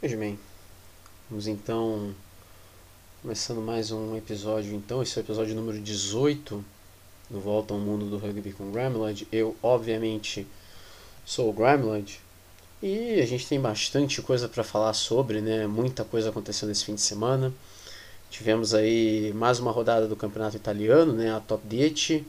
Pois 0.00 0.14
bem, 0.14 0.38
vamos 1.28 1.46
então 1.46 2.14
começando 3.20 3.60
mais 3.60 3.90
um 3.90 4.16
episódio. 4.16 4.72
Então, 4.74 5.02
esse 5.02 5.18
é 5.18 5.20
o 5.20 5.24
episódio 5.26 5.54
número 5.54 5.78
18 5.78 6.64
do 7.28 7.38
Volta 7.38 7.74
ao 7.74 7.80
Mundo 7.80 8.06
do 8.06 8.16
Rugby 8.16 8.50
com 8.54 8.72
Gramlad. 8.72 9.24
Eu, 9.30 9.54
obviamente, 9.62 10.46
sou 11.26 11.50
o 11.50 11.52
Gramlad 11.52 12.14
e 12.82 13.20
a 13.20 13.26
gente 13.26 13.46
tem 13.46 13.60
bastante 13.60 14.22
coisa 14.22 14.48
para 14.48 14.64
falar 14.64 14.94
sobre, 14.94 15.42
né? 15.42 15.66
Muita 15.66 16.02
coisa 16.02 16.30
aconteceu 16.30 16.66
nesse 16.66 16.86
fim 16.86 16.94
de 16.94 17.02
semana. 17.02 17.52
Tivemos 18.30 18.72
aí 18.72 19.34
mais 19.34 19.60
uma 19.60 19.70
rodada 19.70 20.08
do 20.08 20.16
Campeonato 20.16 20.56
Italiano, 20.56 21.12
né? 21.12 21.30
A 21.30 21.40
Top 21.40 21.62
10. 21.66 22.22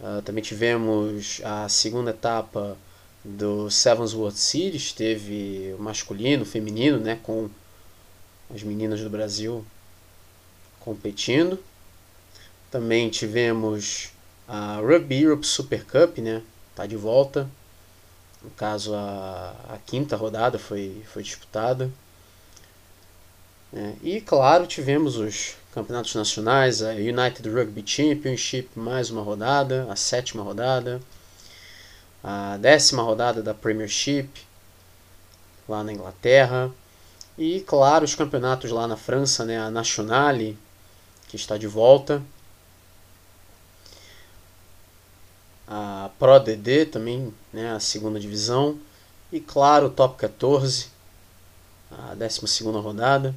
Uh, 0.00 0.22
também 0.24 0.42
tivemos 0.42 1.40
a 1.44 1.68
segunda 1.68 2.10
etapa 2.10 2.76
do 3.24 3.70
Sevens 3.70 4.12
World 4.12 4.38
Series, 4.38 4.92
teve 4.92 5.74
o 5.78 5.82
masculino, 5.82 6.42
o 6.42 6.46
feminino, 6.46 6.98
né, 6.98 7.18
com 7.22 7.48
as 8.54 8.62
meninas 8.62 9.00
do 9.00 9.08
Brasil 9.08 9.64
competindo. 10.80 11.58
Também 12.70 13.08
tivemos 13.08 14.10
a 14.46 14.76
Rugby 14.76 15.22
Europe 15.22 15.46
Super 15.46 15.84
Cup, 15.84 16.18
né, 16.18 16.42
tá 16.74 16.84
de 16.84 16.96
volta. 16.96 17.48
No 18.42 18.50
caso, 18.50 18.94
a, 18.94 19.56
a 19.70 19.78
quinta 19.86 20.16
rodada 20.16 20.58
foi, 20.58 21.02
foi 21.06 21.22
disputada. 21.22 21.90
É, 23.72 23.94
e, 24.02 24.20
claro, 24.20 24.66
tivemos 24.66 25.16
os 25.16 25.56
campeonatos 25.72 26.14
nacionais, 26.14 26.82
a 26.82 26.92
United 26.92 27.48
Rugby 27.48 27.82
Championship, 27.86 28.68
mais 28.76 29.10
uma 29.10 29.22
rodada, 29.22 29.90
a 29.90 29.96
sétima 29.96 30.42
rodada 30.42 31.00
a 32.24 32.56
décima 32.56 33.02
rodada 33.02 33.42
da 33.42 33.52
Premiership 33.52 34.30
lá 35.68 35.84
na 35.84 35.92
Inglaterra. 35.92 36.72
E 37.36 37.60
claro 37.60 38.04
os 38.04 38.14
campeonatos 38.14 38.70
lá 38.70 38.86
na 38.86 38.96
França, 38.96 39.44
né, 39.44 39.58
a 39.58 39.70
Nationale 39.70 40.56
que 41.28 41.36
está 41.36 41.58
de 41.58 41.66
volta, 41.66 42.22
a 45.68 46.10
Pro 46.18 46.38
DD 46.38 46.86
também, 46.86 47.34
né, 47.52 47.72
a 47.72 47.80
segunda 47.80 48.18
divisão. 48.18 48.78
E 49.30 49.40
claro 49.40 49.88
o 49.88 49.90
Top 49.90 50.16
14, 50.16 50.88
a 51.90 52.14
décima 52.14 52.46
segunda 52.46 52.78
rodada. 52.78 53.34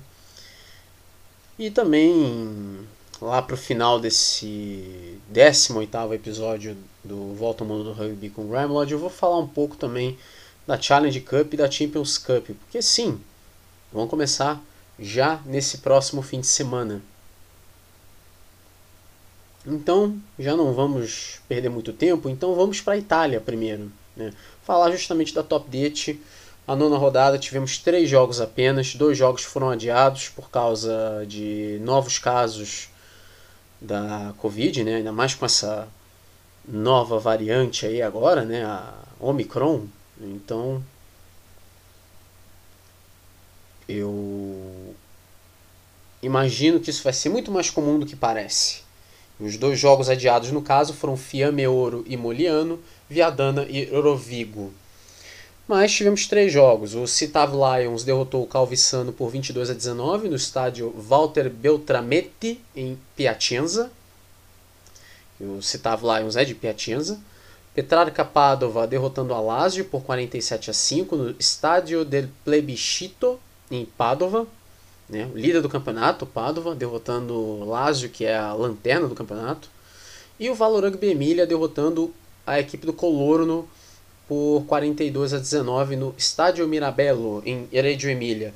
E 1.58 1.72
também 1.72 2.88
lá 3.22 3.42
para 3.42 3.56
o 3.56 3.58
final 3.58 4.00
desse 4.00 5.20
18º 5.34 6.14
episódio 6.14 6.78
do 7.04 7.34
Volta 7.34 7.64
ao 7.64 7.68
Mundo 7.68 7.84
do 7.84 7.94
Rugby 7.94 8.30
com 8.30 8.48
Grimlod, 8.48 8.92
eu 8.92 9.00
vou 9.00 9.10
falar 9.10 9.40
um 9.40 9.48
pouco 9.48 9.76
também 9.76 10.18
da 10.66 10.80
Challenge 10.80 11.20
Cup 11.22 11.54
e 11.54 11.58
da 11.58 11.70
Champions 11.70 12.18
Cup, 12.18 12.50
porque 12.60 12.82
sim, 12.82 13.20
vão 13.92 14.08
começar 14.08 14.62
já 15.00 15.40
nesse 15.46 15.80
próximo 15.80 16.22
fim 16.22 16.42
de 16.42 16.48
semana. 16.48 17.02
Então, 19.66 20.18
já 20.40 20.56
não 20.56 20.74
vamos 20.74 21.40
perder 21.48 21.70
muito 21.70 21.92
tempo, 21.92 22.30
então 22.30 22.56
vamos 22.56 22.82
para 22.82 22.94
a 22.94 22.98
Itália 22.98 23.42
primeiro. 23.42 23.92
Né? 24.16 24.34
Falar 24.64 24.92
justamente 24.92 25.34
da 25.34 25.44
Top 25.44 25.70
10. 25.70 26.18
A 26.68 26.76
nona 26.76 26.98
rodada 26.98 27.38
tivemos 27.38 27.78
três 27.78 28.10
jogos 28.10 28.42
apenas, 28.42 28.96
dois 28.96 29.18
jogos 29.18 29.44
foram 29.44 29.70
adiados 29.70 30.30
por 30.30 30.50
causa 30.50 31.26
de 31.26 31.80
novos 31.82 32.20
casos 32.20 32.90
da 33.80 34.34
Covid, 34.38 34.84
né? 34.84 34.96
ainda 34.96 35.12
mais 35.12 35.36
com 35.36 35.46
essa 35.46 35.88
nova 36.68 37.20
variante 37.20 37.86
aí 37.86 38.02
agora, 38.02 38.44
né? 38.44 38.66
a 38.66 38.94
Omicron. 39.20 39.88
Então, 40.20 40.84
eu 43.88 44.96
imagino 46.22 46.80
que 46.80 46.90
isso 46.90 47.04
vai 47.04 47.14
ser 47.14 47.30
muito 47.30 47.52
mais 47.52 47.70
comum 47.70 48.00
do 48.00 48.06
que 48.06 48.16
parece. 48.16 48.82
Os 49.40 49.56
dois 49.56 49.80
jogos 49.80 50.10
adiados, 50.10 50.52
no 50.52 50.62
caso, 50.62 50.94
foram 50.94 51.16
Fiamme 51.16 51.68
Ouro 51.68 52.04
e 52.08 52.18
Moliano, 52.18 52.80
Viadana 53.08 53.66
e 53.70 53.86
Rovigo. 53.86 54.74
Mas 55.68 55.92
tivemos 55.92 56.28
três 56.28 56.52
jogos. 56.52 56.96
O 56.96 57.06
Citav 57.06 57.52
Lions 57.52 58.06
derrotou 58.06 58.42
o 58.42 58.48
Calvissano 58.48 59.12
por 59.12 59.30
22 59.30 59.70
a 59.70 59.74
19 59.74 60.30
no 60.30 60.36
estádio 60.36 60.92
Walter 60.92 61.50
Beltrametti, 61.50 62.62
em 62.74 62.98
Piacenza. 63.16 63.92
O 65.40 65.62
Citav 65.62 66.02
Lions 66.02 66.38
é 66.38 66.46
de 66.46 66.56
Piacenza. 66.56 67.20
Petrarca 67.76 68.24
Padova 68.24 68.88
derrotando 68.88 69.34
a 69.34 69.42
Lazio 69.42 69.84
por 69.86 70.04
47 70.04 70.72
a 70.72 70.74
5 70.74 71.16
no 71.16 71.36
estádio 71.38 72.06
del 72.06 72.30
Plebiscito, 72.46 73.38
em 73.70 73.86
Padova. 73.86 74.48
Né? 75.10 75.30
O 75.34 75.38
líder 75.38 75.62
do 75.62 75.70
campeonato, 75.70 76.26
Padova, 76.26 76.74
derrotando 76.74 77.34
o 77.34 77.70
Lazio, 77.70 78.10
que 78.10 78.26
é 78.26 78.38
a 78.38 78.54
lanterna 78.54 79.08
do 79.08 79.14
campeonato. 79.14 79.70
E 80.40 80.50
o 80.50 80.56
Valorant 80.56 80.98
Emilia 81.02 81.46
derrotando 81.46 82.14
a 82.46 82.58
equipe 82.58 82.86
do 82.86 82.94
Colorno 82.94 83.68
por 84.28 84.66
42 84.68 85.34
a 85.34 85.38
19 85.38 85.96
no 85.96 86.14
Estádio 86.18 86.68
Mirabello, 86.68 87.42
em 87.46 87.68
Reggio 87.72 88.10
Emilia. 88.10 88.54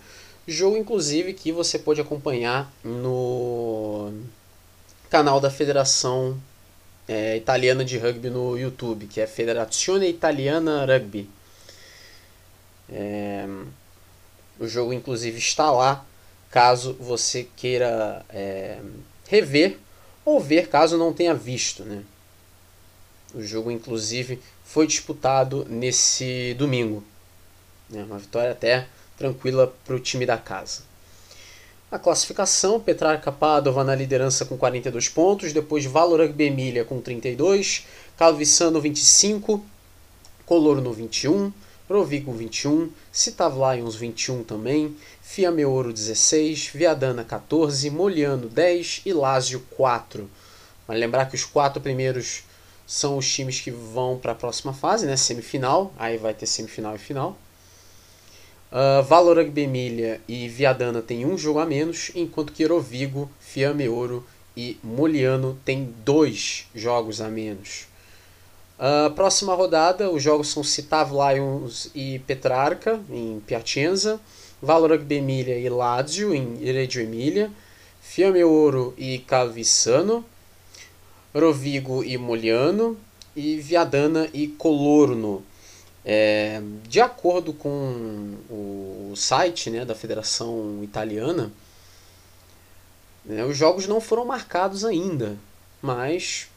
Jogo, 0.47 0.75
inclusive, 0.75 1.33
que 1.33 1.51
você 1.51 1.79
pode 1.79 2.01
acompanhar 2.01 2.71
no 2.83 4.11
canal 5.09 5.39
da 5.39 5.49
Federação 5.49 6.37
é, 7.07 7.37
Italiana 7.37 7.85
de 7.85 7.97
Rugby 7.97 8.29
no 8.29 8.57
YouTube, 8.57 9.07
que 9.07 9.21
é 9.21 9.27
Federazione 9.27 10.09
Italiana 10.09 10.85
Rugby. 10.85 11.29
É, 12.89 13.45
o 14.59 14.67
jogo, 14.67 14.93
inclusive, 14.93 15.37
está 15.37 15.71
lá, 15.71 16.05
caso 16.49 16.93
você 16.99 17.47
queira 17.55 18.25
é, 18.29 18.79
rever 19.27 19.77
ou 20.25 20.39
ver 20.39 20.67
caso 20.67 20.97
não 20.97 21.13
tenha 21.13 21.33
visto. 21.33 21.83
Né? 21.83 22.03
O 23.33 23.41
jogo, 23.41 23.71
inclusive, 23.71 24.39
foi 24.71 24.87
disputado 24.87 25.65
nesse 25.69 26.53
domingo. 26.53 27.03
Né? 27.89 28.05
Uma 28.05 28.17
vitória 28.17 28.51
até 28.51 28.87
tranquila 29.17 29.73
para 29.85 29.95
o 29.97 29.99
time 29.99 30.25
da 30.25 30.37
casa. 30.37 30.83
A 31.91 31.99
classificação, 31.99 32.79
Petrarca 32.79 33.33
Padova 33.33 33.83
na 33.83 33.93
liderança 33.93 34.45
com 34.45 34.57
42 34.57 35.09
pontos, 35.09 35.51
depois 35.51 35.83
Valorant 35.83 36.33
Emília 36.39 36.85
com 36.85 37.01
32, 37.01 37.85
Calvissano 38.17 38.79
25, 38.79 39.61
Colorno 40.45 40.93
21, 40.93 41.51
Rovigo 41.89 42.31
21, 42.31 42.89
Citav 43.11 43.57
Lions 43.57 43.95
21 43.95 44.45
também, 44.45 44.95
Fiamme 45.21 45.65
Ouro 45.65 45.91
16, 45.91 46.67
Viadana 46.73 47.25
14, 47.25 47.89
Moliano 47.89 48.47
10 48.47 49.01
e 49.05 49.11
Lazio 49.11 49.59
4. 49.71 50.29
Vale 50.87 50.99
lembrar 51.01 51.25
que 51.25 51.35
os 51.35 51.43
quatro 51.43 51.81
primeiros 51.81 52.43
são 52.91 53.17
os 53.17 53.33
times 53.33 53.61
que 53.61 53.71
vão 53.71 54.17
para 54.17 54.33
a 54.33 54.35
próxima 54.35 54.73
fase, 54.73 55.05
né? 55.05 55.15
Semifinal, 55.15 55.93
aí 55.97 56.17
vai 56.17 56.33
ter 56.33 56.45
semifinal 56.45 56.93
e 56.93 56.97
final. 56.97 57.37
Uh, 58.69 59.01
Valor 59.03 59.37
Rugby 59.37 60.19
e 60.27 60.49
Viadana 60.49 61.01
tem 61.01 61.25
um 61.25 61.37
jogo 61.37 61.59
a 61.59 61.65
menos, 61.65 62.11
enquanto 62.13 62.51
que 62.51 62.63
Erovigo, 62.63 63.31
Fiamme 63.39 63.87
Ouro 63.87 64.27
e 64.57 64.77
Moliano 64.83 65.57
tem 65.63 65.85
dois 66.03 66.67
jogos 66.75 67.21
a 67.21 67.29
menos. 67.29 67.87
Uh, 68.77 69.09
próxima 69.11 69.55
rodada, 69.55 70.11
os 70.11 70.21
jogos 70.21 70.49
são 70.49 70.61
Citav 70.61 71.13
Lions 71.13 71.89
e 71.95 72.19
Petrarca, 72.19 72.99
em 73.09 73.41
Piacenza, 73.47 74.19
Valor 74.61 74.91
Rugby 74.91 75.15
e 75.15 75.69
Lazio, 75.69 76.35
em 76.35 76.57
Reggio 76.57 77.01
Emília, 77.01 77.49
Fiamme 78.01 78.43
Ouro 78.43 78.93
e 78.97 79.19
Calvissano, 79.19 80.25
Rovigo 81.33 82.03
e 82.03 82.17
Moliano 82.17 82.97
e 83.35 83.57
Viadana 83.57 84.29
e 84.33 84.47
Colorno. 84.47 85.43
É, 86.03 86.61
de 86.87 86.99
acordo 86.99 87.53
com 87.53 88.35
o 88.49 89.13
site 89.15 89.69
né, 89.69 89.85
da 89.85 89.93
Federação 89.93 90.83
Italiana, 90.83 91.51
né, 93.23 93.45
os 93.45 93.55
jogos 93.55 93.87
não 93.87 94.01
foram 94.01 94.25
marcados 94.25 94.83
ainda, 94.83 95.37
mas 95.79 96.49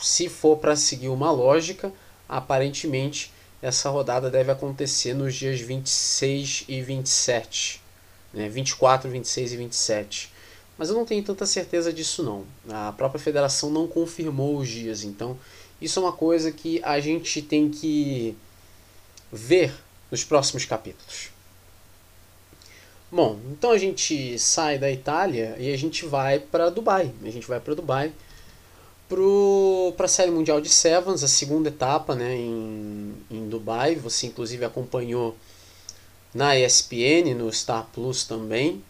se 0.00 0.28
for 0.28 0.58
para 0.58 0.76
seguir 0.76 1.08
uma 1.08 1.32
lógica, 1.32 1.92
aparentemente 2.28 3.32
essa 3.60 3.90
rodada 3.90 4.30
deve 4.30 4.52
acontecer 4.52 5.14
nos 5.14 5.34
dias 5.34 5.58
26 5.60 6.64
e 6.68 6.80
27, 6.80 7.82
né, 8.32 8.48
24, 8.48 9.10
26 9.10 9.52
e 9.52 9.56
27. 9.56 10.35
Mas 10.78 10.90
eu 10.90 10.94
não 10.94 11.06
tenho 11.06 11.22
tanta 11.22 11.46
certeza 11.46 11.92
disso 11.92 12.22
não. 12.22 12.44
A 12.68 12.92
própria 12.92 13.20
federação 13.20 13.70
não 13.70 13.86
confirmou 13.86 14.58
os 14.58 14.68
dias, 14.68 15.04
então 15.04 15.38
isso 15.80 15.98
é 15.98 16.02
uma 16.02 16.12
coisa 16.12 16.52
que 16.52 16.80
a 16.82 17.00
gente 17.00 17.40
tem 17.40 17.70
que 17.70 18.36
ver 19.32 19.74
nos 20.10 20.24
próximos 20.24 20.64
capítulos. 20.64 21.30
Bom, 23.10 23.38
então 23.50 23.70
a 23.70 23.78
gente 23.78 24.38
sai 24.38 24.78
da 24.78 24.90
Itália 24.90 25.56
e 25.58 25.72
a 25.72 25.76
gente 25.78 26.04
vai 26.04 26.38
para 26.38 26.70
Dubai. 26.70 27.12
A 27.24 27.30
gente 27.30 27.46
vai 27.46 27.60
para 27.60 27.74
Dubai 27.74 28.12
para 29.94 30.04
a 30.04 30.08
Série 30.08 30.30
Mundial 30.30 30.60
de 30.60 30.68
Sevens, 30.68 31.22
a 31.22 31.28
segunda 31.28 31.68
etapa 31.68 32.14
né, 32.14 32.34
em, 32.34 33.14
em 33.30 33.48
Dubai. 33.48 33.94
Você 33.94 34.26
inclusive 34.26 34.64
acompanhou 34.64 35.36
na 36.34 36.58
ESPN, 36.58 37.34
no 37.36 37.52
Star 37.52 37.86
Plus 37.92 38.24
também. 38.24 38.82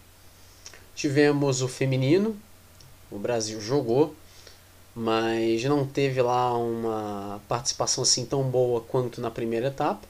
Tivemos 0.97 1.61
o 1.61 1.67
feminino, 1.67 2.35
o 3.11 3.19
Brasil 3.19 3.61
jogou, 3.61 4.15
mas 4.95 5.63
não 5.63 5.85
teve 5.85 6.23
lá 6.23 6.57
uma 6.57 7.39
participação 7.47 8.01
assim 8.01 8.25
tão 8.25 8.41
boa 8.41 8.81
quanto 8.81 9.21
na 9.21 9.29
primeira 9.29 9.67
etapa. 9.67 10.07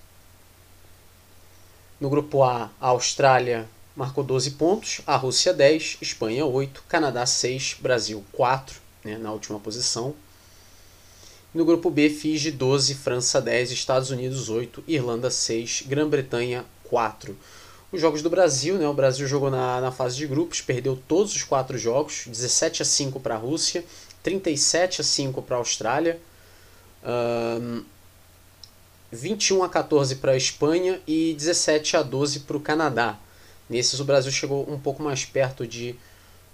No 2.00 2.10
grupo 2.10 2.42
A, 2.42 2.72
a 2.80 2.88
Austrália 2.88 3.68
marcou 3.98 4.24
12 4.24 4.52
pontos, 4.52 5.02
a 5.06 5.18
Rússia 5.18 5.54
10, 5.54 5.98
Espanha 6.02 6.46
8, 6.46 6.82
Canadá 6.88 7.26
6, 7.26 7.80
Brasil 7.82 8.24
4, 8.32 8.80
né, 9.04 9.18
na 9.18 9.34
última 9.34 9.60
posição. 9.60 10.16
No 11.54 11.66
grupo 11.66 11.90
B, 11.90 12.10
Fiji 12.10 12.50
12, 12.50 12.96
França 12.96 13.42
10, 13.42 13.72
Estados 13.72 14.10
Unidos 14.10 14.48
8, 14.48 14.86
Irlanda 14.88 15.30
6, 15.30 15.84
Grã-Bretanha 15.86 16.64
4. 16.86 17.38
Os 17.92 18.02
jogos 18.02 18.22
do 18.22 18.30
Brasil, 18.30 18.78
né? 18.78 18.88
O 18.88 18.94
Brasil 18.94 19.26
jogou 19.28 19.50
na, 19.50 19.80
na 19.80 19.92
fase 19.92 20.18
de 20.18 20.28
grupos, 20.28 20.60
perdeu 20.60 21.00
todos 21.08 21.34
os 21.34 21.44
quatro 21.44 21.78
jogos, 21.78 22.26
17 22.28 22.82
a 22.82 22.86
5 22.86 23.20
para 23.20 23.36
a 23.36 23.38
Rússia, 23.38 23.84
37 24.24 25.02
a 25.02 25.04
5 25.04 25.42
para 25.42 25.56
a 25.56 25.60
Austrália, 25.60 26.20
um, 27.62 27.84
21 29.10 29.64
a 29.64 29.70
14 29.70 30.18
para 30.18 30.34
a 30.34 30.38
Espanha 30.38 31.02
e 31.08 31.34
17 31.34 31.96
a 31.96 32.04
12 32.04 32.42
para 32.42 32.58
o 32.58 32.60
Canadá. 32.60 33.18
Nesses 33.70 34.00
o 34.02 34.06
Brasil 34.06 34.32
chegou 34.32 34.70
um 34.70 34.78
pouco 34.78 35.02
mais 35.02 35.24
perto 35.24 35.66
de 35.66 35.96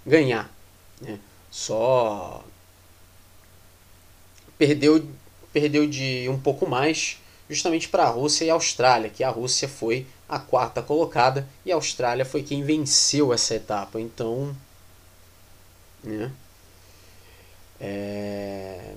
ganhar. 0.06 0.52
Né? 1.00 1.18
Só 1.50 2.44
perdeu, 4.56 5.04
perdeu 5.52 5.86
de 5.86 6.28
um 6.28 6.38
pouco 6.38 6.68
mais 6.68 7.18
justamente 7.50 7.88
para 7.88 8.04
a 8.04 8.08
Rússia 8.08 8.44
e 8.44 8.50
a 8.50 8.54
Austrália, 8.54 9.10
que 9.10 9.24
a 9.24 9.30
Rússia 9.30 9.68
foi 9.68 10.06
a 10.28 10.38
quarta 10.38 10.82
colocada 10.82 11.46
e 11.64 11.72
a 11.72 11.74
Austrália 11.74 12.24
foi 12.24 12.42
quem 12.42 12.62
venceu 12.62 13.32
essa 13.32 13.54
etapa. 13.54 14.00
Então, 14.00 14.54
né? 16.02 16.30
É... 17.80 18.94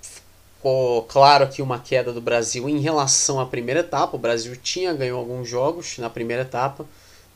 Ficou 0.00 1.02
claro 1.04 1.44
aqui 1.44 1.62
uma 1.62 1.78
queda 1.78 2.12
do 2.12 2.20
Brasil 2.20 2.68
em 2.68 2.80
relação 2.80 3.38
à 3.38 3.46
primeira 3.46 3.80
etapa. 3.80 4.16
O 4.16 4.20
Brasil 4.20 4.56
tinha 4.56 4.92
ganho 4.92 5.16
alguns 5.16 5.48
jogos 5.48 5.98
na 5.98 6.10
primeira 6.10 6.42
etapa. 6.42 6.84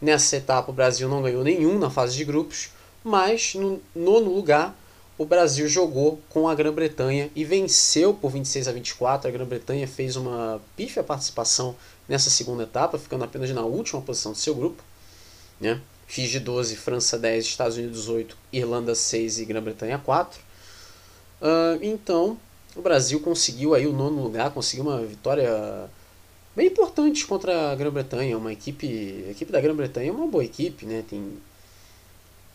Nessa 0.01 0.37
etapa 0.37 0.71
o 0.71 0.75
Brasil 0.75 1.09
não 1.09 1.23
ganhou 1.23 1.45
nenhum 1.45 1.79
na 1.79 1.91
fase 1.91 2.17
de 2.17 2.25
grupos, 2.25 2.71
mas 3.05 3.55
no 3.55 3.81
nono 3.95 4.33
lugar 4.33 4.75
o 5.19 5.25
Brasil 5.27 5.69
jogou 5.69 6.19
com 6.31 6.49
a 6.49 6.55
Grã-Bretanha 6.55 7.31
e 7.37 7.45
venceu 7.45 8.15
por 8.15 8.31
26 8.31 8.67
a 8.67 8.73
24. 8.73 9.29
A 9.29 9.31
Grã-Bretanha 9.31 9.87
fez 9.87 10.17
uma 10.17 10.61
pífia 10.75 11.03
participação 11.03 11.77
nessa 12.11 12.29
segunda 12.29 12.65
etapa, 12.65 12.99
ficando 12.99 13.23
apenas 13.23 13.49
na 13.51 13.63
última 13.63 14.03
posição 14.03 14.33
do 14.33 14.39
seu 14.39 14.53
grupo. 14.53 14.83
Né? 15.61 15.81
Fiji 16.09 16.41
12, 16.41 16.75
França 16.75 17.17
10, 17.17 17.45
Estados 17.45 17.77
Unidos 17.77 18.09
8, 18.09 18.37
Irlanda 18.53 18.97
6 18.97 19.39
e 19.39 19.45
Grã-Bretanha 19.45 19.97
4. 19.97 20.41
Uh, 21.41 21.79
então, 21.81 22.37
o 22.75 22.83
Brasil 22.83 23.21
conseguiu 23.21 23.77
aí 23.77 23.87
o 23.87 23.93
nono 23.93 24.21
lugar, 24.21 24.51
conseguiu 24.51 24.85
uma 24.85 25.01
vitória 25.01 25.89
bem 26.57 26.67
importante 26.67 27.25
contra 27.25 27.71
a 27.71 27.75
Grã-Bretanha. 27.77 28.37
Uma 28.37 28.53
equipe, 28.53 29.25
a 29.29 29.31
equipe 29.31 29.53
da 29.53 29.61
Grã-Bretanha 29.61 30.09
é 30.09 30.13
uma 30.13 30.27
boa 30.27 30.45
equipe, 30.45 30.85
né? 30.85 31.05
Tem 31.09 31.39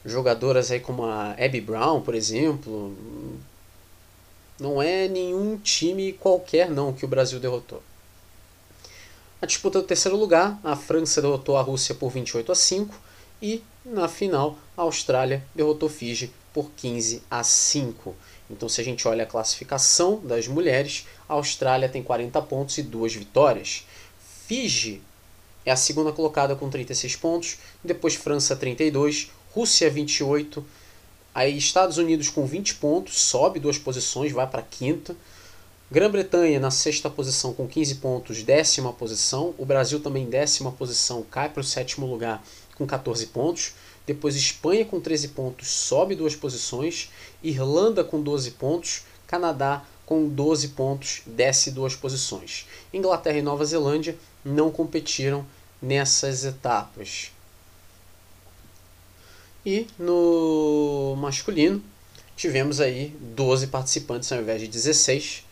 jogadoras 0.04 0.70
aí 0.70 0.82
como 0.82 1.06
a 1.06 1.32
Abby 1.32 1.62
Brown, 1.62 2.02
por 2.02 2.14
exemplo. 2.14 2.94
Não 4.60 4.82
é 4.82 5.08
nenhum 5.08 5.58
time 5.58 6.12
qualquer 6.12 6.70
não 6.70 6.92
que 6.92 7.06
o 7.06 7.08
Brasil 7.08 7.40
derrotou. 7.40 7.82
A 9.42 9.46
disputa 9.46 9.82
do 9.82 9.88
terceiro 9.88 10.18
lugar, 10.18 10.60
a 10.64 10.76
França 10.76 11.22
derrotou 11.22 11.58
a 11.58 11.62
Rússia 11.62 11.94
por 11.94 12.10
28 12.10 12.52
a 12.52 12.56
5 12.56 12.96
e 13.42 13.62
na 13.84 14.08
final 14.08 14.58
a 14.78 14.84
Austrália 14.84 15.46
derrotou 15.54 15.90
Fiji 15.90 16.32
por 16.54 16.72
15 16.72 17.22
a 17.30 17.44
5. 17.44 18.16
Então 18.50 18.70
se 18.70 18.80
a 18.80 18.84
gente 18.84 19.06
olha 19.08 19.24
a 19.24 19.28
classificação 19.28 20.22
das 20.24 20.48
mulheres, 20.48 21.06
a 21.28 21.34
Austrália 21.34 21.90
tem 21.90 22.02
40 22.02 22.42
pontos 22.44 22.78
e 22.78 22.84
duas 22.84 23.14
vitórias. 23.14 23.86
Fiji 24.48 25.02
é 25.66 25.72
a 25.72 25.76
segunda 25.76 26.14
colocada 26.14 26.56
com 26.56 26.70
36 26.70 27.16
pontos, 27.18 27.58
depois 27.84 28.16
França 28.16 28.56
32, 28.56 29.32
Rússia 29.52 29.90
28, 29.90 30.66
aí 31.34 31.58
Estados 31.58 31.98
Unidos 31.98 32.30
com 32.30 32.46
20 32.46 32.76
pontos, 32.76 33.20
sobe 33.20 33.60
duas 33.60 33.78
posições, 33.78 34.32
vai 34.32 34.48
para 34.48 34.62
quinta. 34.62 35.16
Grã-Bretanha 35.92 36.60
na 36.60 36.72
sexta 36.72 37.10
posição 37.10 37.54
com 37.54 37.68
15 37.68 37.96
pontos, 37.96 38.42
décima 38.42 38.92
posição. 38.92 39.54
O 39.58 39.66
Brasil 39.66 40.00
também 40.00 40.26
décima 40.26 40.72
posição, 40.72 41.24
cai 41.30 41.50
para 41.50 41.62
o 41.62 41.64
sétimo 41.64 42.08
lugar 42.08 42.44
com 42.76 42.88
14 42.88 43.28
pontos. 43.28 43.74
Depois 44.06 44.36
Espanha 44.36 44.84
com 44.84 45.00
13 45.00 45.30
pontos, 45.30 45.70
sobe 45.70 46.16
duas 46.16 46.36
posições. 46.36 47.12
Irlanda 47.44 48.04
com 48.04 48.22
12 48.22 48.52
pontos. 48.52 49.04
Canadá 49.28 49.84
com 50.06 50.28
12 50.28 50.70
pontos, 50.70 51.22
desce 51.26 51.72
duas 51.72 51.96
posições. 51.96 52.68
Inglaterra 52.94 53.38
e 53.38 53.42
Nova 53.42 53.66
Zelândia 53.66 54.18
não 54.44 54.70
competiram 54.70 55.46
nessas 55.82 56.46
etapas. 56.46 57.32
E 59.66 59.88
no 59.98 61.16
masculino, 61.18 61.84
tivemos 62.36 62.80
aí 62.80 63.16
12 63.20 63.68
participantes 63.68 64.32
ao 64.32 64.40
invés 64.40 64.62
de 64.62 64.68
16. 64.68 65.45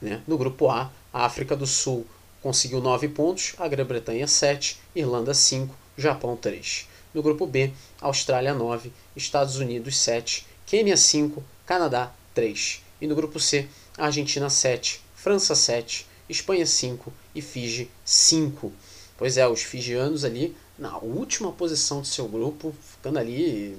Né? 0.00 0.22
No 0.26 0.38
grupo 0.38 0.70
A, 0.70 0.90
a 1.12 1.24
África 1.24 1.56
do 1.56 1.66
Sul 1.66 2.06
conseguiu 2.42 2.80
9 2.80 3.08
pontos, 3.08 3.54
a 3.58 3.66
Grã-Bretanha 3.66 4.26
7, 4.26 4.78
Irlanda 4.94 5.34
5, 5.34 5.74
Japão 5.96 6.36
3. 6.36 6.88
No 7.12 7.22
grupo 7.22 7.46
B, 7.46 7.72
Austrália 8.00 8.54
9, 8.54 8.92
Estados 9.16 9.56
Unidos 9.56 9.96
7, 9.96 10.46
Quênia 10.66 10.96
5, 10.96 11.42
Canadá 11.66 12.12
3. 12.34 12.82
E 13.00 13.06
no 13.06 13.14
grupo 13.14 13.40
C, 13.40 13.68
Argentina 13.96 14.48
7, 14.48 15.00
França 15.14 15.54
7, 15.54 16.06
Espanha 16.28 16.66
5 16.66 17.12
e 17.34 17.42
Fiji 17.42 17.90
5. 18.04 18.72
Pois 19.16 19.36
é, 19.36 19.48
os 19.48 19.62
fijianos 19.62 20.24
ali 20.24 20.56
na 20.78 20.96
última 20.98 21.50
posição 21.50 22.00
do 22.00 22.06
seu 22.06 22.28
grupo, 22.28 22.72
ficando 22.80 23.18
ali 23.18 23.76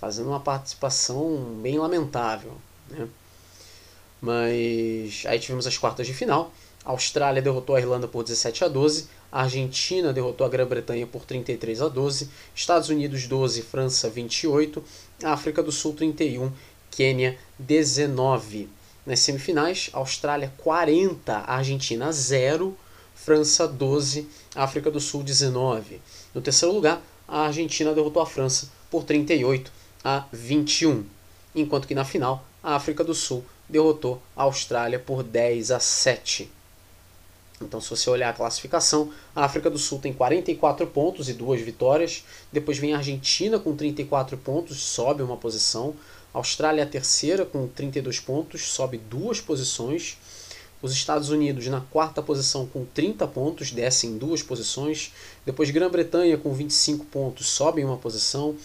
fazendo 0.00 0.28
uma 0.28 0.40
participação 0.40 1.58
bem 1.60 1.78
lamentável. 1.78 2.52
Né? 2.88 3.08
Mas 4.24 5.22
aí 5.26 5.38
tivemos 5.38 5.66
as 5.66 5.76
quartas 5.76 6.06
de 6.06 6.14
final. 6.14 6.50
A 6.82 6.92
Austrália 6.92 7.42
derrotou 7.42 7.76
a 7.76 7.80
Irlanda 7.80 8.08
por 8.08 8.24
17 8.24 8.64
a 8.64 8.68
12, 8.68 9.06
a 9.30 9.42
Argentina 9.42 10.14
derrotou 10.14 10.46
a 10.46 10.50
Grã-Bretanha 10.50 11.06
por 11.06 11.26
33 11.26 11.82
a 11.82 11.88
12, 11.88 12.30
Estados 12.54 12.88
Unidos 12.88 13.26
12, 13.26 13.60
França 13.60 14.08
28, 14.08 14.82
África 15.24 15.62
do 15.62 15.70
Sul 15.70 15.92
31, 15.92 16.50
Quênia 16.90 17.38
19. 17.58 18.70
Nas 19.04 19.20
semifinais, 19.20 19.90
Austrália 19.92 20.50
40, 20.56 21.44
Argentina 21.46 22.10
0, 22.10 22.74
França 23.14 23.68
12, 23.68 24.26
África 24.54 24.90
do 24.90 25.00
Sul 25.00 25.22
19. 25.22 26.00
No 26.34 26.40
terceiro 26.40 26.74
lugar, 26.74 27.02
a 27.28 27.40
Argentina 27.42 27.92
derrotou 27.92 28.22
a 28.22 28.26
França 28.26 28.70
por 28.90 29.04
38 29.04 29.70
a 30.02 30.24
21, 30.32 31.04
enquanto 31.54 31.86
que 31.86 31.94
na 31.94 32.06
final, 32.06 32.46
a 32.62 32.74
África 32.74 33.04
do 33.04 33.14
Sul 33.14 33.44
derrotou 33.68 34.20
a 34.36 34.44
Austrália 34.44 34.98
por 34.98 35.22
10 35.22 35.70
a 35.70 35.80
7. 35.80 36.50
Então, 37.60 37.80
se 37.80 37.88
você 37.88 38.10
olhar 38.10 38.30
a 38.30 38.34
classificação, 38.34 39.10
a 39.34 39.44
África 39.44 39.70
do 39.70 39.78
Sul 39.78 39.98
tem 39.98 40.12
44 40.12 40.86
pontos 40.88 41.28
e 41.28 41.32
duas 41.32 41.60
vitórias. 41.60 42.24
Depois 42.52 42.78
vem 42.78 42.94
a 42.94 42.98
Argentina 42.98 43.58
com 43.58 43.74
34 43.74 44.36
pontos, 44.36 44.78
sobe 44.82 45.22
uma 45.22 45.36
posição. 45.36 45.94
A 46.32 46.38
Austrália 46.38 46.82
é 46.82 46.84
a 46.84 46.88
terceira 46.88 47.46
com 47.46 47.68
32 47.68 48.20
pontos, 48.20 48.62
sobe 48.62 48.98
duas 48.98 49.40
posições. 49.40 50.18
Os 50.82 50.92
Estados 50.92 51.30
Unidos 51.30 51.66
na 51.68 51.80
quarta 51.80 52.20
posição 52.20 52.66
com 52.66 52.84
30 52.84 53.26
pontos, 53.28 53.70
descem 53.70 54.18
duas 54.18 54.42
posições. 54.42 55.12
Depois 55.46 55.70
Grã-Bretanha 55.70 56.36
com 56.36 56.52
25 56.52 57.06
pontos, 57.06 57.48
sobe 57.48 57.84
uma 57.84 57.96
posição. 57.96 58.56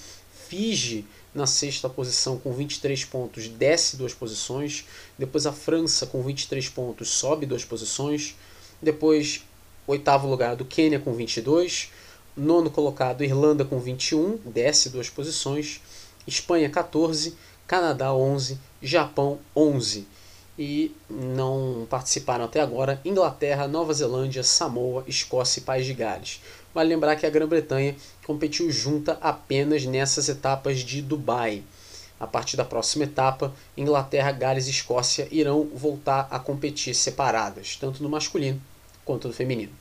Fiji 0.50 1.06
na 1.39 1.48
sexta 1.48 1.89
posição 1.89 2.38
com 2.38 2.51
23 2.51 3.05
pontos, 3.05 3.48
desce 3.48 3.96
duas 3.96 4.13
posições. 4.13 4.86
Depois 5.17 5.46
a 5.46 5.53
França 5.53 6.05
com 6.05 6.22
23 6.22 6.67
pontos, 6.69 7.10
sobe 7.10 7.46
duas 7.46 7.63
posições. 7.63 8.36
Depois 8.81 9.43
oitavo 9.88 10.27
lugar 10.27 10.58
do 10.58 10.65
Quênia 10.65 11.00
com 11.00 11.13
22. 11.13 11.91
Nono 12.36 12.69
colocado 12.69 13.24
Irlanda 13.24 13.63
com 13.63 13.79
21, 13.79 14.38
desce 14.46 14.89
duas 14.89 15.10
posições. 15.10 15.81
Espanha 16.27 16.69
14, 16.69 17.36
Canadá 17.65 18.13
11, 18.13 18.60
Japão 18.81 19.39
11 19.55 20.05
e 20.60 20.93
não 21.10 21.88
participaram 21.89 22.43
até 22.43 22.60
agora 22.60 23.00
Inglaterra, 23.05 23.65
Nova 23.65 23.93
Zelândia, 23.93 24.43
Samoa, 24.43 25.05
Escócia 25.08 25.62
e 25.62 25.63
País 25.63 25.86
de 25.86 25.93
Gales. 25.93 26.41
Vale 26.73 26.89
lembrar 26.89 27.15
que 27.15 27.25
a 27.25 27.29
Grã-Bretanha 27.29 27.95
competiu 28.25 28.71
junta 28.71 29.17
apenas 29.21 29.85
nessas 29.85 30.29
etapas 30.29 30.79
de 30.79 31.01
Dubai. 31.01 31.63
A 32.19 32.27
partir 32.27 32.57
da 32.57 32.65
próxima 32.65 33.05
etapa, 33.05 33.53
Inglaterra, 33.77 34.31
Gales 34.31 34.67
e 34.67 34.71
Escócia 34.71 35.27
irão 35.31 35.69
voltar 35.73 36.27
a 36.29 36.38
competir 36.38 36.93
separadas, 36.93 37.77
tanto 37.77 38.03
no 38.03 38.09
masculino 38.09 38.61
quanto 39.05 39.27
no 39.27 39.33
feminino. 39.33 39.71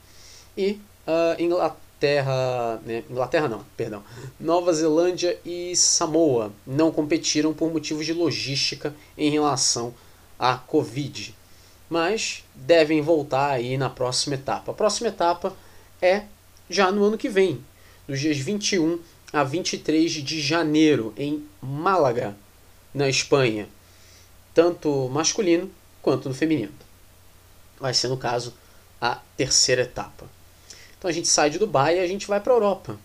E 0.56 0.80
uh, 1.06 1.40
Inglaterra, 1.42 2.80
né, 2.86 3.02
Inglaterra 3.10 3.48
não, 3.48 3.64
perdão, 3.76 4.04
Nova 4.38 4.72
Zelândia 4.72 5.38
e 5.44 5.74
Samoa 5.74 6.52
não 6.66 6.92
competiram 6.92 7.52
por 7.52 7.72
motivos 7.72 8.06
de 8.06 8.12
logística 8.12 8.94
em 9.16 9.30
relação 9.30 9.92
à 10.38 10.56
Covid, 10.56 11.34
mas 11.90 12.44
devem 12.54 13.02
voltar 13.02 13.50
aí 13.50 13.76
na 13.76 13.90
próxima 13.90 14.36
etapa. 14.36 14.70
A 14.70 14.74
próxima 14.74 15.08
etapa 15.08 15.52
é 16.00 16.22
já 16.68 16.90
no 16.90 17.04
ano 17.04 17.18
que 17.18 17.28
vem, 17.28 17.64
dos 18.06 18.20
dias 18.20 18.38
21 18.38 18.98
a 19.32 19.44
23 19.44 20.10
de 20.10 20.40
janeiro, 20.40 21.12
em 21.16 21.46
Málaga, 21.60 22.36
na 22.94 23.08
Espanha, 23.08 23.68
tanto 24.54 25.08
masculino 25.08 25.70
quanto 26.02 26.28
no 26.28 26.34
feminino. 26.34 26.72
Vai 27.78 27.94
ser, 27.94 28.08
no 28.08 28.16
caso, 28.16 28.54
a 29.00 29.20
terceira 29.36 29.82
etapa. 29.82 30.26
Então 30.98 31.08
a 31.08 31.12
gente 31.12 31.28
sai 31.28 31.50
de 31.50 31.58
Dubai 31.58 31.96
e 31.96 32.00
a 32.00 32.06
gente 32.06 32.26
vai 32.26 32.40
para 32.40 32.52
a 32.52 32.56
Europa 32.56 32.98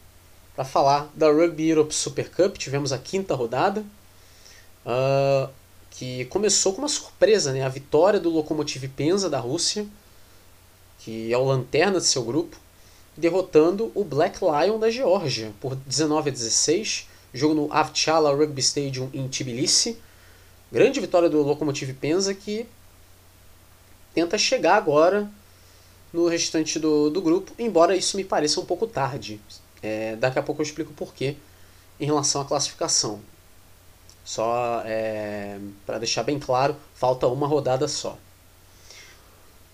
para 0.56 0.66
falar 0.66 1.12
da 1.14 1.32
Rugby 1.32 1.70
Europe 1.70 1.94
Super 1.94 2.30
Cup. 2.30 2.58
Tivemos 2.58 2.92
a 2.92 2.98
quinta 2.98 3.36
rodada, 3.36 3.86
uh, 4.86 5.52
que 5.92 6.26
começou 6.26 6.74
com 6.74 6.82
uma 6.82 6.88
surpresa, 6.88 7.54
né? 7.54 7.64
a 7.64 7.70
vitória 7.70 8.20
do 8.20 8.30
Lokomotiv 8.30 8.88
Penza 8.90 9.30
da 9.30 9.40
Rússia, 9.40 9.86
que 11.00 11.32
é 11.32 11.38
o 11.38 11.44
lanterna 11.44 12.00
de 12.00 12.06
seu 12.06 12.24
grupo, 12.24 12.58
derrotando 13.16 13.92
o 13.94 14.04
Black 14.04 14.40
Lion 14.42 14.80
da 14.80 14.90
Geórgia 14.90 15.52
por 15.60 15.76
19 15.76 16.30
a 16.30 16.34
16, 16.34 17.08
jogo 17.34 17.54
no 17.54 17.72
Avchala 17.72 18.34
Rugby 18.36 18.62
Stadium 18.62 19.10
em 19.14 19.28
Tbilisi. 19.28 19.98
Grande 20.72 21.00
vitória 21.00 21.30
do 21.30 21.42
Lokomotiv 21.44 21.94
Penza 21.94 22.34
que 22.34 22.66
tenta 24.14 24.38
chegar 24.38 24.76
agora 24.76 25.30
no 26.12 26.28
restante 26.28 26.80
do, 26.80 27.10
do 27.10 27.22
grupo, 27.22 27.52
embora 27.58 27.96
isso 27.96 28.18
me 28.18 28.24
pareça 28.24 28.60
um 28.60 28.66
pouco 28.66 28.86
tarde. 28.88 29.40
É, 29.82 30.16
daqui 30.16 30.40
a 30.40 30.44
pouco 30.44 30.62
eu 30.62 30.66
explico 30.66 30.94
porquê 30.94 31.36
em 32.00 32.06
relação 32.06 32.42
à 32.42 32.46
classificação. 32.46 33.20
Só 34.24 34.82
é, 34.86 35.60
para 35.86 36.00
deixar 36.00 36.24
bem 36.24 36.40
claro, 36.40 36.76
falta 36.94 37.28
uma 37.28 37.48
rodada 37.48 37.88
só. 37.88 38.18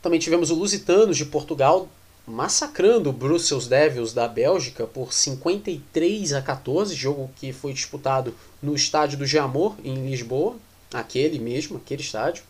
Também 0.01 0.19
tivemos 0.19 0.49
o 0.49 0.55
Lusitanos 0.55 1.17
de 1.17 1.25
Portugal 1.25 1.87
massacrando 2.29 3.09
o 3.09 3.13
Brussels 3.13 3.67
Devils 3.67 4.13
da 4.13 4.27
Bélgica 4.27 4.85
por 4.85 5.11
53 5.11 6.33
a 6.33 6.41
14, 6.41 6.93
jogo 6.93 7.31
que 7.35 7.51
foi 7.51 7.73
disputado 7.73 8.35
no 8.61 8.75
estádio 8.75 9.17
do 9.17 9.25
Jamor, 9.25 9.75
em 9.83 10.07
Lisboa, 10.07 10.55
aquele 10.93 11.39
mesmo, 11.39 11.77
aquele 11.77 12.03
estádio. 12.03 12.43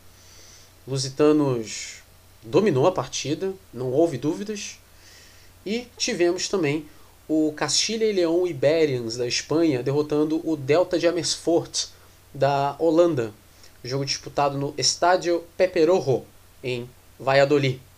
Lusitanos 0.85 2.03
dominou 2.43 2.87
a 2.87 2.91
partida, 2.91 3.53
não 3.73 3.91
houve 3.91 4.17
dúvidas. 4.17 4.77
E 5.65 5.87
tivemos 5.97 6.49
também 6.49 6.85
o 7.27 7.53
Castilla 7.55 8.03
e 8.03 8.11
León 8.11 8.47
Iberians 8.47 9.15
da 9.15 9.27
Espanha 9.27 9.81
derrotando 9.81 10.41
o 10.43 10.57
Delta 10.57 10.99
de 10.99 11.07
Amersfoort 11.07 11.89
da 12.33 12.75
Holanda. 12.79 13.33
Jogo 13.81 14.03
disputado 14.03 14.57
no 14.57 14.73
Estádio 14.77 15.43
Pepe 15.55 15.85
Rojo, 15.85 16.25
em 16.61 16.89
Valladolid. 17.17 17.88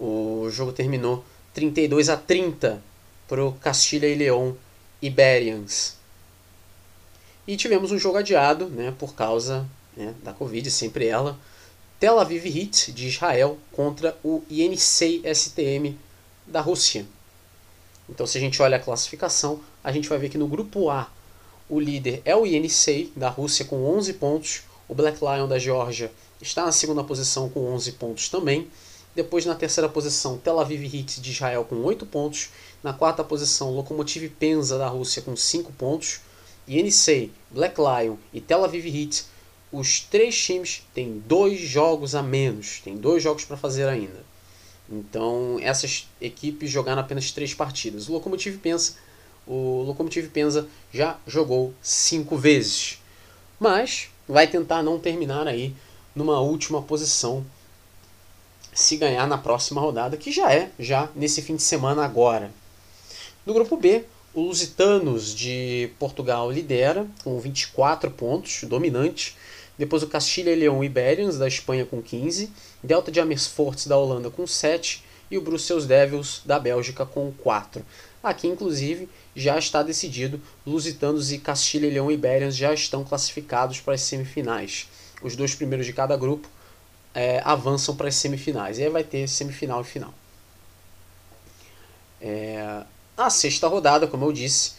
O 0.00 0.48
jogo 0.50 0.72
terminou 0.72 1.22
32 1.52 2.08
a 2.08 2.16
30 2.16 2.82
para 3.28 3.44
o 3.44 3.52
Castilha 3.52 4.06
e 4.06 4.14
León 4.14 4.54
Iberians. 5.02 5.96
E 7.46 7.56
tivemos 7.56 7.92
um 7.92 7.98
jogo 7.98 8.16
adiado 8.16 8.66
né, 8.68 8.94
por 8.98 9.14
causa 9.14 9.68
né, 9.96 10.14
da 10.22 10.32
Covid, 10.32 10.70
sempre 10.70 11.06
ela. 11.06 11.38
Tel 11.98 12.18
Aviv 12.18 12.46
Heat 12.46 12.92
de 12.92 13.08
Israel 13.08 13.58
contra 13.72 14.16
o 14.24 14.42
Yenisei 14.50 15.22
STM 15.34 15.98
da 16.46 16.62
Rússia. 16.62 17.04
Então, 18.08 18.26
se 18.26 18.38
a 18.38 18.40
gente 18.40 18.60
olha 18.62 18.78
a 18.78 18.80
classificação, 18.80 19.60
a 19.84 19.92
gente 19.92 20.08
vai 20.08 20.18
ver 20.18 20.30
que 20.30 20.38
no 20.38 20.48
grupo 20.48 20.88
A 20.88 21.10
o 21.68 21.78
líder 21.78 22.20
é 22.24 22.34
o 22.34 22.46
Yenisei 22.46 23.12
da 23.14 23.28
Rússia 23.28 23.64
com 23.64 23.84
11 23.96 24.14
pontos. 24.14 24.62
O 24.88 24.94
Black 24.94 25.18
Lion 25.20 25.46
da 25.46 25.58
Geórgia 25.58 26.10
está 26.40 26.64
na 26.64 26.72
segunda 26.72 27.04
posição 27.04 27.48
com 27.48 27.60
11 27.74 27.92
pontos 27.92 28.28
também. 28.28 28.68
Depois, 29.14 29.44
na 29.44 29.54
terceira 29.54 29.88
posição, 29.88 30.38
Tel 30.38 30.60
Aviv 30.60 30.84
Heat 30.84 31.20
de 31.20 31.30
Israel 31.30 31.64
com 31.64 31.76
8 31.76 32.06
pontos. 32.06 32.50
Na 32.82 32.92
quarta 32.92 33.24
posição, 33.24 33.74
Lokomotiv 33.74 34.28
Penza 34.38 34.78
da 34.78 34.88
Rússia 34.88 35.22
com 35.22 35.34
5 35.34 35.72
pontos. 35.72 36.20
Yenisei, 36.68 37.32
Black 37.50 37.76
Lion 37.80 38.16
e 38.32 38.40
Tel 38.40 38.64
Aviv 38.64 38.86
Heat, 38.86 39.24
os 39.72 40.00
três 40.00 40.40
times 40.40 40.82
têm 40.94 41.22
dois 41.26 41.58
jogos 41.60 42.14
a 42.14 42.22
menos, 42.22 42.80
tem 42.80 42.96
dois 42.96 43.22
jogos 43.22 43.44
para 43.44 43.56
fazer 43.56 43.88
ainda. 43.88 44.24
Então, 44.88 45.58
essas 45.60 46.08
equipes 46.20 46.70
jogaram 46.70 47.00
apenas 47.00 47.30
três 47.30 47.54
partidas. 47.54 48.08
O 48.08 48.12
Lokomotiv 48.12 48.58
Penza, 48.58 48.94
o 49.46 49.82
Lokomotiv 49.82 50.28
Penza 50.30 50.68
já 50.92 51.18
jogou 51.26 51.72
cinco 51.80 52.36
vezes, 52.36 53.00
mas 53.58 54.08
vai 54.28 54.46
tentar 54.48 54.82
não 54.82 54.98
terminar 54.98 55.46
aí 55.46 55.74
numa 56.14 56.40
última 56.40 56.82
posição 56.82 57.44
se 58.72 58.96
ganhar 58.96 59.26
na 59.26 59.38
próxima 59.38 59.80
rodada, 59.80 60.16
que 60.16 60.30
já 60.30 60.52
é 60.52 60.70
já 60.78 61.08
nesse 61.14 61.42
fim 61.42 61.56
de 61.56 61.62
semana 61.62 62.04
agora. 62.04 62.50
No 63.44 63.54
grupo 63.54 63.76
B, 63.76 64.04
o 64.32 64.42
Lusitanos 64.42 65.34
de 65.34 65.90
Portugal 65.98 66.50
lidera 66.52 67.06
com 67.24 67.38
24 67.40 68.10
pontos, 68.10 68.62
dominante. 68.64 69.36
Depois 69.76 70.02
o 70.02 70.06
Castilha 70.06 70.50
e 70.52 70.56
Leão 70.56 70.84
Iberians 70.84 71.38
da 71.38 71.48
Espanha 71.48 71.84
com 71.84 72.00
15, 72.00 72.52
Delta 72.82 73.10
de 73.10 73.18
Amersfoort 73.18 73.88
da 73.88 73.96
Holanda 73.96 74.30
com 74.30 74.46
7 74.46 75.02
e 75.30 75.38
o 75.38 75.40
Brussels 75.40 75.86
Devils 75.86 76.42
da 76.44 76.58
Bélgica 76.58 77.04
com 77.06 77.32
4. 77.32 77.84
Aqui, 78.22 78.46
inclusive, 78.46 79.08
já 79.34 79.58
está 79.58 79.82
decidido, 79.82 80.40
Lusitanos 80.66 81.32
e 81.32 81.38
Castilha 81.38 81.86
e 81.86 81.90
Leão 81.90 82.10
Iberians 82.10 82.54
já 82.54 82.74
estão 82.74 83.02
classificados 83.02 83.80
para 83.80 83.94
as 83.94 84.02
semifinais. 84.02 84.86
Os 85.22 85.34
dois 85.34 85.54
primeiros 85.54 85.86
de 85.86 85.92
cada 85.92 86.16
grupo 86.16 86.46
é, 87.14 87.40
avançam 87.44 87.96
para 87.96 88.08
as 88.08 88.14
semifinais. 88.14 88.78
E 88.78 88.84
aí 88.84 88.90
vai 88.90 89.04
ter 89.04 89.28
semifinal 89.28 89.80
e 89.80 89.84
final. 89.84 90.14
É, 92.20 92.82
a 93.16 93.30
sexta 93.30 93.66
rodada, 93.68 94.06
como 94.06 94.24
eu 94.24 94.32
disse, 94.32 94.72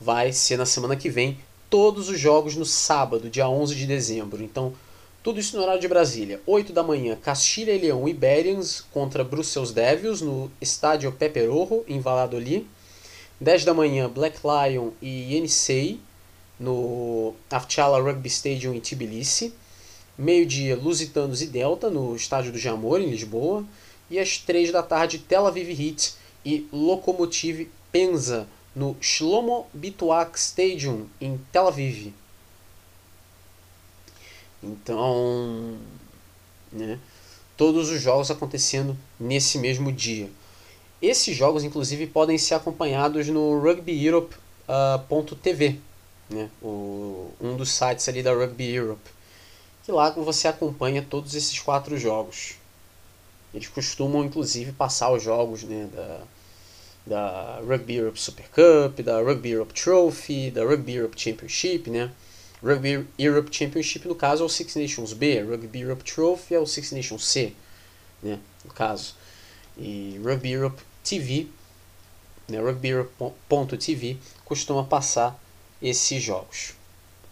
vai 0.00 0.32
ser 0.32 0.56
na 0.56 0.66
semana 0.66 0.96
que 0.96 1.08
vem. 1.08 1.38
Todos 1.70 2.08
os 2.08 2.18
jogos 2.18 2.54
no 2.54 2.66
sábado, 2.66 3.30
dia 3.30 3.48
11 3.48 3.74
de 3.74 3.86
dezembro. 3.86 4.42
Então, 4.42 4.74
tudo 5.22 5.40
isso 5.40 5.56
no 5.56 5.62
horário 5.62 5.80
de 5.80 5.88
Brasília. 5.88 6.40
8 6.46 6.72
da 6.72 6.82
manhã, 6.82 7.16
Castilha 7.16 7.72
e 7.72 7.78
Leão 7.78 8.08
Iberians 8.08 8.80
contra 8.92 9.24
Brussels 9.24 9.72
Devils 9.72 10.20
no 10.20 10.50
estádio 10.60 11.12
Pepe 11.12 11.46
Rojo, 11.46 11.84
em 11.88 12.00
Valladolid. 12.00 12.66
10 13.40 13.64
da 13.64 13.72
manhã, 13.74 14.08
Black 14.08 14.38
Lion 14.44 14.90
e 15.00 15.34
Yenisei 15.34 16.00
no 16.58 17.34
Afchala 17.50 18.00
Rugby 18.00 18.28
Stadium 18.28 18.74
em 18.74 18.80
Tbilisi. 18.80 19.52
Meio-dia, 20.16 20.76
Lusitanos 20.76 21.40
e 21.40 21.46
Delta, 21.46 21.88
no 21.88 22.14
estádio 22.14 22.52
do 22.52 22.58
Jamor, 22.58 23.00
em 23.00 23.10
Lisboa. 23.10 23.64
E 24.10 24.18
às 24.18 24.36
três 24.36 24.70
da 24.70 24.82
tarde, 24.82 25.18
Tel 25.18 25.46
Aviv 25.46 25.70
Heat 25.70 26.14
e 26.44 26.68
Lokomotiv 26.70 27.68
Penza, 27.90 28.46
no 28.74 28.94
Shlomo 29.00 29.66
Bituak 29.72 30.38
Stadium, 30.38 31.06
em 31.20 31.40
Tel 31.50 31.68
Aviv. 31.68 32.12
Então, 34.62 35.76
né, 36.70 36.98
todos 37.56 37.90
os 37.90 38.00
jogos 38.00 38.30
acontecendo 38.30 38.96
nesse 39.18 39.58
mesmo 39.58 39.90
dia. 39.90 40.30
Esses 41.00 41.34
jogos, 41.34 41.64
inclusive, 41.64 42.06
podem 42.06 42.38
ser 42.38 42.54
acompanhados 42.54 43.26
no 43.28 43.60
rugbyeurope.tv, 43.60 45.80
uh, 46.30 46.34
né, 46.34 46.48
um 47.40 47.56
dos 47.56 47.72
sites 47.72 48.08
ali 48.08 48.22
da 48.22 48.32
Rugby 48.32 48.72
Europe 48.72 49.10
que 49.84 49.92
lá 49.92 50.10
você 50.10 50.48
acompanha 50.48 51.02
todos 51.02 51.34
esses 51.34 51.58
quatro 51.58 51.98
jogos. 51.98 52.54
Eles 53.52 53.68
costumam, 53.68 54.24
inclusive, 54.24 54.72
passar 54.72 55.12
os 55.12 55.22
jogos 55.22 55.62
né, 55.64 55.88
da, 55.92 56.20
da 57.06 57.60
Rugby 57.60 57.96
Europe 57.96 58.20
Super 58.20 58.48
Cup, 58.48 59.00
da 59.00 59.20
Rugby 59.20 59.50
Europe 59.50 59.74
Trophy, 59.74 60.50
da 60.50 60.64
Rugby 60.64 60.94
Europe 60.94 61.20
Championship, 61.20 61.90
né? 61.90 62.10
Rugby 62.62 63.06
Europe 63.18 63.54
Championship, 63.54 64.06
no 64.06 64.14
caso, 64.14 64.44
é 64.44 64.46
o 64.46 64.48
Six 64.48 64.76
Nations 64.76 65.12
B, 65.12 65.42
Rugby 65.42 65.80
Europe 65.80 66.04
Trophy 66.04 66.54
é 66.54 66.60
o 66.60 66.66
Six 66.66 66.92
Nations 66.92 67.26
C, 67.26 67.52
né? 68.22 68.38
No 68.64 68.72
caso. 68.72 69.16
E 69.76 70.20
Rugby 70.22 70.52
Europe 70.52 70.80
TV, 71.02 71.48
né? 72.48 72.60
Rugby 72.60 72.88
Europe.tv 72.88 74.16
costuma 74.44 74.84
passar 74.84 75.38
esses 75.82 76.22
jogos. 76.22 76.74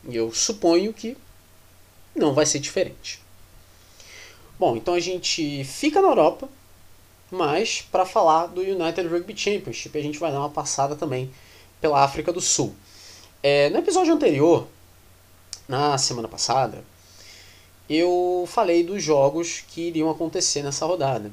E 0.08 0.16
eu 0.16 0.32
suponho 0.32 0.92
que 0.92 1.16
não 2.14 2.34
vai 2.34 2.46
ser 2.46 2.58
diferente. 2.58 3.20
Bom, 4.58 4.76
então 4.76 4.94
a 4.94 5.00
gente 5.00 5.64
fica 5.64 6.02
na 6.02 6.08
Europa, 6.08 6.48
mas 7.30 7.82
para 7.82 8.04
falar 8.04 8.46
do 8.46 8.60
United 8.60 9.08
Rugby 9.08 9.36
Championship, 9.36 9.96
a 9.96 10.02
gente 10.02 10.18
vai 10.18 10.30
dar 10.30 10.40
uma 10.40 10.50
passada 10.50 10.94
também 10.96 11.30
pela 11.80 12.02
África 12.02 12.32
do 12.32 12.40
Sul. 12.40 12.74
É, 13.42 13.70
no 13.70 13.78
episódio 13.78 14.12
anterior, 14.12 14.66
na 15.66 15.96
semana 15.96 16.28
passada, 16.28 16.84
eu 17.88 18.44
falei 18.46 18.84
dos 18.84 19.02
jogos 19.02 19.64
que 19.66 19.88
iriam 19.88 20.10
acontecer 20.10 20.62
nessa 20.62 20.84
rodada. 20.84 21.32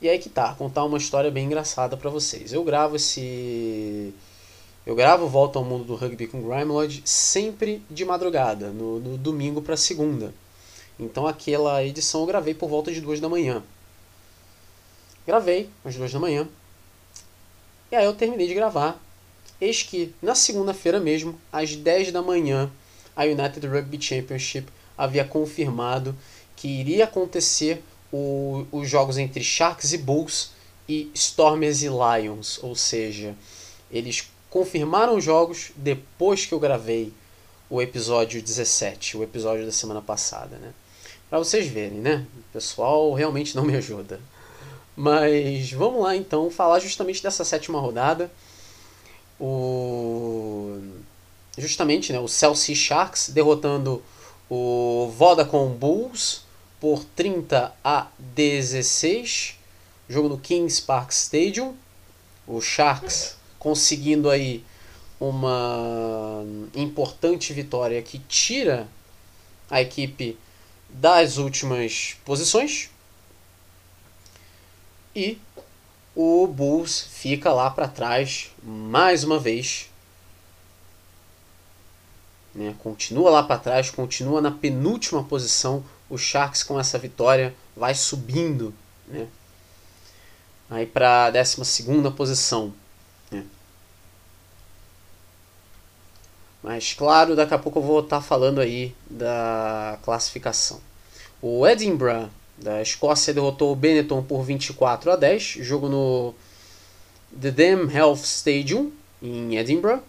E 0.00 0.08
aí 0.08 0.18
que 0.18 0.28
tá, 0.28 0.54
contar 0.54 0.84
uma 0.84 0.98
história 0.98 1.30
bem 1.30 1.46
engraçada 1.46 1.96
para 1.96 2.08
vocês. 2.10 2.52
Eu 2.52 2.64
gravo 2.64 2.96
esse. 2.96 4.14
Eu 4.86 4.94
gravo 4.94 5.28
Volta 5.28 5.58
ao 5.58 5.64
Mundo 5.64 5.84
do 5.84 5.94
Rugby 5.94 6.26
com 6.26 6.42
Grimelod 6.42 7.02
sempre 7.04 7.82
de 7.90 8.02
madrugada, 8.02 8.70
no, 8.70 8.98
no 8.98 9.18
domingo 9.18 9.60
para 9.60 9.76
segunda. 9.76 10.32
Então 10.98 11.26
aquela 11.26 11.84
edição 11.84 12.22
eu 12.22 12.26
gravei 12.26 12.54
por 12.54 12.68
volta 12.68 12.90
de 12.90 13.00
duas 13.00 13.20
da 13.20 13.28
manhã. 13.28 13.62
Gravei 15.26 15.68
às 15.84 15.94
duas 15.96 16.10
da 16.10 16.18
manhã. 16.18 16.48
E 17.92 17.96
aí 17.96 18.06
eu 18.06 18.14
terminei 18.14 18.46
de 18.46 18.54
gravar. 18.54 18.98
Eis 19.60 19.82
que 19.82 20.14
na 20.22 20.34
segunda-feira 20.34 20.98
mesmo, 20.98 21.38
às 21.52 21.76
10 21.76 22.10
da 22.10 22.22
manhã, 22.22 22.70
a 23.14 23.24
United 23.24 23.66
Rugby 23.66 24.00
Championship 24.00 24.66
havia 24.96 25.26
confirmado 25.26 26.16
que 26.56 26.68
iria 26.68 27.04
acontecer 27.04 27.82
o, 28.10 28.64
os 28.72 28.88
jogos 28.88 29.18
entre 29.18 29.44
Sharks 29.44 29.92
e 29.92 29.98
Bulls 29.98 30.52
e 30.88 31.10
Stormers 31.14 31.82
e 31.82 31.88
Lions, 31.88 32.58
ou 32.62 32.74
seja, 32.74 33.34
eles 33.90 34.30
confirmaram 34.50 35.16
os 35.16 35.24
jogos 35.24 35.70
depois 35.76 36.44
que 36.44 36.52
eu 36.52 36.60
gravei 36.60 37.12
o 37.70 37.80
episódio 37.80 38.42
17, 38.42 39.16
o 39.16 39.22
episódio 39.22 39.64
da 39.64 39.72
semana 39.72 40.02
passada, 40.02 40.56
né? 40.56 40.72
Para 41.30 41.38
vocês 41.38 41.68
verem, 41.68 42.00
né? 42.00 42.26
O 42.36 42.52
pessoal 42.52 43.14
realmente 43.14 43.54
não 43.54 43.64
me 43.64 43.76
ajuda. 43.76 44.20
Mas 44.96 45.70
vamos 45.70 46.02
lá 46.02 46.16
então 46.16 46.50
falar 46.50 46.80
justamente 46.80 47.22
dessa 47.22 47.44
sétima 47.44 47.80
rodada. 47.80 48.30
O 49.38 50.78
justamente, 51.56 52.12
né, 52.12 52.18
o 52.18 52.26
Chelsea 52.26 52.74
Sharks 52.74 53.28
derrotando 53.28 54.02
o 54.48 55.12
Vodacom 55.16 55.68
Bulls 55.68 56.42
por 56.80 57.04
30 57.04 57.72
a 57.84 58.08
16. 58.18 59.56
Jogo 60.08 60.28
no 60.28 60.38
Kings 60.38 60.82
Park 60.82 61.10
Stadium. 61.12 61.74
O 62.46 62.60
Sharks 62.60 63.36
conseguindo 63.60 64.28
aí 64.28 64.64
uma 65.20 66.42
importante 66.74 67.52
vitória 67.52 68.02
que 68.02 68.18
tira 68.18 68.88
a 69.70 69.80
equipe 69.80 70.36
das 70.88 71.36
últimas 71.36 72.16
posições. 72.24 72.90
E 75.14 75.38
o 76.16 76.48
Bulls 76.48 77.06
fica 77.12 77.52
lá 77.52 77.70
para 77.70 77.86
trás 77.86 78.50
mais 78.64 79.22
uma 79.22 79.38
vez 79.38 79.90
né? 82.54 82.74
Continua 82.80 83.30
lá 83.30 83.42
para 83.42 83.58
trás, 83.58 83.90
continua 83.90 84.40
na 84.40 84.50
penúltima 84.50 85.22
posição. 85.22 85.84
O 86.08 86.18
Sharks 86.18 86.62
com 86.62 86.78
essa 86.78 86.98
vitória 86.98 87.54
vai 87.76 87.94
subindo, 87.94 88.74
né? 89.06 89.28
Aí 90.68 90.86
para 90.86 91.26
a 91.26 91.30
12 91.30 92.10
posição. 92.16 92.72
Né? 93.30 93.44
Mas 96.62 96.92
claro, 96.92 97.34
daqui 97.34 97.54
a 97.54 97.58
pouco 97.58 97.78
eu 97.78 97.82
vou 97.82 98.00
estar 98.00 98.20
falando 98.20 98.60
aí 98.60 98.94
da 99.08 99.98
classificação. 100.02 100.80
O 101.40 101.66
Edinburgh 101.66 102.28
da 102.58 102.82
Escócia 102.82 103.32
derrotou 103.32 103.72
o 103.72 103.76
Benetton 103.76 104.22
por 104.22 104.42
24 104.42 105.12
a 105.12 105.16
10, 105.16 105.42
jogo 105.60 105.88
no 105.88 106.34
The 107.40 107.50
Dam 107.50 107.90
Health 107.90 108.22
Stadium 108.24 108.92
em 109.22 109.56
Edinburgh. 109.56 110.02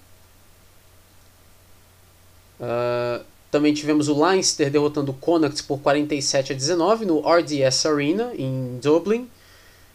Uh, 2.59 3.23
também 3.49 3.73
tivemos 3.73 4.07
o 4.07 4.21
Leinster 4.21 4.69
derrotando 4.69 5.11
o 5.11 5.15
Connacht 5.15 5.63
por 5.63 5.79
47 5.79 6.53
a 6.53 6.55
19 6.55 7.05
no 7.05 7.21
RDS 7.21 7.85
Arena 7.85 8.33
em 8.35 8.79
Dublin. 8.81 9.29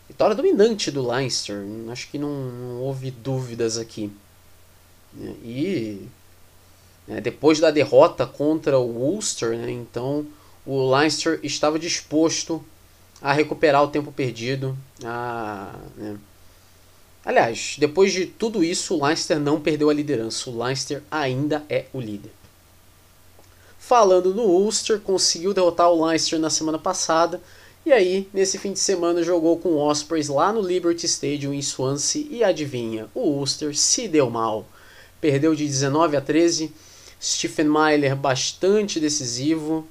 Vitória 0.08 0.34
dominante 0.34 0.90
do 0.90 1.06
Leinster, 1.06 1.64
acho 1.90 2.08
que 2.08 2.18
não, 2.18 2.28
não 2.30 2.80
houve 2.80 3.10
dúvidas 3.10 3.76
aqui. 3.76 4.10
E 5.42 6.07
né, 7.07 7.21
depois 7.21 7.61
da 7.61 7.71
derrota 7.71 8.27
contra 8.27 8.79
o 8.79 9.14
Ulster, 9.14 9.57
né, 9.57 9.71
então 9.71 10.27
o 10.66 10.90
Leinster 10.90 11.38
estava 11.42 11.79
disposto 11.79 12.64
a 13.23 13.33
recuperar 13.33 13.85
o 13.85 13.88
tempo 13.88 14.11
perdido. 14.11 14.77
A, 15.05 15.75
né. 15.97 16.16
Aliás, 17.25 17.77
depois 17.79 18.12
de 18.12 18.27
tudo 18.27 18.62
isso, 18.62 18.95
o 18.95 19.05
Leinster 19.05 19.38
não 19.38 19.61
perdeu 19.61 19.90
a 19.90 19.95
liderança. 19.95 20.51
O 20.51 20.62
Leinster 20.62 21.03
ainda 21.11 21.64
é 21.69 21.87
o 21.92 22.01
líder. 22.01 22.31
Falando 23.79 24.35
no 24.35 24.42
Ulster, 24.42 25.01
conseguiu 25.01 25.55
derrotar 25.55 25.90
o 25.90 26.07
Leinster 26.07 26.38
na 26.38 26.51
semana 26.51 26.79
passada. 26.79 27.40
E 27.85 27.92
aí, 27.92 28.29
nesse 28.35 28.59
fim 28.59 28.73
de 28.73 28.81
semana, 28.81 29.23
jogou 29.23 29.59
com 29.59 29.71
o 29.71 29.79
Ospreys 29.79 30.29
lá 30.29 30.53
no 30.53 30.61
Liberty 30.61 31.07
Stadium 31.07 31.53
em 31.53 31.62
Swansea. 31.62 32.27
E 32.29 32.42
adivinha, 32.42 33.07
o 33.14 33.21
Ulster 33.21 33.77
se 33.77 34.09
deu 34.09 34.29
mal. 34.29 34.66
Perdeu 35.21 35.55
de 35.55 35.64
19 35.64 36.16
a 36.16 36.21
13. 36.21 36.73
Stephen 37.20 37.66
Myler 37.66 38.14
bastante 38.14 39.00
decisivo. 39.00 39.87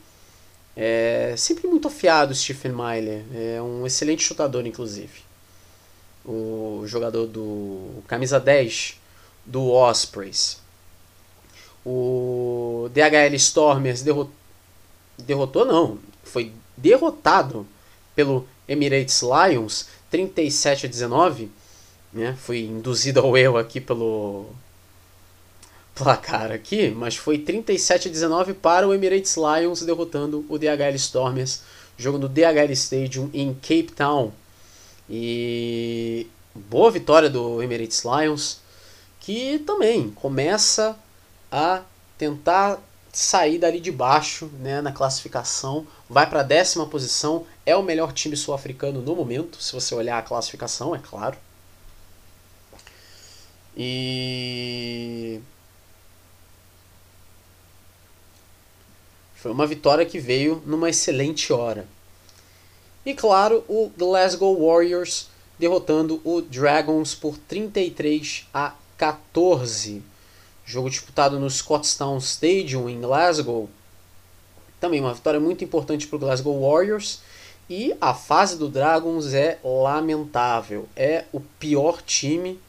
É, 0.75 1.33
sempre 1.37 1.67
muito 1.67 1.87
afiado 1.87 2.35
Stephen 2.35 2.71
Myler. 2.71 3.23
É 3.33 3.61
um 3.61 3.85
excelente 3.85 4.23
chutador, 4.23 4.65
inclusive. 4.65 5.23
O 6.25 6.83
jogador 6.85 7.27
do 7.27 8.03
camisa 8.07 8.39
10 8.39 8.99
do 9.45 9.69
Ospreys. 9.71 10.59
O 11.85 12.89
DHL 12.91 13.35
Stormers 13.35 14.01
derrotou, 14.01 14.33
derrotou 15.19 15.65
não, 15.65 15.99
foi 16.23 16.51
derrotado 16.75 17.67
pelo 18.15 18.47
Emirates 18.67 19.21
Lions 19.21 19.87
37 20.09 20.87
a 20.87 20.89
19, 20.89 21.51
né? 22.11 22.35
Foi 22.39 22.61
induzido 22.61 23.19
ao 23.19 23.37
erro 23.37 23.57
aqui 23.57 23.79
pelo 23.79 24.49
placar 25.95 26.51
aqui, 26.51 26.89
mas 26.89 27.15
foi 27.15 27.37
37 27.37 28.09
a 28.09 28.11
19 28.11 28.53
para 28.53 28.85
o 28.85 28.93
Emirates 28.93 29.35
Lions 29.37 29.81
derrotando 29.81 30.45
o 30.49 30.59
DHL 30.59 30.95
Stormers, 30.95 31.61
jogo 31.97 32.17
no 32.17 32.27
DHL 32.27 32.71
Stadium 32.73 33.29
em 33.33 33.53
Cape 33.53 33.93
Town. 33.95 34.31
E 35.09 36.27
boa 36.53 36.91
vitória 36.91 37.29
do 37.29 37.63
Emirates 37.63 38.03
Lions, 38.03 38.59
que 39.21 39.59
também 39.59 40.09
começa 40.11 40.99
a 41.49 41.81
tentar 42.17 42.79
sair 43.13 43.57
dali 43.57 43.79
de 43.79 43.91
baixo 43.91 44.47
né, 44.59 44.81
na 44.81 44.91
classificação, 44.91 45.87
vai 46.09 46.29
para 46.29 46.41
a 46.41 46.43
décima 46.43 46.85
posição, 46.85 47.45
é 47.65 47.73
o 47.73 47.81
melhor 47.81 48.11
time 48.11 48.35
sul-africano 48.35 49.01
no 49.01 49.15
momento, 49.15 49.61
se 49.63 49.71
você 49.71 49.95
olhar 49.95 50.17
a 50.17 50.21
classificação, 50.21 50.93
é 50.93 50.99
claro. 50.99 51.37
E 53.77 55.39
foi 59.45 59.51
uma 59.51 59.67
vitória 59.67 60.03
que 60.07 60.17
veio 60.17 60.63
numa 60.65 60.89
excelente 60.89 61.53
hora. 61.53 61.85
E 63.05 63.13
claro, 63.13 63.63
o 63.67 63.91
Glasgow 63.95 64.57
Warriors 64.59 65.27
derrotando 65.59 66.19
o 66.23 66.41
Dragons 66.41 67.13
por 67.13 67.37
33 67.37 68.47
a 68.51 68.73
14 68.97 70.01
Jogo 70.65 70.89
disputado 70.89 71.39
no 71.39 71.47
Scottstown 71.47 72.17
Stadium 72.17 72.89
em 72.89 72.99
Glasgow. 72.99 73.69
Também 74.79 74.99
uma 74.99 75.13
vitória 75.13 75.39
muito 75.39 75.63
importante 75.63 76.07
para 76.07 76.15
o 76.15 76.19
Glasgow 76.19 76.67
Warriors. 76.67 77.21
E 77.69 77.95
a 78.01 78.15
fase 78.15 78.57
do 78.57 78.67
Dragons 78.67 79.31
é 79.35 79.59
lamentável. 79.63 80.89
É 80.95 81.25
o 81.31 81.39
pior 81.39 82.01
time. 82.01 82.59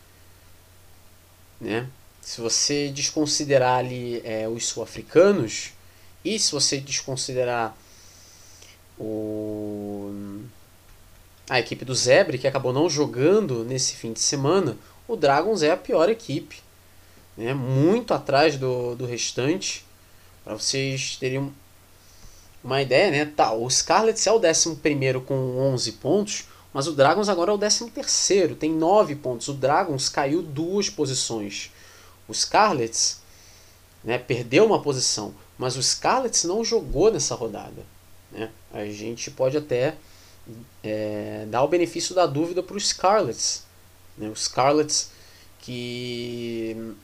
Né? 1.58 1.88
Se 2.20 2.42
você 2.42 2.90
desconsiderar 2.90 3.78
ali 3.78 4.20
é, 4.22 4.46
os 4.46 4.66
sul-africanos 4.66 5.74
e 6.34 6.38
se 6.38 6.50
você 6.50 6.78
desconsiderar 6.78 7.76
o, 8.98 10.12
a 11.48 11.60
equipe 11.60 11.84
do 11.84 11.94
Zebre, 11.94 12.38
que 12.38 12.48
acabou 12.48 12.72
não 12.72 12.90
jogando 12.90 13.64
nesse 13.64 13.94
fim 13.94 14.12
de 14.12 14.20
semana, 14.20 14.76
o 15.06 15.14
Dragons 15.14 15.62
é 15.62 15.70
a 15.70 15.76
pior 15.76 16.08
equipe 16.08 16.56
né, 17.36 17.54
muito 17.54 18.14
atrás 18.14 18.56
do, 18.56 18.96
do 18.96 19.06
restante. 19.06 19.84
Para 20.44 20.54
vocês 20.54 21.16
terem 21.16 21.52
uma 22.62 22.82
ideia, 22.82 23.10
né? 23.10 23.24
Tá, 23.24 23.52
o 23.52 23.68
Scarlets 23.70 24.26
é 24.26 24.32
o 24.32 24.40
11 24.40 25.20
com 25.24 25.34
11 25.74 25.92
pontos, 25.92 26.44
mas 26.72 26.86
o 26.88 26.92
Dragons 26.92 27.28
agora 27.28 27.52
é 27.52 27.54
o 27.54 27.58
13, 27.58 28.54
tem 28.58 28.72
9 28.72 29.16
pontos. 29.16 29.48
O 29.48 29.54
Dragons 29.54 30.08
caiu 30.08 30.42
duas 30.42 30.90
posições. 30.90 31.70
O 32.28 32.34
Scarlets 32.34 33.20
né, 34.02 34.18
perdeu 34.18 34.64
uma 34.64 34.80
posição, 34.80 35.34
mas 35.58 35.76
o 35.76 35.82
Scarlets 35.82 36.44
não 36.44 36.64
jogou 36.64 37.12
nessa 37.12 37.34
rodada. 37.34 37.84
Né? 38.30 38.50
A 38.72 38.84
gente 38.86 39.30
pode 39.30 39.56
até 39.56 39.96
é, 40.82 41.46
dar 41.48 41.62
o 41.62 41.68
benefício 41.68 42.14
da 42.14 42.26
dúvida 42.26 42.62
para 42.62 42.76
os 42.76 42.88
Scarlets. 42.88 43.64
Né? 44.16 44.28
Os 44.28 44.44
Scarlets 44.44 45.10
que 45.60 46.94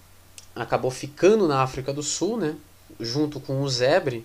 acabou 0.55 0.91
ficando 0.91 1.49
na 1.49 1.63
África 1.63 1.93
do 1.93 2.03
Sul, 2.03 2.37
né, 2.37 2.55
junto 3.01 3.41
com 3.41 3.61
o 3.63 3.69
Zebre, 3.69 4.25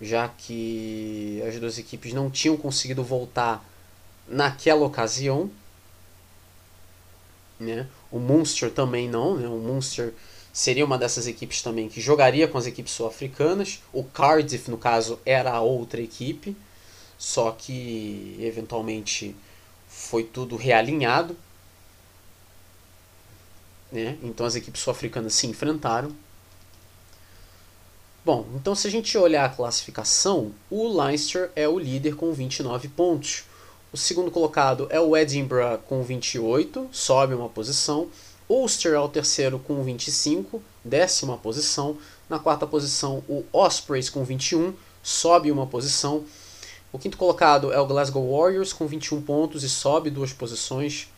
já 0.00 0.28
que 0.28 1.42
as 1.48 1.58
duas 1.58 1.78
equipes 1.78 2.12
não 2.12 2.30
tinham 2.30 2.56
conseguido 2.56 3.02
voltar 3.02 3.64
naquela 4.28 4.84
ocasião. 4.84 5.50
Né? 7.58 7.88
O 8.10 8.18
Munster 8.18 8.70
também 8.70 9.08
não. 9.08 9.36
Né? 9.36 9.48
O 9.48 9.56
Munster 9.56 10.12
seria 10.56 10.86
uma 10.86 10.96
dessas 10.96 11.26
equipes 11.26 11.60
também 11.60 11.86
que 11.86 12.00
jogaria 12.00 12.48
com 12.48 12.56
as 12.56 12.66
equipes 12.66 12.94
sul-africanas. 12.94 13.82
O 13.92 14.02
Cardiff, 14.02 14.70
no 14.70 14.78
caso, 14.78 15.20
era 15.26 15.52
a 15.52 15.60
outra 15.60 16.00
equipe. 16.00 16.56
Só 17.18 17.50
que 17.50 18.38
eventualmente 18.40 19.36
foi 19.86 20.24
tudo 20.24 20.56
realinhado. 20.56 21.36
Né? 23.92 24.16
Então 24.22 24.46
as 24.46 24.54
equipes 24.54 24.80
sul-africanas 24.80 25.34
se 25.34 25.46
enfrentaram. 25.46 26.16
Bom, 28.24 28.46
então 28.54 28.74
se 28.74 28.88
a 28.88 28.90
gente 28.90 29.16
olhar 29.18 29.44
a 29.44 29.50
classificação, 29.50 30.54
o 30.70 30.88
Leinster 30.88 31.50
é 31.54 31.68
o 31.68 31.78
líder 31.78 32.16
com 32.16 32.32
29 32.32 32.88
pontos. 32.88 33.44
O 33.92 33.96
segundo 33.98 34.30
colocado 34.30 34.86
é 34.88 34.98
o 34.98 35.14
Edinburgh 35.14 35.82
com 35.86 36.02
28, 36.02 36.88
sobe 36.90 37.34
uma 37.34 37.50
posição. 37.50 38.08
Ulster 38.48 38.92
é 38.92 38.98
o 38.98 39.08
terceiro 39.08 39.58
com 39.58 39.82
25, 39.82 40.62
décima 40.84 41.36
posição. 41.36 41.98
Na 42.28 42.38
quarta 42.38 42.66
posição, 42.66 43.24
o 43.28 43.44
Ospreys 43.52 44.08
com 44.08 44.24
21, 44.24 44.72
sobe 45.02 45.50
uma 45.50 45.66
posição. 45.66 46.24
O 46.92 46.98
quinto 46.98 47.16
colocado 47.16 47.72
é 47.72 47.80
o 47.80 47.86
Glasgow 47.86 48.38
Warriors 48.38 48.72
com 48.72 48.86
21 48.86 49.20
pontos 49.22 49.64
e 49.64 49.68
sobe 49.68 50.10
duas 50.10 50.32
posições. 50.32 51.08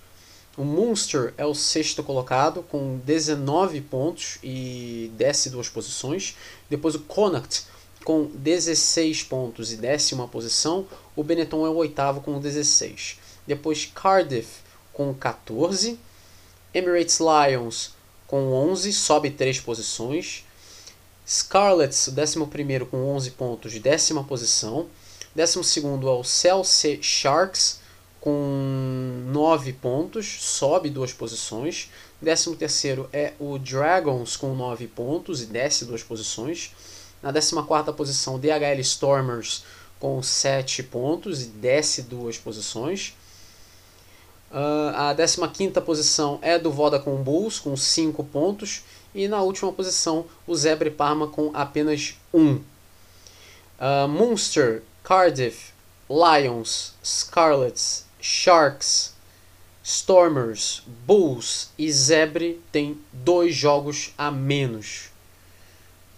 O 0.57 0.65
Munster 0.65 1.33
é 1.37 1.47
o 1.47 1.55
sexto 1.55 2.03
colocado 2.03 2.65
com 2.65 2.99
19 3.05 3.81
pontos 3.83 4.39
e 4.43 5.13
desce 5.17 5.51
duas 5.51 5.69
posições. 5.69 6.35
Depois 6.69 6.95
o 6.95 7.01
Connacht 7.01 7.67
com 8.05 8.25
16 8.25 9.23
pontos 9.25 9.71
e 9.71 9.77
décima 9.77 10.27
posição. 10.27 10.87
O 11.15 11.23
Benetton 11.23 11.67
é 11.67 11.69
o 11.69 11.77
oitavo 11.77 12.23
com 12.23 12.41
16. 12.41 13.19
Depois 13.47 13.85
Cardiff 13.85 14.63
com 14.93 15.13
14. 15.15 15.99
Emirates 16.79 17.19
Lions 17.19 17.93
com 18.27 18.53
11, 18.53 18.93
sobe 18.93 19.31
3 19.31 19.61
posições. 19.61 20.45
Scarlets, 21.27 22.09
o 22.09 22.13
11 22.13 22.87
com 22.87 22.97
11 23.15 23.31
pontos, 23.33 23.79
décima 23.79 24.25
posição. 24.25 24.87
Décimo 25.35 25.65
segundo 25.65 26.09
é 26.09 26.13
o 26.13 26.25
Chelsea 26.25 26.99
Sharks 27.03 27.81
com 28.21 29.25
9 29.27 29.73
pontos, 29.75 30.27
sobe 30.41 30.91
duas 30.91 31.13
posições. 31.13 31.91
13 32.21 32.57
terceiro 32.57 33.09
é 33.13 33.33
o 33.39 33.59
Dragons 33.59 34.37
com 34.37 34.55
9 34.55 34.87
pontos 34.89 35.43
e 35.43 35.47
desce 35.47 35.85
duas 35.85 36.03
posições. 36.03 36.73
Na 37.23 37.33
14 37.33 37.93
posição, 37.93 38.39
DHL 38.39 38.81
Stormers 38.81 39.65
com 39.99 40.23
7 40.23 40.83
pontos 40.85 41.43
e 41.43 41.47
desce 41.47 42.03
duas 42.03 42.39
posições. 42.39 43.15
Uh, 44.51 44.95
a 44.95 45.49
15 45.49 45.81
posição 45.83 46.39
é 46.41 46.59
do 46.59 46.71
Vodacom 46.71 47.23
Bulls 47.23 47.59
com 47.59 47.77
5 47.77 48.25
pontos. 48.25 48.83
E 49.15 49.29
na 49.29 49.43
última 49.43 49.73
posição, 49.73 50.27
o 50.47 50.55
Zebre 50.55 50.91
Parma 50.91 51.27
com 51.27 51.51
apenas 51.55 52.17
1. 52.33 52.55
Uh, 52.55 52.63
Munster, 54.09 54.83
Cardiff, 55.03 55.73
Lions, 56.09 56.95
Scarlets 57.05 58.09
Sharks, 58.21 59.15
Stormers, 59.83 60.83
Bulls 61.07 61.71
e 61.79 61.91
Zebre 61.91 62.61
têm 62.73 62.99
dois 63.13 63.55
jogos 63.55 64.13
a 64.19 64.31
menos. 64.31 65.11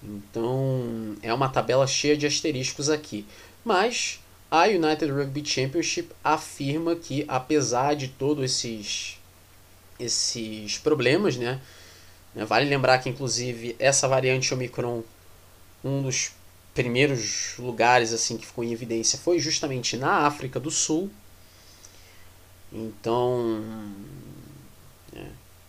Então 0.03 1.17
é 1.23 1.33
uma 1.33 1.49
tabela 1.49 1.87
cheia 1.87 2.17
de 2.17 2.27
asteriscos 2.27 2.89
aqui. 2.89 3.27
Mas 3.65 4.20
a 4.51 4.65
United 4.65 5.11
Rugby 5.13 5.45
Championship 5.45 6.11
afirma 6.25 6.97
que, 6.97 7.25
apesar 7.29 7.95
de 7.95 8.09
todos 8.09 8.45
esses, 8.45 9.19
esses 9.99 10.79
problemas, 10.79 11.37
né, 11.37 11.61
né? 12.35 12.45
Vale 12.45 12.69
lembrar 12.69 12.99
que, 12.99 13.09
inclusive, 13.09 13.77
essa 13.79 14.09
variante 14.09 14.53
Omicron, 14.55 15.03
um 15.85 16.03
dos 16.03 16.33
primeiros 16.75 17.57
lugares 17.59 18.13
assim 18.13 18.37
que 18.37 18.47
ficou 18.47 18.63
em 18.63 18.73
evidência 18.73 19.19
foi 19.19 19.41
justamente 19.41 19.97
na 19.97 20.27
África 20.27 20.61
do 20.61 20.71
Sul. 20.71 21.11
Então 22.73 23.65
é, 25.13 25.27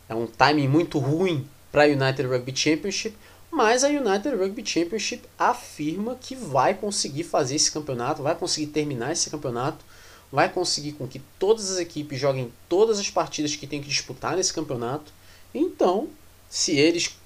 é 0.10 0.16
um 0.16 0.28
timing 0.28 0.68
muito 0.68 1.00
ruim 1.00 1.48
para 1.72 1.84
a 1.84 1.88
United 1.88 2.28
Rugby 2.28 2.56
Championship, 2.56 3.18
mas 3.52 3.84
a 3.84 3.90
United 3.90 4.34
Rugby 4.36 4.66
Championship 4.66 5.28
afirma 5.38 6.16
que 6.16 6.34
vai 6.36 6.74
conseguir 6.74 7.26
fazer 7.26 7.56
esse 7.56 7.70
campeonato, 7.70 8.24
vai 8.24 8.34
conseguir 8.34 8.68
terminar 8.68 9.12
esse 9.12 9.30
campeonato, 9.30 9.84
vai 10.32 10.48
conseguir 10.48 10.94
com 10.94 11.06
que 11.06 11.20
todas 11.38 11.70
as 11.70 11.78
equipes 11.78 12.18
joguem 12.18 12.52
todas 12.70 12.98
as 12.98 13.10
partidas 13.10 13.56
que 13.56 13.68
tem 13.68 13.82
que 13.82 13.90
disputar 13.90 14.38
nesse 14.38 14.54
campeonato. 14.54 15.12
Então, 15.54 16.08
se 16.50 16.72
eles 16.78 17.18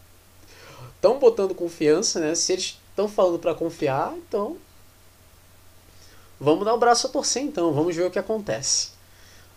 estão 0.95 1.19
botando 1.19 1.53
confiança, 1.53 2.19
né? 2.19 2.33
Se 2.33 2.53
eles 2.53 2.79
estão 2.89 3.07
falando 3.07 3.37
para 3.37 3.53
confiar, 3.53 4.11
então 4.17 4.57
vamos 6.39 6.65
dar 6.65 6.73
o 6.73 6.79
braço 6.79 7.05
a 7.05 7.09
torcer 7.11 7.43
então, 7.43 7.71
vamos 7.71 7.95
ver 7.95 8.07
o 8.07 8.11
que 8.11 8.17
acontece. 8.17 8.89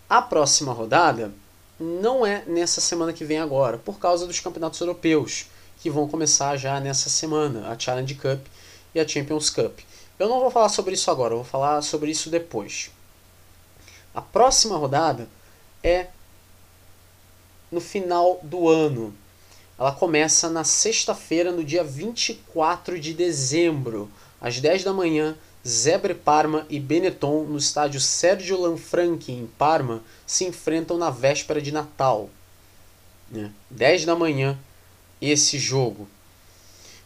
A 0.09 0.21
próxima 0.21 0.75
rodada 0.75 1.33
não 1.81 2.27
é 2.27 2.45
nessa 2.47 2.83
semana 2.83 3.13
que 3.15 3.25
vem 3.25 3.39
agora, 3.39 3.79
por 3.79 3.99
causa 3.99 4.27
dos 4.27 4.41
campeonatos 4.41 4.81
europeus, 4.81 5.47
que 5.81 5.91
vão 5.91 6.09
começar 6.09 6.57
já 6.57 6.81
nessa 6.81 7.09
semana, 7.09 7.69
a 7.69 7.79
Challenge 7.79 8.15
Cup 8.15 8.47
e 8.95 9.01
a 9.01 9.07
Champions 9.07 9.51
Cup. 9.51 9.79
Eu 10.19 10.29
não 10.29 10.41
vou 10.41 10.51
falar 10.51 10.69
sobre 10.69 10.95
isso 10.95 11.11
agora, 11.11 11.33
eu 11.33 11.39
vou 11.39 11.47
falar 11.47 11.81
sobre 11.83 12.11
isso 12.11 12.29
depois. 12.29 12.91
A 14.15 14.21
próxima 14.21 14.77
rodada 14.77 15.29
é 15.83 16.09
no 17.71 17.81
final 17.81 18.41
do 18.43 18.69
ano. 18.69 19.15
Ela 19.79 19.93
começa 19.93 20.49
na 20.49 20.65
sexta-feira, 20.65 21.53
no 21.53 21.63
dia 21.63 21.85
24 21.85 22.99
de 22.99 23.15
dezembro, 23.15 24.11
às 24.41 24.61
10 24.61 24.83
da 24.83 24.93
manhã, 24.93 25.37
Zebre 25.67 26.15
Parma 26.15 26.67
e 26.69 26.81
Benetton, 26.81 27.45
no 27.45 27.59
estádio 27.59 28.01
Sérgio 28.01 28.61
Lanfranchi, 28.61 29.33
em 29.33 29.47
Parma, 29.47 30.03
se 30.27 30.45
enfrentam 30.45 30.99
na 30.99 31.11
véspera 31.11 31.63
de 31.63 31.71
Natal. 31.71 32.29
Né? 33.31 33.53
10 33.71 34.05
da 34.05 34.17
manhã, 34.17 34.59
esse 35.21 35.59
jogo. 35.59 36.09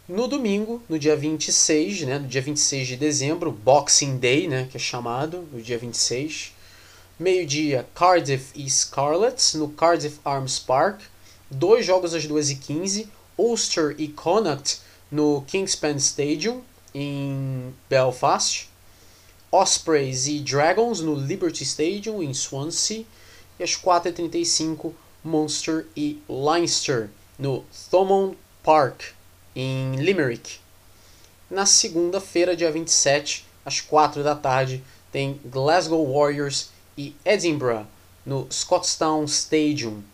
No 0.09 0.27
domingo, 0.27 0.83
no 0.89 0.99
dia 0.99 1.17
26, 1.17 2.03
né, 2.03 2.19
no 2.19 2.27
dia 2.27 2.43
26 2.43 2.89
de 2.89 2.97
dezembro, 2.97 3.53
Boxing 3.53 4.19
Day, 4.19 4.49
né, 4.49 4.69
que 4.71 4.77
é 4.77 4.81
chamado, 4.81 5.49
no 5.53 5.63
dia 5.63 5.79
26, 5.79 6.53
meio-dia, 7.19 7.87
Cardiff 7.95 8.53
e 8.55 8.69
Scarlets, 8.69 9.55
no 9.55 9.69
Cardiff 9.69 10.19
Arms 10.25 10.59
Park, 10.59 11.01
dois 11.51 11.87
jogos 11.87 12.15
às 12.15 12.27
2h15, 12.27 13.07
Ulster 13.39 13.95
e 13.99 14.09
Connacht, 14.09 14.81
no 15.11 15.43
Kingspan 15.47 15.97
Stadium, 15.97 16.63
em 16.95 17.73
Belfast, 17.89 18.69
Ospreys 19.51 20.27
e 20.27 20.41
Dragons 20.41 21.01
no 21.01 21.15
Liberty 21.15 21.63
Stadium 21.63 22.23
em 22.23 22.33
Swansea 22.33 23.05
e 23.59 23.63
às 23.63 23.77
4h35 23.77 24.93
Munster 25.23 25.87
e 25.95 26.23
Leinster 26.29 27.11
no 27.43 27.65
Thomond 27.91 28.39
Park 28.63 29.03
em 29.57 29.97
Limerick. 29.97 30.61
Na 31.51 31.67
segunda-feira, 31.67 32.57
dia 32.57 32.71
27, 32.71 33.45
às 33.67 33.81
4 33.81 34.23
da 34.23 34.37
tarde, 34.37 34.83
tem 35.11 35.41
Glasgow 35.45 36.07
Warriors 36.15 36.71
e 36.97 37.17
Edinburgh 37.25 37.85
no 38.25 38.47
Scottstown 38.51 39.25
Stadium 39.25 40.05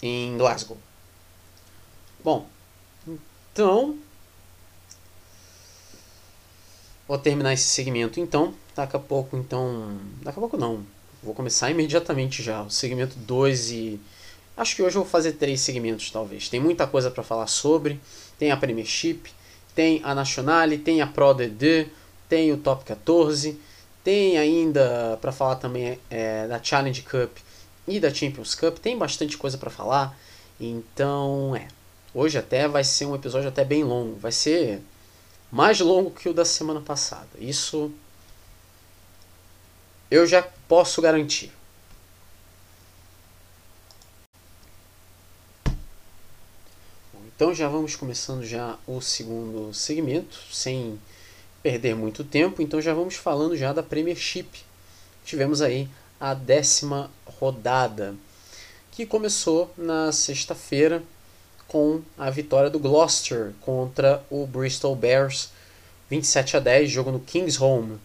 em 0.00 0.38
Glasgow. 0.38 0.78
Bom, 2.22 2.46
então 3.52 3.98
Vou 7.08 7.18
terminar 7.18 7.52
esse 7.52 7.64
segmento 7.64 8.20
então. 8.20 8.54
Daqui 8.74 8.96
a 8.96 8.98
pouco, 8.98 9.36
então. 9.36 9.98
Daqui 10.22 10.38
a 10.38 10.40
pouco 10.40 10.56
não. 10.56 10.82
Vou 11.22 11.34
começar 11.34 11.70
imediatamente 11.70 12.42
já. 12.42 12.62
O 12.62 12.70
segmento 12.70 13.18
2 13.18 13.70
e. 13.70 14.00
Acho 14.56 14.76
que 14.76 14.82
hoje 14.82 14.96
eu 14.96 15.02
vou 15.02 15.10
fazer 15.10 15.32
três 15.32 15.60
segmentos, 15.60 16.10
talvez. 16.10 16.48
Tem 16.48 16.60
muita 16.60 16.86
coisa 16.86 17.10
para 17.10 17.22
falar 17.22 17.46
sobre. 17.46 17.98
Tem 18.38 18.50
a 18.50 18.56
Premiership, 18.56 19.30
tem 19.74 20.00
a 20.04 20.14
Nationale, 20.14 20.78
tem 20.78 21.00
a 21.00 21.06
Pro 21.06 21.34
D2, 21.34 21.88
tem 22.28 22.52
o 22.52 22.58
Top 22.58 22.84
14, 22.84 23.58
tem 24.04 24.36
ainda 24.36 25.18
para 25.20 25.32
falar 25.32 25.56
também 25.56 25.98
é, 26.10 26.46
da 26.46 26.62
Challenge 26.62 27.02
Cup 27.02 27.36
e 27.86 27.98
da 27.98 28.12
Champions 28.12 28.54
Cup. 28.54 28.78
Tem 28.78 28.96
bastante 28.96 29.38
coisa 29.38 29.56
para 29.56 29.70
falar. 29.70 30.16
Então, 30.60 31.56
é. 31.56 31.68
Hoje 32.14 32.36
até 32.36 32.68
vai 32.68 32.84
ser 32.84 33.06
um 33.06 33.14
episódio 33.14 33.48
até 33.48 33.64
bem 33.64 33.84
longo. 33.84 34.18
Vai 34.18 34.32
ser 34.32 34.82
mais 35.50 35.80
longo 35.80 36.10
que 36.10 36.28
o 36.28 36.34
da 36.34 36.44
semana 36.44 36.80
passada. 36.80 37.28
Isso 37.38 37.90
eu 40.10 40.26
já 40.26 40.42
posso 40.68 41.00
garantir. 41.00 41.50
Então 47.42 47.52
já 47.52 47.68
vamos 47.68 47.96
começando 47.96 48.44
já 48.44 48.78
o 48.86 49.00
segundo 49.00 49.74
segmento, 49.74 50.38
sem 50.52 50.96
perder 51.60 51.96
muito 51.96 52.22
tempo. 52.22 52.62
Então 52.62 52.80
já 52.80 52.94
vamos 52.94 53.16
falando 53.16 53.56
já 53.56 53.72
da 53.72 53.82
Premiership. 53.82 54.46
tivemos 55.24 55.60
aí 55.60 55.88
a 56.20 56.34
décima 56.34 57.10
rodada, 57.26 58.14
que 58.92 59.04
começou 59.04 59.74
na 59.76 60.12
sexta-feira 60.12 61.02
com 61.66 62.00
a 62.16 62.30
vitória 62.30 62.70
do 62.70 62.78
Gloucester 62.78 63.52
contra 63.60 64.24
o 64.30 64.46
Bristol 64.46 64.94
Bears, 64.94 65.50
27 66.10 66.58
a 66.58 66.60
10, 66.60 66.92
jogo 66.92 67.10
no 67.10 67.18
King's 67.18 67.60
Home, 67.60 67.98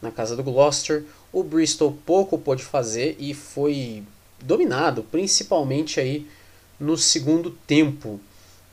na 0.00 0.12
casa 0.12 0.36
do 0.36 0.44
Gloucester. 0.44 1.04
O 1.32 1.42
Bristol 1.42 1.98
pouco 2.06 2.38
pôde 2.38 2.62
fazer 2.62 3.16
e 3.18 3.34
foi 3.34 4.04
dominado, 4.40 5.02
principalmente 5.02 5.98
aí 5.98 6.28
no 6.78 6.96
segundo 6.96 7.50
tempo. 7.50 8.20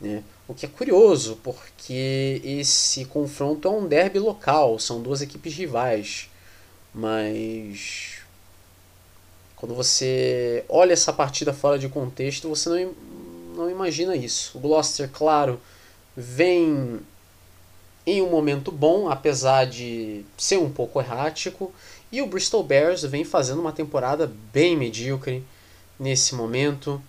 Né? 0.01 0.23
O 0.47 0.53
que 0.53 0.65
é 0.65 0.69
curioso, 0.69 1.39
porque 1.43 2.41
esse 2.43 3.05
confronto 3.05 3.67
é 3.67 3.71
um 3.71 3.87
derby 3.87 4.19
local, 4.19 4.79
são 4.79 5.01
duas 5.01 5.21
equipes 5.21 5.53
rivais. 5.53 6.29
Mas 6.93 8.19
quando 9.55 9.75
você 9.75 10.65
olha 10.67 10.93
essa 10.93 11.13
partida 11.13 11.53
fora 11.53 11.77
de 11.77 11.87
contexto, 11.87 12.49
você 12.49 12.67
não, 12.67 12.93
não 13.55 13.69
imagina 13.69 14.15
isso. 14.15 14.57
O 14.57 14.59
Gloucester, 14.59 15.07
claro, 15.13 15.61
vem 16.17 16.99
em 18.05 18.21
um 18.21 18.29
momento 18.29 18.71
bom, 18.71 19.07
apesar 19.09 19.65
de 19.65 20.25
ser 20.35 20.57
um 20.57 20.71
pouco 20.71 20.99
errático, 20.99 21.71
e 22.11 22.21
o 22.21 22.27
Bristol 22.27 22.63
Bears 22.63 23.03
vem 23.03 23.23
fazendo 23.23 23.61
uma 23.61 23.71
temporada 23.71 24.29
bem 24.51 24.75
medíocre 24.75 25.43
nesse 25.99 26.33
momento. 26.35 27.01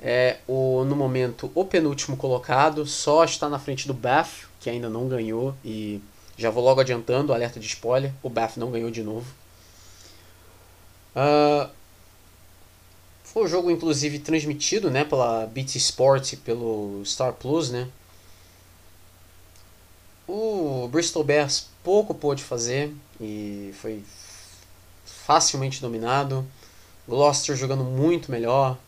É 0.00 0.38
o, 0.46 0.84
no 0.84 0.94
momento 0.94 1.50
o 1.54 1.64
penúltimo 1.64 2.16
colocado, 2.16 2.86
só 2.86 3.24
está 3.24 3.48
na 3.48 3.58
frente 3.58 3.86
do 3.86 3.94
Bath, 3.94 4.46
que 4.60 4.70
ainda 4.70 4.88
não 4.88 5.08
ganhou, 5.08 5.54
e 5.64 6.00
já 6.36 6.50
vou 6.50 6.62
logo 6.62 6.80
adiantando, 6.80 7.32
alerta 7.32 7.58
de 7.58 7.66
spoiler, 7.66 8.12
o 8.22 8.30
Bath 8.30 8.56
não 8.56 8.70
ganhou 8.70 8.90
de 8.90 9.02
novo. 9.02 9.26
Uh, 11.16 11.68
foi 13.24 13.44
um 13.44 13.48
jogo, 13.48 13.70
inclusive, 13.70 14.20
transmitido 14.20 14.90
né, 14.90 15.04
pela 15.04 15.46
BT 15.46 15.78
Sport, 15.78 16.36
pelo 16.44 17.02
Star 17.04 17.32
Plus, 17.32 17.70
né? 17.70 17.88
O 20.26 20.88
Bristol 20.92 21.24
Bears 21.24 21.68
pouco 21.82 22.14
pôde 22.14 22.44
fazer 22.44 22.94
e 23.20 23.74
foi 23.80 24.02
facilmente 25.04 25.80
dominado. 25.80 26.46
Gloucester 27.06 27.56
jogando 27.56 27.82
muito 27.82 28.30
melhor. 28.30 28.78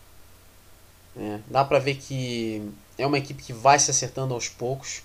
É, 1.21 1.39
dá 1.49 1.63
pra 1.63 1.79
ver 1.79 1.97
que 1.97 2.67
é 2.97 3.07
uma 3.07 3.19
equipe 3.19 3.43
que 3.43 3.53
vai 3.53 3.79
se 3.79 3.91
acertando 3.91 4.33
aos 4.33 4.49
poucos. 4.49 5.03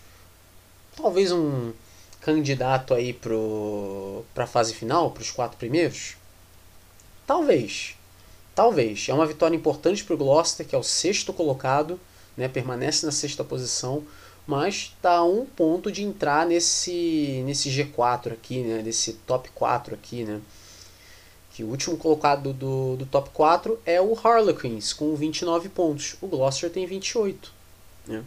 Talvez 0.96 1.30
um 1.34 1.74
candidato 2.22 2.94
aí 2.94 3.12
para 3.12 4.44
a 4.44 4.48
fase 4.48 4.74
final, 4.74 5.12
para 5.12 5.22
os 5.22 5.30
quatro 5.30 5.58
primeiros? 5.58 6.16
Talvez. 7.28 7.96
Talvez. 8.56 9.10
É 9.10 9.14
uma 9.14 9.26
vitória 9.26 9.58
importante 9.58 10.06
para 10.06 10.14
o 10.14 10.18
Gloucester, 10.18 10.66
que 10.66 10.74
é 10.74 10.78
o 10.78 10.84
sexto 10.84 11.34
colocado, 11.34 12.00
né, 12.38 12.48
permanece 12.48 13.06
na 13.06 13.12
sexta 13.12 13.44
posição, 13.44 14.02
mas 14.48 14.94
está 14.96 15.18
a 15.18 15.26
um 15.26 15.46
ponto 15.46 15.92
de 15.92 16.02
entrar 16.02 16.46
nesse, 16.46 17.44
nesse 17.46 17.70
G4 17.70 18.32
aqui, 18.32 18.60
né, 18.60 18.82
nesse 18.82 19.14
top 19.14 19.50
4 19.54 19.94
aqui, 19.94 20.24
né 20.24 20.40
que 21.56 21.64
o 21.64 21.68
último 21.68 21.96
colocado 21.96 22.52
do, 22.52 22.98
do 22.98 23.06
top 23.06 23.30
4 23.30 23.80
é 23.86 24.02
o 24.02 24.14
Harlequins, 24.14 24.92
com 24.92 25.16
29 25.16 25.70
pontos. 25.70 26.18
O 26.22 26.28
Gloucester 26.28 26.70
tem 26.70 26.86
28. 26.86 27.50
Né? 28.08 28.26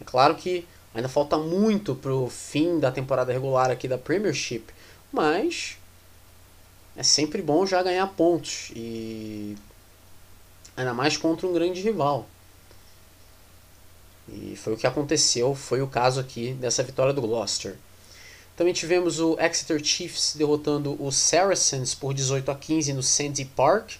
É 0.00 0.04
claro 0.04 0.36
que 0.36 0.64
ainda 0.94 1.08
falta 1.08 1.36
muito 1.36 1.96
para 1.96 2.14
o 2.14 2.30
fim 2.30 2.78
da 2.78 2.92
temporada 2.92 3.32
regular 3.32 3.68
aqui 3.68 3.88
da 3.88 3.98
Premiership, 3.98 4.66
mas 5.10 5.76
é 6.96 7.02
sempre 7.02 7.42
bom 7.42 7.66
já 7.66 7.82
ganhar 7.82 8.06
pontos 8.06 8.70
e 8.76 9.56
ainda 10.76 10.94
mais 10.94 11.16
contra 11.16 11.48
um 11.48 11.52
grande 11.52 11.82
rival. 11.82 12.28
E 14.28 14.54
foi 14.54 14.74
o 14.74 14.76
que 14.76 14.86
aconteceu, 14.86 15.52
foi 15.52 15.82
o 15.82 15.88
caso 15.88 16.20
aqui 16.20 16.52
dessa 16.52 16.84
vitória 16.84 17.12
do 17.12 17.22
Gloucester. 17.22 17.76
Também 18.58 18.74
tivemos 18.74 19.20
o 19.20 19.38
Exeter 19.38 19.80
Chiefs 19.80 20.34
derrotando 20.34 21.00
o 21.00 21.12
Saracens 21.12 21.94
por 21.94 22.12
18 22.12 22.50
a 22.50 22.56
15 22.56 22.92
no 22.92 23.04
Sandy 23.04 23.44
Park. 23.44 23.92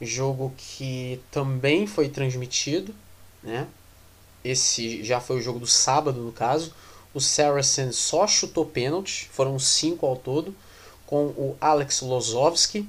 Jogo 0.00 0.52
que 0.56 1.20
também 1.30 1.86
foi 1.86 2.08
transmitido, 2.08 2.92
né? 3.40 3.68
Esse 4.44 5.04
já 5.04 5.20
foi 5.20 5.36
o 5.36 5.40
jogo 5.40 5.60
do 5.60 5.66
sábado, 5.66 6.20
no 6.20 6.32
caso. 6.32 6.74
O 7.14 7.20
Saracens 7.20 7.94
só 7.94 8.26
chutou 8.26 8.66
pênalti, 8.66 9.28
foram 9.30 9.60
cinco 9.60 10.04
ao 10.04 10.16
todo, 10.16 10.52
com 11.06 11.26
o 11.26 11.56
Alex 11.60 12.00
Lozovski, 12.00 12.88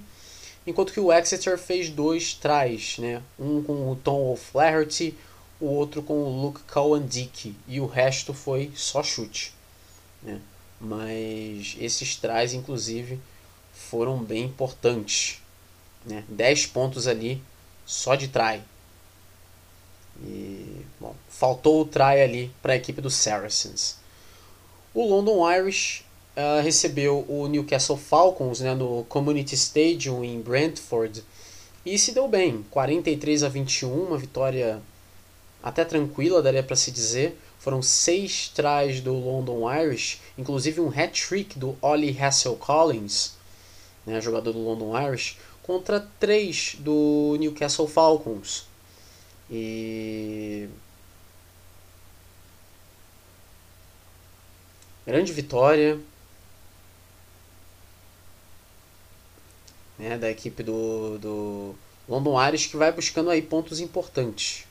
enquanto 0.66 0.92
que 0.92 1.00
o 1.00 1.14
Exeter 1.14 1.56
fez 1.56 1.92
dois 1.92 2.34
tries, 2.34 2.98
né? 2.98 3.22
Um 3.38 3.62
com 3.62 3.92
o 3.92 3.96
Tom 3.96 4.32
O'Flaherty, 4.32 5.16
o 5.60 5.68
outro 5.68 6.02
com 6.02 6.16
o 6.16 6.42
Luke 6.42 6.62
Cowan 6.64 7.06
Dick, 7.06 7.56
e 7.68 7.80
o 7.80 7.86
resto 7.86 8.34
foi 8.34 8.72
só 8.76 9.04
chute. 9.04 9.53
Né? 10.24 10.40
Mas 10.80 11.76
esses 11.80 12.16
trás, 12.16 12.54
inclusive, 12.54 13.20
foram 13.74 14.18
bem 14.24 14.46
importantes. 14.46 15.42
Né? 16.06 16.24
10 16.28 16.68
pontos 16.68 17.08
ali 17.08 17.42
só 17.86 18.16
de 18.16 18.28
try. 18.28 18.62
E, 20.22 20.86
bom, 21.00 21.16
faltou 21.30 21.82
o 21.82 21.86
try 21.86 22.22
ali 22.22 22.52
para 22.62 22.74
a 22.74 22.76
equipe 22.76 23.02
do 23.02 23.10
Saracens. 23.10 23.98
O 24.94 25.06
London 25.08 25.50
Irish 25.52 26.04
uh, 26.38 26.62
recebeu 26.62 27.26
o 27.28 27.48
Newcastle 27.48 27.98
Falcons 27.98 28.60
né, 28.60 28.74
no 28.76 29.04
Community 29.06 29.56
Stadium 29.56 30.24
em 30.24 30.40
Brentford 30.40 31.24
e 31.86 31.98
se 32.00 32.14
deu 32.14 32.28
bem, 32.30 32.64
43 32.72 33.44
a 33.44 33.50
21, 33.50 33.92
uma 33.92 34.18
vitória 34.18 34.82
até 35.62 35.84
tranquila, 35.84 36.42
daria 36.42 36.64
para 36.64 36.78
se 36.78 36.92
dizer. 36.92 37.38
Foram 37.64 37.82
seis 37.82 38.50
tries 38.50 39.00
do 39.00 39.14
London 39.14 39.72
Irish, 39.74 40.20
inclusive 40.38 40.82
um 40.82 40.90
hat-trick 40.90 41.58
do 41.58 41.78
Ollie 41.82 42.12
Hassel 42.12 42.58
Collins, 42.58 43.38
né, 44.06 44.20
jogador 44.20 44.52
do 44.52 44.60
London 44.60 44.94
Irish, 45.02 45.38
contra 45.62 46.02
três 46.20 46.76
do 46.78 47.38
Newcastle 47.40 47.88
Falcons. 47.88 48.66
E 49.50 50.68
grande 55.08 55.32
vitória 55.32 55.98
né, 59.98 60.18
da 60.18 60.30
equipe 60.30 60.64
do, 60.64 61.18
do 61.18 61.76
London 62.10 62.46
Irish 62.46 62.68
que 62.68 62.76
vai 62.76 62.92
buscando 62.92 63.30
aí 63.30 63.42
pontos 63.42 63.80
importantes. 63.80 64.66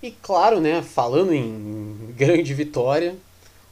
E 0.00 0.12
claro, 0.12 0.60
né, 0.60 0.80
falando 0.80 1.32
em 1.32 2.14
grande 2.16 2.54
vitória, 2.54 3.16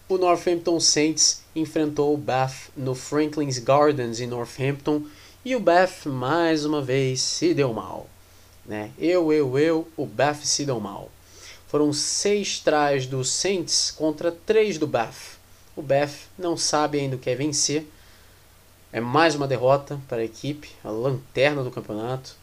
o 0.09 0.19
Northampton 0.19 0.81
Saints 0.81 1.43
enfrentou 1.55 2.13
o 2.13 2.17
Bath 2.17 2.69
no 2.77 2.97
Franklin's 2.97 3.59
Gardens 3.59 4.19
em 4.19 4.27
Northampton 4.27 5.03
e 5.45 5.55
o 5.55 5.61
Bath 5.61 6.07
mais 6.07 6.65
uma 6.65 6.83
vez 6.83 7.21
se 7.21 7.55
deu 7.55 7.73
mal. 7.73 8.09
Né? 8.65 8.91
Eu, 8.99 9.33
eu, 9.33 9.57
eu, 9.57 9.89
o 9.97 10.05
Bath 10.05 10.43
se 10.43 10.65
deu 10.65 10.81
mal. 10.81 11.11
Foram 11.69 11.93
seis 11.93 12.59
trás 12.59 13.07
do 13.07 13.25
Saints 13.25 13.93
contra 13.93 14.33
três 14.33 14.79
do 14.79 14.87
Bath. 14.87 15.37
O 15.77 15.83
Bath 15.83 16.15
não 16.37 16.57
sabe 16.57 16.99
ainda 16.99 17.15
o 17.15 17.19
que 17.21 17.31
é 17.31 17.37
vencer. 17.37 17.87
É 18.93 19.01
mais 19.01 19.37
uma 19.37 19.47
derrota 19.47 20.01
para 20.09 20.19
a 20.19 20.25
equipe, 20.25 20.71
a 20.83 20.91
lanterna 20.91 21.63
do 21.63 21.71
campeonato. 21.71 22.35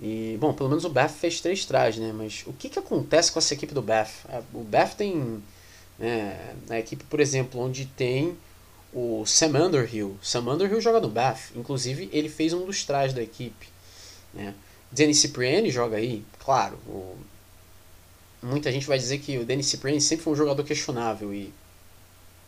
E, 0.00 0.36
bom, 0.40 0.52
pelo 0.52 0.68
menos 0.68 0.84
o 0.84 0.90
Bath 0.90 1.12
fez 1.12 1.40
três 1.40 1.64
trás, 1.64 1.96
né? 1.96 2.12
Mas 2.12 2.42
o 2.46 2.52
que, 2.52 2.68
que 2.68 2.78
acontece 2.78 3.30
com 3.30 3.38
essa 3.38 3.54
equipe 3.54 3.72
do 3.72 3.82
Bath? 3.82 4.24
É, 4.28 4.42
o 4.52 4.64
Bath 4.64 4.94
tem 4.94 5.42
é, 6.00 6.54
a 6.68 6.78
equipe, 6.78 7.04
por 7.04 7.20
exemplo, 7.20 7.60
onde 7.60 7.86
tem 7.86 8.36
o 8.92 9.24
Sam 9.26 9.66
Underhill. 9.66 10.18
Sam 10.22 10.52
Underhill 10.52 10.80
joga 10.80 11.00
no 11.00 11.08
Bath. 11.08 11.50
Inclusive, 11.54 12.08
ele 12.12 12.28
fez 12.28 12.52
um 12.52 12.66
dos 12.66 12.84
trás 12.84 13.12
da 13.12 13.22
equipe. 13.22 13.68
Né? 14.32 14.54
Danny 14.90 15.14
Cipriani 15.14 15.70
joga 15.70 15.96
aí. 15.96 16.24
Claro, 16.38 16.76
o... 16.86 17.16
muita 18.42 18.70
gente 18.70 18.86
vai 18.86 18.98
dizer 18.98 19.18
que 19.18 19.38
o 19.38 19.44
Danny 19.44 19.62
Cipriani 19.62 20.00
sempre 20.00 20.24
foi 20.24 20.32
um 20.32 20.36
jogador 20.36 20.64
questionável 20.64 21.32
e 21.32 21.52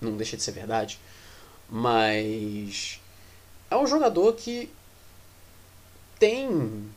não 0.01 0.17
deixa 0.17 0.37
de 0.37 0.43
ser 0.43 0.53
verdade. 0.53 0.99
Mas 1.69 3.01
é 3.71 3.77
um 3.77 3.87
jogador 3.87 4.33
que 4.35 4.71
tem 6.19 6.89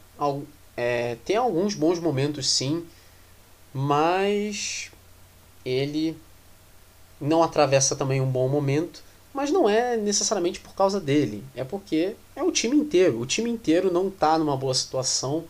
é, 0.75 1.17
tem 1.25 1.35
alguns 1.35 1.75
bons 1.75 1.99
momentos 1.99 2.49
sim, 2.49 2.85
mas 3.73 4.91
ele 5.65 6.17
não 7.19 7.43
atravessa 7.43 7.95
também 7.95 8.21
um 8.21 8.29
bom 8.29 8.47
momento, 8.47 9.03
mas 9.33 9.51
não 9.51 9.69
é 9.69 9.95
necessariamente 9.97 10.59
por 10.59 10.73
causa 10.73 10.99
dele, 10.99 11.43
é 11.55 11.63
porque 11.63 12.15
é 12.35 12.43
o 12.43 12.51
time 12.51 12.75
inteiro. 12.75 13.19
O 13.19 13.25
time 13.25 13.49
inteiro 13.49 13.91
não 13.91 14.07
está 14.07 14.37
numa 14.37 14.57
boa 14.57 14.73
situação, 14.73 15.43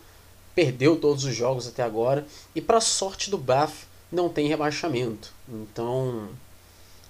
perdeu 0.53 0.97
todos 0.97 1.23
os 1.23 1.35
jogos 1.35 1.67
até 1.67 1.83
agora 1.83 2.25
e 2.53 2.61
para 2.61 2.81
sorte 2.81 3.29
do 3.29 3.37
Bath 3.37 3.87
não 4.11 4.29
tem 4.29 4.47
rebaixamento. 4.47 5.31
Então, 5.47 6.27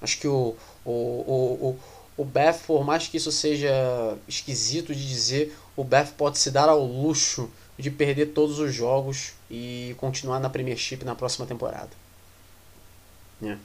acho 0.02 0.20
que 0.20 0.28
o, 0.28 0.56
o, 0.86 0.92
o, 0.92 1.70
o, 1.70 1.80
o 2.22 2.26
Beth, 2.26 2.60
por 2.68 2.84
mais 2.84 3.08
que 3.08 3.18
isso 3.18 3.32
seja 3.32 4.18
esquisito 4.28 4.94
de 4.94 5.08
dizer, 5.08 5.58
o 5.80 5.84
Beth 5.86 6.10
pode 6.18 6.38
se 6.38 6.52
dar 6.52 6.68
ao 6.68 6.84
luxo 6.84 7.50
de 7.78 7.90
perder 7.90 8.34
todos 8.34 8.60
os 8.60 8.74
jogos 8.74 9.32
e 9.50 9.96
continuar 9.98 10.38
na 10.38 10.50
Premiership 10.50 11.06
na 11.06 11.16
próxima 11.16 11.46
temporada. 11.46 11.92
É. 13.42 13.56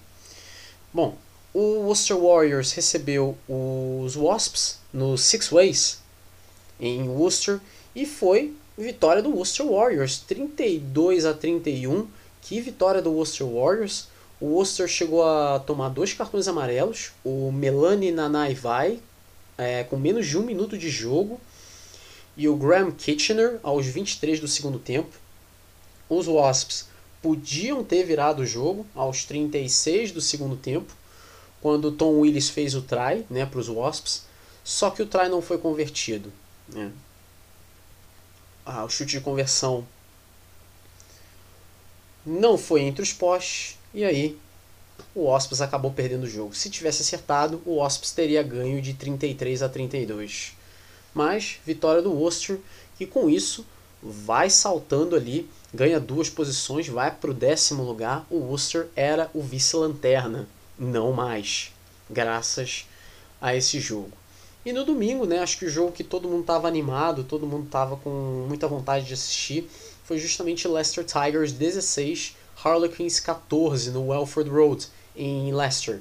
Bom, 0.93 1.17
o 1.53 1.81
Worcester 1.81 2.17
Warriors 2.17 2.71
recebeu 2.71 3.37
os 3.49 4.15
Wasps 4.15 4.79
no 4.93 5.19
Six 5.19 5.49
Ways 5.49 5.99
em 6.79 7.09
Worcester 7.09 7.59
e 7.97 8.07
foi 8.07 8.55
vitória 8.79 9.21
do 9.21 9.31
Worcester 9.31 9.67
Warriors, 9.67 10.19
32 10.19 11.27
a 11.27 11.35
31. 11.35 12.07
Que 12.43 12.61
vitória 12.61 13.03
do 13.03 13.11
Worcester 13.11 13.45
Warriors! 13.45 14.07
O 14.41 14.47
Worcester 14.55 14.87
chegou 14.87 15.25
a 15.25 15.59
tomar 15.59 15.89
dois 15.89 16.13
cartões 16.13 16.47
amarelos. 16.47 17.11
O 17.25 17.51
Melanie 17.51 18.13
Nanai 18.13 18.55
vai, 18.55 19.01
é, 19.59 19.83
com 19.83 19.97
menos 19.97 20.29
de 20.29 20.39
um 20.39 20.45
minuto 20.45 20.79
de 20.79 20.89
jogo. 20.89 21.41
E 22.37 22.49
o 22.49 22.57
Graham 22.57 22.91
Kitchener, 22.91 23.59
aos 23.63 23.87
23 23.87 24.41
do 24.41 24.49
segundo 24.49 24.79
tempo. 24.79 25.17
Os 26.09 26.27
Wasps 26.27 26.89
podiam 27.23 27.83
ter 27.83 28.05
virado 28.05 28.43
o 28.43 28.47
jogo 28.47 28.87
aos 28.95 29.25
36 29.25 30.13
do 30.13 30.21
segundo 30.21 30.57
tempo, 30.57 30.93
quando 31.61 31.93
Tom 31.93 32.21
Willis 32.21 32.51
fez 32.51 32.75
o 32.75 32.83
try 32.83 33.25
né, 33.31 33.47
para 33.47 33.61
os 33.61 33.69
Wasps. 33.69 34.25
Só 34.63 34.91
que 34.91 35.03
o 35.03 35.07
try 35.07 35.29
não 35.29 35.41
foi 35.41 35.59
convertido. 35.59 36.33
Né? 36.69 36.93
Ah, 38.67 38.85
o 38.85 38.89
chute 38.89 39.13
de 39.13 39.21
conversão 39.21 39.87
não 42.25 42.57
foi 42.57 42.83
entre 42.83 43.03
os 43.03 43.13
postes 43.13 43.79
e 43.93 44.03
aí 44.03 44.39
o 45.15 45.25
Wasps 45.25 45.61
acabou 45.61 45.93
perdendo 45.93 46.25
o 46.25 46.29
jogo. 46.29 46.55
Se 46.55 46.71
tivesse 46.71 47.03
acertado, 47.03 47.63
o 47.65 47.77
Wasps 47.77 48.13
teria 48.13 48.43
ganho 48.43 48.81
de 48.81 48.95
33 48.95 49.63
a 49.63 49.69
32. 49.69 50.53
Mas 51.15 51.61
vitória 51.65 52.03
do 52.03 52.13
Worcester, 52.13 52.59
que 52.99 53.07
com 53.07 53.31
isso 53.31 53.65
vai 54.03 54.51
saltando 54.51 55.17
ali, 55.17 55.49
ganha 55.73 55.99
duas 55.99 56.29
posições, 56.29 56.89
vai 56.89 57.11
para 57.11 57.31
o 57.31 57.35
décimo 57.35 57.83
lugar. 57.83 58.27
O 58.29 58.37
Worcester 58.37 58.89
era 58.95 59.31
o 59.33 59.41
vice-lanterna, 59.41 60.49
não 60.79 61.13
mais, 61.13 61.73
graças 62.11 62.87
a 63.41 63.55
esse 63.55 63.79
jogo. 63.79 64.13
E 64.65 64.73
no 64.73 64.85
domingo, 64.85 65.27
né, 65.27 65.41
acho 65.41 65.59
que 65.59 65.67
o 65.67 65.71
jogo 65.71 65.93
que 65.93 66.03
todo 66.03 66.29
mundo 66.29 66.41
estava 66.41 66.67
animado, 66.67 67.23
todo 67.23 67.47
mundo 67.47 67.67
estava 67.67 67.97
com 67.97 68.47
muita 68.49 68.67
vontade 68.67 69.07
de 69.07 69.15
assistir, 69.15 69.69
foi 70.05 70.19
justamente 70.19 70.67
Leicester 70.67 71.05
Tigers 71.05 71.53
16, 71.53 72.35
Harlequins 72.63 73.21
14 73.21 73.91
no 73.91 74.09
Welford 74.09 74.51
Road, 74.51 74.87
em 75.15 75.53
Leicester. 75.55 76.01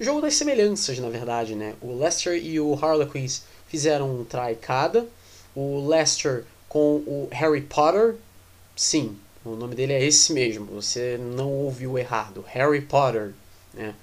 Jogo 0.00 0.20
das 0.20 0.34
semelhanças, 0.34 0.98
na 0.98 1.10
verdade, 1.10 1.54
né? 1.54 1.74
O 1.80 1.98
Leicester 1.98 2.34
e 2.34 2.58
o 2.58 2.74
Harlequins 2.74 3.42
fizeram 3.72 4.14
um 4.14 4.22
try 4.22 4.54
cada. 4.54 5.08
O 5.56 5.88
Leicester 5.88 6.44
com 6.68 6.96
o 7.06 7.28
Harry 7.32 7.62
Potter, 7.62 8.16
sim, 8.76 9.18
o 9.44 9.56
nome 9.56 9.74
dele 9.74 9.94
é 9.94 10.04
esse 10.04 10.32
mesmo, 10.32 10.66
você 10.66 11.18
não 11.18 11.50
ouviu 11.50 11.98
errado, 11.98 12.44
Harry 12.48 12.82
Potter, 12.82 13.32
né? 13.74 13.94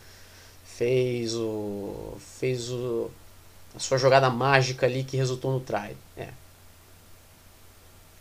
Fez 0.66 1.36
o 1.36 2.18
fez 2.40 2.70
o 2.72 3.12
a 3.76 3.80
sua 3.80 3.98
jogada 3.98 4.30
mágica 4.30 4.88
ali 4.88 5.04
que 5.04 5.18
resultou 5.18 5.52
no 5.52 5.60
try. 5.60 5.96
É. 6.18 6.30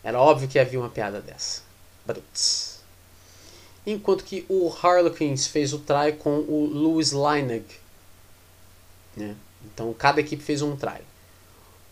Era 0.04 0.20
óbvio 0.20 0.48
que 0.48 0.58
havia 0.58 0.78
uma 0.78 0.90
piada 0.90 1.20
dessa. 1.20 1.62
Bruts 2.04 2.78
enquanto 3.90 4.24
que 4.24 4.44
o 4.48 4.70
Harlequins 4.70 5.46
fez 5.46 5.72
o 5.72 5.78
try 5.78 6.12
com 6.18 6.40
o 6.40 6.70
Lewis 6.72 7.12
Lineag. 7.12 7.64
Né? 9.16 9.34
Então 9.64 9.92
cada 9.94 10.20
equipe 10.20 10.42
fez 10.42 10.62
um 10.62 10.76
try. 10.76 11.00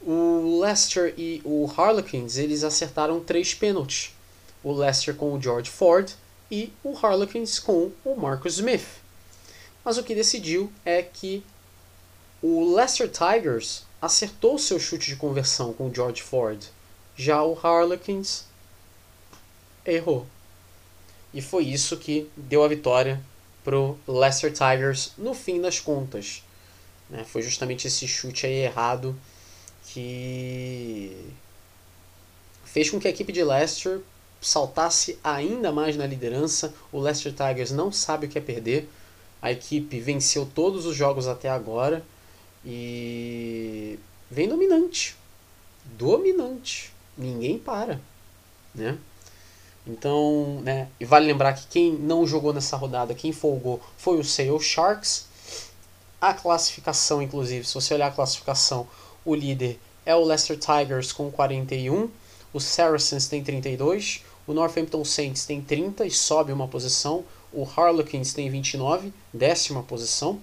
O 0.07 0.61
Leicester 0.61 1.12
e 1.19 1.42
o 1.45 1.69
Harlequins 1.77 2.37
eles 2.37 2.62
acertaram 2.62 3.19
três 3.19 3.53
pênaltis. 3.55 4.14
O 4.62 4.73
Leicester 4.73 5.16
com 5.16 5.35
o 5.35 5.42
George 5.42 5.69
Ford 5.69 6.09
e 6.49 6.73
o 6.85 6.97
Harlequins 6.97 7.59
com 7.59 7.90
o 8.05 8.14
Marcus 8.14 8.55
Smith. 8.55 8.87
Mas 9.85 9.99
o 9.99 10.05
que 10.05 10.14
decidiu 10.14 10.73
é 10.85 11.03
que 11.03 11.45
o 12.40 12.73
Leicester 12.77 13.11
Tigers 13.11 13.83
acertou 14.01 14.57
seu 14.61 14.79
chute 14.79 15.09
de 15.09 15.16
conversão 15.16 15.73
com 15.73 15.88
o 15.88 15.95
George 15.95 16.23
Ford. 16.23 16.62
Já 17.16 17.42
o 17.42 17.59
Harlequins 17.59 18.45
errou. 19.85 20.25
E 21.35 21.42
foi 21.42 21.64
isso 21.64 21.97
que 21.97 22.31
deu 22.37 22.62
a 22.62 22.69
vitória 22.69 23.21
pro 23.64 23.99
Leicester 24.07 24.53
Tigers 24.53 25.11
no 25.19 25.35
fim 25.35 25.61
das 25.61 25.81
contas. 25.81 26.45
Né? 27.11 27.25
Foi 27.25 27.42
justamente 27.42 27.88
esse 27.88 28.07
chute 28.07 28.47
aí 28.47 28.61
errado 28.61 29.19
que 29.97 31.11
fez 32.67 32.91
com 32.91 33.01
que 33.01 33.09
a 33.09 33.11
equipe 33.11 33.33
de 33.33 33.43
Leicester 33.43 34.01
saltasse 34.43 35.19
ainda 35.25 35.73
mais 35.73 35.97
na 35.97 36.07
liderança. 36.07 36.75
O 36.93 37.01
Leicester 37.01 37.33
Tigers 37.33 37.71
não 37.71 37.91
sabe 37.91 38.27
o 38.27 38.29
que 38.29 38.37
é 38.37 38.43
perder. 38.43 38.91
A 39.41 39.51
equipe 39.51 39.99
venceu 39.99 40.45
todos 40.55 40.85
os 40.85 40.95
jogos 40.95 41.27
até 41.27 41.49
agora 41.49 42.05
e 42.63 43.99
vem 44.31 44.47
dominante. 44.47 45.17
Dominante. 45.97 46.93
Ninguém 47.17 47.59
para, 47.59 47.99
né? 48.75 48.99
Então, 49.87 50.61
né, 50.63 50.89
e 51.01 51.07
vale 51.07 51.27
lembrar 51.27 51.55
que 51.55 51.67
quem 51.69 51.93
não 51.93 52.27
jogou 52.27 52.53
nessa 52.53 52.77
rodada, 52.77 53.15
quem 53.15 53.33
folgou, 53.33 53.81
foi 53.97 54.19
o 54.19 54.25
Sale 54.25 54.61
Sharks. 54.61 55.27
A 56.21 56.35
classificação, 56.35 57.23
inclusive, 57.23 57.65
se 57.65 57.73
você 57.73 57.95
olhar 57.95 58.09
a 58.09 58.11
classificação, 58.11 58.87
o 59.25 59.35
líder 59.35 59.79
é 60.07 60.14
o 60.14 60.25
Leicester 60.25 60.57
Tigers 60.57 61.12
com 61.12 61.31
41, 61.31 62.09
o 62.53 62.61
Saracens 62.61 63.27
tem 63.27 63.42
32, 63.42 64.23
o 64.47 64.55
Northampton 64.55 65.05
Saints 65.05 65.45
tem 65.45 65.61
30 65.61 66.07
e 66.07 66.11
sobe 66.11 66.53
uma 66.53 66.69
posição, 66.69 67.25
o 67.53 67.64
Harlequins 67.64 68.33
tem 68.33 68.49
29, 68.49 69.12
décima 69.35 69.83
posição. 69.83 70.40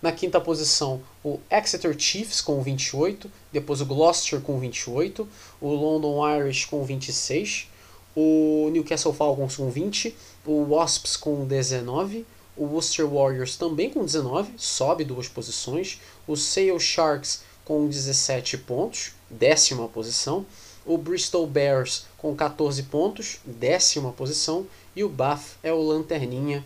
Na 0.00 0.10
quinta 0.10 0.40
posição, 0.40 1.00
o 1.22 1.38
Exeter 1.48 1.94
Chiefs 1.96 2.40
com 2.40 2.60
28, 2.60 3.30
depois 3.52 3.80
o 3.80 3.86
Gloucester 3.86 4.40
com 4.40 4.58
28, 4.58 5.28
o 5.60 5.68
London 5.68 6.26
Irish 6.28 6.64
com 6.64 6.82
26, 6.82 7.68
o 8.16 8.68
Newcastle 8.72 9.12
Falcons 9.12 9.56
com 9.56 9.70
20, 9.70 10.16
o 10.44 10.64
Wasps 10.64 11.16
com 11.16 11.46
19, 11.46 12.26
o 12.56 12.64
Worcester 12.64 13.06
Warriors 13.06 13.56
também 13.56 13.90
com 13.90 14.04
19, 14.04 14.54
sobe 14.56 15.04
duas 15.04 15.28
posições, 15.28 16.00
o 16.26 16.36
Sale 16.36 16.80
Sharks 16.80 17.42
com 17.64 17.86
17 17.86 18.58
pontos, 18.58 19.12
décima 19.30 19.88
posição, 19.88 20.44
o 20.84 20.98
Bristol 20.98 21.46
Bears 21.46 22.06
com 22.18 22.34
14 22.34 22.82
pontos, 22.84 23.40
décima 23.44 24.12
posição, 24.12 24.66
e 24.94 25.04
o 25.04 25.08
Bath 25.08 25.56
é 25.62 25.72
o 25.72 25.80
lanterninha 25.80 26.64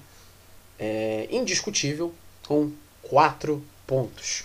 é, 0.79 1.29
indiscutível 1.31 2.13
com 2.47 2.71
4 3.03 3.63
pontos. 3.87 4.45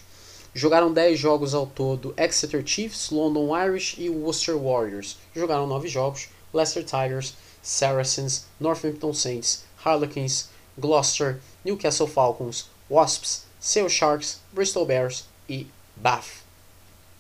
Jogaram 0.54 0.92
10 0.92 1.18
jogos 1.18 1.54
ao 1.54 1.66
todo 1.66 2.14
Exeter 2.18 2.62
Chiefs, 2.66 3.10
London 3.10 3.58
Irish 3.58 3.96
e 3.98 4.10
Worcester 4.10 4.58
Warriors. 4.58 5.18
Jogaram 5.34 5.66
9 5.66 5.88
jogos, 5.88 6.28
Leicester 6.54 6.84
Tigers, 6.84 7.36
Saracens, 7.62 8.46
Northampton 8.60 9.14
Saints, 9.14 9.64
Harlequins, 9.84 10.50
Gloucester, 10.78 11.40
Newcastle 11.64 12.08
Falcons, 12.08 12.70
Wasps, 12.90 13.46
Sale 13.60 13.90
Sharks, 13.90 14.40
Bristol 14.52 14.86
Bears 14.86 15.26
e 15.48 15.68
Bath. 16.02 16.42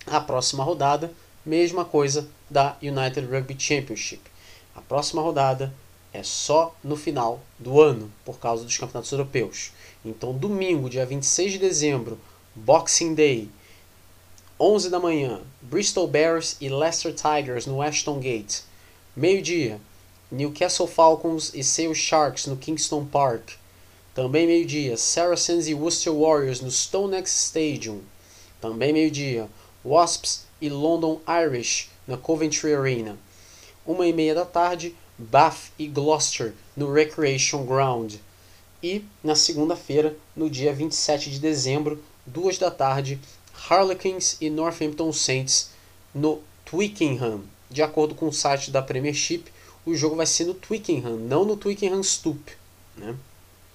A 0.07 0.19
próxima 0.19 0.63
rodada, 0.63 1.13
mesma 1.45 1.85
coisa 1.85 2.27
da 2.49 2.75
United 2.81 3.27
Rugby 3.27 3.55
Championship. 3.57 4.21
A 4.75 4.81
próxima 4.81 5.21
rodada 5.21 5.71
é 6.11 6.23
só 6.23 6.75
no 6.83 6.95
final 6.95 7.39
do 7.59 7.79
ano, 7.79 8.11
por 8.25 8.39
causa 8.39 8.63
dos 8.63 8.75
campeonatos 8.77 9.11
europeus. 9.11 9.71
Então, 10.03 10.33
domingo, 10.33 10.89
dia 10.89 11.05
26 11.05 11.53
de 11.53 11.57
dezembro, 11.59 12.19
Boxing 12.55 13.13
Day, 13.13 13.49
11 14.59 14.89
da 14.89 14.99
manhã, 14.99 15.41
Bristol 15.61 16.07
Bears 16.07 16.57
e 16.59 16.67
Leicester 16.67 17.13
Tigers 17.13 17.67
no 17.67 17.83
Ashton 17.83 18.19
Gate. 18.19 18.61
Meio-dia, 19.15 19.79
Newcastle 20.31 20.87
Falcons 20.87 21.51
e 21.53 21.63
Sale 21.63 21.93
Sharks 21.93 22.47
no 22.47 22.57
Kingston 22.57 23.05
Park. 23.05 23.51
Também 24.15 24.47
meio-dia, 24.47 24.97
Saracens 24.97 25.67
e 25.67 25.75
Worcester 25.75 26.13
Warriors 26.13 26.61
no 26.61 26.71
StoneX 26.71 27.45
Stadium. 27.45 28.01
Também 28.61 28.93
meio-dia, 28.93 29.49
Wasps 29.83 30.45
e 30.61 30.69
London 30.69 31.19
Irish 31.27 31.89
na 32.07 32.15
Coventry 32.15 32.75
Arena. 32.75 33.17
Uma 33.85 34.05
e 34.05 34.13
meia 34.13 34.35
da 34.35 34.45
tarde, 34.45 34.95
Bath 35.17 35.71
e 35.77 35.87
Gloucester 35.87 36.53
no 36.77 36.93
Recreation 36.93 37.65
Ground. 37.65 38.15
E 38.83 39.03
na 39.23 39.35
segunda-feira, 39.35 40.15
no 40.35 40.49
dia 40.49 40.71
27 40.71 41.31
de 41.31 41.39
dezembro, 41.39 42.03
duas 42.25 42.57
da 42.57 42.69
tarde, 42.69 43.19
Harlequins 43.69 44.37
e 44.39 44.49
Northampton 44.49 45.11
Saints 45.11 45.71
no 46.13 46.41
Twickenham. 46.65 47.41
De 47.69 47.81
acordo 47.81 48.13
com 48.15 48.27
o 48.27 48.33
site 48.33 48.69
da 48.69 48.81
Premiership, 48.81 49.45
o 49.85 49.95
jogo 49.95 50.15
vai 50.15 50.25
ser 50.25 50.45
no 50.45 50.53
Twickenham, 50.53 51.17
não 51.17 51.45
no 51.45 51.57
Twickenham 51.57 52.03
Stoop. 52.03 52.51
Né? 52.97 53.15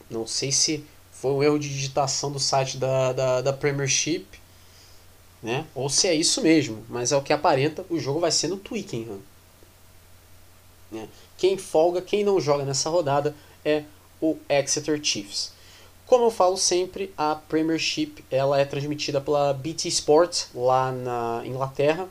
Não 0.08 0.26
sei 0.26 0.52
se 0.52 0.84
foi 1.10 1.32
um 1.32 1.42
erro 1.42 1.58
de 1.58 1.68
digitação 1.68 2.30
do 2.30 2.38
site 2.38 2.76
da, 2.76 3.12
da, 3.12 3.40
da 3.40 3.52
Premiership, 3.52 4.26
né? 5.46 5.64
Ou 5.76 5.88
se 5.88 6.08
é 6.08 6.12
isso 6.12 6.42
mesmo, 6.42 6.84
mas 6.88 7.12
é 7.12 7.16
o 7.16 7.22
que 7.22 7.32
aparenta, 7.32 7.86
o 7.88 8.00
jogo 8.00 8.18
vai 8.18 8.32
ser 8.32 8.48
no 8.48 8.56
Twickenham. 8.56 9.20
Né? 10.90 11.08
Quem 11.38 11.56
folga, 11.56 12.02
quem 12.02 12.24
não 12.24 12.40
joga 12.40 12.64
nessa 12.64 12.90
rodada 12.90 13.32
é 13.64 13.84
o 14.20 14.36
Exeter 14.48 15.00
Chiefs. 15.00 15.52
Como 16.04 16.24
eu 16.24 16.32
falo 16.32 16.56
sempre, 16.56 17.14
a 17.16 17.36
Premiership 17.36 18.24
ela 18.28 18.58
é 18.60 18.64
transmitida 18.64 19.20
pela 19.20 19.52
BT 19.52 19.86
Sport 19.86 20.46
lá 20.52 20.90
na 20.90 21.42
Inglaterra 21.44 22.08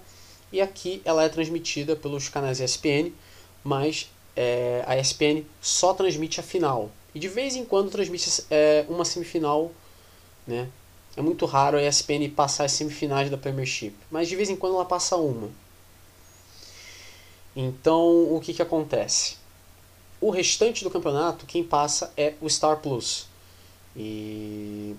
e 0.50 0.62
aqui 0.62 1.02
ela 1.04 1.22
é 1.22 1.28
transmitida 1.28 1.94
pelos 1.94 2.30
canais 2.30 2.62
ESPN, 2.62 3.12
mas 3.62 4.10
é, 4.34 4.82
a 4.88 4.98
ESPN 4.98 5.44
só 5.60 5.94
transmite 5.94 6.40
a 6.40 6.44
final 6.44 6.90
e 7.14 7.20
de 7.20 7.28
vez 7.28 7.58
em 7.58 7.66
quando 7.66 7.92
transmite 7.92 8.46
é, 8.50 8.86
uma 8.88 9.04
semifinal, 9.04 9.74
né? 10.48 10.70
É 11.18 11.22
muito 11.22 11.46
raro 11.46 11.78
a 11.78 11.84
ESPN 11.84 12.30
passar 12.36 12.66
as 12.66 12.74
semifinais 12.74 13.30
da 13.30 13.38
Premiership, 13.38 13.96
mas 14.12 14.28
de 14.28 14.36
vez 14.36 14.50
em 14.50 14.56
quando 14.56 14.76
ela 14.76 14.86
passa 14.86 15.16
uma. 15.16 15.50
Então, 17.56 18.34
o 18.34 18.40
que, 18.42 18.54
que 18.54 18.62
acontece? 18.62 19.38
O 20.20 20.30
restante 20.30 20.84
do 20.84 20.92
campeonato, 20.92 21.46
quem 21.46 21.64
passa 21.64 22.12
é 22.18 22.34
o 22.42 22.50
Star 22.50 22.78
Plus. 22.78 23.28
E 23.96 24.94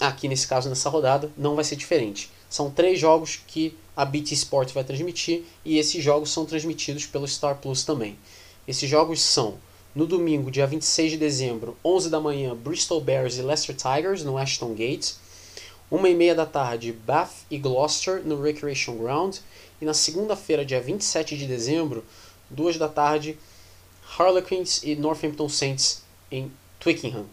aqui 0.00 0.26
nesse 0.26 0.46
caso, 0.46 0.68
nessa 0.68 0.88
rodada, 0.88 1.30
não 1.36 1.54
vai 1.54 1.64
ser 1.64 1.76
diferente. 1.76 2.30
São 2.48 2.70
três 2.70 2.98
jogos 2.98 3.40
que 3.46 3.76
a 3.94 4.04
BT 4.04 4.32
Sport 4.34 4.72
vai 4.72 4.84
transmitir 4.84 5.42
e 5.64 5.76
esses 5.76 6.02
jogos 6.02 6.30
são 6.30 6.46
transmitidos 6.46 7.04
pelo 7.04 7.28
Star 7.28 7.56
Plus 7.56 7.84
também. 7.84 8.16
Esses 8.66 8.88
jogos 8.88 9.20
são 9.20 9.58
no 9.94 10.06
domingo, 10.06 10.50
dia 10.50 10.66
26 10.66 11.12
de 11.12 11.16
dezembro, 11.16 11.76
11 11.84 12.08
da 12.08 12.20
manhã, 12.20 12.54
Bristol 12.54 13.00
Bears 13.00 13.36
e 13.36 13.42
Leicester 13.42 13.74
Tigers 13.74 14.22
no 14.22 14.38
Ashton 14.38 14.72
Gate. 14.74 15.14
Uma 15.90 16.08
e 16.08 16.14
meia 16.14 16.34
da 16.34 16.44
tarde, 16.44 16.92
Bath 16.92 17.32
e 17.50 17.56
Gloucester 17.56 18.22
no 18.24 18.40
Recreation 18.40 18.96
Ground. 18.96 19.36
E 19.80 19.84
na 19.84 19.94
segunda-feira, 19.94 20.64
dia 20.64 20.80
27 20.80 21.36
de 21.36 21.46
dezembro, 21.46 22.04
duas 22.50 22.76
da 22.76 22.88
tarde, 22.88 23.38
Harlequins 24.18 24.82
e 24.82 24.96
Northampton 24.96 25.48
Saints 25.48 26.02
em 26.30 26.50
Twickenham. 26.78 27.26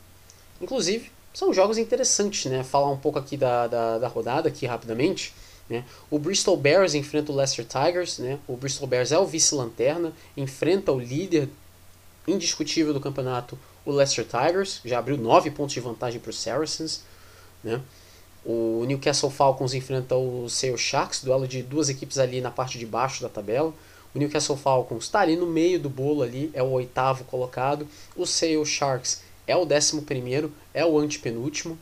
Inclusive, 0.61 1.11
são 1.33 1.53
jogos 1.53 1.77
interessantes, 1.77 2.49
né? 2.49 2.63
Falar 2.63 2.89
um 2.89 2.97
pouco 2.97 3.19
aqui 3.19 3.35
da, 3.35 3.67
da, 3.67 3.97
da 3.97 4.07
rodada, 4.07 4.47
aqui 4.47 4.65
rapidamente. 4.65 5.33
Né? 5.69 5.83
O 6.09 6.19
Bristol 6.19 6.55
Bears 6.55 6.93
enfrenta 6.93 7.31
o 7.31 7.35
Leicester 7.35 7.65
Tigers. 7.65 8.19
Né? 8.19 8.39
O 8.47 8.55
Bristol 8.55 8.87
Bears 8.87 9.11
é 9.11 9.19
o 9.19 9.25
vice-lanterna, 9.25 10.13
enfrenta 10.37 10.91
o 10.91 10.99
líder 10.99 11.49
indiscutível 12.27 12.93
do 12.93 12.99
campeonato, 12.99 13.57
o 13.85 13.91
Leicester 13.91 14.25
Tigers, 14.25 14.81
já 14.83 14.97
abriu 14.97 15.17
9 15.17 15.51
pontos 15.51 15.73
de 15.73 15.79
vantagem 15.79 16.19
para 16.19 16.29
os 16.29 16.39
Saracens. 16.39 17.03
Né? 17.63 17.81
O 18.45 18.85
Newcastle 18.85 19.31
Falcons 19.31 19.73
enfrenta 19.73 20.15
o 20.15 20.47
Sale 20.47 20.77
Sharks, 20.77 21.23
duelo 21.23 21.47
de 21.47 21.63
duas 21.63 21.89
equipes 21.89 22.19
ali 22.19 22.41
na 22.41 22.51
parte 22.51 22.77
de 22.77 22.85
baixo 22.85 23.23
da 23.23 23.29
tabela. 23.29 23.73
O 24.13 24.19
Newcastle 24.19 24.55
Falcons 24.55 25.05
está 25.05 25.21
ali 25.21 25.35
no 25.35 25.47
meio 25.47 25.79
do 25.79 25.89
bolo 25.89 26.21
ali, 26.21 26.51
é 26.53 26.61
o 26.61 26.69
oitavo 26.69 27.23
colocado. 27.23 27.87
O 28.15 28.25
Sale 28.25 28.63
Sharks 28.63 29.23
é 29.47 29.55
o 29.55 29.65
décimo 29.65 30.03
primeiro, 30.03 30.53
é 30.73 30.85
o 30.85 30.99
antepenúltimo. 30.99 31.77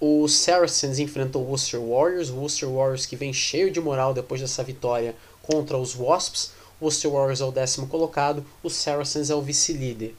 O 0.00 0.26
Saracens 0.26 0.98
enfrenta 0.98 1.38
o 1.38 1.42
Worcester 1.42 1.80
Warriors, 1.80 2.30
o 2.30 2.36
Worcester 2.36 2.68
Warriors 2.68 3.06
que 3.06 3.14
vem 3.14 3.32
cheio 3.32 3.70
de 3.70 3.80
moral 3.80 4.12
depois 4.12 4.40
dessa 4.40 4.64
vitória 4.64 5.14
contra 5.42 5.78
os 5.78 5.94
Wasps. 5.94 6.52
O 6.80 6.84
Worcester 6.84 7.10
Warriors 7.10 7.40
é 7.40 7.44
o 7.44 7.52
décimo 7.52 7.86
colocado, 7.86 8.44
o 8.64 8.70
Saracens 8.70 9.30
é 9.30 9.34
o 9.34 9.42
vice-líder. 9.42 10.14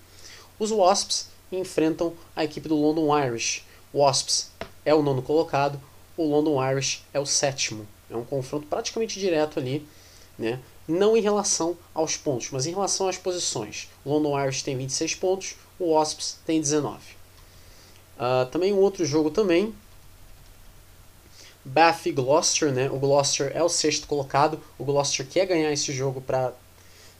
Os 0.57 0.71
Wasps 0.71 1.27
enfrentam 1.51 2.13
a 2.36 2.45
equipe 2.45 2.69
do 2.69 2.75
London 2.75 3.17
Irish. 3.17 3.65
Wasps 3.93 4.52
é 4.86 4.93
o 4.93 5.01
nono 5.01 5.21
colocado, 5.21 5.79
o 6.15 6.25
London 6.25 6.63
Irish 6.71 7.03
é 7.13 7.19
o 7.19 7.25
sétimo. 7.25 7.88
É 8.09 8.15
um 8.15 8.23
confronto 8.23 8.67
praticamente 8.67 9.19
direto 9.19 9.59
ali, 9.59 9.88
né? 10.38 10.59
não 10.88 11.15
em 11.15 11.21
relação 11.21 11.77
aos 11.93 12.17
pontos, 12.17 12.49
mas 12.51 12.65
em 12.65 12.71
relação 12.71 13.07
às 13.07 13.17
posições. 13.17 13.89
O 14.03 14.11
London 14.11 14.39
Irish 14.39 14.61
tem 14.61 14.77
26 14.77 15.15
pontos, 15.15 15.55
o 15.79 15.93
Wasps 15.93 16.38
tem 16.45 16.59
19. 16.59 16.97
Uh, 16.97 16.99
ah, 18.19 18.47
também 18.51 18.73
um 18.73 18.77
outro 18.77 19.05
jogo 19.05 19.31
também, 19.31 19.73
Bath 21.65 22.05
e 22.07 22.11
Gloucester, 22.11 22.71
né? 22.71 22.89
O 22.89 22.99
Gloucester 22.99 23.51
é 23.55 23.63
o 23.63 23.69
sexto 23.69 24.05
colocado. 24.05 24.59
O 24.77 24.84
Gloucester 24.84 25.25
quer 25.25 25.45
ganhar 25.45 25.71
esse 25.71 25.93
jogo 25.93 26.19
para 26.19 26.53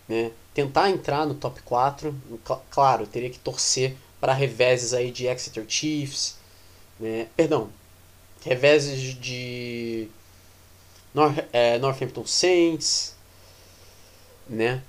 né, 0.08 0.32
tentar 0.54 0.90
entrar 0.90 1.26
no 1.26 1.34
top 1.34 1.62
4. 1.62 2.14
Claro, 2.70 3.08
teria 3.08 3.30
que 3.30 3.40
torcer 3.40 3.96
para 4.20 4.34
reveses 4.34 4.94
aí 4.94 5.12
de 5.12 5.28
Exeter 5.28 5.66
Chiefs, 5.68 6.36
né? 7.04 7.28
Perdão, 7.36 7.70
reveses 8.46 9.14
de 9.20 10.08
North, 11.14 11.38
é, 11.52 11.78
Northampton 11.78 12.26
Saints, 12.26 13.14
né? 14.48 14.82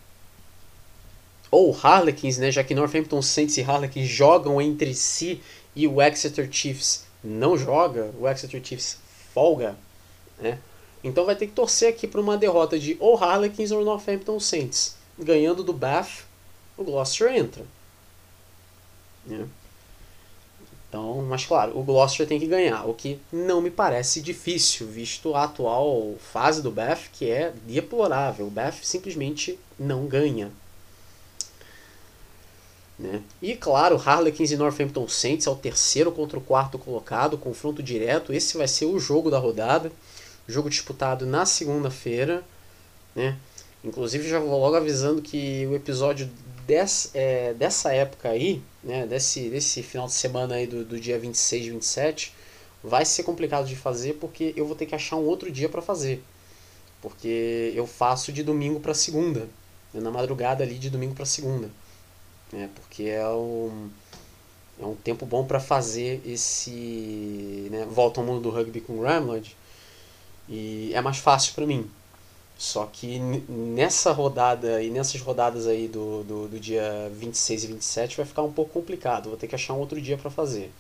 Ou 1.50 1.76
Harlequins, 1.76 2.38
né? 2.38 2.52
Já 2.52 2.62
que 2.62 2.74
Northampton 2.74 3.20
Saints 3.20 3.56
e 3.56 3.62
Harlequins 3.62 4.08
jogam 4.08 4.62
entre 4.62 4.94
si 4.94 5.42
e 5.74 5.88
o 5.88 6.00
Exeter 6.00 6.48
Chiefs 6.50 7.04
não 7.22 7.58
joga, 7.58 8.12
o 8.18 8.28
Exeter 8.28 8.64
Chiefs 8.64 8.98
folga, 9.32 9.76
né? 10.38 10.60
Então 11.02 11.26
vai 11.26 11.34
ter 11.34 11.48
que 11.48 11.52
torcer 11.52 11.88
aqui 11.88 12.06
para 12.06 12.20
uma 12.20 12.36
derrota 12.36 12.78
de 12.78 12.96
ou 13.00 13.16
Harlequins 13.16 13.72
ou 13.72 13.84
Northampton 13.84 14.38
Saints. 14.38 14.96
Ganhando 15.18 15.64
do 15.64 15.72
Bath, 15.72 16.22
o 16.76 16.84
Gloucester 16.84 17.34
entra. 17.34 17.64
Né? 19.26 19.46
Então, 20.94 21.26
mas 21.28 21.44
claro, 21.44 21.76
o 21.76 21.82
Gloucester 21.82 22.24
tem 22.24 22.38
que 22.38 22.46
ganhar, 22.46 22.88
o 22.88 22.94
que 22.94 23.18
não 23.32 23.60
me 23.60 23.68
parece 23.68 24.22
difícil, 24.22 24.86
visto 24.86 25.34
a 25.34 25.42
atual 25.42 26.14
fase 26.20 26.62
do 26.62 26.70
Bath, 26.70 27.08
que 27.12 27.28
é 27.28 27.52
deplorável. 27.66 28.46
O 28.46 28.50
Bath 28.50 28.76
simplesmente 28.84 29.58
não 29.76 30.06
ganha. 30.06 30.52
Né? 32.96 33.20
E 33.42 33.56
claro, 33.56 33.96
Harlequins 33.96 34.52
e 34.52 34.56
Northampton 34.56 35.08
Saints 35.08 35.48
é 35.48 35.50
o 35.50 35.56
terceiro 35.56 36.12
contra 36.12 36.38
o 36.38 36.40
quarto 36.40 36.78
colocado, 36.78 37.36
confronto 37.36 37.82
direto. 37.82 38.32
Esse 38.32 38.56
vai 38.56 38.68
ser 38.68 38.84
o 38.84 38.96
jogo 38.96 39.32
da 39.32 39.38
rodada, 39.40 39.90
jogo 40.46 40.70
disputado 40.70 41.26
na 41.26 41.44
segunda-feira. 41.44 42.44
Né? 43.16 43.36
Inclusive, 43.82 44.28
já 44.28 44.38
vou 44.38 44.60
logo 44.60 44.76
avisando 44.76 45.20
que 45.20 45.66
o 45.66 45.74
episódio 45.74 46.30
desse, 46.64 47.10
é, 47.14 47.52
dessa 47.52 47.92
época 47.92 48.28
aí, 48.28 48.62
né, 48.84 49.06
desse, 49.06 49.48
desse 49.48 49.82
final 49.82 50.06
de 50.06 50.12
semana 50.12 50.56
aí 50.56 50.66
do, 50.66 50.84
do 50.84 51.00
dia 51.00 51.18
26 51.18 51.66
e 51.66 51.70
27, 51.70 52.34
vai 52.82 53.04
ser 53.04 53.22
complicado 53.22 53.66
de 53.66 53.76
fazer 53.76 54.14
porque 54.14 54.52
eu 54.56 54.66
vou 54.66 54.76
ter 54.76 54.86
que 54.86 54.94
achar 54.94 55.16
um 55.16 55.24
outro 55.24 55.50
dia 55.50 55.68
para 55.68 55.82
fazer. 55.82 56.22
Porque 57.02 57.72
eu 57.74 57.86
faço 57.86 58.32
de 58.32 58.42
domingo 58.42 58.80
para 58.80 58.94
segunda, 58.94 59.48
né, 59.92 60.00
na 60.00 60.10
madrugada 60.10 60.62
ali 60.64 60.78
de 60.78 60.90
domingo 60.90 61.14
para 61.14 61.26
segunda 61.26 61.70
né? 62.54 62.70
Porque 62.74 63.04
é 63.04 63.28
um, 63.28 63.90
é 64.80 64.86
um 64.86 64.94
tempo 64.94 65.26
bom 65.26 65.44
para 65.44 65.60
fazer 65.60 66.22
esse, 66.24 67.68
né? 67.70 67.86
Volta 67.90 68.20
ao 68.20 68.26
mundo 68.26 68.40
do 68.40 68.50
rugby 68.50 68.80
com 68.80 68.94
o 68.94 69.02
Ramlod 69.02 69.56
e 70.48 70.92
é 70.94 71.00
mais 71.00 71.18
fácil 71.18 71.54
para 71.54 71.66
mim. 71.66 71.90
Só 72.56 72.86
que 72.86 73.18
nessa 73.18 74.12
rodada 74.12 74.82
e 74.82 74.88
nessas 74.88 75.20
rodadas 75.20 75.66
aí 75.66 75.88
do, 75.88 76.22
do, 76.22 76.48
do, 76.48 76.60
dia 76.60 77.10
26 77.12 77.64
e 77.64 77.66
27 77.66 78.16
vai 78.16 78.26
ficar 78.26 78.42
um 78.42 78.52
pouco 78.52 78.72
complicado. 78.72 79.28
Vou 79.28 79.36
ter 79.36 79.48
que 79.48 79.54
achar 79.54 79.74
um 79.74 79.80
outro 79.80 80.00
dia 80.00 80.16
para 80.16 80.30
fazer. 80.30 80.70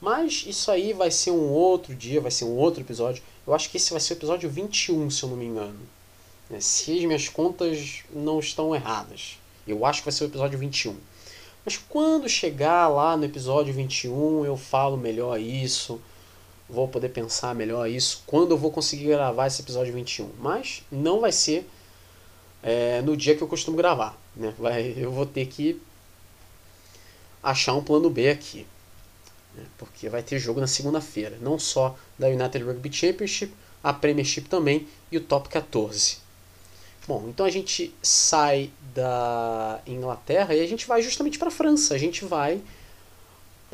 Mas 0.00 0.44
isso 0.46 0.70
aí 0.70 0.92
vai 0.92 1.10
ser 1.10 1.32
um 1.32 1.50
outro 1.50 1.94
dia, 1.94 2.20
vai 2.20 2.30
ser 2.30 2.44
um 2.44 2.54
outro 2.56 2.80
episódio. 2.82 3.22
Eu 3.46 3.54
acho 3.54 3.70
que 3.70 3.76
esse 3.76 3.90
vai 3.90 4.00
ser 4.00 4.14
o 4.14 4.16
episódio 4.16 4.48
21, 4.48 5.10
se 5.10 5.22
eu 5.22 5.30
não 5.30 5.36
me 5.36 5.46
engano. 5.46 5.78
É, 6.50 6.60
se 6.60 6.96
as 6.96 7.04
minhas 7.04 7.28
contas 7.28 8.04
não 8.12 8.38
estão 8.38 8.74
erradas. 8.74 9.38
Eu 9.66 9.84
acho 9.84 10.00
que 10.00 10.06
vai 10.06 10.12
ser 10.12 10.24
o 10.24 10.28
episódio 10.28 10.58
21. 10.58 10.96
Mas 11.64 11.76
quando 11.76 12.28
chegar 12.28 12.86
lá 12.86 13.16
no 13.16 13.24
episódio 13.24 13.74
21, 13.74 14.44
eu 14.44 14.56
falo 14.56 14.96
melhor 14.96 15.40
isso, 15.40 16.00
vou 16.68 16.88
poder 16.88 17.10
pensar 17.10 17.54
melhor 17.54 17.88
isso, 17.88 18.22
quando 18.26 18.50
eu 18.52 18.58
vou 18.58 18.70
conseguir 18.70 19.06
gravar 19.06 19.46
esse 19.46 19.62
episódio 19.62 19.92
21. 19.92 20.30
Mas 20.38 20.82
não 20.90 21.20
vai 21.20 21.32
ser 21.32 21.68
é, 22.62 23.00
no 23.02 23.16
dia 23.16 23.36
que 23.36 23.42
eu 23.42 23.48
costumo 23.48 23.76
gravar. 23.76 24.18
Né? 24.34 24.52
Vai, 24.58 24.94
eu 24.96 25.10
vou 25.10 25.26
ter 25.26 25.46
que 25.46 25.80
achar 27.42 27.74
um 27.74 27.82
plano 27.82 28.10
B 28.10 28.28
aqui. 28.28 28.66
Né? 29.54 29.64
Porque 29.78 30.08
vai 30.08 30.22
ter 30.22 30.38
jogo 30.38 30.60
na 30.60 30.66
segunda-feira. 30.66 31.38
Não 31.40 31.58
só 31.58 31.96
da 32.18 32.26
United 32.26 32.64
Rugby 32.64 32.92
Championship, 32.92 33.54
a 33.82 33.92
Premiership 33.92 34.48
também 34.48 34.86
e 35.12 35.16
o 35.16 35.20
Top 35.20 35.48
14. 35.48 36.18
Bom, 37.06 37.26
então 37.28 37.46
a 37.46 37.50
gente 37.50 37.94
sai 38.02 38.72
da 38.92 39.80
Inglaterra 39.86 40.54
e 40.54 40.60
a 40.60 40.66
gente 40.66 40.88
vai 40.88 41.00
justamente 41.02 41.38
para 41.38 41.48
a 41.48 41.52
França. 41.52 41.94
A 41.94 41.98
gente 41.98 42.24
vai 42.24 42.60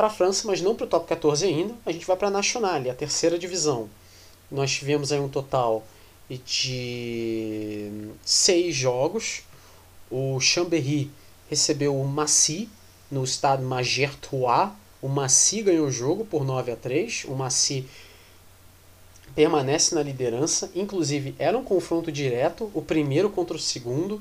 para 0.03 0.09
a 0.09 0.11
França, 0.13 0.49
mas 0.49 0.61
não 0.61 0.75
para 0.75 0.85
o 0.85 0.89
top 0.89 1.07
14 1.07 1.47
ainda. 1.47 1.75
A 1.87 1.93
gente 1.93 2.05
vai 2.05 2.17
para 2.17 2.27
a 2.27 2.31
Nationale, 2.31 2.91
a 2.91 2.95
terceira 2.95 3.39
divisão. 3.39 3.89
Nós 4.51 4.73
tivemos 4.73 5.13
aí 5.13 5.21
um 5.21 5.29
total 5.29 5.85
de 6.29 8.11
seis 8.25 8.75
jogos. 8.75 9.43
O 10.11 10.41
Chambéry 10.41 11.09
recebeu 11.49 11.97
o 11.97 12.05
Massy 12.05 12.69
no 13.13 13.23
estado 13.23 13.63
Magertois, 13.63 14.71
O 15.01 15.07
Maci 15.07 15.63
ganhou 15.63 15.87
o 15.87 15.93
jogo 15.93 16.25
por 16.25 16.45
9 16.45 16.73
a 16.73 16.77
3. 16.77 17.27
O 17.29 17.37
Maci 17.37 17.87
permanece 19.37 19.95
na 19.95 20.03
liderança. 20.03 20.69
Inclusive, 20.75 21.33
era 21.39 21.57
um 21.57 21.63
confronto 21.63 22.11
direto, 22.11 22.69
o 22.75 22.83
primeiro 22.83 23.31
contra 23.31 23.57
o 23.57 23.61
segundo. 23.61 24.21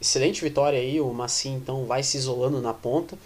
Excelente 0.00 0.40
vitória 0.40 0.78
aí. 0.78 0.98
O 1.02 1.12
Maci 1.12 1.50
então 1.50 1.84
vai 1.84 2.02
se 2.02 2.16
isolando 2.16 2.62
na 2.62 2.72
ponta. 2.72 3.18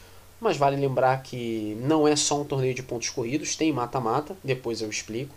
Mas 0.43 0.57
vale 0.57 0.75
lembrar 0.75 1.23
que 1.23 1.79
não 1.83 2.07
é 2.07 2.17
só 2.17 2.41
um 2.41 2.45
torneio 2.45 2.75
de 2.75 2.83
pontos 2.83 3.09
corridos, 3.11 3.55
tem 3.55 3.73
mata-mata, 3.73 4.37
depois 4.43 4.83
eu 4.83 4.91
explico. 4.91 5.33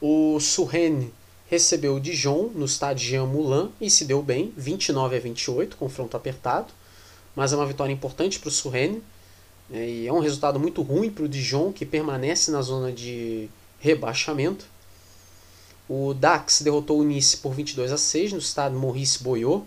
O 0.00 0.38
Surrene 0.38 1.12
recebeu 1.50 1.96
o 1.96 2.00
Dijon 2.00 2.52
no 2.54 2.64
estádio 2.64 3.04
Jean 3.04 3.26
Moulin 3.26 3.68
e 3.80 3.90
se 3.90 4.04
deu 4.04 4.22
bem, 4.22 4.52
29 4.56 5.16
a 5.16 5.18
28, 5.18 5.76
confronto 5.76 6.16
apertado, 6.16 6.72
mas 7.34 7.52
é 7.52 7.56
uma 7.56 7.66
vitória 7.66 7.92
importante 7.92 8.38
para 8.38 8.48
o 8.48 8.52
Surrene. 8.52 9.02
Né, 9.68 9.88
e 9.88 10.06
é 10.06 10.12
um 10.12 10.20
resultado 10.20 10.60
muito 10.60 10.82
ruim 10.82 11.10
para 11.10 11.24
o 11.24 11.28
Dijon, 11.28 11.72
que 11.72 11.84
permanece 11.84 12.52
na 12.52 12.62
zona 12.62 12.92
de 12.92 13.50
rebaixamento. 13.80 14.66
O 15.88 16.14
Dax 16.14 16.62
derrotou 16.62 17.00
o 17.00 17.04
Nice 17.04 17.38
por 17.38 17.52
22 17.54 17.90
a 17.90 17.98
6 17.98 18.34
no 18.34 18.38
estádio 18.38 18.78
Maurice 18.78 19.20
Boyot. 19.20 19.64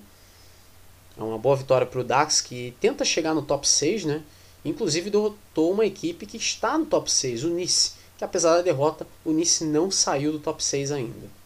É 1.17 1.23
uma 1.23 1.37
boa 1.37 1.55
vitória 1.55 1.87
para 1.87 1.99
o 1.99 2.03
Dax, 2.03 2.41
que 2.41 2.75
tenta 2.79 3.05
chegar 3.05 3.33
no 3.33 3.41
top 3.41 3.67
6, 3.67 4.05
né? 4.05 4.23
Inclusive 4.63 5.09
derrotou 5.09 5.71
uma 5.71 5.85
equipe 5.85 6.25
que 6.25 6.37
está 6.37 6.77
no 6.77 6.85
top 6.85 7.09
6, 7.09 7.43
o 7.43 7.49
Nice, 7.49 7.93
que 8.17 8.23
apesar 8.23 8.55
da 8.55 8.61
derrota, 8.61 9.07
o 9.23 9.31
Nice 9.31 9.63
não 9.63 9.89
saiu 9.89 10.31
do 10.31 10.39
top 10.39 10.63
6 10.63 10.91
ainda. 10.91 11.45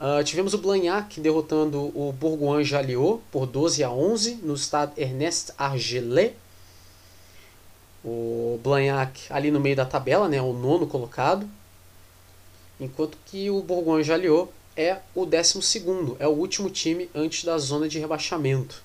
Uh, 0.00 0.24
tivemos 0.24 0.52
o 0.52 0.58
Blagnac 0.58 1.20
derrotando 1.20 1.96
o 1.96 2.12
Bourgoin-Jalliot 2.12 3.20
por 3.30 3.46
12 3.46 3.84
a 3.84 3.90
11 3.90 4.36
no 4.42 4.54
estado 4.54 4.92
Ernest 4.96 5.52
Argelet. 5.56 6.34
O 8.04 8.58
Blagnac 8.64 9.20
ali 9.30 9.50
no 9.50 9.60
meio 9.60 9.76
da 9.76 9.84
tabela, 9.84 10.28
né, 10.28 10.42
o 10.42 10.52
nono 10.52 10.88
colocado. 10.88 11.48
Enquanto 12.80 13.16
que 13.26 13.48
o 13.48 13.62
Bourgoin-Jalliot 13.62 14.48
é 14.76 14.98
o 15.14 15.26
décimo 15.26 15.62
segundo, 15.62 16.16
é 16.18 16.26
o 16.26 16.32
último 16.32 16.70
time 16.70 17.10
antes 17.14 17.44
da 17.44 17.58
zona 17.58 17.88
de 17.88 17.98
rebaixamento. 17.98 18.82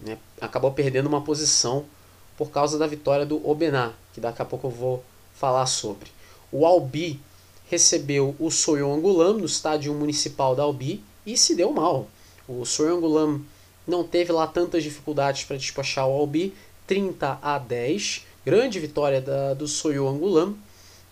Né? 0.00 0.18
Acabou 0.40 0.72
perdendo 0.72 1.06
uma 1.06 1.22
posição 1.22 1.84
por 2.36 2.50
causa 2.50 2.78
da 2.78 2.86
vitória 2.86 3.24
do 3.24 3.48
Obená, 3.48 3.92
que 4.12 4.20
daqui 4.20 4.42
a 4.42 4.44
pouco 4.44 4.66
eu 4.66 4.70
vou 4.70 5.04
falar 5.34 5.66
sobre. 5.66 6.10
O 6.50 6.66
Albi 6.66 7.20
recebeu 7.68 8.36
o 8.38 8.50
Soyongulam 8.50 9.34
no 9.34 9.46
estádio 9.46 9.94
municipal 9.94 10.54
da 10.54 10.62
Albi 10.62 11.02
e 11.24 11.36
se 11.36 11.54
deu 11.54 11.72
mal. 11.72 12.08
O 12.46 12.64
Soyongulam 12.64 13.40
não 13.86 14.04
teve 14.04 14.32
lá 14.32 14.46
tantas 14.46 14.82
dificuldades 14.82 15.44
para 15.44 15.56
despachar 15.56 16.06
o 16.06 16.12
Albi, 16.12 16.54
30 16.86 17.38
a 17.40 17.58
10, 17.58 18.26
grande 18.44 18.78
vitória 18.78 19.20
da, 19.20 19.54
do 19.54 19.66
Soyongulam, 19.66 20.54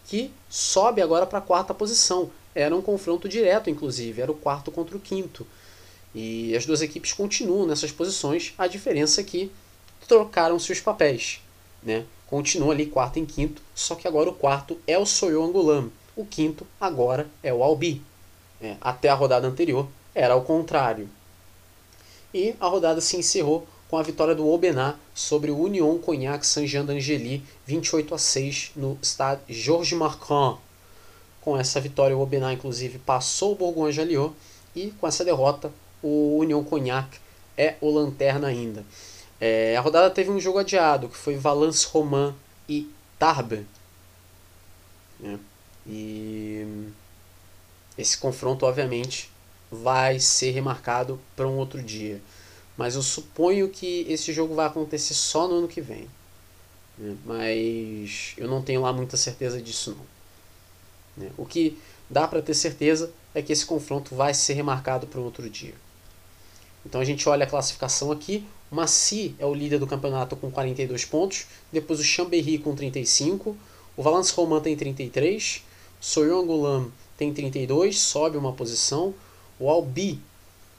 que 0.07 0.31
sobe 0.49 1.01
agora 1.01 1.27
para 1.27 1.39
a 1.39 1.43
quarta 1.43 1.73
posição. 1.73 2.31
Era 2.55 2.75
um 2.77 2.83
confronto 2.83 3.29
direto, 3.29 3.71
inclusive, 3.71 4.21
era 4.21 4.31
o 4.31 4.37
quarto 4.37 4.71
contra 4.71 4.97
o 4.97 5.01
quinto. 5.01 5.47
E 6.15 6.55
as 6.55 6.67
duas 6.67 6.83
equipes 6.83 7.13
continuam 7.13 7.67
nessas 7.67 7.91
posições, 7.91 8.53
a 8.59 8.67
diferença 8.67 9.21
é 9.21 9.25
que 9.25 9.51
trocaram 10.07 10.59
seus 10.59 10.81
papéis. 10.81 11.41
Né? 11.83 12.05
Continua 12.27 12.73
ali 12.73 12.87
quarto 12.87 13.19
em 13.19 13.25
quinto, 13.25 13.63
só 13.75 13.95
que 13.95 14.07
agora 14.07 14.29
o 14.29 14.35
quarto 14.35 14.79
é 14.87 14.99
o 14.99 15.07
Soyongulam 15.07 15.91
o 16.15 16.27
quinto 16.27 16.67
agora 16.81 17.27
é 17.43 17.53
o 17.53 17.63
Albi. 17.63 18.03
É, 18.61 18.77
até 18.81 19.09
a 19.09 19.15
rodada 19.15 19.47
anterior 19.47 19.89
era 20.15 20.37
o 20.37 20.43
contrário. 20.43 21.09
E 22.33 22.55
a 22.61 22.67
rodada 22.67 23.01
se 23.01 23.17
encerrou 23.17 23.67
com 23.89 23.97
a 23.97 24.03
vitória 24.03 24.35
do 24.35 24.49
Aubenas 24.49 24.95
sobre 25.15 25.51
o 25.51 25.59
Union 25.59 25.99
Cognac 25.99 26.47
Saint-Jean 26.47 26.85
d'Angely, 26.85 27.43
28 27.67 28.15
a 28.15 28.19
6 28.19 28.73
no 28.77 28.99
stade 29.03 29.43
Georges 29.49 29.99
Marcron. 29.99 30.59
Com 31.43 31.59
essa 31.59 31.81
vitória, 31.81 32.17
o 32.17 32.21
Aubenas 32.21 32.55
inclusive 32.55 32.99
passou 32.99 33.53
o 33.53 33.55
Bourgogne-Jalliot 33.57 34.33
e 34.75 34.91
com 34.93 35.07
essa 35.07 35.25
derrota, 35.25 35.71
o 36.03 36.39
Union 36.39 36.65
Cognac 36.65 37.19
é 37.57 37.77
o 37.81 37.91
lanterna 37.91 38.49
ainda. 38.49 38.85
É, 39.41 39.77
a 39.77 39.81
rodada 39.81 40.09
teve 40.09 40.31
um 40.31 40.41
jogo 40.41 40.59
adiado, 40.59 41.09
que 41.09 41.17
foi 41.17 41.37
Valence 41.37 41.87
Romain 41.87 42.35
e 42.69 42.89
Tarbes. 43.19 43.65
É. 45.23 45.37
E 45.87 46.91
esse 47.99 48.17
confronto, 48.17 48.65
obviamente, 48.65 49.31
vai 49.71 50.21
ser 50.21 50.51
remarcado 50.53 51.21
para 51.35 51.49
um 51.49 51.57
outro 51.57 51.83
dia. 51.83 52.23
Mas 52.77 52.95
eu 52.95 53.03
suponho 53.03 53.69
que 53.69 54.07
esse 54.09 54.33
jogo 54.33 54.55
vai 54.55 54.67
acontecer 54.67 55.15
só 55.15 55.49
no 55.49 55.57
ano 55.57 55.69
que 55.69 55.81
vem. 55.81 56.09
Né? 56.97 57.17
Mas 57.25 58.35
eu 58.37 58.49
não 58.49 58.63
tenho 58.63 58.81
lá 58.81 58.93
muita 58.93 59.17
certeza 59.17 59.61
disso 59.61 59.91
não. 59.91 60.12
Né? 61.17 61.31
O 61.37 61.45
que 61.45 61.79
dá 62.09 62.27
para 62.27 62.43
ter 62.43 62.55
certeza 62.55 63.13
é 63.35 63.43
que 63.43 63.53
esse 63.53 63.65
confronto 63.65 64.15
vai 64.15 64.35
ser 64.35 64.55
remarcado 64.55 65.07
para 65.07 65.21
um 65.21 65.25
outro 65.25 65.49
dia. 65.49 65.75
Então 66.85 67.01
a 67.01 67.05
gente 67.05 67.29
olha 67.29 67.45
a 67.45 67.49
classificação 67.49 68.11
aqui. 68.11 68.45
O 68.71 68.75
Maci 68.75 69.35
é 69.39 69.47
o 69.47 69.55
líder 69.55 69.79
do 69.79 69.87
campeonato 69.87 70.37
com 70.37 70.51
42 70.51 71.05
pontos. 71.05 71.47
Depois 71.73 72.01
o 72.01 72.05
Chambéry 72.05 72.59
com 72.59 72.75
35. 72.75 73.57
O 73.97 74.03
Valence 74.03 74.33
Roman 74.35 74.61
tem 74.61 74.77
33. 74.77 75.63
Soyongulam 76.01 76.91
tem 77.17 77.33
32, 77.33 78.01
sobe 78.01 78.37
uma 78.37 78.53
posição. 78.53 79.15
O 79.61 79.71
Albi 79.71 80.19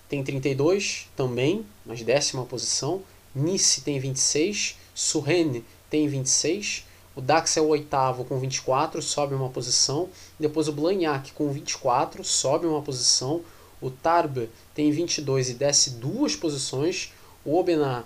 tem 0.09 0.21
32 0.21 1.07
também, 1.15 1.65
mas 1.85 2.01
décima 2.03 2.45
posição. 2.45 3.01
Nice 3.33 3.81
tem 3.81 3.99
26. 3.99 4.77
Surrene 4.93 5.63
tem 5.89 6.07
26. 6.07 6.85
O 7.15 7.21
Dax 7.21 7.57
é 7.57 7.61
o 7.61 7.67
oitavo 7.67 8.25
com 8.25 8.39
24, 8.39 9.01
sobe 9.01 9.35
uma 9.35 9.49
posição. 9.49 10.09
Depois 10.39 10.67
o 10.67 10.73
Blagnac 10.73 11.31
com 11.33 11.51
24, 11.51 12.23
sobe 12.23 12.65
uma 12.65 12.81
posição. 12.81 13.41
O 13.79 13.91
Tarbes 13.91 14.49
tem 14.73 14.91
22 14.91 15.49
e 15.49 15.53
desce 15.53 15.91
duas 15.91 16.35
posições. 16.35 17.13
O 17.45 17.55
Aubenas 17.55 18.03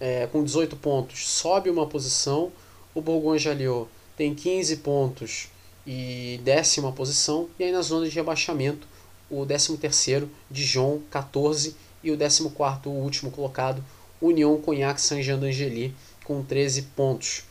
é, 0.00 0.26
com 0.26 0.42
18 0.42 0.76
pontos 0.76 1.28
sobe 1.28 1.68
uma 1.68 1.86
posição. 1.86 2.50
O 2.94 3.02
Bourgogne-Jalliot 3.02 3.88
tem 4.16 4.34
15 4.34 4.76
pontos 4.78 5.48
e 5.86 6.40
décima 6.42 6.90
posição. 6.90 7.48
E 7.58 7.64
aí 7.64 7.72
na 7.72 7.82
zona 7.82 8.08
de 8.08 8.14
rebaixamento, 8.14 8.86
o 9.30 9.44
13 9.44 9.76
terceiro, 9.76 10.30
Dijon, 10.50 11.00
14. 11.10 11.76
E 12.02 12.10
o 12.10 12.18
14 12.18 12.50
quarto, 12.50 12.88
o 12.88 12.94
último 12.94 13.30
colocado, 13.30 13.84
União 14.20 14.60
Cognac 14.60 15.00
Saint-Jean 15.00 15.38
d'Angely, 15.38 15.94
com 16.24 16.42
13 16.42 16.82
pontos. 16.96 17.44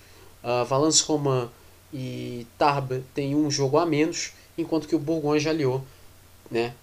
Uh, 0.43 0.65
Valence 0.65 1.03
Romain 1.03 1.49
e 1.93 2.47
Tarbes 2.57 3.03
têm 3.13 3.35
um 3.35 3.49
jogo 3.51 3.77
a 3.77 3.85
menos, 3.85 4.31
enquanto 4.57 4.87
que 4.87 4.95
o 4.95 4.99
Bourgogne-Jalliot, 4.99 5.83
né, 6.49 6.73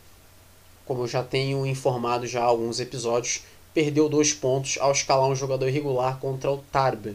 como 0.85 1.03
eu 1.03 1.09
já 1.09 1.23
tenho 1.23 1.67
informado 1.67 2.27
já 2.27 2.41
há 2.41 2.45
alguns 2.45 2.81
episódios, 2.81 3.43
perdeu 3.75 4.09
dois 4.09 4.33
pontos 4.33 4.79
ao 4.81 4.93
escalar 4.93 5.29
um 5.29 5.37
jogador 5.37 5.69
irregular 5.69 6.19
contra 6.19 6.51
o 6.51 6.59
Tarbes. 6.73 7.15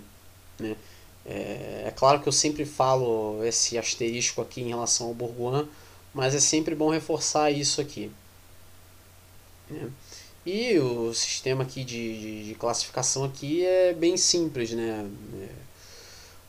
Né. 0.59 0.75
É, 1.25 1.85
é, 1.87 1.93
claro 1.95 2.19
que 2.19 2.27
eu 2.27 2.33
sempre 2.33 2.65
falo 2.65 3.43
esse 3.43 3.77
asterisco 3.77 4.41
aqui 4.41 4.61
em 4.61 4.69
relação 4.69 5.07
ao 5.07 5.13
Bourgoin, 5.13 5.67
mas 6.13 6.35
é 6.35 6.39
sempre 6.39 6.75
bom 6.75 6.89
reforçar 6.89 7.49
isso 7.51 7.79
aqui. 7.79 8.11
Né? 9.69 9.89
E 10.45 10.77
o 10.77 11.13
sistema 11.13 11.63
aqui 11.63 11.83
de, 11.83 12.19
de, 12.19 12.43
de, 12.49 12.55
classificação 12.55 13.23
aqui 13.23 13.65
é 13.65 13.93
bem 13.93 14.17
simples, 14.17 14.71
né? 14.71 15.09
É, 15.39 15.49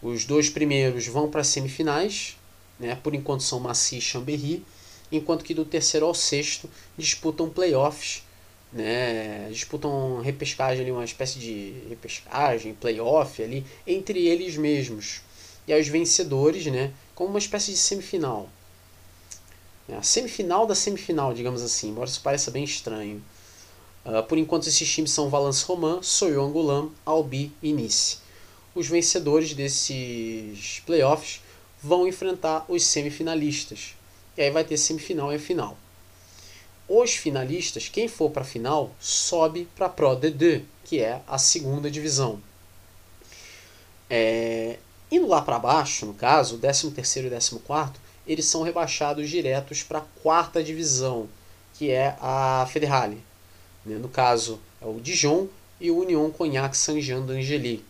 os 0.05 0.25
dois 0.25 0.49
primeiros 0.49 1.07
vão 1.07 1.29
para 1.29 1.41
as 1.41 1.49
semifinais, 1.49 2.37
né? 2.79 2.95
Por 3.03 3.15
enquanto 3.15 3.43
são 3.43 3.59
Maci 3.59 3.99
e 3.99 4.01
Chambéry, 4.01 4.65
enquanto 5.11 5.45
que 5.45 5.55
do 5.55 5.65
terceiro 5.65 6.07
ao 6.07 6.15
sexto 6.15 6.71
disputam 6.97 7.49
playoffs 7.51 8.23
né, 8.75 9.49
disputam 9.51 10.21
repescagem 10.21 10.83
ali, 10.83 10.91
uma 10.91 11.05
espécie 11.05 11.39
de 11.39 11.75
repescagem, 11.89 12.75
playoff 12.75 13.41
ali, 13.41 13.65
entre 13.87 14.27
eles 14.27 14.57
mesmos. 14.57 15.21
E 15.67 15.73
aí 15.73 15.81
os 15.81 15.89
vencedores, 15.89 16.67
né, 16.67 16.93
como 17.15 17.31
uma 17.31 17.39
espécie 17.39 17.71
de 17.71 17.79
semifinal. 17.79 18.49
A 19.97 20.03
semifinal 20.03 20.67
da 20.67 20.75
semifinal, 20.75 21.33
digamos 21.33 21.63
assim, 21.63 21.91
embora 21.91 22.09
isso 22.09 22.21
pareça 22.21 22.51
bem 22.51 22.65
estranho. 22.65 23.23
Uh, 24.05 24.23
por 24.25 24.37
enquanto 24.37 24.67
esses 24.67 24.91
times 24.91 25.13
são 25.13 25.31
Valence 25.31 25.65
Romain, 25.65 26.03
Soyongulam, 26.03 26.91
Albi 27.07 27.53
e 27.63 27.73
Nice. 27.73 28.19
Os 28.75 28.89
vencedores 28.89 29.55
desses 29.55 30.81
playoffs 30.87 31.41
vão 31.83 32.09
enfrentar 32.09 32.65
os 32.69 32.85
semifinalistas. 32.85 33.95
E 34.37 34.43
aí 34.43 34.51
vai 34.51 34.65
ter 34.65 34.77
semifinal 34.77 35.33
e 35.33 35.39
final 35.39 35.77
os 36.89 37.15
finalistas, 37.15 37.89
quem 37.89 38.09
for 38.09 38.31
para 38.31 38.43
a 38.43 38.47
final, 38.47 38.91
sobe 39.01 39.69
para 39.75 39.87
a 39.87 39.89
Pro 39.89 40.17
D2, 40.17 40.63
que 40.85 41.01
é 41.01 41.21
a 41.27 41.39
segunda 41.39 41.91
divisão. 41.91 42.41
É, 44.09 44.79
indo 45.11 45.27
lá 45.27 45.41
para 45.41 45.59
baixo, 45.59 46.05
no 46.05 46.15
caso, 46.15 46.57
o 46.57 46.59
13 46.59 46.89
e 46.89 47.31
14, 47.31 47.61
eles 48.27 48.45
são 48.45 48.63
rebaixados 48.63 49.31
diretos 49.31 49.83
para 49.83 49.99
a 49.99 50.05
quarta 50.23 50.63
divisão, 50.63 51.29
que 51.75 51.91
é 51.91 52.17
a 52.21 52.67
Federale. 52.71 53.23
Né? 53.85 53.97
No 53.97 54.09
caso, 54.09 54.61
é 54.81 54.87
o 54.87 55.01
Dijon 55.01 55.49
e 55.81 55.91
o 55.91 55.99
Union 55.99 56.31
Cognac 56.31 56.77
Saint-Jean 56.77 57.23
d'Angely. 57.23 57.83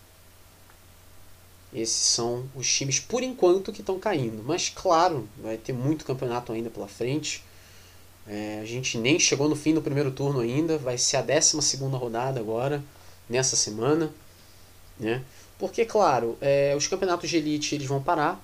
Esses 1.75 1.97
são 1.97 2.49
os 2.55 2.72
times, 2.72 3.01
por 3.01 3.22
enquanto, 3.22 3.72
que 3.72 3.81
estão 3.81 3.99
caindo. 3.99 4.43
Mas, 4.45 4.68
claro, 4.68 5.29
vai 5.43 5.57
ter 5.57 5.72
muito 5.72 6.05
campeonato 6.05 6.53
ainda 6.53 6.70
pela 6.70 6.87
frente. 6.87 7.43
É, 8.27 8.61
a 8.62 8.64
gente 8.64 8.97
nem 8.97 9.18
chegou 9.18 9.49
no 9.49 9.57
fim 9.57 9.75
do 9.75 9.83
primeiro 9.83 10.12
turno 10.12 10.41
ainda. 10.41 10.79
Vai 10.79 10.97
ser 10.97 11.16
a 11.16 11.22
12 11.22 11.77
rodada 11.93 12.39
agora, 12.39 12.83
nessa 13.29 13.57
semana. 13.57 14.12
Né? 15.01 15.22
Porque, 15.59 15.85
claro, 15.85 16.39
é, 16.41 16.75
os 16.77 16.87
campeonatos 16.87 17.29
de 17.29 17.39
elite 17.39 17.75
eles 17.75 17.87
vão 17.87 18.03
parar, 18.03 18.41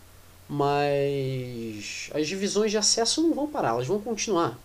mas 0.49 2.11
as 2.13 2.27
divisões 2.27 2.73
de 2.73 2.79
acesso 2.79 3.23
não 3.23 3.33
vão 3.33 3.47
parar, 3.47 3.69
elas 3.71 3.87
vão 3.87 4.01
continuar. 4.01 4.59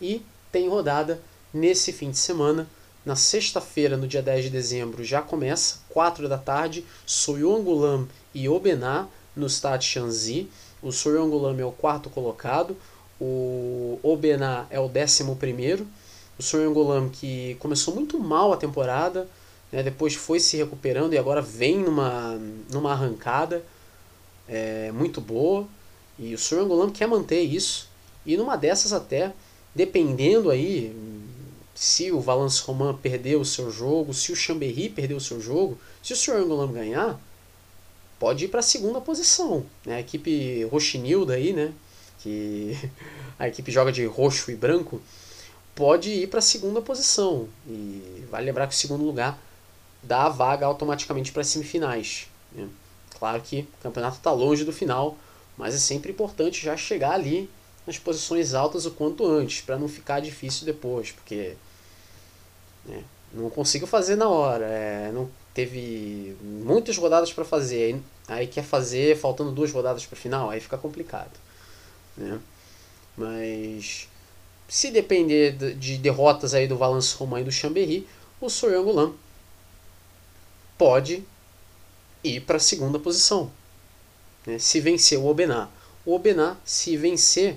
E 0.00 0.22
tem 0.52 0.68
rodada 0.68 1.20
nesse 1.52 1.92
fim 1.92 2.10
de 2.10 2.18
semana. 2.18 2.68
Na 3.04 3.16
sexta-feira, 3.16 3.96
no 3.96 4.06
dia 4.06 4.22
10 4.22 4.44
de 4.44 4.50
dezembro, 4.50 5.02
já 5.02 5.20
começa, 5.20 5.80
4 5.88 6.28
da 6.28 6.38
tarde, 6.38 6.84
Soyongulam 7.04 8.06
e 8.32 8.48
Obená 8.48 9.08
no 9.34 9.48
Stade 9.48 9.84
Shanzi. 9.84 10.48
O 10.80 10.92
Soyongulam 10.92 11.58
é 11.58 11.64
o 11.64 11.72
quarto 11.72 12.08
colocado, 12.08 12.76
o 13.20 13.98
Obená 14.04 14.66
é 14.70 14.78
o 14.78 14.88
décimo 14.88 15.34
primeiro. 15.34 15.86
O 16.38 16.42
Soyongulam 16.42 17.08
que 17.08 17.56
começou 17.58 17.92
muito 17.92 18.18
mal 18.20 18.52
a 18.52 18.56
temporada, 18.56 19.28
né, 19.72 19.82
depois 19.82 20.14
foi 20.14 20.38
se 20.38 20.56
recuperando 20.56 21.12
e 21.12 21.18
agora 21.18 21.42
vem 21.42 21.78
numa, 21.78 22.38
numa 22.70 22.92
arrancada 22.92 23.64
é, 24.48 24.92
muito 24.92 25.20
boa. 25.20 25.66
E 26.16 26.34
o 26.34 26.38
Soyongulam 26.38 26.90
quer 26.90 27.08
manter 27.08 27.40
isso. 27.40 27.88
E 28.24 28.36
numa 28.36 28.54
dessas 28.56 28.92
até, 28.92 29.32
dependendo 29.74 30.50
aí, 30.50 30.94
se 31.74 32.12
o 32.12 32.20
Valence 32.20 32.62
Roman 32.62 32.94
perder 32.94 33.36
o 33.36 33.44
seu 33.44 33.70
jogo, 33.70 34.12
se 34.12 34.32
o 34.32 34.36
Chambéry 34.36 34.88
perder 34.88 35.14
o 35.14 35.20
seu 35.20 35.40
jogo, 35.40 35.78
se 36.02 36.12
o 36.12 36.16
Sr. 36.16 36.72
ganhar, 36.72 37.18
pode 38.18 38.44
ir 38.44 38.48
para 38.48 38.60
a 38.60 38.62
segunda 38.62 39.00
posição. 39.00 39.64
Né? 39.84 39.96
A 39.96 40.00
equipe 40.00 40.64
roxinilda 40.64 41.34
aí, 41.34 41.52
né? 41.52 41.72
que 42.20 42.76
a 43.38 43.48
equipe 43.48 43.72
joga 43.72 43.90
de 43.90 44.04
roxo 44.04 44.50
e 44.50 44.56
branco, 44.56 45.00
pode 45.74 46.10
ir 46.10 46.28
para 46.28 46.38
a 46.38 46.42
segunda 46.42 46.80
posição. 46.80 47.48
E 47.66 48.24
vale 48.30 48.46
lembrar 48.46 48.66
que 48.66 48.74
o 48.74 48.78
segundo 48.78 49.04
lugar 49.04 49.38
dá 50.02 50.24
a 50.24 50.28
vaga 50.28 50.66
automaticamente 50.66 51.32
para 51.32 51.42
as 51.42 51.48
semifinais. 51.48 52.26
Né? 52.52 52.68
Claro 53.18 53.40
que 53.40 53.60
o 53.60 53.82
campeonato 53.82 54.16
está 54.16 54.30
longe 54.30 54.64
do 54.64 54.72
final, 54.72 55.16
mas 55.56 55.74
é 55.74 55.78
sempre 55.78 56.12
importante 56.12 56.62
já 56.62 56.76
chegar 56.76 57.12
ali 57.12 57.48
nas 57.86 57.98
posições 57.98 58.54
altas 58.54 58.86
o 58.86 58.90
quanto 58.92 59.26
antes, 59.26 59.60
para 59.60 59.78
não 59.78 59.88
ficar 59.88 60.20
difícil 60.20 60.64
depois, 60.64 61.10
porque 61.10 61.54
né, 62.84 63.02
não 63.32 63.50
consigo 63.50 63.86
fazer 63.86 64.16
na 64.16 64.28
hora, 64.28 64.66
é, 64.66 65.10
não 65.12 65.28
teve 65.54 66.36
muitas 66.40 66.96
rodadas 66.96 67.32
para 67.32 67.44
fazer, 67.44 67.94
aí, 68.28 68.38
aí, 68.38 68.46
quer 68.46 68.64
fazer 68.64 69.16
faltando 69.18 69.52
duas 69.52 69.72
rodadas 69.72 70.06
para 70.06 70.18
final, 70.18 70.50
aí 70.50 70.60
fica 70.60 70.78
complicado. 70.78 71.32
Né? 72.16 72.38
Mas 73.16 74.08
se 74.68 74.90
depender 74.90 75.74
de 75.74 75.98
derrotas 75.98 76.54
aí 76.54 76.66
do 76.66 76.78
Valence 76.78 77.14
Romain 77.16 77.42
e 77.42 77.44
do 77.44 77.52
Chambéry, 77.52 78.06
o 78.40 78.48
Soyangulan 78.48 79.12
pode 80.78 81.22
ir 82.24 82.40
para 82.40 82.56
a 82.56 82.60
segunda 82.60 82.98
posição. 82.98 83.50
Né? 84.46 84.58
Se 84.58 84.80
vencer 84.80 85.18
o 85.18 85.26
Obená. 85.26 85.68
O 86.04 86.14
Obená, 86.14 86.56
se 86.64 86.96
vencer, 86.96 87.56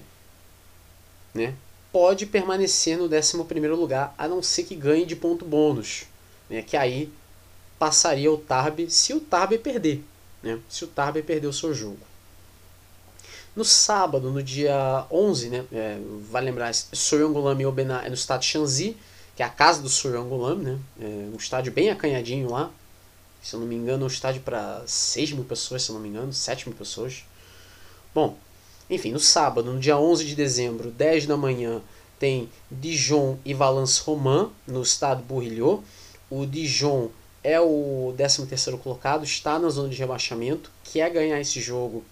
né, 1.36 1.54
pode 1.92 2.26
permanecer 2.26 2.98
no 2.98 3.08
11 3.08 3.38
lugar, 3.76 4.16
a 4.18 4.28
não 4.28 4.42
ser 4.42 4.64
que 4.64 4.76
ganhe 4.76 5.06
de 5.06 5.16
ponto 5.16 5.46
bônus, 5.46 6.06
né, 6.50 6.62
que 6.62 6.78
aí 6.78 7.12
passaria 7.78 8.32
o 8.32 8.38
Tarb 8.38 8.90
se 8.90 9.14
o 9.14 9.20
Tarb 9.20 9.58
perder, 9.60 10.04
né, 10.42 10.58
se 10.70 10.86
o 10.86 10.88
Tarb 10.88 11.22
perder 11.22 11.48
o 11.48 11.54
seu 11.54 11.74
jogo. 11.74 12.00
No 13.56 13.64
sábado, 13.64 14.32
no 14.32 14.42
dia 14.42 15.06
11, 15.12 15.50
né, 15.50 15.66
é, 15.72 15.98
vale 16.30 16.48
lembrar, 16.48 16.74
Soyongulam 16.74 17.60
e 17.60 17.66
Obená 17.66 18.06
é 18.06 18.10
no 18.10 18.16
estádio 18.16 18.50
Shanzi, 18.50 18.98
que 19.36 19.44
é 19.44 19.46
a 19.46 19.50
casa 19.50 19.82
do 19.82 19.90
Soyongulam, 19.90 20.56
né, 20.56 20.80
é 21.00 21.30
um 21.34 21.38
estádio 21.38 21.72
bem 21.72 21.90
acanhadinho 21.90 22.50
lá, 22.50 22.72
se 23.42 23.54
eu 23.54 23.60
não 23.60 23.68
me 23.68 23.76
engano, 23.76 24.04
é 24.04 24.06
um 24.06 24.08
estádio 24.08 24.42
para 24.42 24.82
6 24.88 25.34
mil 25.34 25.44
pessoas, 25.44 25.84
se 25.84 25.92
eu 25.92 25.94
não 25.94 26.02
me 26.02 26.10
engano, 26.10 26.34
7 26.34 26.68
mil 26.68 26.76
pessoas. 26.76 27.24
Bom, 28.14 28.36
enfim, 28.90 29.12
no 29.12 29.20
sábado, 29.20 29.72
no 29.72 29.80
dia 29.80 29.98
11 29.98 30.26
de 30.26 30.36
dezembro, 30.36 30.92
10 30.92 31.26
da 31.26 31.38
manhã, 31.38 31.82
tem 32.20 32.50
Dijon 32.70 33.38
e 33.44 33.54
Valence 33.54 34.02
Romain 34.02 34.50
no 34.68 34.82
estado 34.82 35.24
Bourrilhot. 35.24 35.84
O 36.30 36.46
Dijon 36.46 37.10
é 37.44 37.60
o 37.60 38.14
13º 38.18 38.80
colocado, 38.80 39.24
está 39.24 39.60
na 39.60 39.70
zona 39.70 39.90
de 39.90 39.98
rebaixamento, 39.98 40.72
quer 40.84 41.10
ganhar 41.12 41.40
esse 41.40 41.62
jogo 41.62 42.04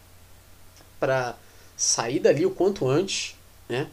para 0.99 1.35
sair 1.75 2.19
dali 2.19 2.45
o 2.45 2.51
quanto 2.51 2.87
antes, 2.87 3.35
né? 3.67 3.87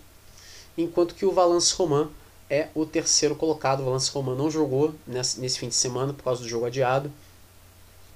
Enquanto 0.77 1.15
que 1.15 1.27
o 1.27 1.33
Valence 1.33 1.75
Romain 1.75 2.09
é 2.51 2.69
o 2.75 2.85
terceiro 2.85 3.37
colocado. 3.37 3.81
O 3.81 3.85
Valence 3.85 4.11
Romain 4.11 4.37
não 4.37 4.51
jogou 4.51 4.95
nesse, 5.07 5.41
nesse 5.41 5.59
fim 5.59 5.69
de 5.69 5.75
semana 5.75 6.13
por 6.13 6.25
causa 6.25 6.43
do 6.43 6.49
jogo 6.49 6.67
adiado, 6.67 7.11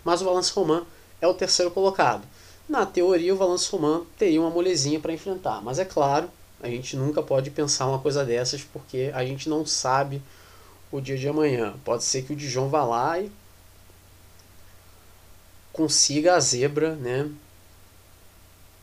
mas 0.04 0.20
o 0.20 0.24
Valence 0.24 0.52
Romain 0.52 0.82
é 1.20 1.26
o 1.26 1.34
terceiro 1.34 1.70
colocado. 1.70 2.26
Na 2.68 2.86
teoria, 2.86 3.34
o 3.34 3.36
Valence 3.36 3.70
Romain 3.70 4.06
teria 4.18 4.40
uma 4.40 4.50
molezinha 4.50 4.98
para 4.98 5.12
enfrentar, 5.12 5.60
mas 5.62 5.78
é 5.78 5.84
claro, 5.84 6.30
a 6.60 6.68
gente 6.68 6.96
nunca 6.96 7.22
pode 7.22 7.50
pensar 7.50 7.86
uma 7.86 7.98
coisa 7.98 8.24
dessas 8.24 8.62
porque 8.62 9.10
a 9.14 9.24
gente 9.24 9.48
não 9.48 9.66
sabe 9.66 10.22
o 10.90 11.00
dia 11.00 11.18
de 11.18 11.28
amanhã. 11.28 11.74
Pode 11.84 12.04
ser 12.04 12.22
que 12.22 12.32
o 12.32 12.36
Dijon 12.36 12.68
vá 12.68 12.84
lá 12.84 13.20
e 13.20 13.30
consiga 15.72 16.36
a 16.36 16.40
zebra, 16.40 16.94
né? 16.94 17.30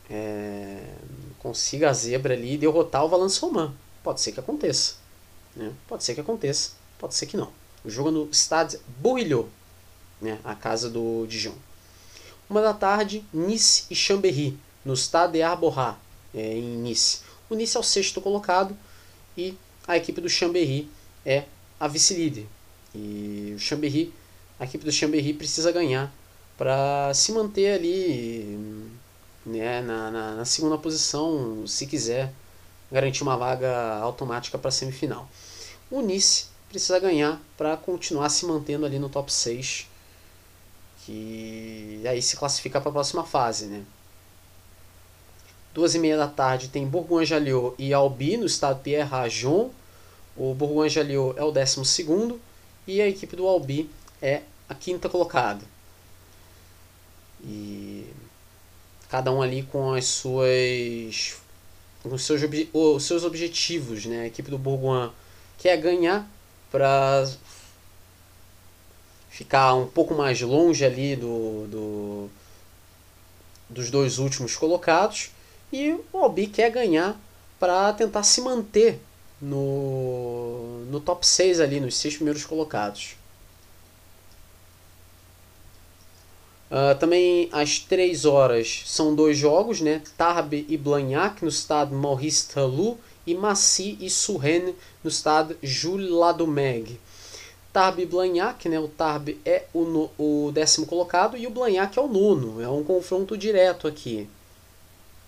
É, 0.08 0.94
consiga 1.38 1.90
a 1.90 1.92
zebra 1.92 2.34
ali 2.34 2.54
e 2.54 2.58
derrotar 2.58 3.04
o 3.04 3.08
Valence 3.08 3.40
Romain. 3.40 3.74
Pode 4.04 4.20
ser 4.20 4.30
que 4.30 4.40
aconteça. 4.40 4.94
Né? 5.56 5.72
Pode 5.88 6.04
ser 6.04 6.14
que 6.14 6.20
aconteça, 6.20 6.72
pode 6.98 7.14
ser 7.14 7.26
que 7.26 7.36
não. 7.36 7.50
O 7.84 7.90
jogo 7.90 8.10
no 8.10 8.32
Stade 8.32 8.78
Bourillot, 8.98 9.48
né? 10.20 10.38
a 10.44 10.54
casa 10.54 10.88
do 10.88 11.26
Dijon. 11.26 11.54
Uma 12.52 12.60
da 12.60 12.74
tarde, 12.74 13.24
Nice 13.32 13.84
e 13.90 13.94
Chambéry, 13.94 14.58
no 14.84 14.94
Stade 14.94 15.40
Arborat, 15.40 15.96
é, 16.34 16.52
em 16.52 16.76
Nice. 16.76 17.20
O 17.48 17.54
Nice 17.54 17.78
é 17.78 17.80
o 17.80 17.82
sexto 17.82 18.20
colocado 18.20 18.76
e 19.34 19.54
a 19.88 19.96
equipe 19.96 20.20
do 20.20 20.28
Chambéry 20.28 20.86
é 21.24 21.44
a 21.80 21.88
vice-líder. 21.88 22.46
E 22.94 23.54
o 23.56 23.58
Chambéry, 23.58 24.12
a 24.60 24.64
equipe 24.64 24.84
do 24.84 24.92
Chambéry 24.92 25.32
precisa 25.32 25.72
ganhar 25.72 26.12
para 26.58 27.14
se 27.14 27.32
manter 27.32 27.72
ali 27.72 28.58
né, 29.46 29.80
na, 29.80 30.10
na, 30.10 30.34
na, 30.34 30.44
segunda 30.44 30.76
posição, 30.76 31.66
se 31.66 31.86
quiser 31.86 32.30
garantir 32.90 33.22
uma 33.22 33.38
vaga 33.38 33.96
automática 33.96 34.58
para 34.58 34.68
a 34.68 34.72
semifinal. 34.72 35.26
O 35.90 36.02
Nice 36.02 36.48
precisa 36.68 36.98
ganhar 36.98 37.40
para 37.56 37.78
continuar 37.78 38.28
se 38.28 38.44
mantendo 38.44 38.84
ali 38.84 38.98
no 38.98 39.08
top 39.08 39.32
6 39.32 39.90
que 41.04 42.02
aí 42.06 42.22
se 42.22 42.36
classifica 42.36 42.80
para 42.80 42.90
a 42.90 42.92
próxima 42.92 43.24
fase, 43.24 43.66
né? 43.66 43.82
Duas 45.74 45.94
e 45.94 45.98
meia 45.98 46.16
da 46.16 46.28
tarde 46.28 46.68
tem 46.68 46.86
Bourgoin-Jallieu 46.86 47.74
e 47.78 47.94
Albi 47.94 48.36
no 48.36 48.46
estado 48.46 48.82
Pierre 48.82 49.08
Rajon. 49.08 49.70
O 50.36 50.54
Bourgoin-Jallieu 50.54 51.34
é 51.36 51.42
o 51.42 51.50
décimo 51.50 51.84
segundo 51.84 52.40
e 52.86 53.00
a 53.00 53.08
equipe 53.08 53.34
do 53.34 53.46
Albi 53.46 53.88
é 54.20 54.42
a 54.68 54.74
quinta 54.74 55.08
colocada. 55.08 55.64
E 57.42 58.06
cada 59.08 59.32
um 59.32 59.42
ali 59.42 59.62
com 59.62 59.92
as 59.94 60.06
suas 60.06 61.36
com 62.02 62.14
os 62.14 62.22
seus, 62.22 62.42
os 62.72 63.04
seus 63.04 63.24
objetivos, 63.24 64.06
né? 64.06 64.22
A 64.22 64.26
equipe 64.26 64.50
do 64.50 64.58
Bourgoin 64.58 65.10
quer 65.58 65.76
ganhar 65.78 66.28
para 66.70 67.26
ficar 69.42 69.74
um 69.74 69.86
pouco 69.86 70.14
mais 70.14 70.40
longe 70.40 70.84
ali 70.84 71.16
do, 71.16 71.66
do 71.66 72.30
dos 73.68 73.90
dois 73.90 74.18
últimos 74.18 74.54
colocados 74.54 75.30
e 75.72 75.92
o 76.12 76.18
Albi 76.18 76.46
quer 76.46 76.70
ganhar 76.70 77.18
para 77.58 77.92
tentar 77.92 78.22
se 78.22 78.40
manter 78.40 79.00
no, 79.40 80.84
no 80.90 81.00
top 81.00 81.26
6 81.26 81.58
ali, 81.58 81.80
nos 81.80 81.96
seis 81.96 82.14
primeiros 82.14 82.44
colocados. 82.44 83.16
Uh, 86.70 86.98
também 86.98 87.48
às 87.52 87.78
3 87.78 88.24
horas 88.24 88.82
são 88.86 89.14
dois 89.14 89.36
jogos, 89.36 89.80
né? 89.80 90.02
Tarbes 90.16 90.64
e 90.68 90.76
Blagnac 90.76 91.42
no 91.42 91.48
estado 91.48 91.94
Maurice 91.94 92.48
Talou 92.48 92.98
e 93.26 93.34
Massy 93.34 93.96
e 94.00 94.08
Suresnes 94.08 94.74
no 95.02 95.10
estado 95.10 95.56
Jules 95.62 96.10
Ladomeg. 96.10 96.98
Tarbes 97.72 98.04
e 98.04 98.06
Blagnac, 98.06 98.68
né? 98.68 98.78
O 98.78 98.88
Tarbes 98.88 99.36
é 99.44 99.64
o, 99.72 99.84
no, 99.84 100.10
o 100.18 100.52
décimo 100.52 100.86
colocado 100.86 101.36
e 101.36 101.46
o 101.46 101.50
Blagnac 101.50 101.98
é 101.98 102.02
o 102.02 102.08
nono. 102.08 102.60
É 102.60 102.68
um 102.68 102.84
confronto 102.84 103.36
direto 103.36 103.88
aqui. 103.88 104.28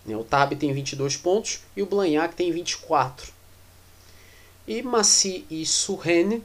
Né? 0.05 0.17
O 0.17 0.25
Tarbes 0.25 0.59
tem 0.59 0.73
22 0.73 1.17
pontos 1.17 1.61
e 1.75 1.83
o 1.83 1.87
Blagnac 1.87 2.35
tem 2.35 2.53
24. 2.53 3.33
E 4.67 4.83
Massy 4.83 5.45
e 5.51 5.65
Surrene 5.67 6.43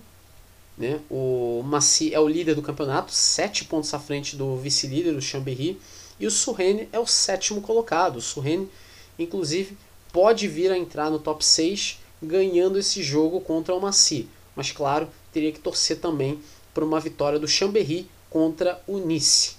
Né? 0.78 1.00
O 1.10 1.62
Massy 1.66 2.14
é 2.14 2.20
o 2.20 2.28
líder 2.28 2.56
do 2.56 2.62
campeonato, 2.62 3.12
7 3.12 3.66
pontos 3.66 3.94
à 3.94 4.00
frente 4.00 4.38
do 4.38 4.56
vice-líder, 4.56 5.16
o 5.16 5.22
Chambéry. 5.22 5.80
E 6.18 6.26
o 6.26 6.32
Surrene 6.32 6.88
é 6.94 7.00
o 7.00 7.06
sétimo 7.06 7.62
colocado. 7.62 8.18
O 8.18 8.22
Surrene, 8.22 8.70
inclusive, 9.18 9.78
pode 10.14 10.48
vir 10.48 10.72
a 10.72 10.78
entrar 10.78 11.10
no 11.10 11.20
top 11.20 11.44
6 11.44 12.00
ganhando 12.22 12.78
esse 12.78 13.04
jogo 13.04 13.42
contra 13.42 13.76
o 13.76 13.82
Massy. 13.82 14.28
Mas, 14.60 14.74
claro, 14.74 15.08
teria 15.32 15.54
que 15.54 15.60
torcer 15.62 16.02
também 16.02 16.38
por 16.74 16.84
uma 16.84 17.00
vitória 17.00 17.40
do 17.40 17.48
Chambéry 17.48 18.10
contra 18.30 18.78
o 18.86 18.98
Nice. 18.98 19.56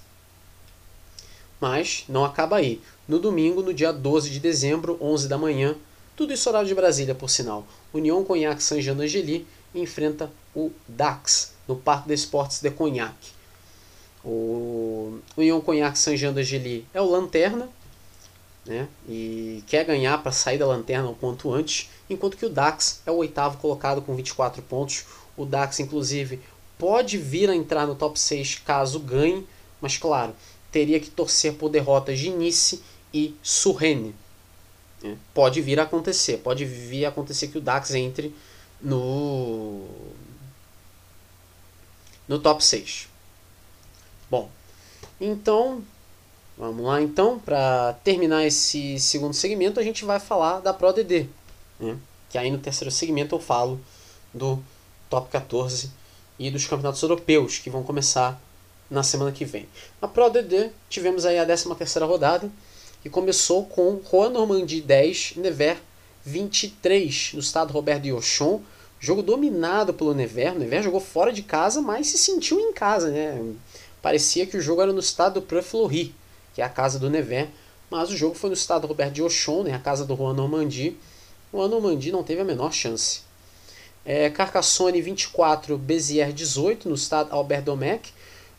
Mas 1.59 2.05
não 2.07 2.23
acaba 2.23 2.57
aí. 2.57 2.79
No 3.07 3.17
domingo, 3.17 3.63
no 3.63 3.73
dia 3.73 3.91
12 3.91 4.29
de 4.29 4.39
dezembro, 4.39 4.99
11 5.01 5.27
da 5.27 5.39
manhã, 5.39 5.75
tudo 6.15 6.31
isso 6.33 6.47
horário 6.47 6.67
de 6.67 6.75
Brasília, 6.75 7.15
por 7.15 7.31
sinal, 7.31 7.65
União 7.91 8.23
Cognac 8.23 8.61
Saint-Jean 8.61 8.95
d'Angely 8.95 9.47
enfrenta 9.73 10.31
o 10.55 10.71
Dax 10.87 11.55
no 11.67 11.75
Parque 11.75 12.07
des 12.07 12.19
Sports 12.19 12.61
de 12.61 12.69
Cognac. 12.69 13.15
O 14.23 15.17
União 15.35 15.59
Cognac 15.61 15.97
Saint-Jean 15.97 16.31
d'Angely 16.31 16.85
é 16.93 17.01
o 17.01 17.09
lanterna, 17.09 17.67
né? 18.65 18.87
E 19.07 19.63
quer 19.67 19.85
ganhar 19.85 20.21
para 20.21 20.31
sair 20.31 20.57
da 20.57 20.65
lanterna 20.65 21.09
o 21.09 21.15
quanto 21.15 21.51
antes, 21.51 21.89
enquanto 22.09 22.37
que 22.37 22.45
o 22.45 22.49
Dax 22.49 23.01
é 23.05 23.11
o 23.11 23.15
oitavo 23.15 23.57
colocado 23.57 24.01
com 24.01 24.15
24 24.15 24.61
pontos. 24.63 25.05
O 25.35 25.45
Dax, 25.45 25.79
inclusive, 25.79 26.39
pode 26.77 27.17
vir 27.17 27.49
a 27.49 27.55
entrar 27.55 27.87
no 27.87 27.95
top 27.95 28.19
6 28.19 28.55
caso 28.65 28.99
ganhe, 28.99 29.47
mas 29.79 29.97
claro, 29.97 30.35
teria 30.71 30.99
que 30.99 31.09
torcer 31.09 31.53
por 31.53 31.69
derrotas 31.69 32.19
de 32.19 32.29
Nice 32.29 32.81
e 33.13 33.35
Surrene. 33.41 34.15
É, 35.03 35.15
pode 35.33 35.61
vir 35.61 35.79
a 35.79 35.83
acontecer, 35.83 36.37
pode 36.37 36.63
vir 36.63 37.05
a 37.05 37.09
acontecer 37.09 37.47
que 37.47 37.57
o 37.57 37.61
Dax 37.61 37.93
entre 37.95 38.33
no 38.79 39.87
no 42.27 42.39
top 42.39 42.63
6. 42.63 43.07
Bom, 44.29 44.49
então 45.19 45.83
vamos 46.61 46.85
lá 46.85 47.01
então 47.01 47.39
para 47.39 47.93
terminar 48.03 48.45
esse 48.45 48.99
segundo 48.99 49.33
segmento 49.33 49.79
a 49.79 49.83
gente 49.83 50.05
vai 50.05 50.19
falar 50.19 50.59
da 50.59 50.71
ProDD, 50.71 51.27
né? 51.79 51.97
que 52.29 52.37
aí 52.37 52.51
no 52.51 52.59
terceiro 52.59 52.91
segmento 52.91 53.33
eu 53.33 53.39
falo 53.39 53.81
do 54.31 54.63
top 55.09 55.27
14 55.31 55.89
e 56.37 56.51
dos 56.51 56.67
campeonatos 56.67 57.01
europeus 57.01 57.57
que 57.57 57.71
vão 57.71 57.81
começar 57.81 58.39
na 58.91 59.01
semana 59.01 59.31
que 59.31 59.43
vem. 59.43 59.67
Na 59.99 60.07
ProDD 60.07 60.69
tivemos 60.87 61.25
aí 61.25 61.39
a 61.39 61.45
13 61.45 61.73
terceira 61.73 62.05
rodada 62.05 62.47
que 63.01 63.09
começou 63.09 63.65
com 63.65 63.99
Juan 64.07 64.29
Normandie 64.29 64.81
10, 64.81 65.37
Nevers 65.37 65.79
23 66.23 67.31
no 67.33 67.39
estado 67.39 67.73
Robert 67.73 67.99
de 67.99 68.11
Auchon. 68.11 68.61
Jogo 68.99 69.23
dominado 69.23 69.95
pelo 69.95 70.13
Nevers. 70.13 70.55
O 70.55 70.59
Nevers 70.59 70.85
jogou 70.85 70.99
fora 70.99 71.33
de 71.33 71.41
casa, 71.41 71.81
mas 71.81 72.05
se 72.05 72.19
sentiu 72.19 72.59
em 72.59 72.71
casa, 72.71 73.09
né? 73.09 73.55
Parecia 73.99 74.45
que 74.45 74.55
o 74.55 74.61
jogo 74.61 74.83
era 74.83 74.93
no 74.93 74.99
estado 74.99 75.35
do 75.35 75.41
Pré-Fleury, 75.41 76.13
que 76.53 76.61
é 76.61 76.65
a 76.65 76.69
casa 76.69 76.99
do 76.99 77.09
Nevers, 77.09 77.49
mas 77.89 78.09
o 78.09 78.17
jogo 78.17 78.35
foi 78.35 78.49
no 78.49 78.53
estado 78.53 78.87
Robert 78.87 79.11
de 79.11 79.21
Auchon, 79.21 79.63
né? 79.63 79.73
a 79.73 79.79
casa 79.79 80.05
do 80.05 80.15
Juan 80.15 80.33
Normandie. 80.33 80.97
O 81.51 81.57
Juan 81.57 81.67
Normandie 81.67 82.11
não 82.11 82.23
teve 82.23 82.41
a 82.41 82.45
menor 82.45 82.71
chance. 82.71 83.21
É, 84.05 84.29
Carcassonne 84.29 85.01
24, 85.01 85.77
Béziers 85.77 86.33
18 86.33 86.89
no 86.89 86.95
estado 86.95 87.33
Albert 87.33 87.63
Domecq. 87.63 88.09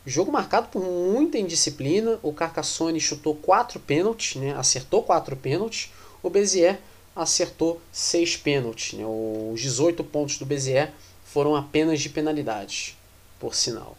Jogo 0.05 0.33
marcado 0.33 0.69
por 0.69 0.83
muita 0.83 1.39
indisciplina. 1.39 2.19
O 2.23 2.33
Carcassonne 2.33 3.01
chutou 3.01 3.35
quatro 3.35 3.81
pênaltis, 3.81 4.37
né? 4.37 4.55
acertou 4.55 5.03
quatro 5.03 5.37
pênaltis. 5.37 5.91
O 6.23 6.29
Bezier 6.29 6.79
acertou 7.15 7.81
seis 7.91 8.37
pênaltis. 8.37 8.93
Né? 8.99 9.05
Os 9.07 9.61
18 9.61 10.03
pontos 10.05 10.39
do 10.39 10.45
Bezier 10.47 10.91
foram 11.25 11.57
apenas 11.57 12.01
de 12.01 12.09
penalidades, 12.09 12.97
por 13.39 13.55
sinal. 13.55 13.97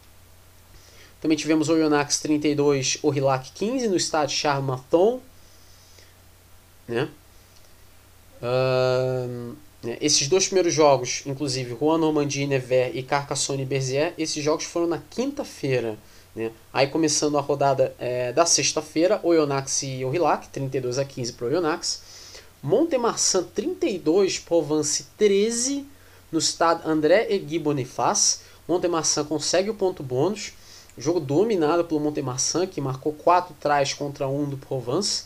Também 1.24 1.38
tivemos 1.38 1.70
o 1.70 1.72
Oyonnax 1.72 2.18
32, 2.20 2.98
o 3.02 3.08
Rilac 3.08 3.50
15 3.52 3.88
no 3.88 3.96
estádio 3.96 4.36
Charles 4.36 4.62
Mathon. 4.62 5.22
Né? 6.86 7.08
Uh, 8.42 9.56
esses 10.02 10.28
dois 10.28 10.44
primeiros 10.44 10.74
jogos, 10.74 11.22
inclusive 11.24 11.74
Juan 11.80 11.96
Normandie 11.96 12.46
Nevers 12.46 12.94
e 12.94 13.02
Carcassonne 13.02 13.64
Berzier, 13.64 14.12
esses 14.18 14.44
jogos 14.44 14.64
foram 14.64 14.86
na 14.86 14.98
quinta-feira. 14.98 15.96
Né? 16.36 16.50
Aí 16.70 16.88
começando 16.88 17.38
a 17.38 17.40
rodada 17.40 17.94
é, 17.98 18.30
da 18.30 18.44
sexta-feira, 18.44 19.18
Oyonnax 19.22 19.82
e 19.82 20.04
Orillac, 20.04 20.50
32 20.50 20.98
a 20.98 21.06
15 21.06 21.32
para 21.32 21.46
o 21.46 21.48
Oyonnax. 21.48 22.02
Montemarçan 22.62 23.44
32, 23.44 24.40
Provence 24.40 25.06
13 25.16 25.86
no 26.30 26.38
estado 26.38 26.86
André 26.86 27.28
Egui 27.30 27.58
Boniface. 27.58 28.40
Montemarçan 28.68 29.24
consegue 29.24 29.70
o 29.70 29.74
ponto 29.74 30.02
bônus. 30.02 30.52
Jogo 30.96 31.18
dominado 31.18 31.84
pelo 31.84 32.00
Montemarçan, 32.00 32.66
que 32.66 32.80
marcou 32.80 33.12
4 33.12 33.54
trás 33.60 33.92
contra 33.92 34.28
1 34.28 34.50
do 34.50 34.56
Provence. 34.56 35.24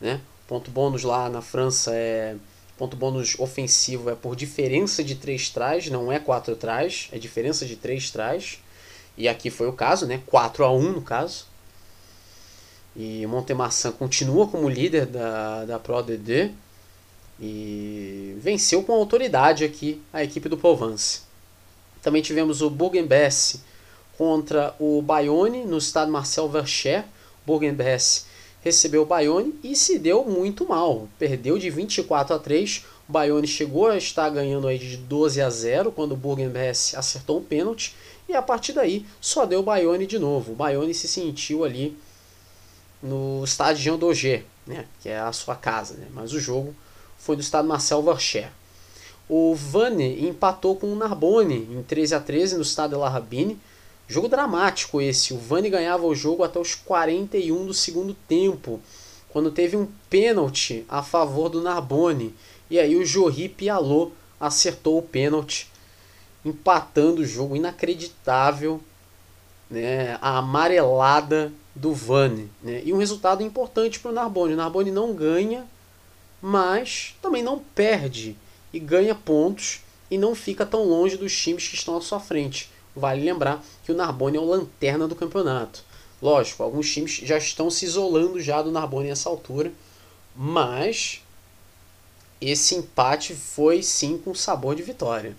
Né? 0.00 0.20
Ponto 0.48 0.70
bônus 0.70 1.02
lá 1.02 1.28
na 1.28 1.42
França 1.42 1.92
é. 1.94 2.36
Ponto 2.78 2.96
bônus 2.96 3.38
ofensivo 3.38 4.08
é 4.08 4.14
por 4.14 4.34
diferença 4.34 5.04
de 5.04 5.14
3 5.14 5.50
trás, 5.50 5.90
não 5.90 6.10
é 6.10 6.18
4 6.18 6.56
trás, 6.56 7.10
é 7.12 7.18
diferença 7.18 7.66
de 7.66 7.76
3 7.76 8.10
trás. 8.10 8.58
E 9.18 9.28
aqui 9.28 9.50
foi 9.50 9.68
o 9.68 9.72
caso, 9.74 10.06
né? 10.06 10.22
4 10.26 10.64
a 10.64 10.72
1 10.72 10.92
no 10.92 11.02
caso. 11.02 11.44
E 12.96 13.26
Montemarçan 13.26 13.92
continua 13.92 14.48
como 14.48 14.68
líder 14.68 15.04
da, 15.04 15.66
da 15.66 15.78
Pro 15.78 16.02
DD 16.02 16.50
e 17.38 18.34
venceu 18.38 18.82
com 18.82 18.92
autoridade 18.92 19.62
aqui 19.62 20.00
a 20.10 20.24
equipe 20.24 20.48
do 20.48 20.56
Provence. 20.56 21.20
Também 22.02 22.22
tivemos 22.22 22.62
o 22.62 22.70
Bourg-en-Bresse 22.70 23.60
contra 24.20 24.74
o 24.78 25.00
Bayonne 25.00 25.64
no 25.64 25.78
estado 25.78 26.12
Marcel 26.12 26.46
Vercher. 26.46 27.06
Bourg-en-Bresse 27.46 28.24
recebeu 28.60 29.00
o 29.00 29.06
Bayonne 29.06 29.58
e 29.64 29.74
se 29.74 29.98
deu 29.98 30.26
muito 30.26 30.68
mal. 30.68 31.08
Perdeu 31.18 31.56
de 31.56 31.70
24 31.70 32.34
a 32.34 32.38
3. 32.38 32.84
O 33.08 33.12
Bayonne 33.12 33.46
chegou 33.46 33.86
a 33.86 33.96
estar 33.96 34.28
ganhando 34.28 34.68
aí 34.68 34.78
de 34.78 34.98
12 34.98 35.40
a 35.40 35.48
0 35.48 35.90
quando 35.90 36.12
o 36.12 36.16
Bourg-en-Bresse 36.18 36.96
acertou 36.96 37.38
um 37.38 37.42
pênalti. 37.42 37.96
E 38.28 38.34
a 38.34 38.42
partir 38.42 38.74
daí 38.74 39.06
só 39.22 39.46
deu 39.46 39.60
o 39.60 39.62
Bayonne 39.62 40.06
de 40.06 40.18
novo. 40.18 40.52
O 40.52 40.54
Bayonne 40.54 40.92
se 40.92 41.08
sentiu 41.08 41.64
ali 41.64 41.96
no 43.02 43.42
estádio 43.42 43.82
Jean 43.82 43.98
Daugé, 43.98 44.44
né, 44.66 44.84
que 45.00 45.08
é 45.08 45.18
a 45.18 45.32
sua 45.32 45.56
casa. 45.56 45.94
Né, 45.94 46.08
mas 46.12 46.34
o 46.34 46.38
jogo 46.38 46.74
foi 47.16 47.36
do 47.36 47.40
estado 47.40 47.66
Marcel 47.66 48.02
Varcher. 48.02 48.50
O 49.26 49.54
Vane 49.54 50.28
empatou 50.28 50.76
com 50.76 50.92
o 50.92 50.94
Narbonne 50.96 51.66
em 51.70 51.82
13 51.82 52.16
a 52.16 52.20
13 52.20 52.56
no 52.56 52.62
estado 52.62 52.90
de 52.90 52.96
La 52.96 53.08
Rabine. 53.08 53.58
Jogo 54.10 54.28
dramático 54.28 55.00
esse. 55.00 55.32
O 55.32 55.38
Vane 55.38 55.70
ganhava 55.70 56.04
o 56.04 56.16
jogo 56.16 56.42
até 56.42 56.58
os 56.58 56.74
41 56.74 57.64
do 57.64 57.72
segundo 57.72 58.12
tempo, 58.12 58.80
quando 59.28 59.52
teve 59.52 59.76
um 59.76 59.86
pênalti 60.10 60.84
a 60.88 61.00
favor 61.00 61.48
do 61.48 61.62
Narbonne. 61.62 62.34
E 62.68 62.76
aí 62.76 62.96
o 62.96 63.06
Jorri 63.06 63.48
Pialot 63.48 64.12
acertou 64.40 64.98
o 64.98 65.02
pênalti 65.02 65.70
empatando 66.44 67.22
o 67.22 67.24
jogo, 67.24 67.54
inacreditável, 67.54 68.80
né, 69.70 70.18
a 70.20 70.38
amarelada 70.38 71.52
do 71.72 71.94
Vane. 71.94 72.50
Né, 72.64 72.82
e 72.84 72.92
um 72.92 72.98
resultado 72.98 73.44
importante 73.44 74.00
para 74.00 74.10
o 74.10 74.14
Narbonne. 74.14 74.54
O 74.54 74.56
Narbonne 74.56 74.90
não 74.90 75.14
ganha, 75.14 75.64
mas 76.42 77.14
também 77.22 77.44
não 77.44 77.60
perde 77.60 78.36
e 78.72 78.80
ganha 78.80 79.14
pontos 79.14 79.82
e 80.10 80.18
não 80.18 80.34
fica 80.34 80.66
tão 80.66 80.82
longe 80.82 81.16
dos 81.16 81.32
times 81.36 81.68
que 81.68 81.76
estão 81.76 81.96
à 81.96 82.00
sua 82.00 82.18
frente. 82.18 82.68
Vale 82.94 83.24
lembrar 83.24 83.62
que 83.84 83.92
o 83.92 83.94
Narbonne 83.94 84.36
é 84.36 84.40
o 84.40 84.44
lanterna 84.44 85.06
do 85.06 85.14
campeonato. 85.14 85.84
Lógico, 86.20 86.62
alguns 86.62 86.92
times 86.92 87.12
já 87.12 87.38
estão 87.38 87.70
se 87.70 87.84
isolando 87.84 88.40
já 88.40 88.60
do 88.60 88.70
Narbonne 88.70 89.08
nessa 89.08 89.28
altura, 89.28 89.72
mas 90.36 91.22
esse 92.40 92.74
empate 92.74 93.34
foi 93.34 93.82
sim 93.82 94.18
com 94.18 94.34
sabor 94.34 94.74
de 94.74 94.82
vitória. 94.82 95.36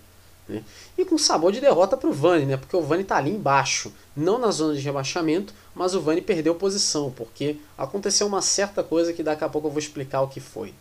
Né? 0.48 0.64
E 0.98 1.04
com 1.04 1.16
sabor 1.16 1.52
de 1.52 1.60
derrota 1.60 1.96
para 1.96 2.08
o 2.08 2.12
Vani, 2.12 2.46
né? 2.46 2.56
porque 2.56 2.76
o 2.76 2.82
Vani 2.82 3.02
está 3.02 3.16
ali 3.16 3.30
embaixo, 3.30 3.92
não 4.16 4.38
na 4.38 4.50
zona 4.50 4.74
de 4.74 4.80
rebaixamento, 4.80 5.54
mas 5.74 5.94
o 5.94 6.00
Vani 6.00 6.20
perdeu 6.20 6.54
posição, 6.54 7.10
porque 7.10 7.56
aconteceu 7.78 8.26
uma 8.26 8.42
certa 8.42 8.82
coisa 8.82 9.12
que 9.12 9.22
daqui 9.22 9.44
a 9.44 9.48
pouco 9.48 9.68
eu 9.68 9.72
vou 9.72 9.78
explicar 9.78 10.22
o 10.22 10.28
que 10.28 10.40
foi. 10.40 10.74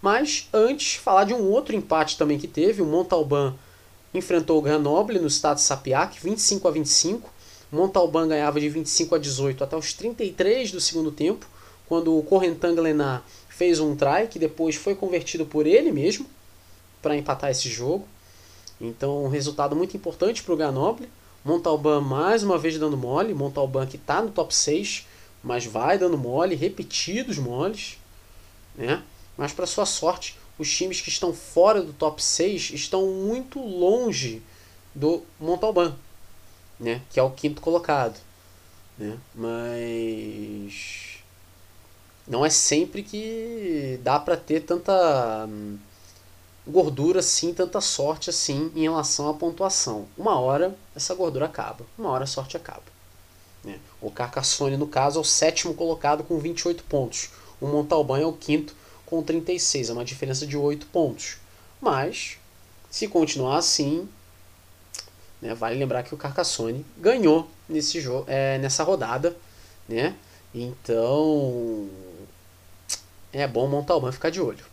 Mas 0.00 0.48
antes, 0.52 0.94
falar 0.94 1.24
de 1.24 1.34
um 1.34 1.48
outro 1.50 1.74
empate 1.74 2.16
também 2.16 2.38
que 2.38 2.48
teve, 2.48 2.80
o 2.80 2.86
Montalban 2.86 3.54
enfrentou 4.12 4.58
o 4.58 4.62
Grenoble 4.62 5.18
no 5.18 5.28
estado 5.28 5.56
de 5.56 5.62
Sapiac, 5.62 6.18
25 6.20 6.68
a 6.68 6.70
25. 6.70 7.30
Montalban 7.70 8.26
ganhava 8.28 8.60
de 8.60 8.68
25 8.68 9.14
a 9.14 9.18
18 9.18 9.62
até 9.62 9.76
os 9.76 9.92
33 9.92 10.72
do 10.72 10.80
segundo 10.80 11.12
tempo, 11.12 11.46
quando 11.86 12.16
o 12.16 12.22
Correntan 12.22 12.74
Glenat 12.74 13.22
fez 13.48 13.78
um 13.78 13.94
try 13.94 14.26
que 14.28 14.38
depois 14.38 14.74
foi 14.74 14.94
convertido 14.94 15.46
por 15.46 15.66
ele 15.66 15.92
mesmo 15.92 16.26
para 17.00 17.16
empatar 17.16 17.50
esse 17.50 17.68
jogo. 17.68 18.06
Então, 18.80 19.24
um 19.24 19.28
resultado 19.28 19.76
muito 19.76 19.96
importante 19.96 20.42
para 20.42 20.54
o 20.54 20.56
Grenoble. 20.56 21.08
Montalban 21.44 22.00
mais 22.00 22.42
uma 22.42 22.58
vez 22.58 22.78
dando 22.78 22.96
mole. 22.96 23.34
Montalban 23.34 23.86
que 23.86 23.96
está 23.96 24.22
no 24.22 24.30
top 24.30 24.54
6, 24.54 25.06
mas 25.42 25.66
vai 25.66 25.98
dando 25.98 26.16
mole, 26.16 26.54
repetidos 26.54 27.38
moles. 27.38 27.98
Né? 28.74 29.02
Mas, 29.36 29.52
para 29.52 29.66
sua 29.66 29.84
sorte, 29.84 30.36
os 30.60 30.70
times 30.70 31.00
que 31.00 31.08
estão 31.08 31.32
fora 31.32 31.80
do 31.82 31.94
top 31.94 32.22
6 32.22 32.72
estão 32.74 33.06
muito 33.06 33.58
longe 33.58 34.42
do 34.94 35.22
Montalban, 35.40 35.96
né? 36.78 37.00
que 37.10 37.18
é 37.18 37.22
o 37.22 37.30
quinto 37.30 37.62
colocado. 37.62 38.20
Né? 38.98 39.16
Mas 39.34 41.20
não 42.28 42.44
é 42.44 42.50
sempre 42.50 43.02
que 43.02 43.98
dá 44.02 44.20
para 44.20 44.36
ter 44.36 44.60
tanta 44.60 45.48
gordura 46.66 47.20
assim, 47.20 47.54
tanta 47.54 47.80
sorte 47.80 48.28
assim 48.28 48.70
em 48.76 48.82
relação 48.82 49.30
à 49.30 49.34
pontuação. 49.34 50.06
Uma 50.14 50.38
hora 50.38 50.76
essa 50.94 51.14
gordura 51.14 51.46
acaba, 51.46 51.86
uma 51.96 52.10
hora 52.10 52.24
a 52.24 52.26
sorte 52.26 52.58
acaba. 52.58 52.84
Né? 53.64 53.78
O 53.98 54.10
Carcassonne, 54.10 54.76
no 54.76 54.86
caso, 54.86 55.18
é 55.18 55.22
o 55.22 55.24
sétimo 55.24 55.72
colocado 55.72 56.22
com 56.22 56.38
28 56.38 56.84
pontos. 56.84 57.30
O 57.58 57.66
Montalban 57.66 58.20
é 58.20 58.26
o 58.26 58.32
quinto 58.34 58.76
com 59.10 59.22
36, 59.22 59.90
é 59.90 59.92
uma 59.92 60.04
diferença 60.04 60.46
de 60.46 60.56
8 60.56 60.86
pontos. 60.86 61.38
Mas, 61.80 62.38
se 62.88 63.08
continuar 63.08 63.58
assim, 63.58 64.08
né, 65.42 65.52
vale 65.52 65.76
lembrar 65.76 66.04
que 66.04 66.14
o 66.14 66.18
Carcassonne 66.18 66.86
ganhou 66.96 67.50
nesse 67.68 68.00
jogo, 68.00 68.24
é, 68.28 68.56
nessa 68.58 68.84
rodada. 68.84 69.36
Né? 69.88 70.14
Então, 70.54 71.90
é 73.32 73.46
bom 73.48 73.66
Montalban 73.66 74.12
ficar 74.12 74.30
de 74.30 74.40
olho. 74.40 74.64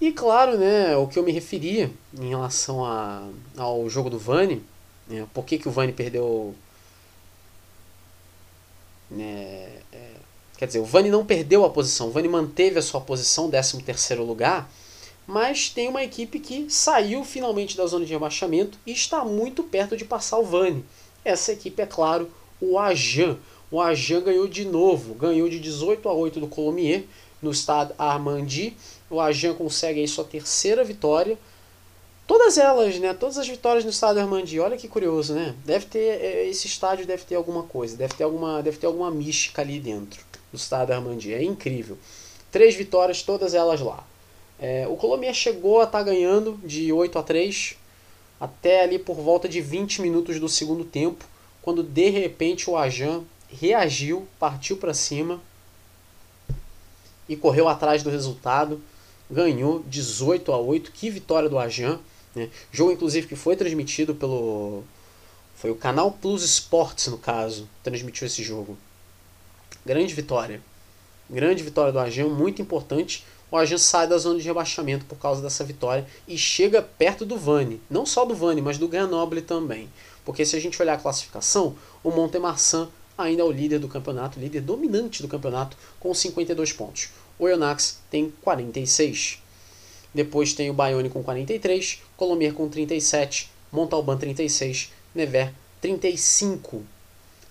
E 0.00 0.12
claro, 0.12 0.58
né, 0.58 0.96
o 0.96 1.06
que 1.06 1.18
eu 1.18 1.22
me 1.22 1.32
referia 1.32 1.90
em 2.18 2.30
relação 2.30 2.84
a, 2.84 3.28
ao 3.56 3.88
jogo 3.88 4.08
do 4.08 4.18
Vani, 4.18 4.64
né, 5.06 5.26
por 5.34 5.44
que, 5.44 5.58
que 5.58 5.68
o 5.68 5.72
Vani 5.72 5.92
perdeu. 5.92 6.54
Né, 9.10 9.80
quer 10.56 10.66
dizer, 10.66 10.80
o 10.80 10.84
Vani 10.84 11.10
não 11.10 11.24
perdeu 11.24 11.64
a 11.64 11.70
posição, 11.70 12.08
o 12.08 12.10
Vani 12.10 12.28
manteve 12.28 12.78
a 12.78 12.82
sua 12.82 13.00
posição, 13.00 13.50
13 13.50 14.14
lugar, 14.16 14.70
mas 15.26 15.68
tem 15.68 15.88
uma 15.88 16.04
equipe 16.04 16.38
que 16.38 16.66
saiu 16.68 17.24
finalmente 17.24 17.76
da 17.76 17.86
zona 17.86 18.04
de 18.04 18.12
rebaixamento 18.12 18.78
e 18.86 18.92
está 18.92 19.24
muito 19.24 19.62
perto 19.62 19.96
de 19.96 20.04
passar 20.04 20.38
o 20.38 20.44
Vani. 20.44 20.84
Essa 21.24 21.52
equipe 21.52 21.80
é, 21.80 21.86
claro, 21.86 22.30
o 22.60 22.78
Ajan. 22.78 23.38
O 23.70 23.80
Ajan 23.80 24.20
ganhou 24.20 24.46
de 24.46 24.64
novo, 24.64 25.14
ganhou 25.14 25.48
de 25.48 25.58
18 25.58 26.08
a 26.08 26.12
8 26.12 26.40
do 26.40 26.46
Colomier 26.46 27.04
no 27.42 27.50
estado 27.50 27.94
Armandi 27.98 28.76
o 29.14 29.20
Ajan 29.20 29.54
consegue 29.54 30.00
aí 30.00 30.08
sua 30.08 30.24
terceira 30.24 30.82
vitória. 30.82 31.38
Todas 32.26 32.56
elas, 32.56 32.98
né? 32.98 33.12
Todas 33.12 33.38
as 33.38 33.46
vitórias 33.46 33.84
no 33.84 33.90
estádio 33.90 34.22
Armandi. 34.22 34.58
Olha 34.58 34.76
que 34.76 34.88
curioso, 34.88 35.34
né? 35.34 35.54
Deve 35.64 35.86
ter 35.86 36.20
é, 36.20 36.48
esse 36.48 36.66
estádio 36.66 37.06
deve 37.06 37.24
ter 37.24 37.34
alguma 37.34 37.62
coisa, 37.62 37.96
deve 37.96 38.14
ter 38.14 38.24
alguma, 38.24 38.62
deve 38.62 38.78
ter 38.78 38.86
alguma 38.86 39.10
mística 39.10 39.62
ali 39.62 39.78
dentro 39.78 40.20
do 40.54 40.58
estádio 40.58 40.94
Armandi. 40.94 41.32
É 41.32 41.42
incrível. 41.42 41.98
Três 42.50 42.74
vitórias, 42.74 43.22
todas 43.22 43.54
elas 43.54 43.80
lá. 43.80 44.06
É, 44.58 44.86
o 44.88 44.96
Colomia 44.96 45.34
chegou 45.34 45.80
a 45.80 45.84
estar 45.84 45.98
tá 45.98 46.04
ganhando 46.04 46.58
de 46.64 46.92
8 46.92 47.18
a 47.18 47.22
3 47.22 47.76
até 48.40 48.82
ali 48.82 48.98
por 48.98 49.16
volta 49.16 49.48
de 49.48 49.60
20 49.60 50.02
minutos 50.02 50.38
do 50.38 50.48
segundo 50.48 50.84
tempo, 50.84 51.24
quando 51.62 51.82
de 51.82 52.10
repente 52.10 52.68
o 52.68 52.76
Ajan 52.76 53.22
reagiu, 53.48 54.26
partiu 54.38 54.76
para 54.76 54.92
cima 54.92 55.40
e 57.28 57.36
correu 57.36 57.68
atrás 57.68 58.02
do 58.02 58.10
resultado 58.10 58.80
ganhou 59.30 59.82
18 59.86 60.52
a 60.52 60.58
8. 60.58 60.92
Que 60.92 61.10
vitória 61.10 61.48
do 61.48 61.58
Ajan. 61.58 61.98
Né? 62.34 62.48
Jogo, 62.72 62.92
inclusive, 62.92 63.26
que 63.26 63.36
foi 63.36 63.56
transmitido 63.56 64.14
pelo. 64.14 64.82
Foi 65.56 65.70
o 65.70 65.76
canal 65.76 66.10
Plus 66.12 66.42
Sports, 66.42 67.06
no 67.08 67.18
caso, 67.18 67.68
transmitiu 67.82 68.26
esse 68.26 68.42
jogo. 68.42 68.76
Grande 69.84 70.14
vitória. 70.14 70.62
Grande 71.28 71.62
vitória 71.62 71.92
do 71.92 71.98
Ajan, 71.98 72.28
muito 72.28 72.62
importante. 72.62 73.24
O 73.50 73.56
Ajan 73.56 73.78
sai 73.78 74.08
da 74.08 74.16
zona 74.16 74.38
de 74.38 74.46
rebaixamento 74.46 75.04
por 75.04 75.16
causa 75.18 75.42
dessa 75.42 75.62
vitória 75.62 76.06
e 76.26 76.38
chega 76.38 76.80
perto 76.80 77.26
do 77.26 77.36
Vani. 77.36 77.80
Não 77.90 78.06
só 78.06 78.24
do 78.24 78.34
Vani, 78.34 78.62
mas 78.62 78.78
do 78.78 78.88
Grenoble 78.88 79.42
também. 79.42 79.88
Porque 80.24 80.44
se 80.46 80.56
a 80.56 80.60
gente 80.60 80.80
olhar 80.80 80.94
a 80.94 80.98
classificação, 80.98 81.76
o 82.02 82.10
Montemarçan 82.10 82.88
ainda 83.16 83.42
é 83.42 83.44
o 83.44 83.50
líder 83.50 83.78
do 83.78 83.88
campeonato, 83.88 84.40
líder 84.40 84.62
dominante 84.62 85.22
do 85.22 85.28
campeonato, 85.28 85.76
com 86.00 86.12
52 86.12 86.72
pontos. 86.72 87.10
O 87.38 87.46
Yonax 87.46 88.00
tem 88.10 88.32
46. 88.42 89.42
Depois 90.14 90.54
tem 90.54 90.70
o 90.70 90.74
Bayonne 90.74 91.10
com 91.10 91.22
43, 91.22 92.00
Colomier 92.16 92.54
com 92.54 92.68
37, 92.68 93.50
Montalban 93.70 94.16
36, 94.16 94.92
Nevers 95.14 95.50
35. 95.80 96.84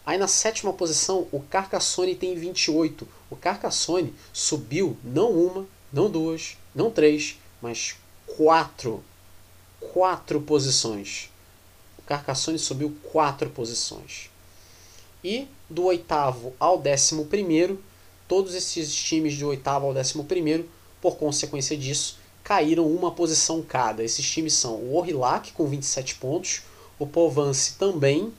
Aí 0.05 0.17
na 0.17 0.27
sétima 0.27 0.73
posição, 0.73 1.27
o 1.31 1.39
Carcassonne 1.39 2.15
tem 2.15 2.35
28. 2.35 3.07
O 3.29 3.35
Carcassonne 3.35 4.13
subiu 4.33 4.97
não 5.03 5.31
uma, 5.31 5.65
não 5.91 6.09
duas, 6.09 6.57
não 6.75 6.91
três, 6.91 7.37
mas 7.61 7.95
quatro. 8.37 9.03
Quatro 9.93 10.41
posições. 10.41 11.29
O 11.97 12.01
Carcassonne 12.01 12.59
subiu 12.59 12.95
quatro 13.11 13.49
posições. 13.49 14.29
E 15.23 15.47
do 15.69 15.85
oitavo 15.85 16.53
ao 16.59 16.77
décimo 16.77 17.25
primeiro, 17.25 17.81
todos 18.27 18.55
esses 18.55 18.93
times 18.93 19.33
de 19.33 19.45
oitavo 19.45 19.85
ao 19.85 19.93
décimo 19.93 20.25
primeiro, 20.25 20.69
por 21.01 21.15
consequência 21.15 21.77
disso, 21.77 22.17
caíram 22.43 22.87
uma 22.87 23.11
posição 23.11 23.61
cada. 23.61 24.03
Esses 24.03 24.29
times 24.29 24.53
são 24.53 24.75
o 24.75 24.97
Orillac 24.97 25.53
com 25.53 25.65
27 25.65 26.15
pontos, 26.15 26.63
o 26.99 27.07
Povance 27.07 27.75
também, 27.75 28.33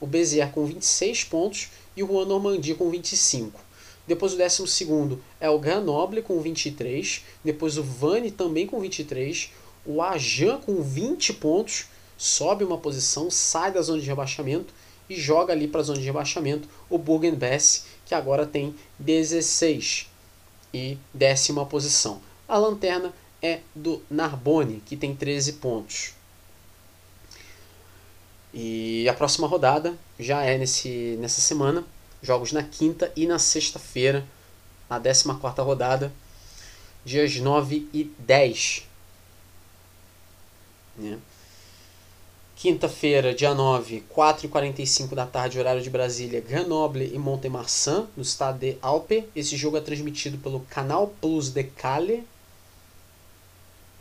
o 0.00 0.06
Bezier 0.06 0.50
com 0.50 0.64
26 0.64 1.24
pontos 1.24 1.68
e 1.96 2.02
o 2.02 2.06
Juan 2.06 2.24
Normandie 2.24 2.74
com 2.74 2.90
25. 2.90 3.60
Depois 4.06 4.32
o 4.32 4.36
décimo 4.36 4.66
segundo 4.66 5.22
é 5.38 5.48
o 5.48 5.58
Grenoble 5.58 6.22
com 6.22 6.40
23, 6.40 7.24
depois 7.44 7.78
o 7.78 7.82
Vani 7.82 8.30
também 8.30 8.66
com 8.66 8.80
23, 8.80 9.52
o 9.86 10.02
Ajan 10.02 10.58
com 10.58 10.82
20 10.82 11.34
pontos, 11.34 11.86
sobe 12.16 12.64
uma 12.64 12.78
posição, 12.78 13.30
sai 13.30 13.70
da 13.70 13.82
zona 13.82 14.00
de 14.00 14.06
rebaixamento 14.06 14.74
e 15.08 15.14
joga 15.14 15.52
ali 15.52 15.68
para 15.68 15.80
a 15.80 15.84
zona 15.84 15.98
de 15.98 16.04
rebaixamento 16.04 16.68
o 16.88 16.98
Bourg-en-Bresse, 16.98 17.82
que 18.04 18.14
agora 18.14 18.46
tem 18.46 18.74
16 18.98 20.08
e 20.72 20.98
décima 21.12 21.66
posição. 21.66 22.20
A 22.48 22.58
lanterna 22.58 23.12
é 23.42 23.60
do 23.74 24.02
Narbonne, 24.10 24.82
que 24.84 24.96
tem 24.96 25.14
13 25.14 25.54
pontos. 25.54 26.14
E 28.52 29.08
a 29.08 29.14
próxima 29.14 29.46
rodada 29.46 29.94
já 30.18 30.42
é 30.42 30.58
nesse, 30.58 31.16
nessa 31.20 31.40
semana, 31.40 31.84
jogos 32.22 32.52
na 32.52 32.62
quinta 32.62 33.12
e 33.16 33.26
na 33.26 33.38
sexta-feira, 33.38 34.26
na 34.88 34.98
14 34.98 35.60
rodada, 35.60 36.12
dias 37.04 37.36
9 37.36 37.88
e 37.92 38.04
10. 38.18 38.86
Né? 40.96 41.18
Quinta-feira, 42.56 43.32
dia 43.32 43.54
9, 43.54 44.04
4h45 44.14 45.14
da 45.14 45.24
tarde, 45.24 45.58
horário 45.58 45.80
de 45.80 45.88
Brasília, 45.88 46.42
Grenoble 46.42 47.10
e 47.14 47.18
Montemarçan, 47.18 48.06
no 48.14 48.22
estado 48.22 48.58
de 48.58 48.76
Alpe. 48.82 49.26
Esse 49.34 49.56
jogo 49.56 49.78
é 49.78 49.80
transmitido 49.80 50.36
pelo 50.36 50.60
Canal 50.68 51.14
Plus 51.22 51.48
de 51.48 51.64
Cale, 51.64 52.26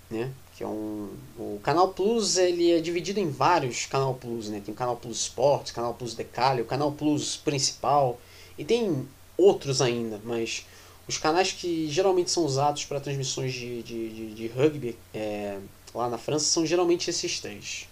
né? 0.09 0.29
Que 0.59 0.65
é 0.65 0.67
um, 0.67 1.07
o 1.37 1.57
Canal 1.63 1.93
Plus 1.93 2.37
ele 2.37 2.73
é 2.73 2.81
dividido 2.81 3.17
em 3.17 3.29
vários 3.29 3.85
Canal 3.85 4.15
Plus, 4.15 4.49
né? 4.49 4.61
Tem 4.63 4.73
o 4.73 4.77
Canal 4.77 4.97
Plus 4.97 5.21
Sports, 5.21 5.71
Canal 5.71 5.93
Plus 5.93 6.13
de 6.13 6.25
Cale, 6.25 6.61
o 6.61 6.65
Canal 6.65 6.91
Plus 6.91 7.37
principal 7.37 8.19
e 8.57 8.65
tem 8.65 9.07
outros 9.37 9.81
ainda, 9.81 10.19
mas 10.21 10.65
os 11.07 11.17
canais 11.17 11.53
que 11.53 11.87
geralmente 11.87 12.29
são 12.29 12.43
usados 12.43 12.83
para 12.83 12.99
transmissões 12.99 13.53
de, 13.53 13.81
de, 13.83 14.09
de, 14.09 14.33
de 14.33 14.47
rugby 14.47 14.97
é, 15.13 15.59
lá 15.95 16.09
na 16.09 16.17
França 16.17 16.43
são 16.43 16.65
geralmente 16.65 17.09
esses 17.09 17.39
três. 17.39 17.87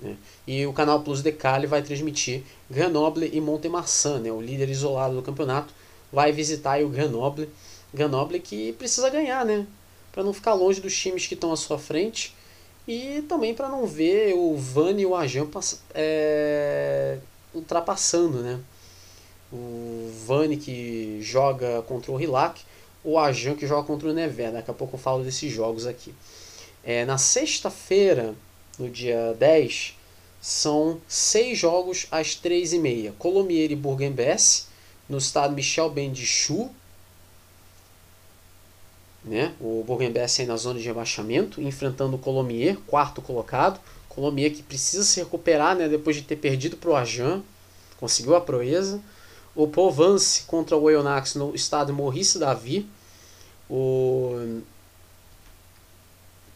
Né? 0.00 0.16
E 0.44 0.66
o 0.66 0.72
canal 0.72 1.02
Plus 1.02 1.22
Decali 1.22 1.68
vai 1.68 1.82
transmitir 1.82 2.42
Grenoble 2.68 3.30
e 3.32 3.40
Montemarçan, 3.40 4.18
né? 4.18 4.32
o 4.32 4.40
líder 4.40 4.68
isolado 4.70 5.14
do 5.14 5.22
campeonato, 5.22 5.72
vai 6.12 6.32
visitar 6.32 6.82
o 6.82 6.88
Grenoble. 6.88 7.48
Grenoble 7.94 8.40
que 8.40 8.72
precisa 8.72 9.08
ganhar, 9.08 9.44
né? 9.44 9.64
Para 10.16 10.24
não 10.24 10.32
ficar 10.32 10.54
longe 10.54 10.80
dos 10.80 10.96
times 10.96 11.26
que 11.26 11.34
estão 11.34 11.52
à 11.52 11.56
sua 11.58 11.78
frente 11.78 12.34
e 12.88 13.22
também 13.28 13.54
para 13.54 13.68
não 13.68 13.86
ver 13.86 14.32
o 14.32 14.56
Van 14.56 14.98
e 14.98 15.04
o 15.04 15.14
Ajan 15.14 15.46
é, 15.92 17.18
ultrapassando, 17.54 18.42
né? 18.42 18.58
O 19.52 20.10
Vani 20.26 20.56
que 20.56 21.18
joga 21.20 21.82
contra 21.82 22.10
o 22.10 22.16
Rilac, 22.16 22.62
o 23.04 23.18
Ajan 23.18 23.56
que 23.56 23.66
joga 23.66 23.86
contra 23.86 24.08
o 24.08 24.14
Nevers. 24.14 24.54
Daqui 24.54 24.70
a 24.70 24.74
pouco 24.74 24.94
eu 24.94 24.98
falo 24.98 25.22
desses 25.22 25.52
jogos 25.52 25.86
aqui. 25.86 26.14
É, 26.82 27.04
na 27.04 27.18
sexta-feira, 27.18 28.34
no 28.78 28.88
dia 28.88 29.36
10, 29.38 29.98
são 30.40 30.98
seis 31.06 31.58
jogos 31.58 32.06
às 32.10 32.34
três 32.34 32.72
e 32.72 32.78
meia. 32.78 33.12
Colomier 33.18 33.70
e 33.70 33.76
Bourg-en-Bresse, 33.76 34.64
no 35.08 35.18
estado 35.18 35.54
Michel 35.54 35.90
Bendichou. 35.90 36.70
Né? 39.26 39.52
O 39.60 39.82
Bourg-en-Bresse 39.84 40.42
aí 40.42 40.46
na 40.46 40.56
zona 40.56 40.78
de 40.78 40.86
rebaixamento, 40.86 41.60
enfrentando 41.60 42.14
o 42.14 42.18
Colomier, 42.18 42.78
quarto 42.86 43.20
colocado. 43.20 43.80
Colomier 44.08 44.52
que 44.52 44.62
precisa 44.62 45.02
se 45.02 45.20
recuperar 45.20 45.74
né, 45.74 45.88
depois 45.88 46.14
de 46.14 46.22
ter 46.22 46.36
perdido 46.36 46.76
para 46.76 46.90
o 46.90 46.96
Ajan, 46.96 47.42
conseguiu 47.98 48.36
a 48.36 48.40
proeza. 48.40 49.00
O 49.54 49.66
Provence 49.66 50.42
contra 50.42 50.76
o 50.76 50.82
Oyonnax 50.82 51.34
no 51.34 51.54
estado 51.54 51.92
Maurice 51.92 52.38
Davi. 52.38 52.88
O 53.68 54.60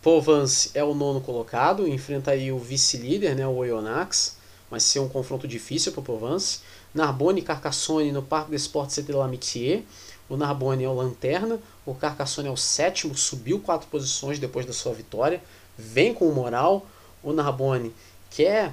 Provence 0.01 0.71
é 0.73 0.85
o 0.85 0.95
nono 0.95 1.21
colocado, 1.21 1.89
enfrenta 1.89 2.31
aí 2.31 2.53
o 2.53 2.59
vice-líder, 2.59 3.35
né, 3.35 3.47
o 3.47 3.57
Oyonnax. 3.57 4.37
Vai 4.71 4.79
ser 4.79 5.01
um 5.01 5.09
confronto 5.09 5.49
difícil 5.49 5.91
para 5.93 6.01
o 6.01 6.05
Provence. 6.05 6.61
Narbonne 6.95 7.41
e 7.41 7.43
Carcassonne 7.43 8.13
no 8.13 8.23
Parque 8.23 8.51
des 8.51 8.63
Sports 8.63 8.97
de 9.05 9.13
l'Amitié. 9.13 9.83
O 10.31 10.37
Narbonne 10.37 10.85
é 10.85 10.89
o 10.89 10.95
lanterna, 10.95 11.59
o 11.85 11.93
Carcassonne 11.93 12.49
é 12.49 12.53
o 12.53 12.57
sétimo, 12.57 13.17
subiu 13.17 13.59
quatro 13.59 13.89
posições 13.89 14.39
depois 14.39 14.65
da 14.65 14.73
sua 14.73 14.95
vitória, 14.95 15.43
vem 15.77 16.15
com 16.15 16.31
moral. 16.31 16.87
O 17.21 17.33
Narbonne 17.33 17.93
quer 18.31 18.73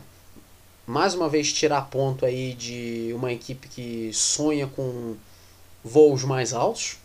mais 0.85 1.15
uma 1.15 1.27
vez 1.27 1.51
tirar 1.51 1.89
ponto 1.89 2.25
aí 2.25 2.53
de 2.53 3.11
uma 3.15 3.33
equipe 3.33 3.67
que 3.67 4.11
sonha 4.13 4.67
com 4.67 5.15
voos 5.83 6.23
mais 6.23 6.53
altos. 6.53 6.97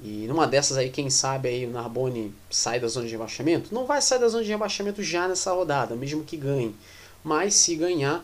E 0.00 0.26
numa 0.28 0.46
dessas 0.46 0.76
aí, 0.76 0.90
quem 0.90 1.08
sabe 1.08 1.48
aí 1.48 1.66
o 1.66 1.70
Narbonne 1.70 2.34
sai 2.50 2.78
da 2.78 2.86
zona 2.86 3.06
de 3.06 3.12
rebaixamento? 3.12 3.74
Não 3.74 3.86
vai 3.86 4.02
sair 4.02 4.18
da 4.18 4.28
zona 4.28 4.44
de 4.44 4.50
rebaixamento 4.50 5.02
já 5.02 5.26
nessa 5.26 5.52
rodada, 5.52 5.96
mesmo 5.96 6.22
que 6.22 6.36
ganhe. 6.36 6.76
Mas 7.24 7.54
se 7.54 7.74
ganhar, 7.74 8.22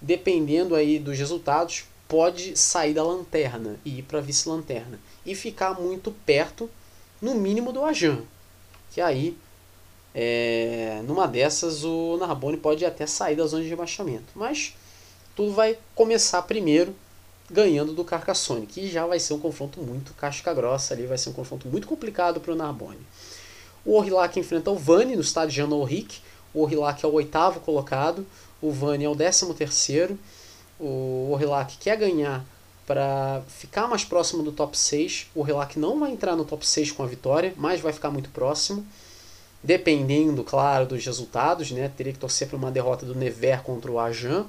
dependendo 0.00 0.74
aí 0.74 0.98
dos 0.98 1.16
resultados, 1.16 1.84
pode 2.08 2.56
sair 2.56 2.94
da 2.94 3.02
lanterna 3.02 3.76
e 3.84 3.98
ir 3.98 4.02
para 4.02 4.20
vice-lanterna 4.20 4.98
e 5.24 5.34
ficar 5.34 5.80
muito 5.80 6.12
perto, 6.24 6.70
no 7.20 7.34
mínimo, 7.34 7.72
do 7.72 7.84
Ajan. 7.84 8.22
Que 8.92 9.00
aí, 9.00 9.36
é, 10.14 11.02
numa 11.06 11.26
dessas, 11.26 11.84
o 11.84 12.16
Narbonne 12.18 12.56
pode 12.56 12.84
até 12.84 13.06
sair 13.06 13.36
da 13.36 13.46
zona 13.46 13.62
de 13.62 13.68
rebaixamento. 13.68 14.32
Mas 14.34 14.74
tudo 15.34 15.52
vai 15.52 15.78
começar 15.94 16.42
primeiro 16.42 16.94
ganhando 17.50 17.92
do 17.92 18.04
Carcassonne, 18.04 18.66
que 18.66 18.90
já 18.90 19.06
vai 19.06 19.20
ser 19.20 19.34
um 19.34 19.38
confronto 19.38 19.80
muito 19.80 20.14
casca 20.14 20.54
grossa 20.54 20.94
ali, 20.94 21.06
vai 21.06 21.18
ser 21.18 21.30
um 21.30 21.32
confronto 21.34 21.68
muito 21.68 21.86
complicado 21.86 22.40
para 22.40 22.52
o 22.52 22.56
Narbonne. 22.56 23.00
O 23.84 23.98
Orillac 23.98 24.38
enfrenta 24.38 24.70
o 24.70 24.76
Vani 24.76 25.14
no 25.14 25.20
estádio 25.20 25.54
Jean 25.54 25.68
Ulrich. 25.68 26.22
O 26.54 26.62
Orillac 26.62 27.04
é 27.04 27.08
o 27.08 27.12
oitavo 27.12 27.60
colocado, 27.60 28.26
o 28.62 28.70
Vani 28.70 29.04
é 29.04 29.08
o 29.08 29.14
décimo 29.14 29.52
terceiro. 29.52 30.18
O 30.86 31.30
Orillac 31.32 31.78
quer 31.78 31.96
ganhar 31.96 32.44
para 32.86 33.42
ficar 33.48 33.88
mais 33.88 34.04
próximo 34.04 34.42
do 34.42 34.52
top 34.52 34.76
6. 34.76 35.28
O 35.34 35.40
Orillac 35.40 35.78
não 35.78 35.98
vai 35.98 36.10
entrar 36.12 36.36
no 36.36 36.44
top 36.44 36.66
6 36.66 36.92
com 36.92 37.02
a 37.02 37.06
vitória, 37.06 37.54
mas 37.56 37.80
vai 37.80 37.90
ficar 37.90 38.10
muito 38.10 38.28
próximo. 38.28 38.86
Dependendo, 39.62 40.44
claro, 40.44 40.84
dos 40.84 41.02
resultados, 41.02 41.70
né? 41.70 41.90
Teria 41.96 42.12
que 42.12 42.18
torcer 42.18 42.48
para 42.48 42.58
uma 42.58 42.70
derrota 42.70 43.06
do 43.06 43.14
Never 43.14 43.62
contra 43.62 43.90
o 43.90 43.98
Ajan. 43.98 44.44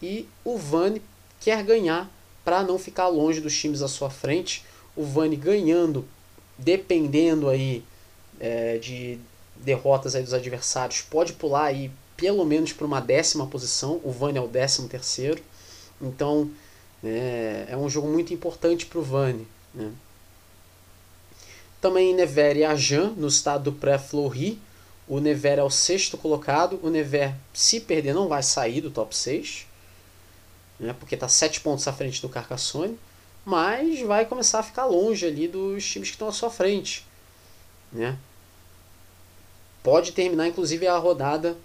E 0.00 0.28
o 0.44 0.56
Vani 0.56 1.02
quer 1.40 1.60
ganhar 1.64 2.08
para 2.44 2.62
não 2.62 2.78
ficar 2.78 3.08
longe 3.08 3.40
dos 3.40 3.58
times 3.58 3.82
à 3.82 3.88
sua 3.88 4.08
frente. 4.08 4.64
O 4.94 5.02
Vani 5.02 5.34
ganhando, 5.34 6.06
dependendo 6.56 7.48
aí 7.48 7.82
é, 8.38 8.78
de 8.78 9.18
derrotas 9.56 10.14
aí 10.14 10.22
dos 10.22 10.34
adversários, 10.34 11.00
pode 11.00 11.32
pular 11.32 11.64
aí 11.64 11.90
pelo 12.16 12.44
menos 12.44 12.72
para 12.72 12.86
uma 12.86 13.00
décima 13.00 13.46
posição. 13.46 14.00
O 14.02 14.10
Vani 14.10 14.38
é 14.38 14.40
o 14.40 14.48
décimo 14.48 14.88
terceiro. 14.88 15.42
Então 16.00 16.50
é, 17.04 17.66
é 17.70 17.76
um 17.76 17.88
jogo 17.88 18.08
muito 18.08 18.32
importante 18.32 18.86
para 18.86 18.98
o 18.98 19.02
Vani. 19.02 19.46
Né? 19.74 19.92
Também 21.80 22.14
Nevers 22.14 22.58
e 22.58 22.64
Ajan, 22.64 23.12
no 23.16 23.28
estado 23.28 23.70
do 23.70 23.72
pré-Fleury. 23.72 24.58
O 25.06 25.20
Nevers 25.20 25.58
é 25.58 25.62
o 25.62 25.70
sexto 25.70 26.16
colocado. 26.16 26.80
O 26.82 26.90
Nevers, 26.90 27.34
se 27.52 27.80
perder, 27.80 28.14
não 28.14 28.28
vai 28.28 28.42
sair 28.42 28.80
do 28.80 28.90
top 28.90 29.14
6 29.14 29.66
né, 30.78 30.94
porque 30.98 31.14
está 31.14 31.28
sete 31.28 31.60
pontos 31.60 31.86
à 31.88 31.92
frente 31.92 32.20
do 32.20 32.28
Carcassonne, 32.28 32.98
mas 33.44 34.00
vai 34.00 34.26
começar 34.26 34.60
a 34.60 34.62
ficar 34.62 34.84
longe 34.86 35.26
ali 35.26 35.48
dos 35.48 35.84
times 35.88 36.08
que 36.08 36.14
estão 36.14 36.28
à 36.28 36.32
sua 36.32 36.50
frente. 36.50 37.04
Né? 37.92 38.16
Pode 39.82 40.12
terminar, 40.12 40.48
inclusive, 40.48 40.86
a 40.86 40.98
rodada 40.98 41.56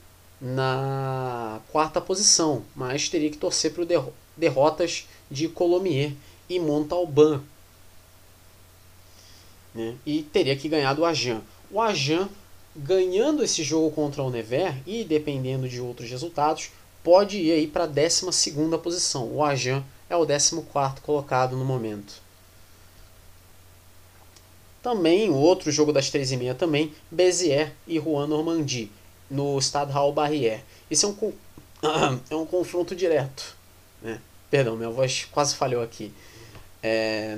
na 0.42 1.62
quarta 1.72 2.02
posição, 2.02 2.64
mas 2.76 3.08
teria 3.08 3.30
que 3.30 3.38
torcer 3.38 3.74
para 3.74 3.86
derro 3.86 4.12
derrotas 4.36 5.08
de 5.30 5.48
Colomier 5.48 6.14
e 6.50 6.60
Montalban. 6.60 7.44
Né? 9.74 9.96
E 10.06 10.24
teria 10.24 10.56
que 10.56 10.68
ganhar 10.68 10.94
do 10.94 11.06
Ajan. 11.06 11.42
O 11.70 11.80
Ajan, 11.80 12.28
ganhando 12.76 13.44
esse 13.44 13.64
jogo 13.64 13.92
contra 13.92 14.24
o 14.24 14.32
Nevers 14.32 14.76
e 14.88 15.04
dependendo 15.04 15.70
de 15.70 15.80
outros 15.80 16.10
resultados, 16.10 16.72
pode 17.04 17.38
ir 17.38 17.52
aí 17.52 17.68
para 17.68 17.84
a 17.84 17.88
12 17.88 18.26
posição. 18.82 19.32
O 19.32 19.44
Ajan 19.44 19.84
é 20.10 20.16
o 20.16 20.26
14 20.26 20.62
colocado 21.04 21.56
no 21.56 21.64
momento. 21.64 22.22
Também 24.82 25.30
outro 25.30 25.72
jogo 25.72 25.94
das 25.94 26.12
3h30 26.12 26.56
também, 26.56 26.92
Béziers 27.12 27.70
e 27.86 28.00
Rouen 28.00 28.28
Normandie, 28.28 28.92
no 29.32 29.60
Stade 29.60 29.92
Raul 29.92 30.14
Barrière. 30.14 30.62
Esse 30.90 31.06
é 31.06 31.08
um, 31.08 31.16
é 32.30 32.36
um 32.36 32.46
confronto 32.46 32.96
direto. 32.96 33.56
Né? 34.02 34.20
Perdão, 34.50 34.76
minha 34.76 34.90
voz 34.90 35.28
quase 35.32 35.56
falhou 35.56 35.82
aqui. 35.82 36.14
É, 36.84 37.38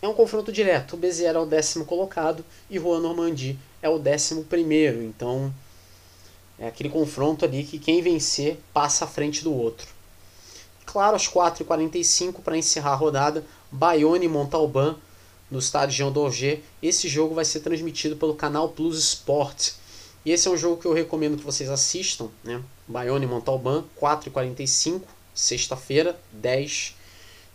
é 0.00 0.08
um 0.08 0.14
confronto 0.14 0.50
direto. 0.50 0.94
O 0.94 0.96
Béziers 0.96 1.36
é 1.36 1.38
o 1.38 1.44
décimo 1.44 1.84
colocado 1.84 2.44
e 2.70 2.78
Rouen 2.78 3.02
Normandie 3.02 3.58
é 3.82 3.88
o 3.88 3.98
décimo 3.98 4.42
primeiro. 4.44 5.02
Então 5.02 5.52
é 6.58 6.66
aquele 6.66 6.88
confronto 6.88 7.44
ali 7.44 7.64
que 7.64 7.78
quem 7.78 8.02
vencer 8.02 8.58
passa 8.72 9.04
à 9.04 9.08
frente 9.08 9.44
do 9.44 9.52
outro. 9.54 9.86
Claro, 10.86 11.14
às 11.14 11.28
4h45 11.28 12.40
para 12.42 12.56
encerrar 12.56 12.92
a 12.92 12.96
rodada, 12.96 13.44
Bayonne 13.70 14.24
e 14.24 14.28
Montalban 14.28 14.96
no 15.50 15.58
estádio 15.58 15.96
Jean 15.96 16.10
Dorget. 16.10 16.64
Esse 16.82 17.08
jogo 17.08 17.34
vai 17.34 17.44
ser 17.44 17.60
transmitido 17.60 18.16
pelo 18.16 18.34
canal 18.34 18.70
Plus 18.70 18.98
Sport. 18.98 19.72
E 20.24 20.32
esse 20.32 20.48
é 20.48 20.50
um 20.50 20.56
jogo 20.56 20.80
que 20.80 20.86
eu 20.86 20.92
recomendo 20.92 21.36
que 21.36 21.44
vocês 21.44 21.70
assistam, 21.70 22.28
né? 22.44 22.62
Bayonne 22.86 23.26
Montalban, 23.26 23.84
4h45, 24.00 25.02
sexta-feira, 25.34 26.18
10 26.32 26.94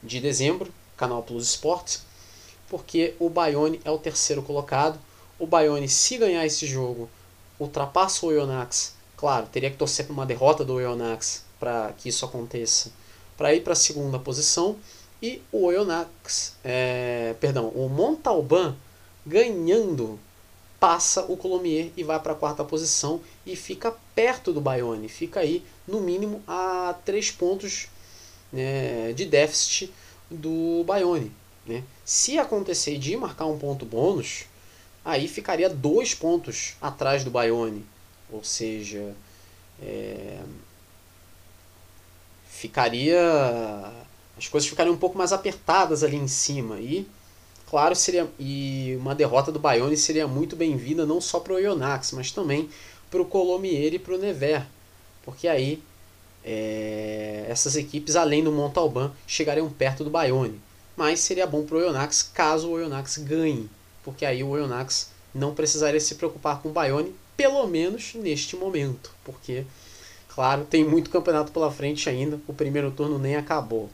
de 0.01 0.19
dezembro, 0.19 0.71
canal 0.97 1.21
Plus 1.23 1.49
Sport, 1.49 1.97
porque 2.69 3.13
o 3.19 3.29
Bayonne 3.29 3.79
é 3.85 3.91
o 3.91 3.97
terceiro 3.97 4.41
colocado. 4.41 4.99
O 5.37 5.45
Bayonne, 5.45 5.87
se 5.87 6.17
ganhar 6.17 6.45
esse 6.45 6.65
jogo, 6.65 7.09
ultrapassa 7.59 8.25
o 8.25 8.29
Oyonnax 8.29 8.95
Claro, 9.17 9.47
teria 9.51 9.71
que 9.71 9.77
torcer 9.77 10.05
para 10.05 10.13
uma 10.13 10.25
derrota 10.25 10.65
do 10.65 10.73
Oyonnax 10.73 11.43
para 11.59 11.93
que 11.97 12.09
isso 12.09 12.25
aconteça, 12.25 12.91
para 13.37 13.53
ir 13.53 13.61
para 13.61 13.73
a 13.73 13.75
segunda 13.75 14.19
posição. 14.19 14.75
E 15.21 15.41
o 15.51 15.65
Oyonnax, 15.65 16.55
é, 16.63 17.33
perdão, 17.39 17.69
o 17.69 17.87
Montalban 17.87 18.75
ganhando 19.25 20.19
passa 20.85 21.25
o 21.27 21.35
Colomier 21.35 21.89
e 21.97 22.03
vai 22.03 22.19
para 22.19 22.33
a 22.33 22.35
quarta 22.35 22.63
posição 22.63 23.19
e 23.43 23.55
fica 23.55 23.91
perto 24.13 24.53
do 24.53 24.61
Bayonne, 24.61 25.09
fica 25.09 25.39
aí 25.39 25.65
no 25.87 25.99
mínimo 25.99 26.43
a 26.47 26.93
três 27.03 27.31
pontos 27.31 27.87
né, 28.53 29.11
de 29.13 29.25
déficit 29.25 29.91
do 30.29 30.83
Bayonne. 30.85 31.31
Né? 31.65 31.83
Se 32.05 32.37
acontecer 32.37 32.99
de 32.99 33.17
marcar 33.17 33.47
um 33.47 33.57
ponto 33.57 33.83
bônus, 33.83 34.45
aí 35.03 35.27
ficaria 35.27 35.67
dois 35.67 36.13
pontos 36.13 36.75
atrás 36.79 37.23
do 37.23 37.31
Bayonne. 37.31 37.83
Ou 38.31 38.43
seja, 38.43 39.15
é, 39.81 40.37
ficaria. 42.47 43.91
As 44.37 44.47
coisas 44.47 44.69
ficariam 44.69 44.93
um 44.93 44.99
pouco 44.99 45.17
mais 45.17 45.33
apertadas 45.33 46.03
ali 46.03 46.15
em 46.15 46.27
cima. 46.27 46.77
E, 46.77 47.07
claro, 47.69 47.95
seria. 47.95 48.27
E 48.39 48.95
uma 48.99 49.15
derrota 49.15 49.51
do 49.51 49.59
Bayonne 49.59 49.97
seria 49.97 50.27
muito 50.27 50.55
bem-vinda 50.55 51.05
não 51.05 51.19
só 51.21 51.39
para 51.39 51.53
o 51.53 51.59
Ionax, 51.59 52.11
mas 52.11 52.31
também 52.31 52.69
para 53.09 53.21
o 53.21 53.25
Colomier 53.25 53.93
e 53.93 53.99
para 53.99 54.15
o 54.15 54.17
Nevers. 54.17 54.65
Porque 55.23 55.47
aí 55.47 55.81
é, 56.43 57.45
essas 57.49 57.75
equipes, 57.75 58.15
além 58.15 58.43
do 58.43 58.51
Montalban, 58.51 59.11
chegariam 59.25 59.69
perto 59.69 60.03
do 60.03 60.09
Bayonne. 60.09 60.59
Mas 60.95 61.19
seria 61.19 61.47
bom 61.47 61.63
para 61.65 61.77
o 61.77 61.81
Ionax 61.81 62.23
caso 62.23 62.69
o 62.69 62.79
Ionax 62.79 63.17
ganhe. 63.17 63.69
Porque 64.03 64.25
aí 64.25 64.43
o 64.43 64.55
Ionax 64.55 65.09
não 65.33 65.53
precisaria 65.53 65.99
se 65.99 66.15
preocupar 66.15 66.61
com 66.61 66.69
o 66.69 66.71
Bayonne 66.71 67.13
pelo 67.35 67.67
menos 67.67 68.13
neste 68.15 68.55
momento, 68.55 69.11
porque, 69.23 69.65
claro, 70.29 70.63
tem 70.63 70.85
muito 70.85 71.09
campeonato 71.09 71.51
pela 71.51 71.71
frente 71.71 72.09
ainda, 72.09 72.39
o 72.47 72.53
primeiro 72.53 72.91
turno 72.91 73.19
nem 73.19 73.35
acabou. 73.35 73.89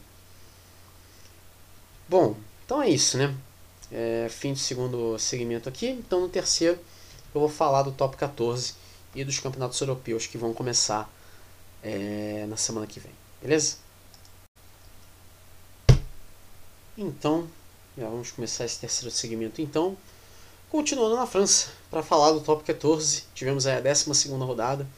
Bom, 2.08 2.36
então 2.64 2.80
é 2.80 2.88
isso, 2.88 3.18
né? 3.18 3.34
É, 3.92 4.26
fim 4.30 4.54
do 4.54 4.58
segundo 4.58 5.18
segmento 5.18 5.68
aqui, 5.68 5.86
então 5.86 6.20
no 6.20 6.28
terceiro 6.28 6.78
eu 7.34 7.40
vou 7.40 7.48
falar 7.48 7.82
do 7.82 7.92
top 7.92 8.16
14 8.16 8.74
e 9.14 9.22
dos 9.22 9.38
campeonatos 9.38 9.78
europeus 9.80 10.26
que 10.26 10.38
vão 10.38 10.54
começar 10.54 11.12
é, 11.82 12.46
na 12.48 12.56
semana 12.56 12.86
que 12.86 12.98
vem, 12.98 13.12
beleza? 13.42 13.76
Então, 16.96 17.46
vamos 17.96 18.30
começar 18.30 18.64
esse 18.64 18.78
terceiro 18.78 19.10
segmento 19.14 19.60
então. 19.60 19.96
Continuando 20.70 21.14
na 21.14 21.26
França, 21.26 21.68
para 21.90 22.02
falar 22.02 22.32
do 22.32 22.40
top 22.40 22.64
14, 22.64 23.24
tivemos 23.34 23.66
a 23.66 23.78
12 23.78 24.28
rodada, 24.30 24.88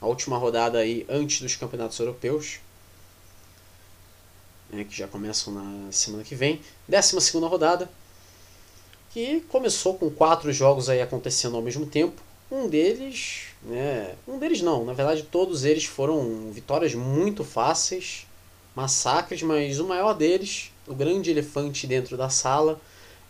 a 0.00 0.06
última 0.06 0.38
rodada 0.38 0.78
aí 0.78 1.04
antes 1.06 1.42
dos 1.42 1.54
campeonatos 1.54 1.98
europeus, 1.98 2.60
né, 4.70 4.84
que 4.84 4.96
já 4.96 5.06
começam 5.06 5.52
na 5.52 5.92
semana 5.92 6.24
que 6.24 6.34
vem. 6.34 6.62
12 6.88 7.38
rodada, 7.40 7.90
que 9.12 9.40
começou 9.48 9.94
com 9.94 10.10
quatro 10.10 10.52
jogos 10.52 10.88
aí 10.88 11.00
acontecendo 11.00 11.56
ao 11.56 11.62
mesmo 11.62 11.86
tempo. 11.86 12.20
Um 12.50 12.68
deles, 12.68 13.46
né, 13.62 14.14
um 14.26 14.38
deles 14.38 14.60
não, 14.60 14.84
na 14.84 14.92
verdade 14.92 15.22
todos 15.22 15.64
eles 15.64 15.84
foram 15.84 16.50
vitórias 16.50 16.94
muito 16.94 17.44
fáceis, 17.44 18.26
massacres, 18.74 19.42
mas 19.42 19.78
o 19.78 19.86
maior 19.86 20.12
deles, 20.12 20.70
o 20.86 20.94
grande 20.94 21.30
elefante 21.30 21.86
dentro 21.86 22.16
da 22.16 22.28
sala, 22.28 22.80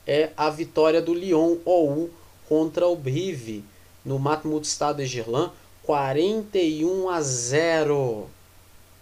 é 0.07 0.31
a 0.37 0.51
vitória 0.51 1.01
do 1.01 1.15
Lyon 1.15 1.59
OU 1.65 2.11
contra 2.49 2.87
o 2.87 2.97
Brive 2.97 3.65
no 4.05 4.19
Matmut 4.19 4.67
Stade 4.67 5.05
de 5.05 5.07
Gerland, 5.07 5.53
41 5.83 7.09
a 7.09 7.21
0. 7.21 8.29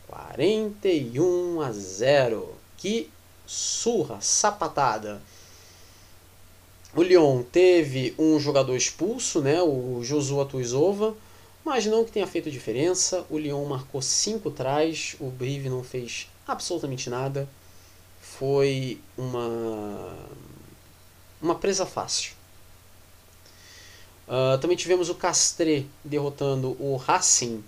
41 0.06 1.60
a 1.60 1.72
0. 1.72 2.54
Que 2.76 3.10
surra, 3.46 4.18
sapatada. 4.20 5.22
O 6.94 7.02
Lyon 7.02 7.42
teve 7.42 8.14
um 8.18 8.38
jogador 8.40 8.76
expulso, 8.76 9.40
né, 9.40 9.62
o 9.62 10.00
Josué 10.02 10.44
Tuizova, 10.44 11.16
mas 11.64 11.86
não 11.86 12.04
que 12.04 12.10
tenha 12.10 12.26
feito 12.26 12.50
diferença. 12.50 13.24
O 13.30 13.38
Lyon 13.38 13.64
marcou 13.64 14.02
5 14.02 14.50
trás, 14.50 15.14
o 15.20 15.30
Brive 15.30 15.68
não 15.68 15.84
fez 15.84 16.28
absolutamente 16.46 17.08
nada. 17.08 17.48
Foi 18.20 18.98
uma 19.16 20.16
uma 21.40 21.54
presa 21.54 21.86
fácil. 21.86 22.32
Uh, 24.28 24.58
também 24.58 24.76
tivemos 24.76 25.08
o 25.08 25.14
Castre 25.14 25.88
derrotando 26.04 26.76
o 26.78 26.96
Racing 26.96 27.64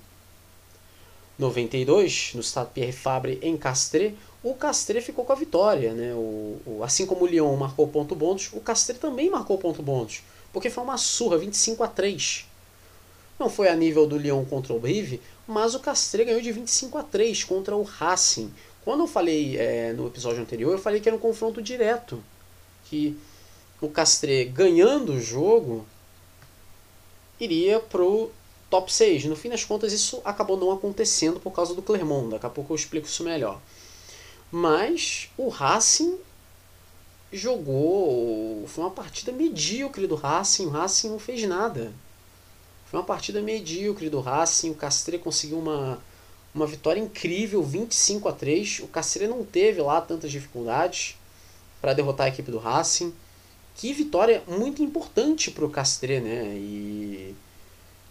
92 1.39 2.33
no 2.35 2.41
estado 2.41 2.71
Pierre 2.73 2.93
Fabre 2.93 3.39
em 3.43 3.57
Castre. 3.57 4.17
O 4.43 4.55
Castre 4.55 5.01
ficou 5.01 5.25
com 5.25 5.33
a 5.33 5.37
vitória, 5.37 5.93
né? 5.93 6.13
O, 6.15 6.59
o, 6.67 6.81
assim 6.83 7.07
como 7.07 7.25
o 7.25 7.27
Lyon 7.27 7.55
marcou 7.57 7.87
ponto 7.87 8.15
bônus, 8.15 8.51
o 8.53 8.61
Castre 8.61 8.99
também 8.99 9.31
marcou 9.31 9.57
ponto 9.57 9.83
bônus, 9.83 10.23
porque 10.53 10.69
foi 10.69 10.83
uma 10.83 10.99
surra 10.99 11.39
25 11.39 11.85
a 11.85 11.89
3. 11.89 12.47
Não 13.39 13.49
foi 13.49 13.69
a 13.69 13.77
nível 13.77 14.07
do 14.07 14.19
Lyon 14.19 14.45
contra 14.45 14.73
o 14.73 14.81
Brive, 14.81 15.21
mas 15.47 15.75
o 15.75 15.81
Castre 15.81 16.25
ganhou 16.25 16.41
de 16.41 16.51
25 16.51 16.99
a 16.99 17.03
3 17.03 17.45
contra 17.45 17.77
o 17.77 17.83
Racing. 17.83 18.53
Quando 18.85 19.01
eu 19.01 19.07
falei 19.07 19.57
é, 19.57 19.93
no 19.93 20.09
episódio 20.09 20.43
anterior, 20.43 20.73
eu 20.73 20.79
falei 20.79 21.01
que 21.01 21.09
era 21.09 21.17
um 21.17 21.21
confronto 21.21 21.63
direto, 21.63 22.23
que 22.87 23.17
o 23.81 23.89
Castre 23.89 24.45
ganhando 24.47 25.13
o 25.13 25.21
jogo 25.21 25.87
iria 27.39 27.79
pro 27.79 28.31
top 28.69 28.93
6. 28.93 29.27
No 29.27 29.37
fim 29.37 29.49
das 29.49 29.65
contas, 29.65 29.93
isso 29.93 30.21
acabou 30.25 30.57
não 30.57 30.73
acontecendo 30.73 31.39
por 31.39 31.53
causa 31.53 31.75
do 31.75 31.83
Clermont. 31.83 32.31
Daqui 32.31 32.47
a 32.47 32.51
pouco 32.51 32.73
eu 32.73 32.77
explico 32.77 33.07
isso 33.07 33.23
melhor. 33.23 33.61
Mas 34.53 35.31
o 35.37 35.49
Racing 35.49 36.19
jogou. 37.33 38.65
Foi 38.69 38.85
uma 38.85 38.91
partida 38.91 39.33
medíocre 39.33 40.07
do 40.07 40.15
Racing. 40.15 40.67
O 40.67 40.71
Racing 40.71 41.09
não 41.09 41.19
fez 41.19 41.43
nada. 41.45 41.93
Foi 42.87 43.01
uma 43.01 43.07
partida 43.07 43.41
medíocre 43.41 44.11
do 44.11 44.21
Racing. 44.21 44.71
O 44.71 44.75
Castre 44.75 45.19
conseguiu 45.19 45.59
uma, 45.59 45.99
uma 46.55 46.67
vitória 46.67 47.01
incrível, 47.01 47.63
25 47.63 48.29
a 48.29 48.33
3. 48.33 48.81
O 48.81 48.89
Castre 48.89 49.27
não 49.27 49.43
teve 49.43 49.81
lá 49.81 50.03
tantas 50.03 50.31
dificuldades 50.31 51.17
para 51.81 51.95
derrotar 51.95 52.27
a 52.27 52.29
equipe 52.29 52.51
do 52.51 52.59
Racing 52.59 53.13
que 53.75 53.93
vitória 53.93 54.43
muito 54.47 54.83
importante 54.83 55.51
para 55.51 55.65
o 55.65 55.71
Castre, 55.71 56.21
né? 56.21 56.55
E 56.57 57.35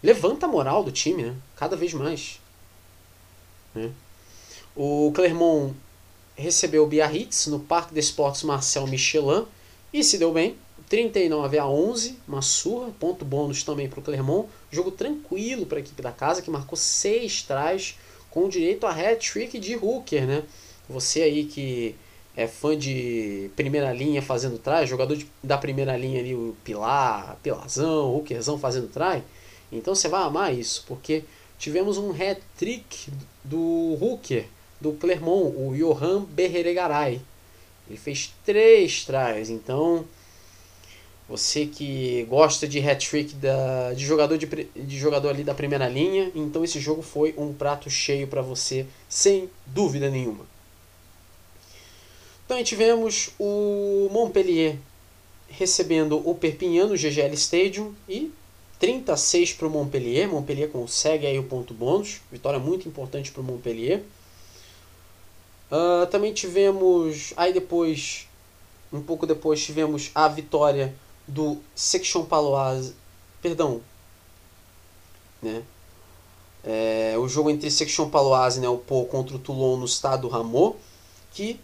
levanta 0.02 0.46
a 0.46 0.48
moral 0.48 0.82
do 0.82 0.90
time, 0.90 1.22
né? 1.22 1.36
Cada 1.56 1.76
vez 1.76 1.94
mais. 1.94 2.40
Né? 3.74 3.90
O 4.74 5.12
Clermont 5.14 5.74
recebeu 6.42 6.84
o 6.84 6.86
Biarritz 6.86 7.46
no 7.46 7.60
Parque 7.60 7.94
des 7.94 8.06
Sports 8.06 8.42
Marcel 8.42 8.86
Michelin 8.86 9.46
e 9.92 10.02
se 10.02 10.18
deu 10.18 10.32
bem. 10.32 10.56
39 10.88 11.58
a 11.58 11.66
11, 11.66 12.18
uma 12.28 12.42
surra, 12.42 12.92
ponto 13.00 13.24
bônus 13.24 13.62
também 13.62 13.88
para 13.88 14.00
o 14.00 14.02
Clermont. 14.02 14.46
Jogo 14.70 14.90
tranquilo 14.90 15.64
para 15.64 15.78
a 15.78 15.80
equipe 15.80 16.02
da 16.02 16.12
casa, 16.12 16.42
que 16.42 16.50
marcou 16.50 16.76
seis 16.76 17.42
trás 17.42 17.96
com 18.30 18.48
direito 18.48 18.86
a 18.86 18.90
hat-trick 18.90 19.58
de 19.58 19.74
Hooker, 19.76 20.26
né? 20.26 20.42
Você 20.88 21.22
aí 21.22 21.44
que 21.44 21.94
é 22.36 22.46
fã 22.46 22.76
de 22.76 23.50
primeira 23.54 23.92
linha 23.92 24.22
fazendo 24.22 24.58
try, 24.58 24.86
jogador 24.86 25.16
de, 25.16 25.26
da 25.42 25.58
primeira 25.58 25.96
linha 25.96 26.20
ali, 26.20 26.34
o 26.34 26.56
Pilar, 26.64 27.38
Pilarzão, 27.42 28.14
Hookerzão 28.14 28.58
fazendo 28.58 28.88
try, 28.88 29.22
então 29.70 29.94
você 29.94 30.08
vai 30.08 30.22
amar 30.22 30.54
isso, 30.54 30.84
porque 30.86 31.24
tivemos 31.58 31.98
um 31.98 32.10
hat-trick 32.10 33.10
do 33.44 33.98
Hooker, 34.00 34.46
do 34.82 34.92
Clermont, 34.92 35.54
o 35.56 35.74
Johan 35.74 36.24
Berreregaray. 36.24 37.20
Ele 37.88 37.98
fez 37.98 38.34
três 38.44 39.04
tries, 39.04 39.48
então 39.48 40.04
você 41.28 41.66
que 41.66 42.26
gosta 42.28 42.68
de 42.68 42.78
hat-trick 42.78 43.34
de 43.96 44.04
jogador 44.04 44.36
de, 44.36 44.46
de 44.46 44.98
jogador 44.98 45.30
ali 45.30 45.44
da 45.44 45.54
primeira 45.54 45.88
linha, 45.88 46.30
então 46.34 46.62
esse 46.64 46.78
jogo 46.80 47.00
foi 47.00 47.34
um 47.38 47.54
prato 47.54 47.88
cheio 47.88 48.26
para 48.26 48.42
você, 48.42 48.84
sem 49.08 49.48
dúvida 49.66 50.10
nenhuma. 50.10 50.44
Também 52.46 52.64
tivemos 52.64 53.30
o 53.38 54.08
Montpellier 54.10 54.76
recebendo 55.48 56.20
o 56.28 56.34
Perpignan 56.34 56.86
no 56.86 56.96
GGL 56.96 57.34
Stadium 57.34 57.94
e 58.08 58.30
36 58.78 59.52
para 59.52 59.68
o 59.68 59.70
Montpellier. 59.70 60.28
Montpellier 60.28 60.68
consegue 60.68 61.26
aí 61.26 61.38
o 61.38 61.44
ponto 61.44 61.72
bônus, 61.72 62.20
vitória 62.30 62.58
muito 62.58 62.88
importante 62.88 63.30
para 63.30 63.40
o 63.40 63.44
Montpellier. 63.44 64.02
Uh, 65.72 66.06
também 66.08 66.34
tivemos, 66.34 67.32
aí 67.34 67.50
depois, 67.50 68.28
um 68.92 69.00
pouco 69.00 69.26
depois, 69.26 69.64
tivemos 69.64 70.10
a 70.14 70.28
vitória 70.28 70.94
do 71.26 71.56
Section 71.74 72.26
Paloise, 72.26 72.94
perdão, 73.40 73.80
né? 75.40 75.62
É, 76.62 77.14
o 77.18 77.26
jogo 77.26 77.48
entre 77.48 77.70
Section 77.70 78.10
Paloise, 78.10 78.60
né, 78.60 78.68
o 78.68 78.76
Pau 78.76 79.06
contra 79.06 79.34
o 79.34 79.38
Toulon 79.38 79.78
no 79.78 79.86
estado 79.86 80.28
Ramon, 80.28 80.74
que 81.32 81.58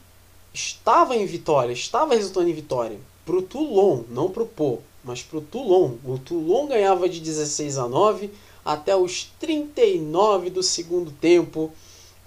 estava 0.54 1.14
em 1.14 1.26
vitória, 1.26 1.72
estava 1.72 2.14
resultando 2.14 2.48
em 2.48 2.54
vitória 2.54 2.98
para 3.26 3.36
o 3.36 3.42
Toulon, 3.42 4.04
não 4.08 4.30
para 4.30 4.42
o 4.42 4.46
Pô, 4.46 4.78
mas 5.04 5.22
para 5.22 5.38
o 5.38 5.42
Toulon. 5.42 5.96
O 6.02 6.18
Toulon 6.18 6.66
ganhava 6.66 7.08
de 7.08 7.20
16 7.20 7.76
a 7.76 7.86
9 7.86 8.30
até 8.64 8.96
os 8.96 9.24
39 9.38 10.50
do 10.50 10.62
segundo 10.62 11.10
tempo, 11.10 11.70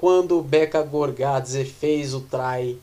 quando 0.01 0.41
Beca 0.41 0.81
Gorgadze 0.81 1.63
fez 1.63 2.15
o 2.15 2.21
try 2.21 2.75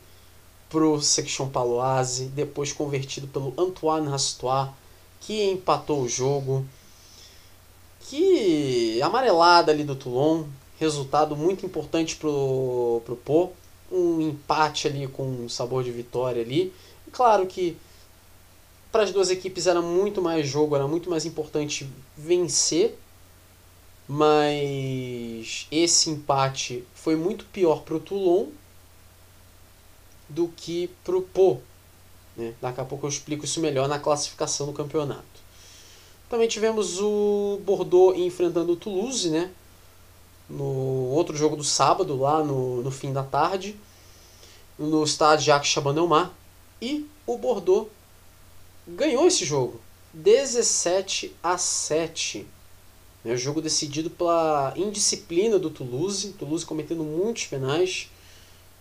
para 0.69 0.85
o 0.85 1.01
Section 1.01 1.49
Paloise, 1.49 2.27
depois 2.27 2.71
convertido 2.71 3.27
pelo 3.27 3.53
Antoine 3.57 4.07
Rastois, 4.07 4.69
que 5.19 5.43
empatou 5.51 6.03
o 6.03 6.07
jogo. 6.07 6.65
Que 8.07 9.01
amarelada 9.01 9.69
ali 9.69 9.83
do 9.83 9.97
Toulon, 9.97 10.45
resultado 10.79 11.35
muito 11.35 11.65
importante 11.65 12.15
para 12.15 12.29
o 12.29 13.19
Pô 13.25 13.49
um 13.91 14.21
empate 14.21 14.87
ali 14.87 15.05
com 15.05 15.23
um 15.23 15.49
sabor 15.49 15.83
de 15.83 15.91
vitória 15.91 16.41
ali. 16.41 16.73
Claro 17.11 17.47
que 17.47 17.75
para 18.93 19.03
as 19.03 19.11
duas 19.11 19.29
equipes 19.29 19.67
era 19.67 19.81
muito 19.81 20.21
mais 20.21 20.47
jogo, 20.47 20.73
era 20.73 20.87
muito 20.87 21.09
mais 21.09 21.25
importante 21.25 21.89
vencer, 22.17 22.97
mas 24.11 25.67
esse 25.71 26.09
empate 26.09 26.83
foi 26.95 27.15
muito 27.15 27.45
pior 27.45 27.83
para 27.83 27.95
o 27.95 27.99
Toulon 27.99 28.47
do 30.27 30.47
que 30.47 30.89
para 31.03 31.15
o 31.15 31.21
Pau. 31.21 31.61
Né? 32.35 32.55
Daqui 32.59 32.81
a 32.81 32.85
pouco 32.85 33.05
eu 33.05 33.09
explico 33.09 33.45
isso 33.45 33.59
melhor 33.59 33.87
na 33.87 33.99
classificação 33.99 34.65
do 34.65 34.73
campeonato. 34.73 35.23
Também 36.27 36.47
tivemos 36.47 36.99
o 36.99 37.61
Bordeaux 37.63 38.17
enfrentando 38.17 38.73
o 38.73 38.75
Toulouse, 38.75 39.29
né? 39.29 39.51
no 40.49 41.11
outro 41.11 41.37
jogo 41.37 41.55
do 41.55 41.63
sábado, 41.63 42.17
lá 42.17 42.43
no, 42.43 42.81
no 42.81 42.89
fim 42.89 43.13
da 43.13 43.23
tarde, 43.23 43.79
no 44.77 45.03
estádio 45.03 45.45
Jacques 45.45 45.69
Chabandelmar. 45.69 46.33
E 46.81 47.07
o 47.27 47.37
Bordeaux 47.37 47.87
ganhou 48.87 49.27
esse 49.27 49.45
jogo, 49.45 49.79
17 50.13 51.35
a 51.43 51.57
7. 51.57 52.47
É 53.25 53.33
um 53.33 53.37
jogo 53.37 53.61
decidido 53.61 54.09
pela 54.09 54.73
indisciplina 54.77 55.59
do 55.59 55.69
Toulouse, 55.69 56.33
Toulouse 56.33 56.65
cometendo 56.65 57.03
muitos 57.03 57.45
penais. 57.47 58.09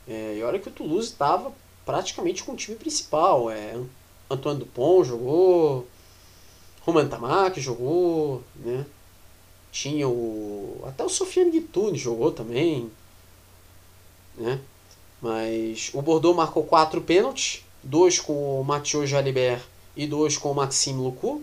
É, 0.07 0.37
e 0.37 0.43
olha 0.43 0.59
que 0.59 0.69
o 0.69 0.73
Toulouse 0.73 1.09
estava 1.09 1.53
praticamente 1.85 2.45
com 2.45 2.53
o 2.53 2.57
time 2.57 2.77
principal. 2.77 3.51
É, 3.51 3.79
Antoine 4.31 4.61
Dupont 4.61 5.09
jogou, 5.09 5.87
Roman 6.83 7.09
Tamac 7.09 7.61
jogou, 7.61 8.43
né? 8.57 8.87
Tinha 9.71 10.09
o. 10.09 10.83
Até 10.87 11.05
o 11.05 11.09
Sofiane 11.09 11.51
Guitune 11.51 11.99
jogou 11.99 12.33
também. 12.33 12.91
Né? 14.37 14.61
Mas 15.21 15.91
o 15.93 16.01
Bordeaux 16.01 16.37
marcou 16.37 16.63
quatro 16.63 17.03
pênaltis, 17.03 17.65
dois 17.83 18.19
com 18.19 18.61
o 18.61 18.65
Mathieu 18.65 19.07
Jalibert 19.07 19.63
e 19.97 20.07
dois 20.07 20.37
com 20.37 20.51
o 20.51 20.55
Maxime 20.55 21.01
Loucou. 21.01 21.43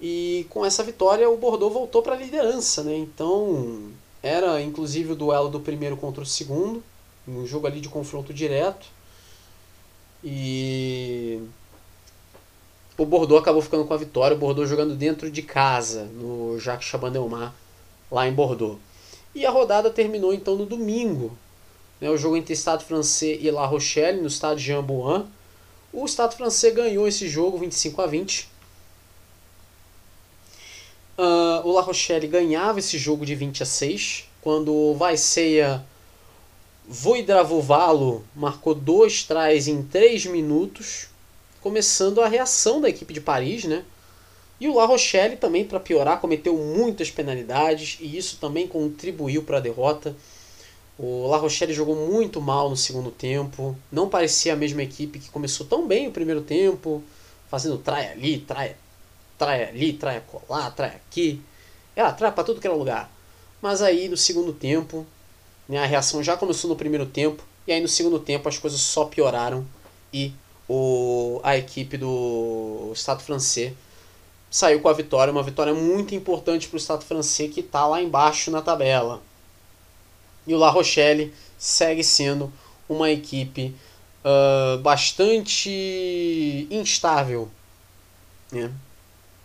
E 0.00 0.46
com 0.50 0.64
essa 0.64 0.82
vitória 0.82 1.28
o 1.28 1.36
Bordeaux 1.36 1.72
voltou 1.72 2.02
para 2.02 2.14
a 2.14 2.18
liderança, 2.18 2.82
né? 2.82 2.96
Então 2.96 3.90
era 4.22 4.60
inclusive 4.60 5.12
o 5.12 5.16
duelo 5.16 5.48
do 5.48 5.60
primeiro 5.60 5.96
contra 5.96 6.22
o 6.22 6.26
segundo, 6.26 6.82
um 7.26 7.46
jogo 7.46 7.66
ali 7.66 7.80
de 7.80 7.88
confronto 7.88 8.32
direto. 8.32 8.86
E 10.22 11.40
o 12.96 13.04
Bordeaux 13.04 13.40
acabou 13.40 13.62
ficando 13.62 13.84
com 13.84 13.94
a 13.94 13.96
vitória, 13.96 14.36
o 14.36 14.40
Bordeaux 14.40 14.68
jogando 14.68 14.96
dentro 14.96 15.30
de 15.30 15.42
casa, 15.42 16.04
no 16.04 16.58
Jacques 16.58 16.88
Chaban-Delmas, 16.88 17.52
lá 18.10 18.26
em 18.26 18.32
Bordeaux. 18.32 18.78
E 19.34 19.46
a 19.46 19.50
rodada 19.50 19.90
terminou 19.90 20.34
então 20.34 20.56
no 20.56 20.66
domingo, 20.66 21.36
né, 22.00 22.10
o 22.10 22.16
jogo 22.16 22.36
entre 22.36 22.54
Estado 22.54 22.82
Francês 22.82 23.38
e 23.40 23.50
La 23.50 23.66
Rochelle, 23.66 24.20
no 24.20 24.26
estádio 24.26 24.64
Jean 24.64 24.82
Bouin. 24.82 25.26
O 25.92 26.04
Estado 26.04 26.34
Francês 26.34 26.74
ganhou 26.74 27.06
esse 27.06 27.28
jogo 27.28 27.58
25 27.58 28.02
a 28.02 28.06
20. 28.06 28.48
Uh, 31.18 31.66
o 31.66 31.72
La 31.72 31.80
Rochelle 31.80 32.28
ganhava 32.28 32.78
esse 32.78 32.96
jogo 32.96 33.26
de 33.26 33.34
20 33.34 33.64
a 33.64 33.66
6, 33.66 34.26
quando 34.40 34.72
o 34.72 34.94
Vaiceia 34.94 35.84
Voidravovalo 36.86 38.24
marcou 38.36 38.72
dois 38.72 39.24
trás 39.24 39.66
em 39.66 39.82
3 39.82 40.26
minutos, 40.26 41.08
começando 41.60 42.20
a 42.20 42.28
reação 42.28 42.80
da 42.80 42.88
equipe 42.88 43.12
de 43.12 43.20
Paris, 43.20 43.64
né? 43.64 43.84
E 44.60 44.68
o 44.68 44.74
La 44.74 44.86
Rochelle 44.86 45.36
também, 45.36 45.64
para 45.64 45.80
piorar, 45.80 46.20
cometeu 46.20 46.56
muitas 46.56 47.10
penalidades 47.10 47.98
e 48.00 48.16
isso 48.16 48.38
também 48.40 48.68
contribuiu 48.68 49.42
para 49.42 49.56
a 49.56 49.60
derrota. 49.60 50.14
O 50.96 51.26
La 51.26 51.36
Rochelle 51.36 51.74
jogou 51.74 51.96
muito 51.96 52.40
mal 52.40 52.70
no 52.70 52.76
segundo 52.76 53.10
tempo, 53.10 53.76
não 53.90 54.08
parecia 54.08 54.52
a 54.52 54.56
mesma 54.56 54.84
equipe 54.84 55.18
que 55.18 55.30
começou 55.30 55.66
tão 55.66 55.84
bem 55.84 56.06
o 56.06 56.12
primeiro 56.12 56.42
tempo, 56.42 57.02
fazendo 57.50 57.76
trai 57.76 58.12
ali, 58.12 58.38
trai, 58.38 58.76
trai 59.38 59.64
ali, 59.64 59.92
trai 59.92 60.22
colar, 60.26 60.70
trai 60.72 60.96
aqui. 60.96 61.40
Ela 61.96 62.12
trai 62.12 62.32
para 62.32 62.44
tudo 62.44 62.60
que 62.60 62.66
era 62.66 62.76
lugar. 62.76 63.10
Mas 63.62 63.80
aí 63.80 64.08
no 64.08 64.16
segundo 64.16 64.52
tempo, 64.52 65.06
né? 65.68 65.78
A 65.78 65.86
reação 65.86 66.22
já 66.22 66.36
começou 66.36 66.70
no 66.70 66.76
primeiro 66.76 67.06
tempo 67.06 67.42
e 67.66 67.72
aí 67.72 67.80
no 67.80 67.88
segundo 67.88 68.18
tempo 68.18 68.48
as 68.48 68.58
coisas 68.58 68.80
só 68.80 69.04
pioraram 69.04 69.66
e 70.12 70.32
o, 70.68 71.40
a 71.42 71.56
equipe 71.56 71.96
do 71.96 72.90
Estado 72.94 73.22
francês 73.22 73.74
saiu 74.50 74.80
com 74.80 74.88
a 74.88 74.94
vitória, 74.94 75.30
uma 75.30 75.42
vitória 75.42 75.74
muito 75.74 76.14
importante 76.14 76.66
para 76.68 76.76
o 76.76 76.78
Estado 76.78 77.04
francês 77.04 77.52
que 77.52 77.60
está 77.60 77.86
lá 77.86 78.00
embaixo 78.00 78.50
na 78.50 78.62
tabela. 78.62 79.22
E 80.46 80.54
o 80.54 80.58
La 80.58 80.70
Rochelle 80.70 81.34
segue 81.58 82.02
sendo 82.02 82.50
uma 82.88 83.10
equipe 83.10 83.74
uh, 84.24 84.78
bastante 84.78 86.66
instável. 86.70 87.50
Né? 88.50 88.72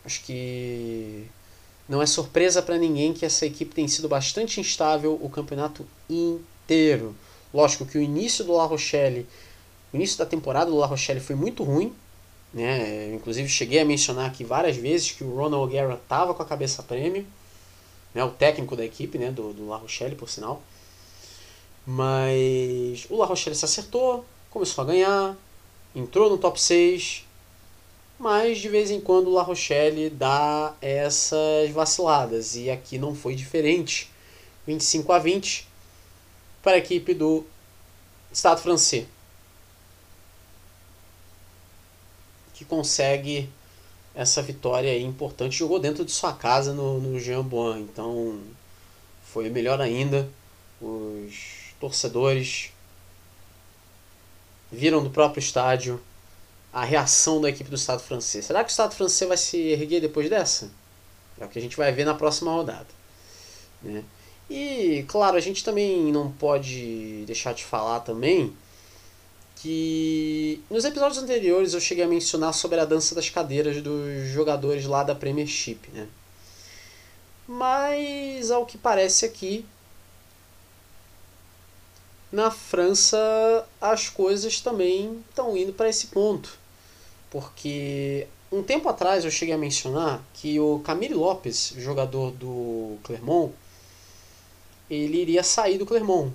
Acho 0.06 0.22
que 0.24 1.26
não 1.88 2.02
é 2.02 2.06
surpresa 2.06 2.62
para 2.62 2.78
ninguém 2.78 3.14
que 3.14 3.26
essa 3.26 3.46
equipe 3.46 3.74
tem 3.74 3.88
sido 3.88 4.08
bastante 4.08 4.60
instável 4.60 5.18
o 5.22 5.30
campeonato 5.30 5.86
inteiro. 6.10 7.16
Lógico 7.54 7.86
que 7.86 7.98
o 7.98 8.02
início 8.02 8.44
do 8.44 8.54
La 8.54 8.66
Rochelle, 8.66 9.28
o 9.92 9.96
início 9.96 10.18
da 10.18 10.26
temporada 10.26 10.72
do 10.72 10.78
La 10.78 10.88
Rochelle 10.88 11.20
foi 11.20 11.36
muito 11.36 11.64
ruim. 11.64 11.94
Né? 12.54 13.14
Inclusive 13.14 13.50
cheguei 13.50 13.80
a 13.80 13.86
mencionar 13.86 14.30
aqui 14.30 14.44
várias 14.44 14.78
vezes 14.78 15.12
que 15.12 15.24
o 15.24 15.36
Ronald 15.36 15.64
O'Gara 15.64 15.96
estava 15.96 16.34
com 16.34 16.44
a 16.44 16.46
cabeça 16.46 16.84
prêmio. 16.84 17.26
Né? 18.14 18.24
O 18.24 18.30
técnico 18.30 18.76
da 18.76 18.86
equipe, 18.86 19.18
né? 19.18 19.32
do, 19.32 19.54
do 19.54 19.68
La 19.68 19.78
Rochelle, 19.78 20.16
por 20.16 20.30
sinal. 20.30 20.62
Mas 21.86 23.06
o 23.10 23.18
La 23.18 23.26
Rochelle 23.26 23.56
se 23.56 23.66
acertou, 23.66 24.26
começou 24.50 24.84
a 24.84 24.88
ganhar, 24.88 25.36
entrou 25.96 26.30
no 26.30 26.38
top 26.38 26.62
6, 26.62 27.26
mas 28.24 28.60
de 28.60 28.70
vez 28.70 28.90
em 28.90 29.02
quando 29.02 29.30
La 29.30 29.44
Rochelle 29.44 30.10
dá 30.10 30.74
essas 30.82 31.70
vaciladas 31.72 32.56
e 32.56 32.72
aqui 32.72 32.98
não 32.98 33.14
foi 33.14 33.36
diferente. 33.36 34.10
25 34.66 35.12
a 35.12 35.20
20 35.20 35.68
para 36.62 36.72
a 36.72 36.78
equipe 36.78 37.14
do 37.14 37.45
Estado 38.32 38.62
francês, 38.62 39.06
que 42.54 42.64
consegue 42.64 43.50
essa 44.16 44.41
vitória 44.41 44.98
importante. 44.98 45.58
Jogou 45.58 45.78
dentro 45.78 46.06
de 46.06 46.12
sua 46.14 46.32
casa 46.32 46.72
no, 46.72 47.02
no 47.02 47.20
Jean 47.20 47.44
Bouin, 47.44 47.82
então 47.82 48.40
foi 49.26 49.50
melhor 49.50 49.82
ainda. 49.82 50.30
Os 50.82 51.74
torcedores 51.78 52.72
viram 54.72 55.04
do 55.04 55.10
próprio 55.10 55.41
estádio 55.41 56.02
a 56.74 56.84
reação 56.84 57.40
da 57.40 57.50
equipe 57.50 57.70
do 57.70 57.76
Estado 57.76 58.02
francês. 58.02 58.45
Será 58.45 58.64
que 58.64 58.70
o 58.70 58.72
Estado 58.72 58.95
francês 58.95 59.28
vai 59.28 59.38
se 59.38 59.58
erguer 59.58 60.02
depois 60.02 60.28
dessa? 60.28 60.72
É 61.40 61.45
o 61.45 61.48
que 61.48 61.60
a 61.60 61.62
gente 61.62 61.78
vai 61.78 61.91
ver 61.91 62.04
na 62.04 62.16
próxima 62.16 62.52
rodada. 62.52 62.88
Né? 63.82 64.04
E, 64.50 65.06
claro, 65.08 65.38
a 65.38 65.40
gente 65.40 65.64
também 65.64 66.12
não 66.12 66.32
pode 66.32 67.24
deixar 67.28 67.54
de 67.54 67.64
falar 67.64 68.00
também 68.00 68.56
que 69.58 70.62
nos 70.70 70.84
episódios 70.84 71.22
anteriores 71.22 71.74
eu 71.74 71.80
cheguei 71.80 72.04
a 72.04 72.08
mencionar 72.08 72.54
sobre 72.54 72.80
a 72.80 72.86
dança 72.86 73.14
das 73.14 73.30
cadeiras 73.30 73.82
dos 73.82 74.28
jogadores 74.30 74.86
lá 74.86 75.04
da 75.04 75.16
Premiership, 75.16 75.80
né? 75.94 76.08
Mas, 77.48 78.52
ao 78.52 78.66
que 78.66 78.78
parece 78.78 79.26
aqui, 79.26 79.66
na 82.32 82.50
França 82.50 83.66
as 83.80 84.10
coisas 84.10 84.60
também 84.60 85.24
estão 85.30 85.56
indo 85.56 85.72
para 85.72 85.88
esse 85.88 86.08
ponto 86.08 86.62
porque 87.34 88.27
um 88.51 88.61
tempo 88.61 88.88
atrás 88.88 89.26
eu 89.26 89.31
cheguei 89.31 89.55
a 89.55 89.57
mencionar 89.57 90.23
que 90.35 90.60
o 90.60 90.81
Camille 90.81 91.15
Lopes, 91.15 91.73
jogador 91.80 92.30
do 92.30 92.95
Clermont, 93.03 93.51
ele 94.88 95.18
iria 95.18 95.41
sair 95.41 95.80
do 95.80 95.85
Clermont. 95.85 96.31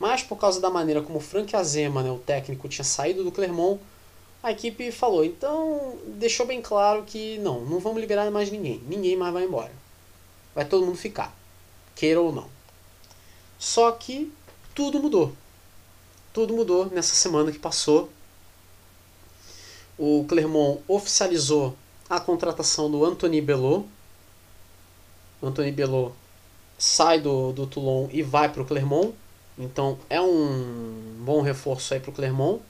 Mas 0.00 0.24
por 0.24 0.36
causa 0.36 0.60
da 0.60 0.68
maneira 0.68 1.02
como 1.02 1.18
o 1.18 1.22
Frank 1.22 1.54
Azema, 1.54 2.02
né, 2.02 2.10
o 2.10 2.18
técnico, 2.18 2.68
tinha 2.68 2.84
saído 2.84 3.22
do 3.22 3.30
Clermont, 3.30 3.80
a 4.42 4.50
equipe 4.50 4.90
falou, 4.90 5.24
então 5.24 5.96
deixou 6.16 6.44
bem 6.44 6.60
claro 6.60 7.04
que 7.04 7.38
não, 7.38 7.60
não 7.60 7.78
vamos 7.78 8.00
liberar 8.00 8.28
mais 8.32 8.50
ninguém, 8.50 8.82
ninguém 8.88 9.16
mais 9.16 9.32
vai 9.32 9.44
embora. 9.44 9.72
Vai 10.52 10.64
todo 10.64 10.84
mundo 10.84 10.98
ficar, 10.98 11.32
queira 11.94 12.20
ou 12.20 12.32
não. 12.32 12.48
Só 13.56 13.92
que 13.92 14.32
tudo 14.74 14.98
mudou. 14.98 15.32
Tudo 16.32 16.54
mudou 16.54 16.86
nessa 16.86 17.14
semana 17.14 17.52
que 17.52 17.58
passou 17.60 18.10
o 19.98 20.24
Clermont 20.28 20.80
oficializou 20.86 21.76
a 22.08 22.20
contratação 22.20 22.90
do 22.90 23.04
Anthony 23.04 23.40
Belot. 23.40 23.84
Anthony 25.42 25.72
Belot 25.72 26.14
sai 26.78 27.20
do, 27.20 27.52
do 27.52 27.66
Toulon 27.66 28.08
e 28.12 28.22
vai 28.22 28.48
para 28.48 28.62
o 28.62 28.64
Clermont. 28.64 29.12
Então 29.58 29.98
é 30.08 30.20
um 30.20 31.16
bom 31.18 31.42
reforço 31.42 31.92
aí 31.92 32.00
para 32.00 32.10
o 32.10 32.14
Clermont. 32.14 32.62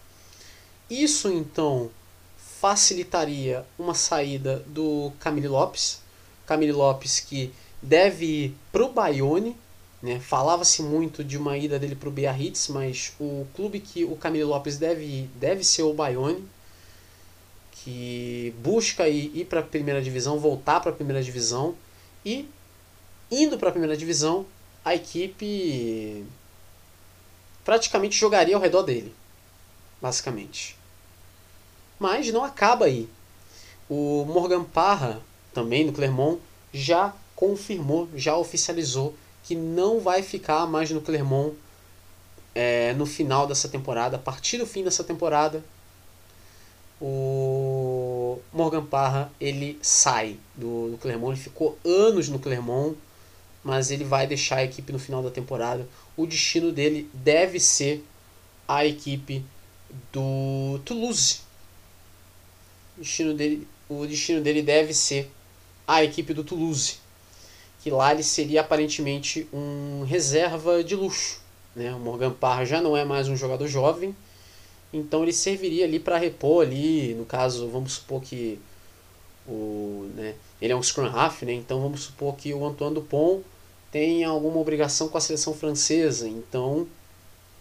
Isso 0.88 1.30
então 1.30 1.90
facilitaria 2.36 3.64
uma 3.78 3.94
saída 3.94 4.64
do 4.66 5.12
Camille 5.20 5.48
Lopes. 5.48 6.00
Camille 6.46 6.72
Lopes 6.72 7.20
que 7.20 7.52
deve 7.82 8.24
ir 8.24 8.56
para 8.72 8.84
o 8.84 8.92
Bayonne. 8.92 9.54
Né? 10.02 10.18
Falava-se 10.18 10.82
muito 10.82 11.22
de 11.22 11.36
uma 11.36 11.58
ida 11.58 11.78
dele 11.78 11.94
para 11.94 12.08
o 12.08 12.12
Biarritz, 12.12 12.68
mas 12.68 13.12
o 13.20 13.46
clube 13.54 13.80
que 13.80 14.04
o 14.04 14.16
Camille 14.16 14.44
Lopes 14.44 14.78
deve 14.78 15.04
ir 15.04 15.30
deve 15.34 15.62
ser 15.62 15.82
o 15.82 15.92
Bayonne 15.92 16.48
que 17.88 18.54
busca 18.58 19.08
ir, 19.08 19.32
ir 19.34 19.44
para 19.46 19.60
a 19.60 19.62
primeira 19.62 20.02
divisão, 20.02 20.38
voltar 20.38 20.78
para 20.78 20.90
a 20.90 20.94
primeira 20.94 21.22
divisão 21.22 21.74
e 22.22 22.46
indo 23.30 23.56
para 23.56 23.70
a 23.70 23.72
primeira 23.72 23.96
divisão, 23.96 24.44
a 24.84 24.94
equipe 24.94 26.22
praticamente 27.64 28.14
jogaria 28.14 28.54
ao 28.54 28.60
redor 28.60 28.82
dele, 28.82 29.14
basicamente. 30.02 30.76
Mas 31.98 32.30
não 32.30 32.44
acaba 32.44 32.84
aí. 32.84 33.08
O 33.88 34.26
Morgan 34.26 34.64
Parra, 34.64 35.22
também 35.54 35.86
do 35.86 35.92
Clermont, 35.92 36.42
já 36.74 37.14
confirmou, 37.34 38.06
já 38.14 38.36
oficializou 38.36 39.14
que 39.44 39.54
não 39.54 39.98
vai 39.98 40.22
ficar 40.22 40.66
mais 40.66 40.90
no 40.90 41.00
Clermont 41.00 41.56
é, 42.54 42.92
no 42.92 43.06
final 43.06 43.46
dessa 43.46 43.66
temporada, 43.66 44.16
a 44.16 44.20
partir 44.20 44.58
do 44.58 44.66
fim 44.66 44.84
dessa 44.84 45.02
temporada, 45.02 45.64
o 47.00 47.57
Morgan 48.52 48.84
Parra 48.84 49.30
ele 49.40 49.78
sai 49.82 50.38
do, 50.54 50.90
do 50.90 50.98
Clermont, 50.98 51.32
ele 51.32 51.42
ficou 51.42 51.78
anos 51.84 52.28
no 52.28 52.38
Clermont, 52.38 52.96
mas 53.62 53.90
ele 53.90 54.04
vai 54.04 54.26
deixar 54.26 54.56
a 54.56 54.64
equipe 54.64 54.92
no 54.92 54.98
final 54.98 55.22
da 55.22 55.30
temporada. 55.30 55.86
O 56.16 56.26
destino 56.26 56.72
dele 56.72 57.08
deve 57.12 57.60
ser 57.60 58.04
a 58.66 58.84
equipe 58.86 59.44
do 60.12 60.80
Toulouse. 60.84 61.40
O 62.96 63.00
destino 63.00 63.34
dele, 63.34 63.68
o 63.88 64.06
destino 64.06 64.40
dele 64.40 64.62
deve 64.62 64.92
ser 64.94 65.30
a 65.86 66.02
equipe 66.04 66.34
do 66.34 66.44
Toulouse, 66.44 66.96
que 67.82 67.90
lá 67.90 68.12
ele 68.12 68.22
seria 68.22 68.60
aparentemente 68.60 69.48
um 69.52 70.04
reserva 70.04 70.84
de 70.84 70.94
luxo. 70.94 71.40
Né? 71.74 71.94
O 71.94 71.98
Morgan 71.98 72.32
Parra 72.32 72.64
já 72.64 72.80
não 72.80 72.96
é 72.96 73.04
mais 73.04 73.28
um 73.28 73.36
jogador 73.36 73.66
jovem, 73.68 74.14
então 74.92 75.22
ele 75.22 75.32
serviria 75.32 75.84
ali 75.84 75.98
para 75.98 76.18
repor 76.18 76.64
ali, 76.64 77.14
no 77.14 77.24
caso, 77.24 77.68
vamos 77.68 77.94
supor 77.94 78.22
que 78.22 78.58
o, 79.46 80.10
né, 80.14 80.34
ele 80.60 80.72
é 80.72 80.76
um 80.76 80.82
scrum 80.82 81.06
half, 81.06 81.42
né? 81.42 81.52
Então 81.52 81.80
vamos 81.80 82.02
supor 82.02 82.36
que 82.36 82.52
o 82.52 82.64
Antoine 82.66 82.94
Dupont 82.94 83.44
tem 83.90 84.24
alguma 84.24 84.58
obrigação 84.58 85.08
com 85.08 85.18
a 85.18 85.20
seleção 85.20 85.54
francesa. 85.54 86.28
Então, 86.28 86.86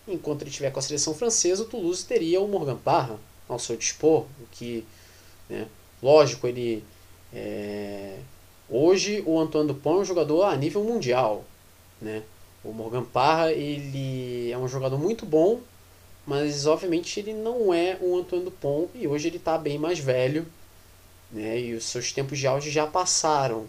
enquanto 0.08 0.42
ele 0.42 0.50
estiver 0.50 0.72
com 0.72 0.80
a 0.80 0.82
seleção 0.82 1.14
francesa, 1.14 1.64
o 1.64 1.68
Toulouse 1.68 2.06
teria 2.06 2.42
o 2.42 2.48
Morgan 2.48 2.78
Parra 2.78 3.20
ao 3.48 3.60
seu 3.60 3.78
dispor, 3.78 4.26
o 4.42 4.48
que 4.52 4.86
né, 5.50 5.68
Lógico, 6.02 6.48
ele. 6.48 6.84
É... 7.34 8.20
Hoje 8.70 9.24
o 9.26 9.40
Antoine 9.40 9.68
Dupont 9.68 9.98
é 9.98 10.02
um 10.02 10.06
jogador 10.06 10.44
a 10.44 10.56
nível 10.56 10.84
mundial. 10.84 11.46
Né? 12.02 12.24
O 12.64 12.72
Morgan 12.74 13.04
Parra 13.04 13.52
ele 13.52 14.52
é 14.52 14.58
um 14.58 14.68
jogador 14.68 14.98
muito 14.98 15.26
bom, 15.26 15.62
mas 16.28 16.68
obviamente 16.68 17.22
ele 17.22 17.32
não 17.32 17.74
é 17.74 17.98
o 18.02 18.18
Antoine 18.18 18.44
Dupont 18.44 18.90
e 18.94 19.08
hoje 19.08 19.30
ele 19.30 19.38
está 19.38 19.58
bem 19.58 19.80
mais 19.80 19.98
velho. 19.98 20.46
Né? 21.32 21.62
E 21.62 21.74
os 21.74 21.86
seus 21.86 22.12
tempos 22.12 22.38
de 22.38 22.46
auge 22.46 22.70
já 22.70 22.86
passaram. 22.86 23.66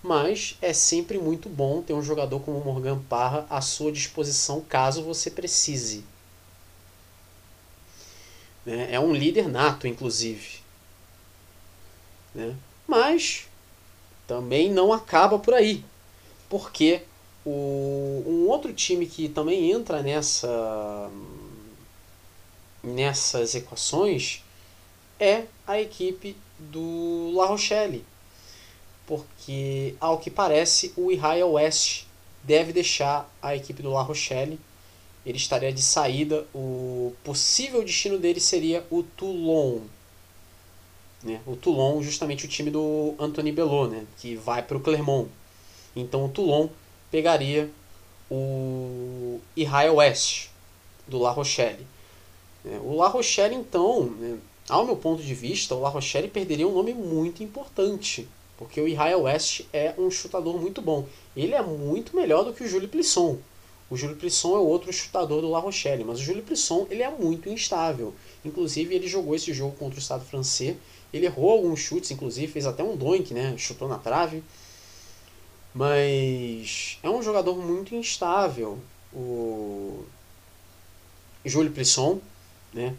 Mas 0.00 0.56
é 0.62 0.72
sempre 0.72 1.18
muito 1.18 1.48
bom 1.48 1.82
ter 1.82 1.94
um 1.94 2.02
jogador 2.02 2.38
como 2.38 2.58
o 2.58 2.64
Morgan 2.64 3.00
Parra 3.08 3.46
à 3.50 3.60
sua 3.60 3.90
disposição 3.90 4.60
caso 4.60 5.02
você 5.02 5.28
precise. 5.28 6.04
Né? 8.64 8.90
É 8.92 9.00
um 9.00 9.12
líder 9.12 9.48
nato, 9.48 9.88
inclusive. 9.88 10.60
Né? 12.32 12.54
Mas 12.86 13.48
também 14.24 14.70
não 14.70 14.92
acaba 14.92 15.36
por 15.36 15.52
aí. 15.52 15.84
Porque 16.48 17.02
o, 17.44 18.22
um 18.24 18.48
outro 18.48 18.72
time 18.72 19.04
que 19.04 19.28
também 19.28 19.72
entra 19.72 20.00
nessa 20.00 21.10
nessas 22.82 23.54
equações 23.54 24.42
é 25.18 25.44
a 25.66 25.80
equipe 25.80 26.36
do 26.58 27.32
La 27.34 27.46
Rochelle. 27.46 28.04
Porque, 29.06 29.94
ao 30.00 30.18
que 30.18 30.30
parece, 30.30 30.92
o 30.96 31.10
Israel 31.10 31.52
West 31.52 32.04
deve 32.44 32.72
deixar 32.72 33.32
a 33.40 33.56
equipe 33.56 33.82
do 33.82 33.90
La 33.90 34.02
Rochelle 34.02 34.58
ele 35.28 35.36
estaria 35.36 35.70
de 35.70 35.82
saída. 35.82 36.46
O 36.54 37.12
possível 37.22 37.84
destino 37.84 38.18
dele 38.18 38.40
seria 38.40 38.86
o 38.90 39.02
Toulon. 39.02 39.80
Né? 41.22 41.40
O 41.46 41.54
Toulon, 41.54 42.02
justamente 42.02 42.46
o 42.46 42.48
time 42.48 42.70
do 42.70 43.14
Anthony 43.18 43.52
Belot, 43.52 43.90
né? 43.90 44.06
que 44.16 44.34
vai 44.36 44.62
para 44.62 44.78
o 44.78 44.80
Clermont. 44.80 45.28
Então 45.94 46.24
o 46.24 46.28
Toulon 46.30 46.68
pegaria 47.10 47.70
o 48.30 49.38
Israel 49.54 49.96
West, 49.96 50.48
do 51.06 51.18
La 51.18 51.30
Rochelle. 51.30 51.86
É, 52.64 52.78
o 52.82 52.96
La 52.96 53.08
Rochelle, 53.08 53.54
então, 53.54 54.04
né, 54.04 54.38
ao 54.68 54.84
meu 54.84 54.96
ponto 54.96 55.22
de 55.22 55.34
vista, 55.34 55.74
o 55.74 55.80
La 55.80 55.88
Rochelle 55.88 56.28
perderia 56.28 56.68
um 56.68 56.74
nome 56.74 56.92
muito 56.92 57.42
importante, 57.42 58.28
porque 58.56 58.80
o 58.80 58.88
Israel 58.88 59.22
West 59.22 59.62
é 59.72 59.94
um 59.96 60.10
chutador 60.10 60.60
muito 60.60 60.82
bom. 60.82 61.06
Ele 61.36 61.54
é 61.54 61.62
muito 61.62 62.14
melhor 62.14 62.44
do 62.44 62.52
que 62.52 62.64
o 62.64 62.68
Júlio 62.68 62.88
Plisson. 62.88 63.38
O 63.90 63.96
Júlio 63.96 64.16
Plisson 64.16 64.56
é 64.56 64.58
outro 64.58 64.92
chutador 64.92 65.40
do 65.40 65.48
La 65.48 65.60
Rochelle, 65.60 66.04
mas 66.04 66.18
o 66.18 66.22
Júlio 66.22 66.42
Plisson 66.42 66.86
ele 66.90 67.02
é 67.02 67.10
muito 67.10 67.48
instável. 67.48 68.14
Inclusive, 68.44 68.94
ele 68.94 69.08
jogou 69.08 69.34
esse 69.34 69.52
jogo 69.54 69.74
contra 69.76 69.96
o 69.96 70.02
Estado 70.02 70.24
francês. 70.24 70.76
Ele 71.10 71.24
errou 71.24 71.52
alguns 71.52 71.80
chutes, 71.80 72.10
inclusive, 72.10 72.52
fez 72.52 72.66
até 72.66 72.82
um 72.82 72.94
doink, 72.94 73.32
né? 73.32 73.54
Chutou 73.56 73.88
na 73.88 73.96
trave. 73.96 74.42
Mas 75.74 76.98
é 77.02 77.08
um 77.08 77.22
jogador 77.22 77.56
muito 77.56 77.94
instável. 77.94 78.78
O 79.12 80.04
Júlio 81.44 81.72
Plisson, 81.72 82.20
né? 82.78 82.94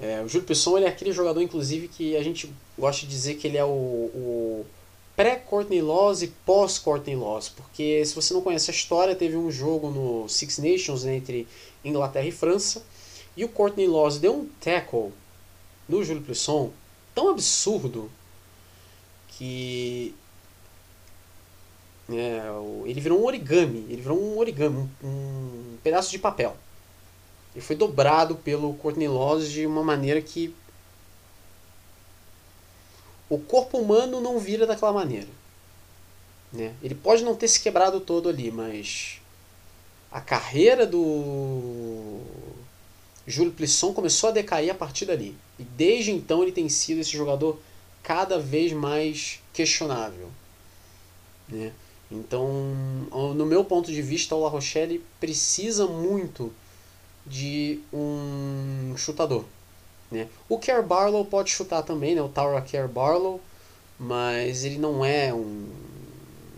É, 0.00 0.20
o 0.22 0.28
Júlio 0.28 0.46
Plisson 0.46 0.76
ele 0.76 0.86
é 0.86 0.88
aquele 0.88 1.12
jogador, 1.12 1.40
inclusive, 1.40 1.86
que 1.86 2.16
a 2.16 2.22
gente 2.22 2.52
gosta 2.76 3.02
de 3.02 3.06
dizer 3.06 3.34
que 3.34 3.46
ele 3.46 3.56
é 3.56 3.64
o, 3.64 3.68
o 3.68 4.66
pré-Courtney 5.14 5.80
Laws 5.80 6.22
e 6.22 6.28
pós-Courtney 6.44 7.14
Laws, 7.14 7.48
porque 7.48 8.04
se 8.04 8.14
você 8.14 8.34
não 8.34 8.42
conhece 8.42 8.70
a 8.70 8.74
história, 8.74 9.14
teve 9.14 9.36
um 9.36 9.50
jogo 9.50 9.90
no 9.90 10.28
Six 10.28 10.58
Nations 10.58 11.04
né, 11.04 11.16
entre 11.16 11.46
Inglaterra 11.84 12.26
e 12.26 12.32
França, 12.32 12.82
e 13.36 13.44
o 13.44 13.48
Courtney 13.48 13.86
Laws 13.86 14.18
deu 14.18 14.34
um 14.34 14.48
tackle 14.60 15.12
no 15.88 16.02
Júlio 16.02 16.22
Plisson 16.22 16.72
tão 17.14 17.30
absurdo 17.30 18.10
que 19.28 20.14
é, 22.10 22.42
ele 22.84 23.00
virou 23.00 23.20
um 23.20 23.24
origami, 23.24 23.86
ele 23.88 24.02
virou 24.02 24.20
um 24.20 24.38
origami, 24.38 24.88
um, 25.02 25.06
um 25.06 25.76
pedaço 25.82 26.10
de 26.10 26.18
papel. 26.18 26.56
Ele 27.54 27.64
foi 27.64 27.76
dobrado 27.76 28.34
pelo 28.36 28.74
Courtney 28.74 29.08
Laws 29.08 29.48
de 29.50 29.66
uma 29.66 29.82
maneira 29.82 30.20
que 30.20 30.54
o 33.28 33.38
corpo 33.38 33.78
humano 33.78 34.20
não 34.20 34.38
vira 34.38 34.66
daquela 34.66 34.92
maneira. 34.92 35.28
Né? 36.52 36.74
Ele 36.82 36.94
pode 36.94 37.24
não 37.24 37.34
ter 37.34 37.48
se 37.48 37.60
quebrado 37.60 38.00
todo 38.00 38.28
ali, 38.28 38.50
mas 38.50 39.20
a 40.10 40.20
carreira 40.20 40.86
do 40.86 42.20
Júlio 43.26 43.52
Plisson 43.52 43.92
começou 43.92 44.28
a 44.30 44.32
decair 44.32 44.70
a 44.70 44.74
partir 44.74 45.06
dali. 45.06 45.36
E 45.58 45.62
desde 45.62 46.12
então 46.12 46.42
ele 46.42 46.52
tem 46.52 46.68
sido 46.68 47.00
esse 47.00 47.10
jogador 47.10 47.58
cada 48.02 48.38
vez 48.38 48.72
mais 48.72 49.40
questionável. 49.52 50.28
Né? 51.48 51.72
Então, 52.10 52.48
no 53.34 53.46
meu 53.46 53.64
ponto 53.64 53.90
de 53.90 54.02
vista, 54.02 54.34
o 54.34 54.40
La 54.40 54.48
Rochelle 54.48 55.04
precisa 55.18 55.86
muito 55.86 56.52
de 57.26 57.80
um 57.92 58.94
chutador. 58.96 59.44
Né? 60.10 60.28
O 60.48 60.58
Care 60.58 60.82
Barlow 60.82 61.24
pode 61.24 61.50
chutar 61.50 61.82
também, 61.82 62.14
né? 62.14 62.22
o 62.22 62.28
Taura 62.28 62.60
Care 62.60 62.88
Barlow, 62.88 63.40
mas 63.98 64.64
ele 64.64 64.78
não 64.78 65.04
é 65.04 65.32
um 65.32 65.66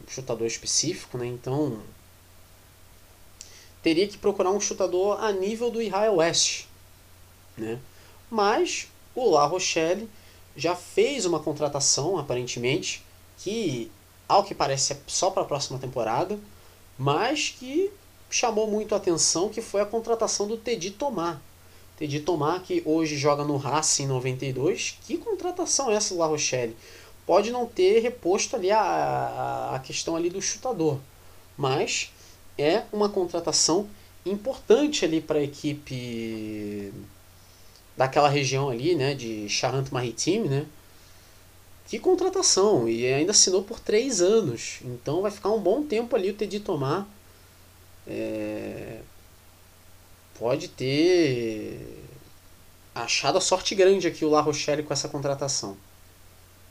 chutador 0.09 0.47
específico, 0.47 1.19
né? 1.19 1.27
então 1.27 1.79
teria 3.83 4.09
que 4.09 4.19
procurar 4.19 4.51
um 4.51 4.61
chutador 4.61 5.23
a 5.23 5.31
nível 5.33 5.71
do 5.71 5.81
Israel 5.81 6.17
West. 6.17 6.65
Né? 7.57 7.79
Mas 8.31 8.89
o 9.15 9.31
La 9.31 9.47
Rochelle 9.47 10.09
já 10.57 10.75
fez 10.75 11.25
uma 11.25 11.39
contratação, 11.39 12.19
aparentemente, 12.19 13.05
que 13.39 13.91
ao 14.29 14.43
que 14.43 14.55
parece 14.55 14.95
é 14.95 14.99
só 15.07 15.31
para 15.31 15.43
a 15.43 15.47
próxima 15.47 15.79
temporada, 15.79 16.39
mas 16.99 17.55
que 17.59 17.91
chamou 18.29 18.67
muito 18.67 18.95
a 18.95 18.99
atenção, 18.99 19.49
que 19.49 19.63
foi 19.63 19.81
a 19.81 19.87
contratação 19.87 20.47
do 20.47 20.57
Teddy 20.57 20.91
Tomar, 20.91 21.41
Teddy 21.97 22.21
Tomar, 22.21 22.61
que 22.63 22.83
hoje 22.85 23.17
joga 23.17 23.43
no 23.43 23.57
Racing 23.57 24.07
92. 24.07 24.99
Que 25.07 25.17
contratação 25.17 25.91
é 25.91 25.95
essa 25.95 26.15
do 26.15 26.21
La 26.21 26.27
Rochelle? 26.27 26.77
Pode 27.25 27.51
não 27.51 27.67
ter 27.67 28.01
reposto 28.01 28.55
ali 28.55 28.71
a, 28.71 29.73
a, 29.75 29.79
questão 29.81 30.15
ali 30.15 30.31
do 30.31 30.41
chutador, 30.41 30.99
mas 31.57 32.13
é 32.57 32.83
uma 32.93 33.09
contratação 33.09 33.89
importante 34.25 35.05
ali 35.05 35.21
para 35.21 35.39
a 35.39 35.43
equipe 35.43 36.93
daquela 37.97 38.29
região 38.29 38.69
ali, 38.69 38.95
né, 38.95 39.15
de 39.15 39.49
Charente-Maritime, 39.49 40.49
né? 40.49 40.67
Que 41.89 41.99
contratação! 41.99 42.89
E 42.89 43.07
ainda 43.07 43.31
assinou 43.31 43.63
por 43.63 43.81
três 43.81 44.21
anos. 44.21 44.81
Então 44.85 45.23
vai 45.23 45.31
ficar 45.31 45.51
um 45.51 45.61
bom 45.61 45.83
tempo 45.83 46.15
ali 46.15 46.31
o 46.31 46.35
Teddy 46.35 46.61
Tomar. 46.61 47.09
É, 48.07 49.01
pode 50.39 50.69
ter 50.69 52.05
achado 52.95 53.39
a 53.39 53.41
sorte 53.41 53.75
grande 53.75 54.07
aqui 54.07 54.25
o 54.25 54.31
La 54.31 54.41
Rochelle 54.41 54.83
com 54.83 54.93
essa 54.93 55.09
contratação. 55.09 55.77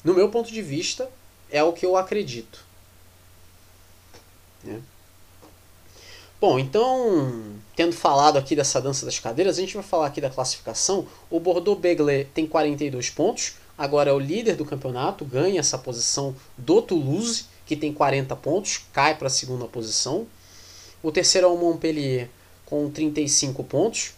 No 0.03 0.13
meu 0.13 0.29
ponto 0.29 0.51
de 0.51 0.61
vista, 0.61 1.09
é 1.49 1.63
o 1.63 1.73
que 1.73 1.85
eu 1.85 1.97
acredito. 1.97 2.63
Né? 4.63 4.81
Bom, 6.39 6.59
então, 6.59 7.55
tendo 7.75 7.93
falado 7.93 8.37
aqui 8.37 8.55
dessa 8.55 8.81
dança 8.81 9.05
das 9.05 9.19
cadeiras, 9.19 9.57
a 9.57 9.61
gente 9.61 9.73
vai 9.73 9.83
falar 9.83 10.07
aqui 10.07 10.19
da 10.19 10.29
classificação. 10.29 11.07
O 11.29 11.39
Bordeaux 11.39 11.79
Begley 11.79 12.25
tem 12.25 12.45
42 12.45 13.09
pontos, 13.09 13.55
agora 13.77 14.09
é 14.09 14.13
o 14.13 14.19
líder 14.19 14.55
do 14.55 14.65
campeonato, 14.65 15.23
ganha 15.25 15.59
essa 15.59 15.77
posição 15.77 16.35
do 16.57 16.81
Toulouse, 16.81 17.45
que 17.65 17.75
tem 17.75 17.93
40 17.93 18.35
pontos, 18.35 18.81
cai 18.91 19.15
para 19.15 19.27
a 19.27 19.31
segunda 19.31 19.65
posição. 19.65 20.27
O 21.05 21.11
terceiro 21.11 21.45
é 21.45 21.49
o 21.51 21.55
Montpellier, 21.55 22.27
com 22.65 22.89
35 22.89 23.63
pontos. 23.63 24.15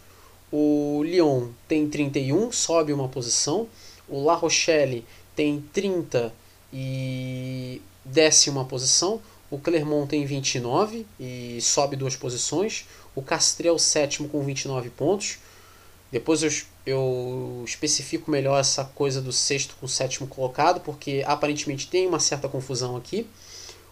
O 0.50 1.04
Lyon 1.04 1.50
tem 1.68 1.86
31, 1.90 2.50
sobe 2.50 2.94
uma 2.94 3.10
posição. 3.10 3.68
O 4.08 4.24
La 4.24 4.36
Rochelle 4.36 5.04
tem 5.36 5.62
30 5.74 6.34
e 6.72 7.82
desce 8.06 8.50
uma 8.50 8.64
posição. 8.64 9.22
O 9.52 9.60
Clermont 9.60 10.08
tem 10.08 10.26
29 10.26 11.06
e 11.20 11.60
sobe 11.62 11.98
duas 11.98 12.16
posições. 12.16 12.86
O 13.14 13.22
Castrel, 13.22 13.78
sétimo, 13.78 14.30
com 14.30 14.42
29 14.42 14.90
pontos. 14.92 15.40
Depois 16.10 16.42
eu, 16.42 16.52
eu 16.86 17.64
especifico 17.66 18.32
melhor 18.32 18.62
essa 18.62 18.86
coisa 18.86 19.22
do 19.22 19.34
sexto 19.34 19.76
com 19.82 19.90
sétimo 19.90 20.26
colocado, 20.26 20.80
porque 20.80 21.22
aparentemente 21.28 21.90
tem 21.90 22.08
uma 22.08 22.22
certa 22.22 22.48
confusão 22.48 22.96
aqui. 22.96 23.28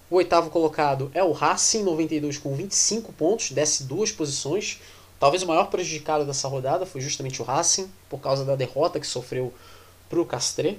O 0.08 0.18
oitavo 0.18 0.52
colocado 0.52 1.10
é 1.16 1.24
o 1.24 1.32
Racing, 1.32 1.82
92 1.82 2.38
com 2.38 2.54
25 2.56 3.12
pontos, 3.14 3.50
desce 3.50 3.86
duas 3.86 4.12
posições. 4.12 4.80
Talvez 5.20 5.42
o 5.42 5.48
maior 5.48 5.72
prejudicado 5.72 6.24
dessa 6.24 6.48
rodada 6.48 6.86
foi 6.86 7.02
justamente 7.02 7.42
o 7.42 7.46
Racing, 7.46 7.90
por 8.08 8.20
causa 8.20 8.46
da 8.46 8.56
derrota 8.56 9.00
que 9.00 9.08
sofreu 9.08 9.52
para 10.08 10.22
o 10.22 10.26
Castres. 10.26 10.78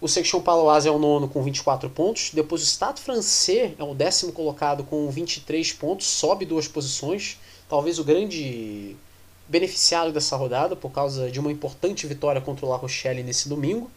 O 0.00 0.08
Section 0.08 0.40
Paloise 0.40 0.88
é 0.88 0.90
o 0.90 0.98
nono 0.98 1.28
com 1.28 1.42
24 1.42 1.90
pontos. 1.90 2.30
Depois 2.32 2.62
o 2.62 2.64
Stade 2.64 3.02
Francês 3.02 3.74
é 3.78 3.82
o 3.82 3.94
décimo 3.94 4.32
colocado 4.32 4.82
com 4.84 5.10
23 5.10 5.72
pontos, 5.74 6.06
sobe 6.06 6.46
duas 6.46 6.66
posições. 6.66 7.38
Talvez 7.68 7.98
o 7.98 8.04
grande 8.04 8.96
beneficiário 9.46 10.12
dessa 10.12 10.36
rodada, 10.36 10.74
por 10.74 10.90
causa 10.90 11.30
de 11.30 11.38
uma 11.38 11.52
importante 11.52 12.06
vitória 12.06 12.40
contra 12.40 12.64
o 12.64 12.68
La 12.68 12.76
Rochelle 12.76 13.22
nesse 13.22 13.46
domingo. 13.46 13.90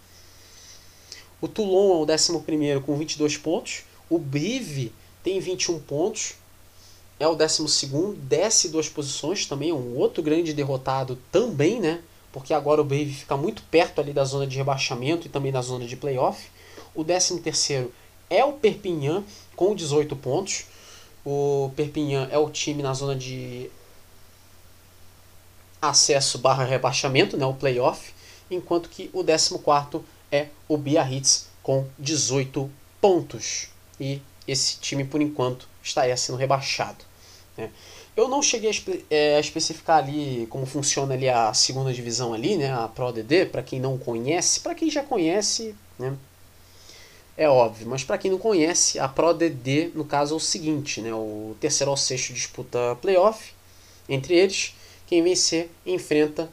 O 1.39 1.47
Toulon 1.47 2.05
é 2.05 2.11
o 2.11 2.13
11 2.13 2.81
com 2.85 2.97
22 2.97 3.37
pontos. 3.37 3.83
O 4.09 4.17
Brive 4.17 4.91
tem 5.23 5.39
21 5.39 5.79
pontos. 5.79 6.35
É 7.19 7.27
o 7.27 7.35
12, 7.35 7.77
desce 8.15 8.69
duas 8.69 8.87
posições, 8.87 9.45
também 9.45 9.71
é 9.71 9.73
um 9.73 9.97
outro 9.97 10.23
grande 10.23 10.53
derrotado 10.53 11.17
também, 11.31 11.79
né? 11.79 12.01
Porque 12.31 12.53
agora 12.53 12.79
o 12.79 12.85
Brive 12.85 13.13
fica 13.13 13.35
muito 13.35 13.61
perto 13.63 13.99
ali 13.99 14.13
da 14.13 14.23
zona 14.23 14.47
de 14.47 14.55
rebaixamento 14.55 15.27
e 15.27 15.29
também 15.29 15.51
da 15.51 15.61
zona 15.61 15.85
de 15.85 15.97
playoff. 15.97 16.49
O 16.95 17.03
13 17.03 17.89
é 18.29 18.45
o 18.45 18.53
Perpignan 18.53 19.23
com 19.55 19.75
18 19.75 20.15
pontos. 20.15 20.65
O 21.25 21.71
Perpignan 21.75 22.29
é 22.31 22.37
o 22.37 22.49
time 22.49 22.81
na 22.81 22.93
zona 22.93 23.15
de 23.15 23.69
acesso 25.81 26.37
barra 26.37 26.63
rebaixamento, 26.63 27.37
né, 27.37 27.45
o 27.45 27.53
playoff, 27.53 28.13
enquanto 28.51 28.89
que 28.89 29.09
o 29.13 29.23
14 29.23 30.03
é 30.31 30.47
o 30.67 30.77
Biarritz 30.77 31.47
com 31.63 31.85
18 31.97 32.69
pontos. 33.01 33.69
E 33.99 34.21
esse 34.47 34.79
time, 34.79 35.03
por 35.03 35.21
enquanto, 35.21 35.67
estaria 35.83 36.15
sendo 36.17 36.37
rebaixado. 36.37 37.03
Né. 37.57 37.69
Eu 38.15 38.27
não 38.27 38.41
cheguei 38.41 38.69
a, 38.69 38.71
espe 38.71 39.05
é, 39.09 39.35
a, 39.35 39.39
especificar 39.39 39.99
ali 39.99 40.47
como 40.49 40.65
funciona 40.65 41.13
ali 41.13 41.29
a 41.29 41.53
segunda 41.53 41.93
divisão 41.93 42.33
ali, 42.33 42.57
né, 42.57 42.73
a 42.73 42.87
Pro 42.87 43.11
DD, 43.11 43.45
para 43.45 43.63
quem 43.63 43.79
não 43.79 43.97
conhece, 43.97 44.59
para 44.59 44.75
quem 44.75 44.89
já 44.89 45.03
conhece, 45.03 45.75
né, 45.97 46.15
é 47.37 47.47
óbvio, 47.47 47.87
mas 47.87 48.03
para 48.03 48.17
quem 48.17 48.29
não 48.29 48.37
conhece, 48.37 48.99
a 48.99 49.07
Pro 49.07 49.33
DD, 49.33 49.91
no 49.95 50.03
caso, 50.03 50.33
é 50.33 50.37
o 50.37 50.39
seguinte, 50.41 50.99
né, 50.99 51.13
o 51.13 51.55
terceiro 51.61 51.91
ao 51.91 51.95
sexto 51.95 52.33
disputa 52.33 52.97
playoff 53.01 53.53
entre 54.09 54.35
eles, 54.35 54.75
quem 55.07 55.23
vencer 55.23 55.71
enfrenta 55.85 56.49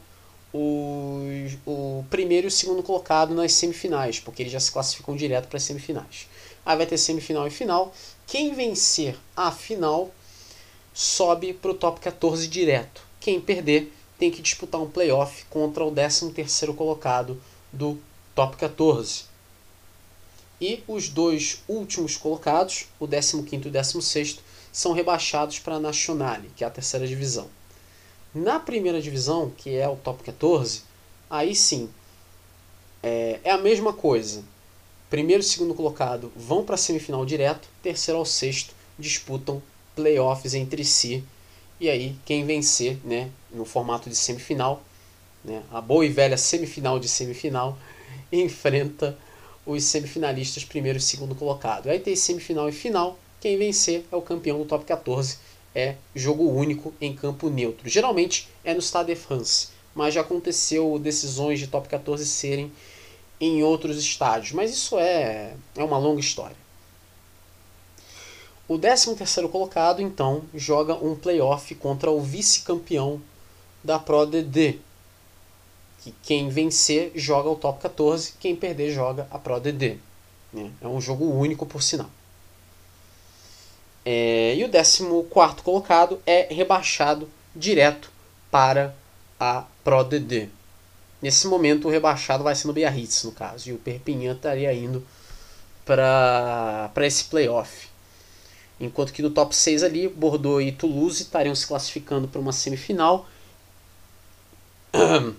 o 0.53 2.05
primeiro 2.09 2.47
e 2.47 2.49
o 2.49 2.51
segundo 2.51 2.81
colocado 2.81 3.35
nas 3.35 3.51
semifinais, 3.51 4.19
porque 4.19 4.41
eles 4.41 4.51
já 4.51 4.59
se 4.59 4.71
classificam 4.71 5.15
direto 5.15 5.47
para 5.47 5.57
as 5.57 5.63
semifinais. 5.63 6.27
Aí 6.67 6.75
vai 6.75 6.85
ter 6.85 6.97
semifinal 6.97 7.47
e 7.47 7.49
final. 7.49 7.93
Quem 8.27 8.53
vencer 8.53 9.17
a 9.37 9.53
final 9.53 10.11
sobe 10.93 11.53
para 11.53 11.71
o 11.71 11.73
top 11.73 12.01
14 12.01 12.45
direto. 12.45 13.01
Quem 13.21 13.39
perder 13.39 13.93
tem 14.19 14.29
que 14.29 14.41
disputar 14.41 14.81
um 14.81 14.89
playoff 14.89 15.45
contra 15.45 15.85
o 15.85 15.91
13º 15.93 16.75
colocado 16.75 17.41
do 17.71 17.97
top 18.35 18.57
14. 18.57 19.23
E 20.59 20.83
os 20.89 21.07
dois 21.07 21.63
últimos 21.69 22.17
colocados, 22.17 22.87
o 22.99 23.07
15º 23.07 23.65
e 23.65 23.69
o 23.69 23.71
16º, 23.71 24.39
são 24.69 24.91
rebaixados 24.91 25.59
para 25.59 25.75
a 25.75 25.79
Nationale, 25.79 26.51
que 26.53 26.65
é 26.65 26.67
a 26.67 26.69
terceira 26.69 27.07
divisão. 27.07 27.47
Na 28.35 28.59
primeira 28.59 29.01
divisão, 29.01 29.53
que 29.55 29.73
é 29.73 29.87
o 29.87 29.95
top 29.95 30.21
14, 30.21 30.81
aí 31.29 31.55
sim 31.55 31.89
é, 33.01 33.39
é 33.45 33.51
a 33.51 33.57
mesma 33.57 33.93
coisa. 33.93 34.43
Primeiro 35.09 35.41
e 35.41 35.45
segundo 35.45 35.73
colocado 35.73 36.31
vão 36.35 36.65
para 36.65 36.75
a 36.75 36.77
semifinal 36.77 37.25
direto, 37.25 37.69
terceiro 37.81 38.19
ao 38.19 38.25
sexto 38.25 38.75
disputam 38.99 39.61
playoffs 39.95 40.53
entre 40.53 40.83
si. 40.83 41.23
E 41.79 41.89
aí, 41.89 42.15
quem 42.25 42.45
vencer, 42.45 42.97
né, 43.05 43.29
no 43.51 43.63
formato 43.63 44.09
de 44.09 44.15
semifinal, 44.15 44.83
né, 45.45 45.63
a 45.71 45.79
boa 45.79 46.05
e 46.05 46.09
velha 46.09 46.37
semifinal 46.37 46.99
de 46.99 47.07
semifinal, 47.07 47.77
enfrenta 48.31 49.17
os 49.65 49.83
semifinalistas 49.83 50.65
primeiro 50.65 50.97
e 50.97 51.01
segundo 51.01 51.35
colocado. 51.35 51.89
Aí 51.89 51.99
tem 51.99 52.15
semifinal 52.15 52.67
e 52.67 52.71
final. 52.73 53.17
Quem 53.39 53.57
vencer 53.57 54.03
é 54.11 54.15
o 54.15 54.21
campeão 54.21 54.57
do 54.57 54.65
top 54.65 54.83
14 54.83 55.37
é 55.73 55.95
jogo 56.15 56.49
único 56.49 56.93
em 56.99 57.15
campo 57.15 57.49
neutro. 57.49 57.87
Geralmente 57.87 58.49
é 58.63 58.73
no 58.73 58.81
Stade 58.81 59.13
de 59.13 59.19
France, 59.19 59.67
mas 59.93 60.13
já 60.13 60.21
aconteceu 60.21 60.97
decisões 60.97 61.59
de 61.59 61.67
top 61.67 61.87
14 61.87 62.25
serem 62.25 62.71
em 63.39 63.63
outros 63.63 63.97
estádios, 63.97 64.51
mas 64.51 64.71
isso 64.71 64.97
é, 64.97 65.55
é 65.75 65.83
uma 65.83 65.97
longa 65.97 66.19
história. 66.19 66.55
O 68.67 68.77
13º 68.77 69.49
colocado, 69.49 70.01
então, 70.01 70.43
joga 70.53 70.93
um 70.93 71.15
playoff 71.15 71.73
contra 71.75 72.11
o 72.11 72.19
vice-campeão 72.19 73.21
da 73.81 73.97
Pro 73.97 74.25
DD. 74.25 74.79
Que 75.99 76.13
quem 76.21 76.49
vencer 76.49 77.11
joga 77.15 77.49
o 77.49 77.55
top 77.55 77.81
14, 77.81 78.33
quem 78.39 78.55
perder 78.55 78.91
joga 78.91 79.25
a 79.31 79.39
Pro 79.39 79.59
DD. 79.59 79.97
Né? 80.51 80.71
É 80.81 80.87
um 80.87 80.99
jogo 80.99 81.25
único, 81.25 81.65
por 81.65 81.81
sinal. 81.81 82.09
É, 84.03 84.55
e 84.55 84.63
o 84.65 84.69
14 84.69 85.61
colocado 85.63 86.21
é 86.25 86.53
rebaixado 86.53 87.29
direto 87.55 88.11
para 88.51 88.93
a 89.39 89.63
Pro 89.83 90.03
DD. 90.03 90.49
Nesse 91.21 91.47
momento, 91.47 91.87
o 91.87 91.91
rebaixado 91.91 92.43
vai 92.43 92.53
ser 92.53 92.67
no 92.67 92.73
Biarritz, 92.73 93.23
no 93.23 93.31
caso, 93.31 93.69
e 93.69 93.73
o 93.73 93.77
Perpignan 93.77 94.33
estaria 94.33 94.71
indo 94.73 95.05
para 95.85 96.91
esse 97.05 97.23
playoff. 97.25 97.87
Enquanto 98.79 99.11
que 99.11 99.23
no 99.23 99.31
top 99.31 99.55
6 99.55 99.81
ali, 99.81 100.07
Bordeaux 100.07 100.61
e 100.61 100.71
Toulouse 100.71 101.23
estariam 101.23 101.55
se 101.55 101.65
classificando 101.65 102.27
para 102.27 102.39
uma 102.39 102.51
semifinal. 102.51 103.27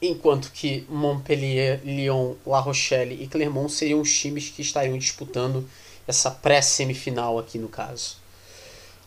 Enquanto 0.00 0.52
que 0.52 0.86
Montpellier, 0.88 1.80
Lyon, 1.82 2.34
La 2.46 2.60
Rochelle 2.60 3.20
e 3.20 3.26
Clermont 3.26 3.72
seriam 3.72 4.00
os 4.00 4.12
times 4.12 4.50
que 4.50 4.62
estariam 4.62 4.96
disputando 4.98 5.68
essa 6.06 6.30
pré-semifinal 6.30 7.38
aqui 7.38 7.58
no 7.58 7.68
caso. 7.68 8.16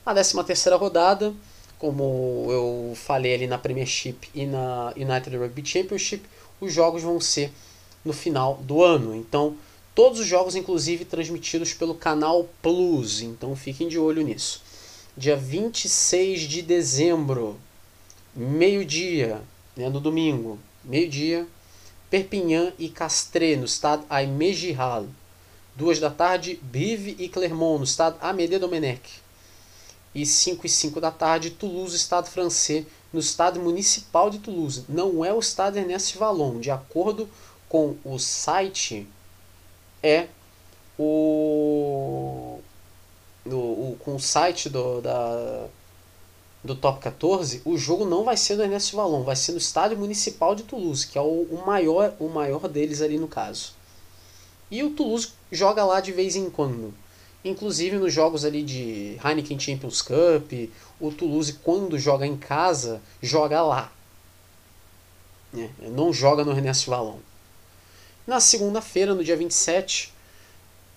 A 0.06 0.14
13 0.14 0.44
terceira 0.44 0.76
rodada, 0.76 1.34
como 1.82 2.46
eu 2.48 2.94
falei 2.96 3.34
ali 3.34 3.48
na 3.48 3.58
Premiership 3.58 4.30
e 4.36 4.46
na 4.46 4.94
United 4.96 5.36
Rugby 5.36 5.66
Championship, 5.66 6.24
os 6.62 6.72
jogos 6.72 7.02
vão 7.02 7.20
ser 7.20 7.52
no 8.06 8.14
final 8.14 8.58
do 8.62 8.84
ano. 8.84 9.16
Então, 9.16 9.58
todos 9.96 10.20
os 10.20 10.28
jogos, 10.28 10.56
inclusive, 10.56 11.06
transmitidos 11.06 11.74
pelo 11.74 11.96
canal 11.96 12.48
Plus. 12.62 13.22
Então, 13.22 13.56
fiquem 13.56 13.88
de 13.88 13.98
olho 13.98 14.22
nisso. 14.22 14.62
Dia 15.18 15.36
26 15.36 16.42
de 16.42 16.62
dezembro, 16.62 17.58
meio-dia, 18.36 19.42
né, 19.76 19.90
no 19.90 20.00
domingo, 20.00 20.60
meio-dia, 20.86 21.48
Perpignan 22.12 22.74
e 22.78 22.90
Castres, 22.90 23.58
no 23.58 23.66
estado 23.66 24.06
Aimé 24.08 24.54
Giral. 24.54 25.08
Duas 25.76 26.00
da 26.00 26.12
tarde, 26.12 26.60
Brive 26.62 27.16
e 27.18 27.28
Clermont, 27.28 27.80
no 27.80 27.86
estado 27.86 28.18
Amédée 28.22 28.60
Domenech. 28.60 29.21
E 30.14 30.26
5 30.26 30.66
e 30.66 30.70
5 30.70 31.00
da 31.00 31.12
tarde, 31.12 31.52
Toulouse, 31.52 31.96
estado 31.96 32.28
francês, 32.28 32.86
no 33.14 33.20
estado 33.20 33.60
municipal 33.60 34.30
de 34.30 34.40
Toulouse. 34.40 34.86
Não 34.90 35.24
é 35.24 35.34
o 35.34 35.40
estado 35.40 35.78
Ernest 35.78 36.18
Vallon. 36.18 36.60
De 36.60 36.70
acordo 36.70 37.30
com 37.70 37.96
o 38.04 38.20
site, 38.20 39.08
é 40.04 40.28
o, 40.98 42.60
o, 43.46 43.50
o 43.50 43.98
com 44.00 44.16
o 44.16 44.20
site 44.20 44.70
do, 44.70 45.02
da, 45.02 45.68
do 46.64 46.76
Top 46.76 47.00
14, 47.00 47.62
o 47.66 47.78
jogo 47.78 48.06
não 48.06 48.24
vai 48.24 48.38
ser 48.38 48.56
no 48.56 48.64
Ernest 48.64 48.96
Vallon, 48.96 49.24
vai 49.24 49.36
ser 49.36 49.54
no 49.54 49.58
estádio 49.58 49.98
municipal 49.98 50.54
de 50.54 50.64
Toulouse, 50.64 51.08
que 51.08 51.18
é 51.18 51.22
o, 51.22 51.48
o, 51.50 51.64
maior, 51.66 52.14
o 52.20 52.28
maior 52.30 52.68
deles 52.68 53.02
ali 53.02 53.18
no 53.18 53.28
caso. 53.28 53.74
E 54.70 54.84
o 54.84 54.92
Toulouse 54.92 55.30
joga 55.52 55.84
lá 55.84 56.00
de 56.00 56.12
vez 56.12 56.36
em 56.36 56.50
quando. 56.50 56.94
Inclusive 57.44 57.98
nos 57.98 58.14
jogos 58.14 58.46
ali 58.46 58.62
de 58.62 59.18
Heineken 59.24 59.60
Champions 59.60 60.02
Cup, 60.02 60.52
o 61.00 61.12
Toulouse 61.12 61.54
quando 61.64 61.98
joga 61.98 62.26
em 62.26 62.38
casa, 62.38 63.02
joga 63.22 63.62
lá. 63.62 63.92
É, 65.58 65.70
não 65.90 66.14
joga 66.14 66.46
no 66.46 66.54
René 66.54 66.72
Vallon. 66.86 67.18
Na 68.26 68.40
segunda-feira, 68.40 69.16
no 69.16 69.24
dia 69.24 69.36
27, 69.36 70.14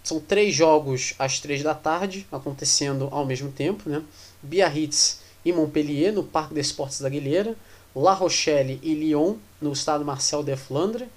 são 0.05 0.21
três 0.21 0.55
jogos 0.55 1.15
às 1.19 1.41
três 1.41 1.63
da 1.63 1.75
tarde, 1.75 2.27
acontecendo 2.31 3.09
ao 3.11 3.25
mesmo 3.25 3.51
tempo. 3.51 3.89
Né? 3.89 4.03
Biarritz 4.43 5.21
e 5.45 5.53
Montpellier, 5.53 6.13
no 6.13 6.23
Parque 6.23 6.55
des 6.55 6.67
Esportes 6.67 7.01
da 7.01 7.09
Guilheira. 7.09 7.57
La 7.97 8.13
Rochelle 8.13 8.79
e 8.83 8.95
Lyon, 8.95 9.37
no 9.61 9.73
estado 9.73 10.05
Marcel 10.05 10.43
de 10.43 10.55
Flandre. 10.57 11.09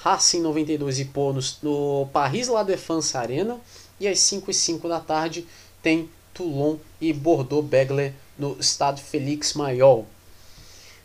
Racing 0.00 0.40
92 0.42 1.00
e 1.00 1.04
Pô 1.06 1.32
no, 1.32 1.40
no 1.62 2.06
Paris 2.12 2.46
La 2.46 2.62
Défense 2.62 3.16
Arena. 3.16 3.58
E 4.00 4.06
às 4.06 4.18
5 4.20 4.50
e 4.50 4.54
5 4.54 4.88
da 4.88 5.00
tarde 5.00 5.46
tem 5.82 6.08
Toulon 6.32 6.76
e 7.00 7.12
Bordeaux-Begley 7.12 8.12
no 8.38 8.56
Estado 8.58 9.00
Félix 9.00 9.54
Mayol. 9.54 10.06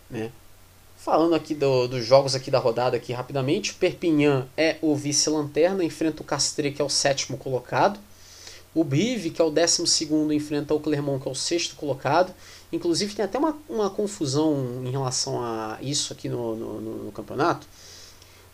Né? 0.10 0.32
Falando 0.98 1.36
aqui 1.36 1.53
do, 1.53 1.88
dos 1.88 2.06
jogos 2.06 2.36
aqui 2.36 2.49
da 2.49 2.60
rodada 2.60 2.95
aqui 2.95 3.11
rapidamente, 3.11 3.74
Perpignan 3.74 4.48
é 4.56 4.78
o 4.82 4.95
vice-lanterna, 4.95 5.84
enfrenta 5.84 6.22
o 6.22 6.26
Castres, 6.26 6.76
que 6.76 6.82
é 6.82 6.86
o 6.86 6.90
sétimo 6.90 7.38
colocado. 7.38 7.99
O 8.74 8.84
Brive, 8.84 9.30
que 9.30 9.41
é 9.41 9.45
o 9.45 9.52
décimo 9.52 9.86
segundo, 9.86 10.34
enfrenta 10.34 10.74
o 10.74 10.80
Clermont, 10.80 11.22
que 11.22 11.28
é 11.28 11.32
o 11.32 11.36
sexto 11.36 11.76
colocado. 11.76 12.34
Inclusive 12.72 13.14
tem 13.14 13.26
até 13.26 13.38
uma, 13.38 13.57
uma 13.70 13.90
confusão 13.90 14.82
em 14.84 14.90
relação 14.90 15.44
a 15.44 15.78
isso 15.82 16.14
aqui 16.14 16.30
no, 16.30 16.56
no, 16.56 16.82
no 17.06 17.11
campeonato 17.11 17.68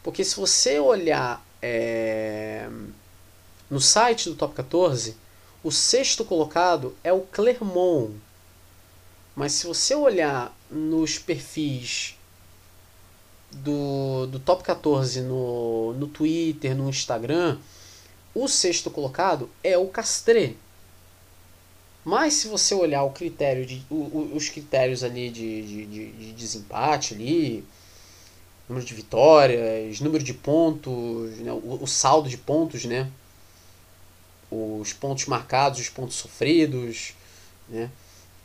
porque 0.03 0.23
se 0.23 0.35
você 0.35 0.79
olhar 0.79 1.45
é, 1.61 2.67
no 3.69 3.79
site 3.79 4.29
do 4.29 4.35
Top 4.35 4.53
14, 4.53 5.15
o 5.63 5.71
sexto 5.71 6.23
colocado 6.25 6.95
é 7.03 7.11
o 7.11 7.21
Clermont. 7.21 8.13
Mas 9.35 9.53
se 9.53 9.67
você 9.67 9.95
olhar 9.95 10.55
nos 10.69 11.17
perfis 11.17 12.17
do, 13.51 14.27
do 14.27 14.39
top 14.39 14.63
14 14.63 15.21
no, 15.21 15.93
no 15.93 16.07
Twitter, 16.07 16.75
no 16.75 16.89
Instagram, 16.89 17.57
o 18.33 18.47
sexto 18.47 18.89
colocado 18.89 19.49
é 19.63 19.77
o 19.77 19.87
Castré. 19.87 20.53
Mas 22.03 22.35
se 22.35 22.47
você 22.47 22.73
olhar 22.73 23.03
o 23.03 23.11
critério 23.11 23.65
de, 23.65 23.83
o, 23.89 24.31
os 24.33 24.49
critérios 24.49 25.03
ali 25.03 25.29
de, 25.29 25.61
de, 25.61 25.85
de, 25.85 26.11
de 26.11 26.31
desempate 26.33 27.13
ali, 27.13 27.63
número 28.67 28.85
de 28.85 28.93
vitórias, 28.93 29.99
número 29.99 30.23
de 30.23 30.33
pontos, 30.33 31.31
né, 31.39 31.51
o, 31.51 31.79
o, 31.81 31.87
saldo 31.87 32.29
de 32.29 32.37
pontos, 32.37 32.85
né? 32.85 33.09
Os 34.51 34.93
pontos 34.93 35.25
marcados, 35.25 35.79
os 35.79 35.89
pontos 35.89 36.15
sofridos, 36.15 37.13
né? 37.67 37.89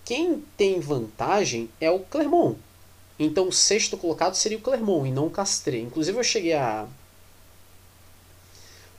Quem 0.05 0.45
tem 0.57 0.81
vantagem 0.81 1.71
é 1.81 1.91
o 1.91 2.01
Clermont. 2.01 2.59
Então 3.19 3.49
o 3.49 3.53
sexto 3.53 3.97
colocado 3.97 4.35
seria 4.35 4.59
o 4.59 4.61
Clermont 4.61 5.09
e 5.09 5.13
não 5.13 5.27
o 5.27 5.31
Castré. 5.31 5.79
Inclusive 5.79 6.19
eu 6.19 6.25
cheguei 6.25 6.53
a 6.53 6.87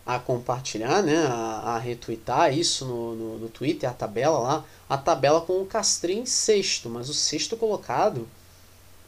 a 0.05 0.19
compartilhar, 0.19 1.01
né, 1.01 1.25
a, 1.25 1.73
a 1.75 1.79
retweetar 1.79 2.55
isso 2.55 2.85
no, 2.85 3.15
no, 3.15 3.37
no, 3.39 3.49
Twitter, 3.49 3.89
a 3.89 3.93
tabela 3.93 4.37
lá, 4.37 4.65
a 4.87 4.97
tabela 4.97 5.41
com 5.41 5.59
o 5.61 5.65
Castré 5.65 6.13
em 6.13 6.27
sexto, 6.27 6.89
mas 6.89 7.09
o 7.09 7.13
sexto 7.13 7.57
colocado, 7.57 8.27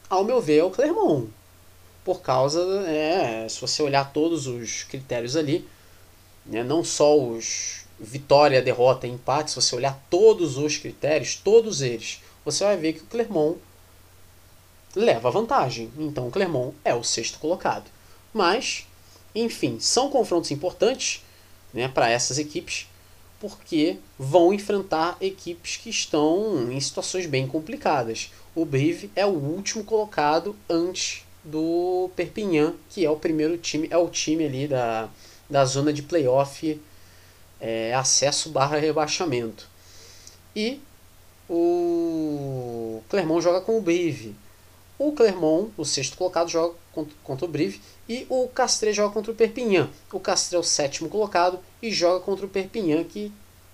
ao 0.09 0.23
meu 0.23 0.41
ver, 0.41 0.57
é 0.57 0.63
o 0.63 0.71
Clermont. 0.71 1.29
Por 2.03 2.21
causa, 2.21 2.59
é, 2.87 3.47
se 3.47 3.61
você 3.61 3.83
olhar 3.83 4.11
todos 4.11 4.47
os 4.47 4.83
critérios 4.85 5.35
ali, 5.35 5.67
né, 6.43 6.63
não 6.63 6.83
só 6.83 7.15
os 7.15 7.85
vitória, 7.99 8.61
derrota 8.61 9.07
empate, 9.07 9.51
se 9.51 9.55
você 9.55 9.75
olhar 9.75 9.99
todos 10.09 10.57
os 10.57 10.77
critérios, 10.77 11.35
todos 11.35 11.81
eles, 11.81 12.21
você 12.45 12.63
vai 12.63 12.77
ver 12.77 12.93
que 12.93 13.01
o 13.01 13.07
Clermont 13.07 13.57
leva 14.95 15.31
vantagem. 15.31 15.91
Então 15.97 16.27
o 16.27 16.31
Clermont 16.31 16.75
é 16.83 16.93
o 16.93 17.03
sexto 17.03 17.39
colocado. 17.39 17.89
Mas, 18.33 18.85
enfim, 19.33 19.79
são 19.79 20.09
confrontos 20.09 20.51
importantes 20.51 21.23
né, 21.73 21.87
para 21.87 22.09
essas 22.09 22.37
equipes, 22.37 22.87
porque 23.39 23.97
vão 24.17 24.53
enfrentar 24.53 25.17
equipes 25.21 25.77
que 25.77 25.89
estão 25.89 26.71
em 26.71 26.79
situações 26.79 27.25
bem 27.25 27.47
complicadas. 27.47 28.31
O 28.55 28.65
Brive 28.65 29.11
é 29.15 29.25
o 29.25 29.29
último 29.29 29.83
colocado 29.83 30.55
antes 30.69 31.23
do 31.43 32.09
Perpignan, 32.15 32.73
que 32.89 33.05
é 33.05 33.09
o 33.09 33.15
primeiro 33.15 33.57
time, 33.57 33.87
é 33.91 33.97
o 33.97 34.09
time 34.09 34.45
ali 34.45 34.67
da, 34.67 35.07
da 35.49 35.63
zona 35.65 35.93
de 35.93 36.01
playoff 36.01 36.79
é, 37.59 37.93
acesso 37.93 38.49
barra 38.49 38.77
rebaixamento. 38.77 39.67
E 40.55 40.79
o 41.49 43.01
Clermont 43.09 43.43
joga 43.43 43.61
com 43.61 43.77
o 43.77 43.81
Brive. 43.81 44.35
O 44.99 45.11
Clermont, 45.11 45.71
o 45.77 45.85
sexto 45.85 46.17
colocado, 46.17 46.49
joga 46.49 46.73
contra 47.23 47.45
o 47.45 47.47
Brive 47.47 47.79
e 48.09 48.25
o 48.29 48.47
Castres 48.47 48.95
joga 48.95 49.13
contra 49.13 49.31
o 49.31 49.35
Perpignan. 49.35 49.89
O 50.11 50.19
Castres 50.19 50.53
é 50.53 50.57
o 50.57 50.63
sétimo 50.63 51.09
colocado 51.09 51.59
e 51.81 51.91
joga 51.91 52.19
contra 52.19 52.45
o 52.45 52.49
Perpignan, 52.49 53.03
que 53.03 53.31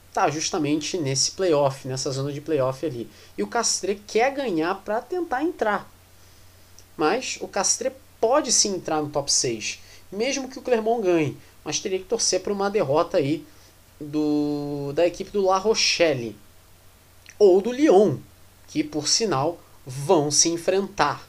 está 0.09 0.29
justamente 0.29 0.97
nesse 0.97 1.31
playoff, 1.31 1.87
nessa 1.87 2.11
zona 2.11 2.31
de 2.31 2.41
playoff 2.41 2.85
ali. 2.85 3.09
E 3.37 3.43
o 3.43 3.47
Castres 3.47 3.99
quer 4.05 4.33
ganhar 4.33 4.75
para 4.83 5.01
tentar 5.01 5.43
entrar. 5.43 5.89
Mas 6.97 7.37
o 7.41 7.47
Castres 7.47 7.93
pode 8.19 8.51
sim 8.51 8.75
entrar 8.75 9.01
no 9.01 9.09
top 9.09 9.31
6, 9.31 9.79
mesmo 10.11 10.49
que 10.49 10.59
o 10.59 10.61
Clermont 10.61 11.01
ganhe, 11.01 11.37
mas 11.63 11.79
teria 11.79 11.99
que 11.99 12.05
torcer 12.05 12.41
para 12.41 12.53
uma 12.53 12.69
derrota 12.69 13.17
aí 13.17 13.45
do, 14.03 14.93
da 14.93 15.05
equipe 15.05 15.31
do 15.31 15.41
La 15.41 15.57
Rochelle. 15.57 16.35
Ou 17.39 17.61
do 17.61 17.71
Lyon, 17.71 18.17
que 18.67 18.83
por 18.83 19.07
sinal 19.07 19.59
vão 19.85 20.31
se 20.31 20.49
enfrentar. 20.49 21.27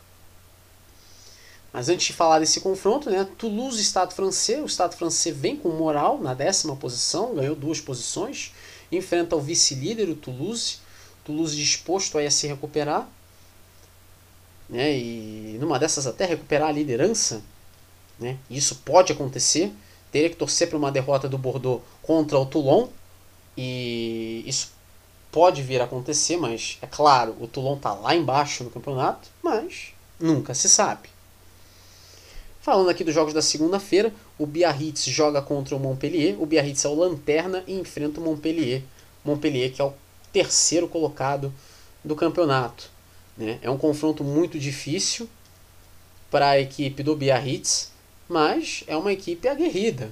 Mas 1.72 1.88
antes 1.88 2.06
de 2.06 2.12
falar 2.12 2.38
desse 2.38 2.60
confronto, 2.60 3.10
né, 3.10 3.26
Toulouse 3.36 3.82
Estado 3.82 4.14
francês, 4.14 4.62
o 4.62 4.66
Estado 4.66 4.94
francês 4.94 5.36
vem 5.36 5.56
com 5.56 5.70
moral 5.70 6.20
na 6.20 6.32
décima 6.32 6.76
posição, 6.76 7.34
ganhou 7.34 7.56
duas 7.56 7.80
posições, 7.80 8.52
enfrenta 8.92 9.34
o 9.34 9.40
vice-líder, 9.40 10.08
o 10.08 10.14
Toulouse, 10.14 10.78
Toulouse 11.24 11.56
disposto 11.56 12.16
a 12.16 12.30
se 12.30 12.46
recuperar, 12.46 13.08
né, 14.68 14.96
e 14.96 15.58
numa 15.60 15.76
dessas 15.76 16.06
até 16.06 16.24
recuperar 16.24 16.68
a 16.68 16.72
liderança, 16.72 17.42
né, 18.20 18.38
isso 18.48 18.76
pode 18.84 19.12
acontecer, 19.12 19.72
teria 20.14 20.30
que 20.30 20.36
torcer 20.36 20.68
para 20.68 20.78
uma 20.78 20.92
derrota 20.92 21.28
do 21.28 21.36
Bordeaux 21.36 21.82
contra 22.00 22.38
o 22.38 22.46
Toulon. 22.46 22.86
E 23.58 24.44
isso 24.46 24.70
pode 25.32 25.60
vir 25.60 25.80
a 25.80 25.86
acontecer, 25.86 26.36
mas 26.36 26.78
é 26.80 26.86
claro, 26.86 27.34
o 27.40 27.48
Toulon 27.48 27.74
está 27.74 27.92
lá 27.92 28.14
embaixo 28.14 28.62
no 28.62 28.70
campeonato, 28.70 29.28
mas 29.42 29.88
nunca 30.20 30.54
se 30.54 30.68
sabe. 30.68 31.08
Falando 32.60 32.90
aqui 32.90 33.02
dos 33.02 33.12
jogos 33.12 33.34
da 33.34 33.42
segunda-feira, 33.42 34.14
o 34.38 34.46
Biarritz 34.46 35.04
joga 35.06 35.42
contra 35.42 35.74
o 35.74 35.80
Montpellier. 35.80 36.40
O 36.40 36.46
Biarritz 36.46 36.84
é 36.84 36.88
o 36.88 36.94
lanterna 36.94 37.64
e 37.66 37.74
enfrenta 37.74 38.20
o 38.20 38.22
Montpellier. 38.22 38.84
Montpellier 39.24 39.72
que 39.72 39.82
é 39.82 39.84
o 39.84 39.94
terceiro 40.32 40.86
colocado 40.86 41.52
do 42.04 42.14
campeonato. 42.14 42.88
Né? 43.36 43.58
É 43.60 43.68
um 43.68 43.76
confronto 43.76 44.22
muito 44.22 44.60
difícil 44.60 45.28
para 46.30 46.50
a 46.50 46.60
equipe 46.60 47.02
do 47.02 47.16
Biarritz, 47.16 47.90
mas 48.34 48.82
é 48.88 48.96
uma 48.96 49.12
equipe 49.12 49.46
aguerrida. 49.46 50.10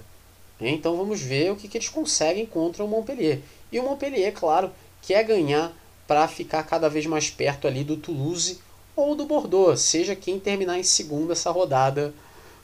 Né? 0.61 0.71
Então 0.71 0.97
vamos 0.97 1.21
ver 1.21 1.51
o 1.51 1.57
que, 1.57 1.67
que 1.67 1.77
eles 1.77 1.89
conseguem 1.89 2.47
contra 2.47 2.85
o 2.85 2.87
Montpellier. 2.89 3.41
E 3.73 3.81
o 3.81 3.83
Montpellier, 3.83 4.33
claro, 4.33 4.71
quer 5.03 5.25
ganhar 5.25 5.73
para 6.07 6.29
ficar 6.29 6.63
cada 6.63 6.89
vez 6.89 7.05
mais 7.05 7.29
perto 7.31 7.67
ali 7.67 7.83
do 7.83 7.97
Toulouse 7.97 8.61
ou 8.95 9.17
do 9.17 9.25
Bordeaux, 9.25 9.81
seja 9.81 10.15
quem 10.15 10.39
terminar 10.39 10.79
em 10.79 10.85
segundo 10.85 11.33
essa 11.33 11.51
rodada 11.51 12.15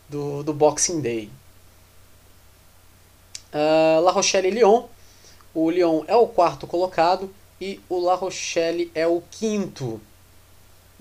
do, 0.09 0.45
do 0.45 0.55
Boxing 0.55 1.01
Day. 1.01 1.29
Uh, 3.53 4.01
La 4.01 4.13
Rochelle 4.13 4.47
e 4.47 4.53
Lyon. 4.53 4.85
O 5.53 5.71
Lyon 5.73 6.05
é 6.07 6.15
o 6.15 6.29
quarto 6.29 6.69
colocado 6.69 7.35
e 7.61 7.81
o 7.89 7.99
La 7.99 8.15
Rochelle 8.15 8.93
é 8.95 9.09
o 9.09 9.21
quinto. 9.29 10.01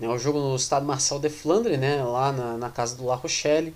É 0.01 0.07
o 0.07 0.17
jogo 0.17 0.39
no 0.39 0.55
estado 0.55 0.83
Marcel 0.83 1.19
de 1.19 1.29
Flandre, 1.29 1.77
né, 1.77 2.03
lá 2.03 2.31
na, 2.31 2.57
na 2.57 2.69
casa 2.71 2.95
do 2.95 3.05
La 3.05 3.15
Rochelle 3.15 3.75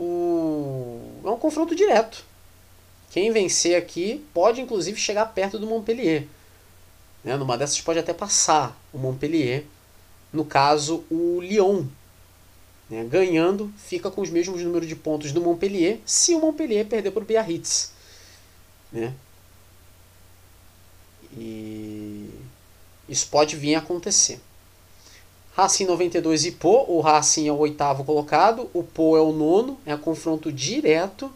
o... 0.00 0.98
é 1.22 1.28
um 1.28 1.38
confronto 1.38 1.74
direto. 1.74 2.24
Quem 3.10 3.30
vencer 3.30 3.76
aqui 3.76 4.24
pode 4.32 4.60
inclusive 4.60 4.98
chegar 4.98 5.26
perto 5.26 5.58
do 5.58 5.66
Montpellier. 5.66 6.26
Né? 7.22 7.36
Numa 7.36 7.58
dessas 7.58 7.80
pode 7.82 7.98
até 7.98 8.14
passar 8.14 8.80
o 8.92 8.98
Montpellier. 8.98 9.64
No 10.32 10.44
caso, 10.44 11.04
o 11.10 11.40
Lyon. 11.40 11.84
Né? 12.88 13.04
Ganhando, 13.04 13.70
fica 13.76 14.10
com 14.10 14.22
os 14.22 14.30
mesmos 14.30 14.62
números 14.62 14.88
de 14.88 14.96
pontos 14.96 15.32
do 15.32 15.40
Montpellier 15.40 16.00
se 16.06 16.34
o 16.34 16.40
Montpellier 16.40 16.86
perder 16.86 17.10
para 17.10 17.22
o 17.22 17.26
Biarritz. 17.26 17.92
Né? 18.90 19.12
E 21.36 22.30
isso 23.08 23.28
pode 23.28 23.54
vir 23.54 23.74
a 23.74 23.80
acontecer. 23.80 24.40
Racing 25.60 25.84
92 25.84 26.46
e 26.46 26.52
Pô. 26.52 26.86
O 26.88 27.02
Racing 27.02 27.46
é 27.46 27.52
o 27.52 27.58
oitavo 27.58 28.02
colocado, 28.02 28.70
o 28.72 28.82
Pô 28.82 29.14
é 29.14 29.20
o 29.20 29.30
nono, 29.30 29.78
é 29.84 29.94
confronto 29.94 30.50
direto. 30.50 31.30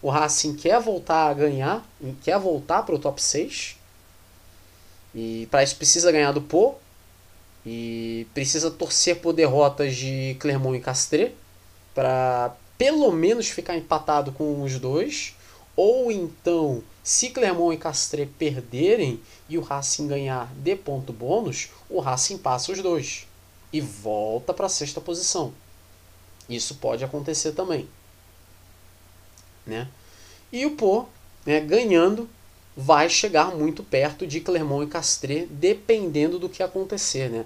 O 0.00 0.08
Racing 0.08 0.54
quer 0.54 0.80
voltar 0.80 1.28
a 1.28 1.34
ganhar, 1.34 1.86
quer 2.22 2.38
voltar 2.38 2.84
para 2.84 2.94
o 2.94 2.98
top 2.98 3.20
6. 3.20 3.76
E 5.14 5.46
para 5.50 5.62
isso 5.62 5.76
precisa 5.76 6.10
ganhar 6.10 6.32
do 6.32 6.40
Pô. 6.40 6.74
E 7.66 8.26
precisa 8.32 8.70
torcer 8.70 9.20
por 9.20 9.34
derrotas 9.34 9.94
de 9.94 10.38
Clermont 10.40 10.78
e 10.78 10.80
Castré. 10.80 11.32
Para 11.94 12.56
pelo 12.78 13.12
menos 13.12 13.48
ficar 13.50 13.76
empatado 13.76 14.32
com 14.32 14.62
os 14.62 14.78
dois. 14.78 15.34
Ou 15.76 16.10
então, 16.10 16.82
se 17.04 17.28
Clermont 17.28 17.74
e 17.74 17.78
Castré 17.78 18.26
perderem 18.38 19.20
e 19.50 19.58
o 19.58 19.60
Racing 19.60 20.08
ganhar 20.08 20.50
de 20.54 20.74
ponto 20.76 21.12
bônus, 21.12 21.68
o 21.90 22.00
Racing 22.00 22.38
passa 22.38 22.72
os 22.72 22.80
dois 22.80 23.26
e 23.72 23.80
volta 23.80 24.54
para 24.54 24.66
a 24.66 24.70
sexta 24.70 25.00
posição. 25.00 25.52
Isso 26.48 26.76
pode 26.76 27.04
acontecer 27.04 27.52
também. 27.52 27.88
Né? 29.66 29.88
E 30.52 30.64
o 30.64 30.72
Pô, 30.72 31.06
né, 31.44 31.60
ganhando, 31.60 32.28
vai 32.76 33.08
chegar 33.08 33.54
muito 33.54 33.82
perto 33.82 34.26
de 34.26 34.40
Clermont 34.40 34.86
e 34.86 34.90
Castré, 34.90 35.46
dependendo 35.50 36.38
do 36.38 36.48
que 36.48 36.62
acontecer. 36.62 37.28
Né? 37.28 37.44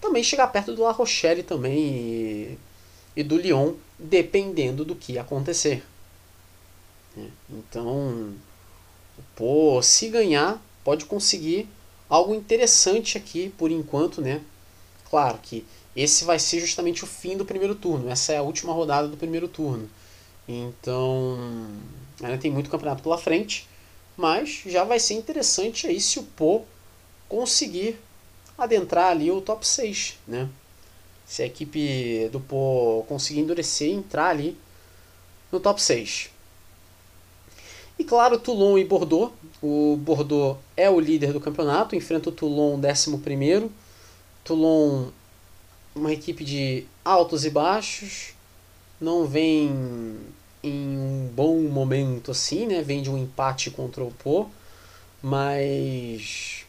Também 0.00 0.22
chegar 0.22 0.48
perto 0.48 0.74
do 0.74 0.82
La 0.82 0.92
Rochelle 0.92 1.42
também 1.42 1.78
e, 1.78 2.58
e 3.16 3.22
do 3.22 3.36
Lyon, 3.36 3.74
dependendo 3.98 4.84
do 4.84 4.94
que 4.94 5.18
acontecer. 5.18 5.84
Né? 7.16 7.28
Então, 7.50 8.34
o 9.18 9.22
Pô, 9.34 9.82
se 9.82 10.08
ganhar, 10.08 10.62
pode 10.84 11.04
conseguir 11.04 11.68
algo 12.08 12.34
interessante 12.34 13.18
aqui 13.18 13.52
por 13.58 13.70
enquanto, 13.70 14.22
né? 14.22 14.40
Claro 15.10 15.38
que 15.42 15.64
esse 15.96 16.24
vai 16.24 16.38
ser 16.38 16.60
justamente 16.60 17.04
o 17.04 17.06
fim 17.06 17.36
do 17.36 17.44
primeiro 17.44 17.74
turno. 17.74 18.08
Essa 18.08 18.32
é 18.32 18.38
a 18.38 18.42
última 18.42 18.72
rodada 18.72 19.08
do 19.08 19.16
primeiro 19.16 19.48
turno. 19.48 19.88
Então, 20.46 21.38
ainda 22.22 22.38
tem 22.38 22.50
muito 22.50 22.70
campeonato 22.70 23.02
pela 23.02 23.18
frente, 23.18 23.68
mas 24.16 24.62
já 24.66 24.84
vai 24.84 24.98
ser 24.98 25.14
interessante 25.14 25.86
aí 25.86 26.00
se 26.00 26.18
o 26.18 26.22
Po 26.22 26.64
conseguir 27.28 27.98
adentrar 28.56 29.10
ali 29.10 29.30
o 29.30 29.40
top 29.40 29.66
6, 29.66 30.18
né? 30.26 30.48
Se 31.26 31.42
a 31.42 31.46
equipe 31.46 32.28
do 32.32 32.40
Pô 32.40 33.04
conseguir 33.06 33.40
endurecer 33.40 33.88
e 33.88 33.92
entrar 33.92 34.30
ali 34.30 34.56
no 35.52 35.60
top 35.60 35.80
6. 35.80 36.30
E 37.98 38.04
claro, 38.04 38.38
Toulon 38.38 38.78
e 38.78 38.84
Bordeaux. 38.84 39.32
O 39.60 39.96
Bordeaux 40.00 40.58
é 40.76 40.88
o 40.88 40.98
líder 40.98 41.32
do 41.32 41.40
campeonato, 41.40 41.94
enfrenta 41.94 42.30
o 42.30 42.32
Toulon 42.32 42.80
11. 42.80 43.20
Toulon, 44.48 45.08
uma 45.94 46.10
equipe 46.10 46.42
de 46.42 46.86
altos 47.04 47.44
e 47.44 47.50
baixos, 47.50 48.32
não 48.98 49.26
vem 49.26 50.16
em 50.62 50.98
um 50.98 51.30
bom 51.34 51.60
momento 51.60 52.30
assim, 52.30 52.66
né? 52.66 52.80
Vem 52.80 53.02
de 53.02 53.10
um 53.10 53.18
empate 53.18 53.70
contra 53.70 54.02
o 54.02 54.10
Pô, 54.10 54.46
mas 55.22 56.64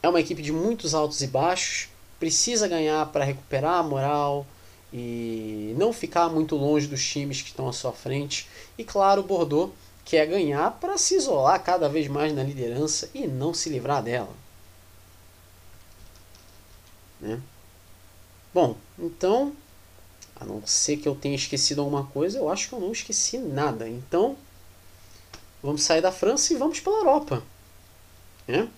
é 0.00 0.08
uma 0.08 0.20
equipe 0.20 0.40
de 0.40 0.52
muitos 0.52 0.94
altos 0.94 1.20
e 1.20 1.26
baixos, 1.26 1.88
precisa 2.20 2.68
ganhar 2.68 3.04
para 3.06 3.24
recuperar 3.24 3.80
a 3.80 3.82
moral 3.82 4.46
e 4.92 5.74
não 5.76 5.92
ficar 5.92 6.28
muito 6.28 6.54
longe 6.54 6.86
dos 6.86 7.04
times 7.04 7.42
que 7.42 7.48
estão 7.48 7.68
à 7.68 7.72
sua 7.72 7.90
frente. 7.90 8.46
E 8.78 8.84
claro, 8.84 9.22
o 9.22 9.24
Bordeaux 9.24 9.72
quer 10.04 10.26
ganhar 10.26 10.70
para 10.80 10.96
se 10.96 11.16
isolar 11.16 11.60
cada 11.60 11.88
vez 11.88 12.06
mais 12.06 12.32
na 12.32 12.44
liderança 12.44 13.10
e 13.12 13.26
não 13.26 13.52
se 13.52 13.68
livrar 13.68 14.00
dela. 14.00 14.45
Né? 17.20 17.40
Bom, 18.52 18.76
então, 18.98 19.52
a 20.34 20.44
não 20.44 20.66
ser 20.66 20.96
que 20.98 21.08
eu 21.08 21.14
tenha 21.14 21.34
esquecido 21.34 21.80
alguma 21.80 22.04
coisa, 22.04 22.38
eu 22.38 22.48
acho 22.48 22.68
que 22.68 22.74
eu 22.74 22.80
não 22.80 22.92
esqueci 22.92 23.38
nada. 23.38 23.88
Então, 23.88 24.36
vamos 25.62 25.82
sair 25.82 26.00
da 26.00 26.12
França 26.12 26.52
e 26.52 26.56
vamos 26.56 26.80
pela 26.80 26.98
Europa. 26.98 27.42
Né? 28.46 28.68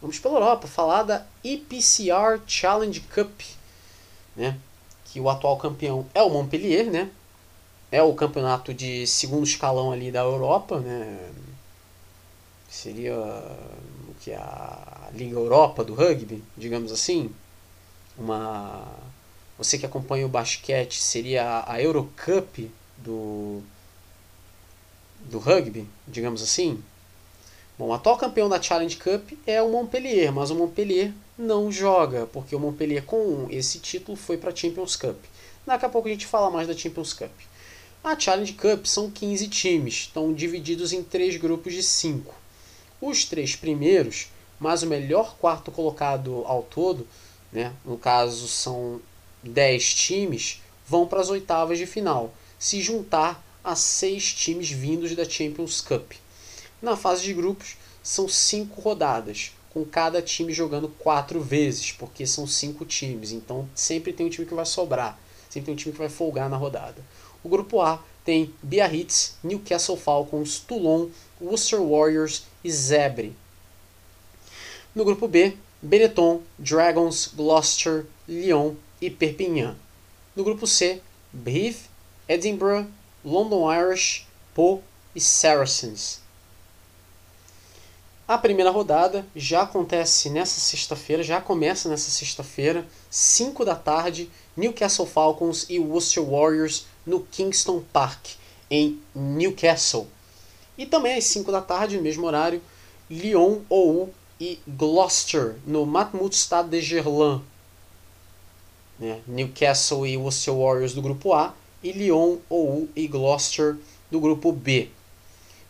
Vamos 0.00 0.18
pela 0.18 0.36
Europa, 0.36 0.66
falar 0.66 1.02
da 1.02 1.26
EPCR 1.44 2.40
Challenge 2.46 3.00
Cup, 3.00 3.40
né? 4.36 4.58
que 5.04 5.20
o 5.20 5.28
atual 5.28 5.58
campeão 5.58 6.06
é 6.14 6.22
o 6.22 6.30
Montpellier, 6.30 6.90
né? 6.90 7.10
é 7.90 8.02
o 8.02 8.14
campeonato 8.14 8.72
de 8.72 9.06
segundo 9.06 9.44
escalão 9.44 9.90
ali 9.90 10.12
da 10.12 10.20
Europa, 10.20 10.78
né? 10.78 11.30
Seria 12.68 13.16
o 13.16 14.14
que 14.20 14.32
a 14.32 14.99
Liga 15.14 15.36
Europa 15.36 15.82
do 15.84 15.94
rugby, 15.94 16.42
digamos 16.56 16.92
assim, 16.92 17.30
uma 18.16 18.86
você 19.58 19.76
que 19.76 19.84
acompanha 19.84 20.24
o 20.24 20.28
basquete 20.28 21.02
seria 21.02 21.64
a 21.66 21.80
Eurocup 21.82 22.70
do 22.96 23.62
do 25.28 25.38
rugby, 25.38 25.86
digamos 26.08 26.42
assim. 26.42 26.82
Bom, 27.78 27.88
o 27.88 27.92
atual 27.92 28.16
campeão 28.16 28.48
da 28.48 28.60
Challenge 28.60 28.96
Cup 28.96 29.32
é 29.46 29.62
o 29.62 29.70
Montpellier, 29.70 30.32
mas 30.32 30.50
o 30.50 30.54
Montpellier 30.54 31.12
não 31.38 31.72
joga, 31.72 32.26
porque 32.26 32.54
o 32.54 32.60
Montpellier 32.60 33.04
com 33.04 33.46
esse 33.50 33.78
título 33.78 34.16
foi 34.16 34.36
para 34.36 34.50
a 34.50 34.54
Champions 34.54 34.96
Cup. 34.96 35.16
Daqui 35.66 35.86
a 35.86 35.88
pouco 35.88 36.08
a 36.08 36.10
gente 36.10 36.26
fala 36.26 36.50
mais 36.50 36.68
da 36.68 36.76
Champions 36.76 37.12
Cup. 37.12 37.30
A 38.02 38.18
Challenge 38.18 38.52
Cup 38.54 38.86
são 38.86 39.10
15 39.10 39.48
times, 39.48 39.94
estão 39.94 40.32
divididos 40.32 40.92
em 40.92 41.02
três 41.02 41.36
grupos 41.36 41.72
de 41.72 41.82
5. 41.82 42.34
Os 43.00 43.24
três 43.24 43.56
primeiros, 43.56 44.28
mais 44.60 44.82
o 44.82 44.86
melhor 44.86 45.36
quarto 45.38 45.72
colocado 45.72 46.44
ao 46.46 46.62
todo, 46.62 47.08
né, 47.50 47.72
no 47.84 47.98
caso 47.98 48.46
são 48.46 49.00
10 49.42 49.94
times, 49.94 50.62
vão 50.86 51.06
para 51.06 51.20
as 51.20 51.30
oitavas 51.30 51.78
de 51.78 51.86
final, 51.86 52.32
se 52.58 52.80
juntar 52.82 53.42
a 53.64 53.74
seis 53.74 54.32
times 54.32 54.70
vindos 54.70 55.16
da 55.16 55.24
Champions 55.24 55.80
Cup. 55.80 56.12
Na 56.80 56.96
fase 56.96 57.22
de 57.22 57.34
grupos, 57.34 57.76
são 58.02 58.28
cinco 58.28 58.80
rodadas, 58.80 59.52
com 59.70 59.84
cada 59.84 60.20
time 60.20 60.52
jogando 60.52 60.88
quatro 60.88 61.40
vezes, 61.40 61.92
porque 61.92 62.26
são 62.26 62.46
cinco 62.46 62.84
times, 62.84 63.32
então 63.32 63.68
sempre 63.74 64.12
tem 64.12 64.26
um 64.26 64.30
time 64.30 64.46
que 64.46 64.54
vai 64.54 64.66
sobrar, 64.66 65.18
sempre 65.48 65.66
tem 65.66 65.74
um 65.74 65.76
time 65.76 65.92
que 65.92 65.98
vai 65.98 66.08
folgar 66.08 66.48
na 66.50 66.56
rodada. 66.56 67.02
O 67.42 67.48
grupo 67.48 67.80
A 67.80 68.02
tem 68.24 68.52
Biarritz, 68.62 69.36
Newcastle 69.42 69.96
Falcons, 69.96 70.58
Toulon, 70.58 71.08
Worcester 71.40 71.80
Warriors 71.80 72.44
e 72.62 72.70
Zebre. 72.70 73.34
No 74.92 75.04
grupo 75.04 75.28
B, 75.28 75.56
Benetton, 75.80 76.42
Dragons, 76.58 77.30
Gloucester, 77.34 78.06
Lyon 78.28 78.74
e 79.00 79.08
Perpignan. 79.08 79.76
No 80.34 80.42
grupo 80.42 80.66
C, 80.66 81.00
Brive, 81.32 81.78
Edinburgh, 82.28 82.88
London 83.24 83.72
Irish, 83.72 84.26
Pau 84.52 84.82
e 85.14 85.20
Saracens. 85.20 86.20
A 88.26 88.36
primeira 88.36 88.70
rodada 88.70 89.24
já 89.34 89.62
acontece 89.62 90.28
nessa 90.28 90.60
sexta-feira, 90.60 91.22
já 91.22 91.40
começa 91.40 91.88
nessa 91.88 92.10
sexta-feira, 92.10 92.86
5 93.10 93.64
da 93.64 93.74
tarde, 93.74 94.30
Newcastle 94.56 95.06
Falcons 95.06 95.66
e 95.68 95.78
Worcester 95.78 96.24
Warriors 96.24 96.86
no 97.06 97.20
Kingston 97.20 97.82
Park, 97.92 98.34
em 98.70 99.00
Newcastle. 99.14 100.08
E 100.76 100.84
também 100.84 101.16
às 101.16 101.24
5 101.24 101.50
da 101.50 101.60
tarde, 101.60 101.96
no 101.96 102.02
mesmo 102.02 102.26
horário, 102.26 102.62
Lyon 103.10 103.60
ou 103.68 104.14
e 104.40 104.58
Gloucester, 104.66 105.56
no 105.66 105.84
Matmut 105.84 106.34
Stade 106.34 106.70
de 106.70 106.80
Gerland. 106.80 107.42
Né? 108.98 109.20
Newcastle 109.26 110.06
e 110.06 110.16
Worcester 110.16 110.54
Warriors 110.54 110.94
do 110.94 111.02
grupo 111.02 111.34
A 111.34 111.54
e 111.82 111.92
Lyon 111.92 112.38
ou 112.48 112.88
e 112.96 113.06
Gloucester 113.06 113.76
do 114.10 114.18
grupo 114.18 114.50
B. 114.50 114.88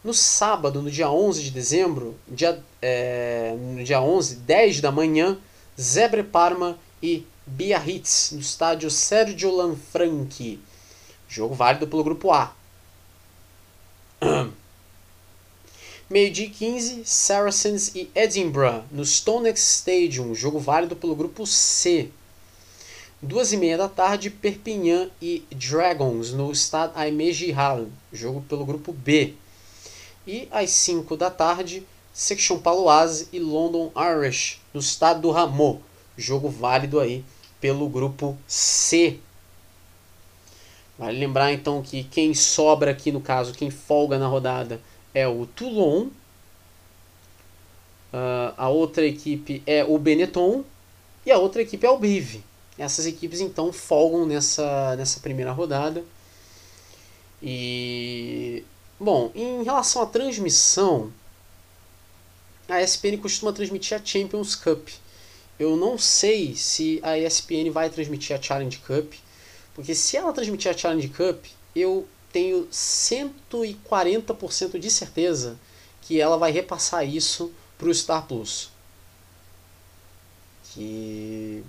No 0.02 0.14
sábado, 0.14 0.80
no 0.80 0.90
dia 0.90 1.10
11 1.10 1.42
de 1.42 1.50
dezembro, 1.50 2.16
dia, 2.28 2.62
é, 2.80 3.54
no 3.58 3.84
dia 3.84 4.00
11, 4.00 4.36
10 4.36 4.80
da 4.80 4.90
manhã, 4.90 5.36
Zebre 5.78 6.22
Parma 6.22 6.78
e 7.02 7.26
Biarritz, 7.46 8.30
no 8.32 8.40
estádio 8.40 8.90
Sergio 8.90 9.54
Lanfranchi. 9.54 10.60
Jogo 11.28 11.54
válido 11.54 11.86
pelo 11.86 12.04
grupo 12.04 12.32
A. 12.32 12.54
Meio-dia 16.10 16.50
15, 16.50 17.04
Saracens 17.04 17.94
e 17.94 18.10
Edinburgh, 18.16 18.82
no 18.90 19.04
Stonex 19.04 19.76
Stadium, 19.76 20.34
jogo 20.34 20.58
válido 20.58 20.96
pelo 20.96 21.14
grupo 21.14 21.46
C. 21.46 22.08
Duas 23.22 23.52
e 23.52 23.56
meia 23.56 23.78
da 23.78 23.88
tarde, 23.88 24.28
Perpignan 24.28 25.08
e 25.22 25.44
Dragons, 25.52 26.32
no 26.32 26.52
Stade 26.52 26.94
Aimé 26.96 27.30
Giral, 27.30 27.86
jogo 28.12 28.44
pelo 28.48 28.66
grupo 28.66 28.92
B. 28.92 29.34
E 30.26 30.48
às 30.50 30.70
5 30.70 31.16
da 31.16 31.30
tarde, 31.30 31.86
Section 32.12 32.58
Paloise 32.58 33.28
e 33.32 33.38
London 33.38 33.92
Irish, 33.94 34.60
no 34.74 34.80
estado 34.80 35.20
do 35.20 35.30
Rameau. 35.30 35.80
Jogo 36.18 36.48
válido 36.48 36.98
aí 36.98 37.24
pelo 37.60 37.88
grupo 37.88 38.36
C. 38.48 39.20
Vale 40.98 41.20
lembrar 41.20 41.52
então 41.52 41.80
que 41.80 42.02
quem 42.02 42.34
sobra 42.34 42.90
aqui 42.90 43.12
no 43.12 43.20
caso, 43.20 43.54
quem 43.54 43.70
folga 43.70 44.18
na 44.18 44.26
rodada 44.26 44.80
é 45.14 45.26
o 45.26 45.46
Toulon. 45.46 46.08
Uh, 48.12 48.52
a 48.56 48.68
outra 48.68 49.06
equipe 49.06 49.62
é 49.66 49.84
o 49.84 49.96
Benetton 49.96 50.64
e 51.24 51.30
a 51.30 51.38
outra 51.38 51.62
equipe 51.62 51.86
é 51.86 51.90
o 51.90 51.98
Brive. 51.98 52.44
Essas 52.76 53.06
equipes 53.06 53.40
então 53.40 53.72
folgam 53.72 54.26
nessa, 54.26 54.96
nessa 54.96 55.20
primeira 55.20 55.52
rodada. 55.52 56.04
E 57.42 58.64
Bom, 59.02 59.32
em 59.34 59.62
relação 59.62 60.02
à 60.02 60.06
transmissão, 60.06 61.10
a 62.68 62.82
ESPN 62.82 63.16
costuma 63.16 63.50
transmitir 63.50 63.96
a 63.96 64.04
Champions 64.04 64.54
Cup. 64.54 64.88
Eu 65.58 65.74
não 65.74 65.96
sei 65.96 66.54
se 66.54 67.00
a 67.02 67.18
ESPN 67.18 67.70
vai 67.72 67.88
transmitir 67.88 68.36
a 68.36 68.42
Challenge 68.42 68.76
Cup, 68.76 69.14
porque 69.74 69.94
se 69.94 70.18
ela 70.18 70.34
transmitir 70.34 70.70
a 70.70 70.76
Challenge 70.76 71.08
Cup, 71.08 71.46
eu 71.74 72.06
tenho 72.32 72.66
140% 72.68 74.78
de 74.78 74.90
certeza 74.90 75.58
que 76.02 76.20
ela 76.20 76.36
vai 76.36 76.50
repassar 76.50 77.06
isso 77.06 77.52
para 77.78 77.88
o 77.88 77.94
Star 77.94 78.26
Plus. 78.26 78.70
Que 80.72 81.64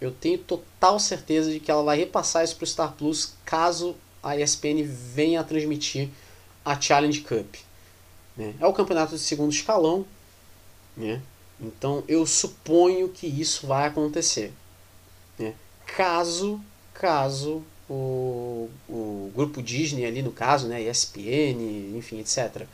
eu 0.00 0.10
tenho 0.10 0.38
total 0.38 0.98
certeza 0.98 1.50
de 1.50 1.60
que 1.60 1.70
ela 1.70 1.82
vai 1.82 1.98
repassar 1.98 2.42
isso 2.42 2.56
para 2.56 2.64
o 2.64 2.66
Star 2.66 2.92
Plus 2.92 3.34
caso 3.44 3.94
a 4.22 4.36
ESPN 4.36 4.82
venha 4.84 5.40
a 5.40 5.44
transmitir 5.44 6.08
a 6.64 6.80
Challenge 6.80 7.20
Cup. 7.22 7.56
Né? 8.36 8.54
É 8.60 8.66
o 8.66 8.72
campeonato 8.72 9.14
de 9.14 9.20
segundo 9.20 9.52
escalão, 9.52 10.06
né? 10.96 11.20
então 11.60 12.04
eu 12.06 12.26
suponho 12.26 13.08
que 13.08 13.26
isso 13.26 13.66
vai 13.66 13.86
acontecer. 13.86 14.52
Né? 15.38 15.54
Caso, 15.86 16.60
caso 16.94 17.64
o, 17.90 18.70
o 18.88 19.32
grupo 19.34 19.60
Disney 19.60 20.06
ali 20.06 20.22
no 20.22 20.30
caso, 20.30 20.68
né, 20.68 20.80
ESPN, 20.80 21.96
enfim, 21.96 22.20
etc., 22.20 22.64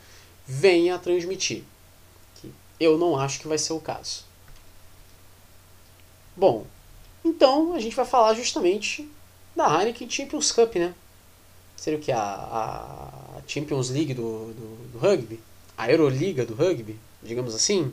venha 0.45 0.99
transmitir. 0.99 1.63
Eu 2.79 2.99
não 2.99 3.17
acho 3.17 3.39
que 3.39 3.47
vai 3.47 3.57
ser 3.57 3.73
o 3.73 3.79
caso. 3.79 4.23
Bom, 6.35 6.67
então 7.25 7.73
a 7.73 7.79
gente 7.79 7.95
vai 7.95 8.05
falar 8.05 8.35
justamente 8.35 9.09
da 9.55 9.79
Heineken 9.79 10.07
Champions 10.07 10.51
Cup, 10.51 10.75
né? 10.75 10.93
Seria 11.75 11.97
o 11.97 12.01
que? 12.01 12.11
A, 12.11 12.19
a 12.21 13.41
Champions 13.47 13.89
League 13.89 14.13
do, 14.13 14.53
do, 14.53 14.89
do 14.91 14.99
rugby? 14.99 15.39
A 15.75 15.89
Euroliga 15.91 16.45
do 16.45 16.53
rugby, 16.53 16.99
digamos 17.23 17.55
assim? 17.55 17.91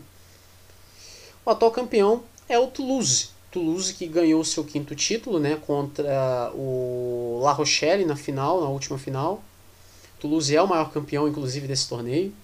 O 1.45 1.51
atual 1.51 1.71
campeão 1.71 2.23
é 2.47 2.59
o 2.59 2.67
Toulouse. 2.67 3.34
Toulouse 3.55 3.95
que 3.95 4.09
ganhou 4.09 4.41
o 4.41 4.45
seu 4.45 4.65
quinto 4.65 4.97
título, 4.97 5.39
né, 5.39 5.55
contra 5.65 6.51
o 6.57 7.39
La 7.41 7.53
Rochelle 7.53 8.05
na 8.05 8.17
final, 8.17 8.61
na 8.61 8.67
última 8.67 8.99
final. 8.99 9.45
Toulouse 10.19 10.55
é 10.55 10.61
o 10.61 10.67
maior 10.67 10.91
campeão, 10.91 11.29
inclusive, 11.29 11.69
desse 11.69 11.89
torneio. 11.89 12.35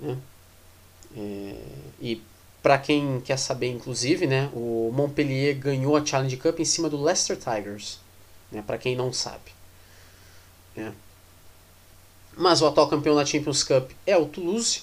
Né? 0.00 0.18
É, 1.16 1.56
e 2.00 2.20
para 2.60 2.78
quem 2.78 3.20
quer 3.20 3.36
saber, 3.36 3.68
inclusive, 3.68 4.26
né, 4.26 4.50
o 4.52 4.90
Montpellier 4.92 5.56
ganhou 5.56 5.96
a 5.96 6.04
Challenge 6.04 6.36
Cup 6.36 6.58
em 6.58 6.64
cima 6.64 6.90
do 6.90 7.00
Leicester 7.00 7.36
Tigers. 7.36 8.00
Né, 8.50 8.60
para 8.66 8.78
quem 8.78 8.96
não 8.96 9.12
sabe. 9.12 9.52
Né? 10.74 10.92
Mas 12.36 12.60
o 12.60 12.66
atual 12.66 12.88
campeão 12.88 13.14
da 13.14 13.24
Champions 13.24 13.62
Cup 13.62 13.92
é 14.04 14.16
o 14.16 14.26
Toulouse. 14.26 14.82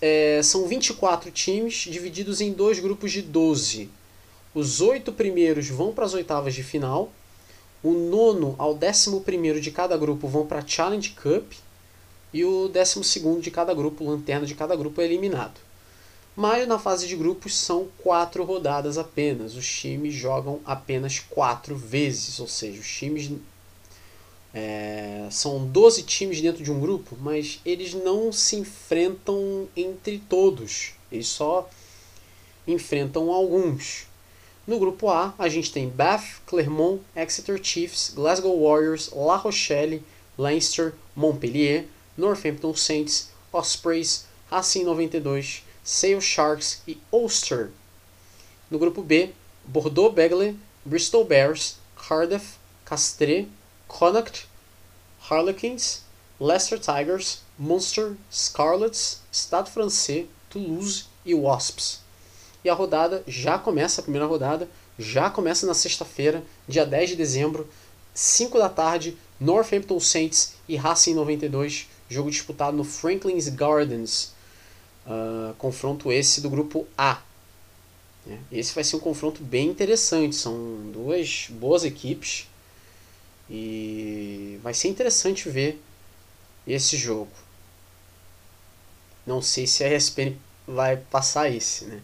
É, 0.00 0.40
são 0.44 0.68
24 0.68 1.32
times 1.32 1.74
divididos 1.74 2.40
em 2.40 2.52
dois 2.52 2.78
grupos 2.78 3.10
de 3.10 3.20
12. 3.20 3.97
Os 4.54 4.80
oito 4.80 5.12
primeiros 5.12 5.68
vão 5.68 5.92
para 5.92 6.04
as 6.04 6.14
oitavas 6.14 6.54
de 6.54 6.62
final. 6.62 7.12
O 7.82 7.92
nono 7.92 8.54
ao 8.58 8.74
décimo 8.74 9.20
primeiro 9.20 9.60
de 9.60 9.70
cada 9.70 9.96
grupo 9.96 10.26
vão 10.26 10.46
para 10.46 10.60
a 10.60 10.66
Challenge 10.66 11.10
Cup. 11.10 11.52
E 12.32 12.44
o 12.44 12.68
décimo 12.68 13.04
segundo 13.04 13.40
de 13.40 13.50
cada 13.50 13.72
grupo, 13.72 14.04
lanterna 14.04 14.46
de 14.46 14.54
cada 14.54 14.74
grupo, 14.76 15.00
é 15.00 15.04
eliminado. 15.04 15.60
Mas 16.34 16.66
na 16.68 16.78
fase 16.78 17.06
de 17.06 17.16
grupos 17.16 17.56
são 17.56 17.88
quatro 17.98 18.44
rodadas 18.44 18.96
apenas. 18.96 19.54
Os 19.54 19.66
times 19.66 20.14
jogam 20.14 20.60
apenas 20.64 21.18
quatro 21.18 21.76
vezes. 21.76 22.40
Ou 22.40 22.48
seja, 22.48 22.80
os 22.80 22.88
times. 22.88 23.30
É, 24.54 25.28
são 25.30 25.66
12 25.66 26.04
times 26.04 26.40
dentro 26.40 26.64
de 26.64 26.72
um 26.72 26.80
grupo, 26.80 27.16
mas 27.20 27.60
eles 27.66 27.92
não 27.92 28.32
se 28.32 28.56
enfrentam 28.56 29.68
entre 29.76 30.22
todos. 30.26 30.92
Eles 31.12 31.28
só 31.28 31.68
enfrentam 32.66 33.30
alguns. 33.30 34.07
No 34.68 34.78
grupo 34.78 35.08
A, 35.08 35.32
a 35.38 35.48
gente 35.48 35.72
tem 35.72 35.88
Bath, 35.88 36.42
Clermont, 36.44 37.00
Exeter 37.16 37.58
Chiefs, 37.58 38.12
Glasgow 38.14 38.54
Warriors, 38.54 39.08
La 39.14 39.36
Rochelle, 39.36 40.02
Leinster, 40.36 40.92
Montpellier, 41.16 41.86
Northampton 42.18 42.74
Saints, 42.74 43.30
Ospreys, 43.50 44.26
Racing 44.52 44.84
92, 44.84 45.64
Sale 45.82 46.20
Sharks 46.20 46.82
e 46.86 46.98
Ulster. 47.10 47.70
No 48.70 48.78
grupo 48.78 49.00
B, 49.00 49.32
Bordeaux 49.64 50.10
Begley, 50.10 50.54
Bristol 50.84 51.24
Bears, 51.24 51.78
Cardiff, 51.96 52.58
Castres, 52.84 53.46
Connacht, 53.88 54.46
Harlequins, 55.30 56.02
Leicester 56.38 56.76
Tigers, 56.78 57.40
Munster, 57.58 58.18
Scarlets, 58.30 59.22
Stade 59.32 59.70
Francais, 59.70 60.28
Toulouse 60.50 61.06
e 61.24 61.32
Wasps. 61.32 62.00
E 62.64 62.68
a 62.68 62.74
rodada 62.74 63.22
já 63.26 63.58
começa, 63.58 64.00
a 64.00 64.04
primeira 64.04 64.26
rodada, 64.26 64.68
já 64.98 65.30
começa 65.30 65.66
na 65.66 65.74
sexta-feira, 65.74 66.42
dia 66.66 66.84
10 66.84 67.10
de 67.10 67.16
dezembro, 67.16 67.68
5 68.14 68.58
da 68.58 68.68
tarde, 68.68 69.16
Northampton 69.38 70.00
Saints 70.00 70.54
e 70.68 70.76
Racing 70.76 71.14
92, 71.14 71.88
jogo 72.08 72.30
disputado 72.30 72.76
no 72.76 72.84
Franklin's 72.84 73.48
Gardens. 73.48 74.32
Uh, 75.06 75.54
confronto 75.54 76.12
esse 76.12 76.40
do 76.40 76.50
grupo 76.50 76.86
A. 76.96 77.22
Né? 78.26 78.38
Esse 78.50 78.74
vai 78.74 78.84
ser 78.84 78.96
um 78.96 79.00
confronto 79.00 79.42
bem 79.42 79.68
interessante, 79.68 80.36
são 80.36 80.90
duas 80.92 81.46
boas 81.50 81.84
equipes 81.84 82.46
e 83.48 84.58
vai 84.62 84.74
ser 84.74 84.88
interessante 84.88 85.48
ver 85.48 85.80
esse 86.66 86.96
jogo. 86.96 87.30
Não 89.26 89.40
sei 89.40 89.66
se 89.66 89.84
a 89.84 89.94
ESPN 89.94 90.36
vai 90.66 90.96
passar 90.96 91.50
esse, 91.50 91.86
né? 91.86 92.02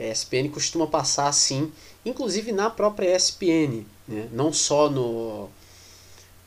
Que 0.00 0.02
a 0.02 0.10
ESPN 0.10 0.48
costuma 0.48 0.86
passar 0.86 1.28
assim, 1.28 1.70
inclusive 2.04 2.52
na 2.52 2.70
própria 2.70 3.14
ESPN, 3.14 3.84
né? 4.08 4.28
não 4.32 4.50
só 4.50 4.88
no, 4.88 5.50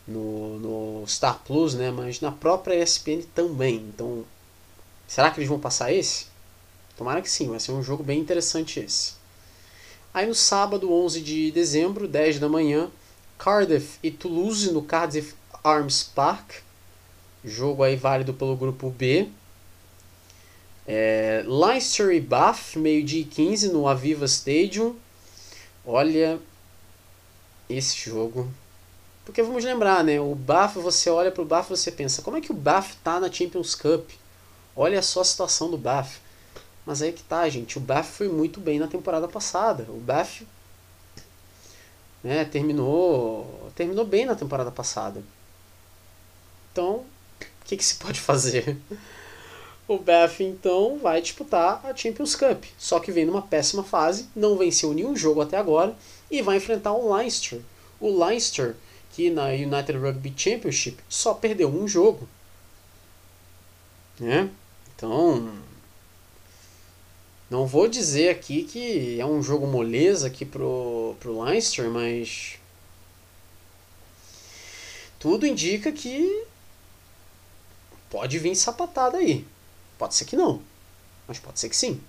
no, 0.08 0.60
no 0.60 1.08
Star 1.08 1.40
Plus, 1.46 1.76
né? 1.76 1.92
mas 1.92 2.20
na 2.20 2.32
própria 2.32 2.82
ESPN 2.82 3.22
também. 3.36 3.76
Então, 3.76 4.26
será 5.08 5.30
que 5.30 5.40
eles 5.40 5.50
vão 5.50 5.60
passar 5.60 5.94
esse? 5.94 6.26
Tomara 6.98 7.22
que 7.22 7.30
sim, 7.30 7.48
vai 7.48 7.60
ser 7.60 7.72
um 7.72 7.84
jogo 7.84 8.04
bem 8.04 8.20
interessante 8.20 8.80
esse. 8.80 9.14
Aí 10.12 10.26
no 10.26 10.36
sábado, 10.36 10.92
11 10.92 11.22
de 11.22 11.52
dezembro, 11.52 12.08
10 12.08 12.40
da 12.40 12.50
manhã, 12.50 12.90
Cardiff 13.38 13.98
e 14.02 14.10
Toulouse 14.10 14.72
no 14.72 14.82
Cardiff 14.82 15.36
Arms 15.64 16.04
Park. 16.04 16.56
Jogo 17.44 17.84
aí 17.84 17.96
válido 17.96 18.34
pelo 18.34 18.56
grupo 18.56 18.90
B. 18.90 19.28
É, 20.86 21.44
Leicester 21.48 22.12
e 22.12 22.20
Bath, 22.20 22.76
meio-dia 22.76 23.22
e 23.22 23.26
15 23.26 23.70
no 23.70 23.88
Aviva 23.88 24.26
Stadium. 24.26 24.96
Olha 25.86 26.40
esse 27.70 28.10
jogo. 28.10 28.52
Porque 29.26 29.42
vamos 29.42 29.64
lembrar, 29.64 30.04
né? 30.04 30.20
O 30.20 30.36
Bath, 30.36 30.74
você 30.76 31.10
olha 31.10 31.32
para 31.32 31.42
o 31.42 31.46
Bath 31.46 31.70
você 31.70 31.92
pensa, 31.92 32.22
como 32.22 32.38
é 32.38 32.42
que 32.42 32.52
o 32.52 32.56
Bath 32.56 32.96
tá 33.04 33.20
na 33.20 33.32
Champions 33.32 33.74
Cup? 33.74 34.10
Olha 34.76 35.02
só 35.02 35.22
a 35.22 35.26
situação 35.26 35.70
do 35.70 35.78
Bath. 35.78 36.16
Mas 36.86 37.02
aí 37.02 37.14
que 37.14 37.24
tá, 37.24 37.48
gente. 37.48 37.78
O 37.78 37.82
Bath 37.82 38.06
foi 38.06 38.28
muito 38.28 38.60
bem 38.60 38.80
na 38.80 38.88
temporada 38.88 39.28
passada. 39.28 39.86
O 39.90 40.00
Bath 40.00 40.42
né, 42.24 42.44
terminou, 42.46 43.72
terminou 43.76 44.06
bem 44.06 44.26
na 44.26 44.36
temporada 44.36 44.72
passada. 44.72 45.24
Então, 46.72 46.96
o 46.96 47.66
que, 47.66 47.78
que 47.78 47.86
se 47.86 47.96
pode 47.96 48.20
fazer? 48.22 48.78
O 49.88 49.98
Bath 49.98 50.40
então 50.40 50.98
vai 50.98 51.22
disputar 51.22 51.86
a 51.86 51.96
Champions 51.96 52.36
Cup, 52.36 52.64
só 52.78 53.00
que 53.00 53.12
vem 53.12 53.26
numa 53.26 53.42
péssima 53.42 53.84
fase, 53.84 54.30
não 54.34 54.58
venceu 54.58 54.94
nenhum 54.94 55.16
jogo 55.16 55.42
até 55.42 55.58
agora 55.58 55.96
e 56.32 56.42
vai 56.42 56.58
enfrentar 56.58 56.94
o 56.94 57.14
Leinster. 57.14 57.60
O 58.00 58.26
Leinster, 58.26 58.76
que 59.12 59.30
na 59.30 59.48
United 59.48 59.98
Rugby 59.98 60.34
Championship 60.36 60.98
só 61.10 61.34
perdeu 61.34 61.68
um 61.68 61.88
jogo. 61.88 62.28
Né? 64.20 64.50
Então, 64.96 65.52
não 67.50 67.68
vou 67.68 67.88
dizer 67.90 68.30
aqui 68.30 68.64
que 68.64 69.20
é 69.20 69.26
um 69.26 69.44
jogo 69.44 69.68
moleza 69.68 70.28
aqui 70.28 70.46
pro, 70.46 71.16
pro 71.20 71.44
Leinster, 71.44 71.90
mas 71.90 72.56
tudo 75.20 75.46
indica 75.46 75.92
que 75.92 76.46
pode 78.10 78.40
vir 78.40 78.56
sapatada 78.56 79.18
aí. 79.18 79.46
Pode 80.04 80.16
ser 80.16 80.26
que 80.26 80.36
não, 80.36 80.62
mas 81.26 81.40
pode 81.40 81.58
ser 81.58 81.70
que 81.70 81.78
sim. 81.78 82.02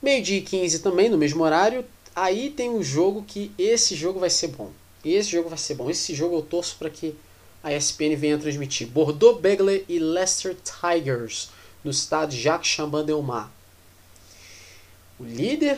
Meio-dia 0.00 0.38
e 0.38 0.42
15 0.42 0.78
também, 0.78 1.08
no 1.08 1.18
mesmo 1.18 1.42
horário. 1.42 1.84
Aí 2.14 2.48
tem 2.50 2.70
um 2.70 2.80
jogo 2.80 3.24
que 3.24 3.50
esse 3.58 3.96
jogo 3.96 4.20
vai 4.20 4.30
ser 4.30 4.46
bom. 4.46 4.70
Esse 5.04 5.30
jogo 5.30 5.48
vai 5.48 5.58
ser 5.58 5.74
bom. 5.74 5.90
Esse 5.90 6.14
jogo 6.14 6.36
eu 6.36 6.42
torço 6.42 6.76
para 6.78 6.90
que 6.90 7.16
a 7.60 7.74
ESPN 7.74 8.14
venha 8.14 8.38
transmitir. 8.38 8.86
Bordeaux 8.86 9.40
Begley 9.40 9.84
e 9.88 9.98
Leicester 9.98 10.54
Tigers 10.54 11.50
no 11.82 11.90
estádio 11.90 12.40
Jacques 12.40 12.70
Chambin-Delmas. 12.70 13.48
O 15.18 15.24
líder 15.24 15.76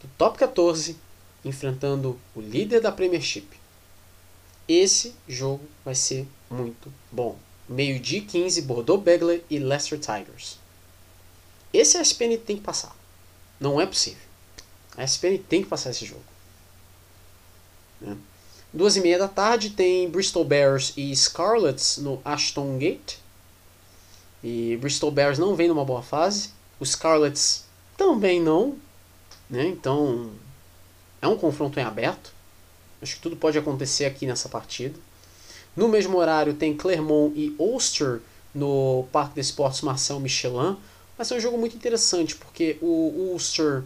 do 0.00 0.08
top 0.16 0.38
14 0.38 0.96
enfrentando 1.44 2.16
o 2.32 2.40
líder 2.40 2.80
da 2.80 2.92
Premiership. 2.92 3.48
Esse 4.68 5.16
jogo 5.26 5.64
vai 5.84 5.96
ser 5.96 6.28
muito 6.48 6.92
bom 7.10 7.36
meio-dia 7.68 8.22
15, 8.22 8.62
Bordeaux 8.62 9.02
Begley 9.02 9.44
e 9.50 9.58
Leicester 9.58 9.98
Tigers. 9.98 10.58
Esse 11.72 11.98
a 11.98 12.02
SPN 12.02 12.38
tem 12.38 12.56
que 12.56 12.62
passar. 12.62 12.96
Não 13.60 13.80
é 13.80 13.86
possível. 13.86 14.22
A 14.96 15.04
SPN 15.04 15.38
tem 15.38 15.62
que 15.62 15.68
passar 15.68 15.90
esse 15.90 16.06
jogo. 16.06 16.24
Né? 18.00 18.16
Duas 18.72 18.96
e 18.96 19.00
meia 19.00 19.18
da 19.18 19.28
tarde 19.28 19.70
tem 19.70 20.08
Bristol 20.08 20.44
Bears 20.44 20.92
e 20.96 21.14
Scarlets 21.14 21.98
no 21.98 22.20
Ashton 22.24 22.78
Gate. 22.78 23.16
E 24.42 24.76
Bristol 24.76 25.10
Bears 25.10 25.38
não 25.38 25.54
vem 25.54 25.68
numa 25.68 25.84
boa 25.84 26.02
fase. 26.02 26.50
Os 26.78 26.90
Scarlets 26.90 27.64
também 27.96 28.40
não. 28.40 28.78
Né? 29.48 29.66
Então 29.66 30.30
é 31.20 31.28
um 31.28 31.36
confronto 31.36 31.78
em 31.80 31.82
aberto. 31.82 32.32
Acho 33.00 33.16
que 33.16 33.22
tudo 33.22 33.36
pode 33.36 33.58
acontecer 33.58 34.04
aqui 34.04 34.26
nessa 34.26 34.48
partida. 34.48 34.98
No 35.76 35.88
mesmo 35.88 36.16
horário 36.16 36.54
tem 36.54 36.74
Clermont 36.74 37.32
e 37.38 37.54
Ulster 37.58 38.20
no 38.54 39.06
Parque 39.12 39.34
de 39.34 39.40
Esportes 39.40 39.82
Marcel 39.82 40.18
Michelin. 40.18 40.76
Vai 41.16 41.26
ser 41.26 41.34
um 41.34 41.40
jogo 41.40 41.58
muito 41.58 41.76
interessante 41.76 42.34
porque 42.34 42.78
o 42.80 43.30
Ulster 43.32 43.84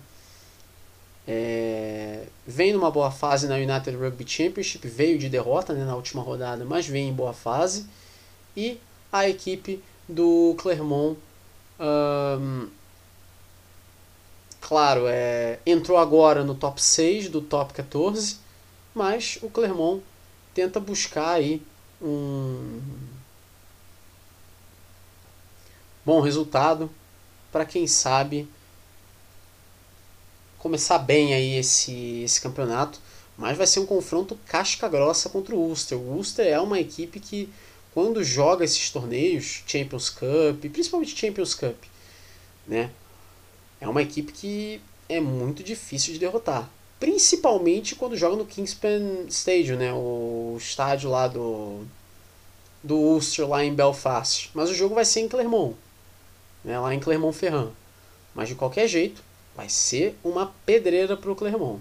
é, 1.26 2.24
vem 2.46 2.72
numa 2.72 2.90
boa 2.90 3.10
fase 3.10 3.46
na 3.46 3.56
United 3.56 3.96
Rugby 3.96 4.24
Championship, 4.26 4.86
veio 4.86 5.18
de 5.18 5.28
derrota 5.28 5.72
né, 5.72 5.84
na 5.84 5.94
última 5.94 6.22
rodada, 6.22 6.64
mas 6.64 6.86
vem 6.86 7.08
em 7.08 7.12
boa 7.12 7.32
fase. 7.32 7.86
E 8.56 8.80
a 9.12 9.28
equipe 9.28 9.82
do 10.08 10.54
Clermont, 10.58 11.18
um, 11.78 12.68
claro, 14.60 15.04
é, 15.06 15.58
entrou 15.66 15.98
agora 15.98 16.44
no 16.44 16.54
top 16.54 16.80
6 16.80 17.28
do 17.28 17.40
top 17.40 17.72
14, 17.74 18.38
mas 18.94 19.38
o 19.42 19.50
Clermont 19.50 20.02
tenta 20.54 20.80
buscar 20.80 21.34
aí 21.34 21.62
um 22.00 22.80
bom 26.04 26.20
resultado 26.20 26.90
para 27.52 27.64
quem 27.64 27.86
sabe 27.86 28.48
começar 30.58 30.98
bem 30.98 31.34
aí 31.34 31.56
esse, 31.56 32.22
esse 32.22 32.40
campeonato, 32.40 33.00
mas 33.36 33.56
vai 33.56 33.66
ser 33.66 33.80
um 33.80 33.86
confronto 33.86 34.38
casca 34.46 34.88
grossa 34.88 35.28
contra 35.28 35.54
o 35.54 35.58
Ulster. 35.58 35.98
O 35.98 36.16
Ulster 36.16 36.46
é 36.46 36.60
uma 36.60 36.78
equipe 36.78 37.18
que, 37.18 37.48
quando 37.94 38.22
joga 38.22 38.64
esses 38.64 38.90
torneios, 38.90 39.62
Champions 39.66 40.10
Cup, 40.10 40.60
principalmente 40.70 41.18
Champions 41.18 41.54
Cup, 41.54 41.82
né, 42.66 42.90
é 43.80 43.88
uma 43.88 44.02
equipe 44.02 44.32
que 44.32 44.80
é 45.08 45.20
muito 45.20 45.62
difícil 45.62 46.12
de 46.12 46.18
derrotar. 46.18 46.68
Principalmente 47.00 47.96
quando 47.96 48.14
joga 48.14 48.36
no 48.36 48.44
Kingspan 48.44 49.24
Stadium, 49.28 49.78
né, 49.78 49.90
o 49.90 50.54
estádio 50.58 51.08
lá 51.08 51.26
do, 51.26 51.86
do 52.84 52.94
Ulster, 52.94 53.48
lá 53.48 53.64
em 53.64 53.74
Belfast. 53.74 54.50
Mas 54.52 54.68
o 54.68 54.74
jogo 54.74 54.94
vai 54.94 55.06
ser 55.06 55.20
em 55.20 55.28
Clermont, 55.28 55.74
né, 56.62 56.78
lá 56.78 56.94
em 56.94 57.00
Clermont-Ferrand. 57.00 57.70
Mas 58.34 58.50
de 58.50 58.54
qualquer 58.54 58.86
jeito, 58.86 59.22
vai 59.56 59.66
ser 59.70 60.14
uma 60.22 60.52
pedreira 60.66 61.16
para 61.16 61.32
o 61.32 61.34
Clermont. 61.34 61.80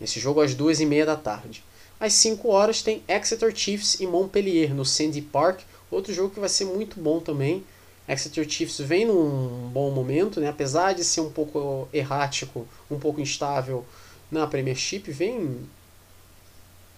Esse 0.00 0.20
jogo 0.20 0.40
às 0.40 0.54
duas 0.54 0.78
e 0.78 0.86
meia 0.86 1.04
da 1.04 1.16
tarde. 1.16 1.64
Às 1.98 2.12
5 2.12 2.48
horas 2.48 2.82
tem 2.82 3.02
Exeter 3.08 3.54
Chiefs 3.54 3.98
e 3.98 4.06
Montpellier 4.06 4.72
no 4.72 4.84
Sandy 4.84 5.22
Park, 5.22 5.62
outro 5.90 6.12
jogo 6.14 6.32
que 6.32 6.40
vai 6.40 6.48
ser 6.48 6.66
muito 6.66 7.00
bom 7.00 7.18
também. 7.18 7.64
Exeter 8.06 8.48
Chiefs 8.48 8.78
vem 8.78 9.06
num 9.06 9.70
bom 9.72 9.90
momento, 9.90 10.38
né? 10.38 10.48
apesar 10.48 10.92
de 10.92 11.02
ser 11.02 11.20
um 11.20 11.30
pouco 11.30 11.88
errático, 11.92 12.68
um 12.88 12.98
pouco 12.98 13.20
instável 13.20 13.84
na 14.30 14.46
Premiership, 14.46 15.10
vem 15.10 15.60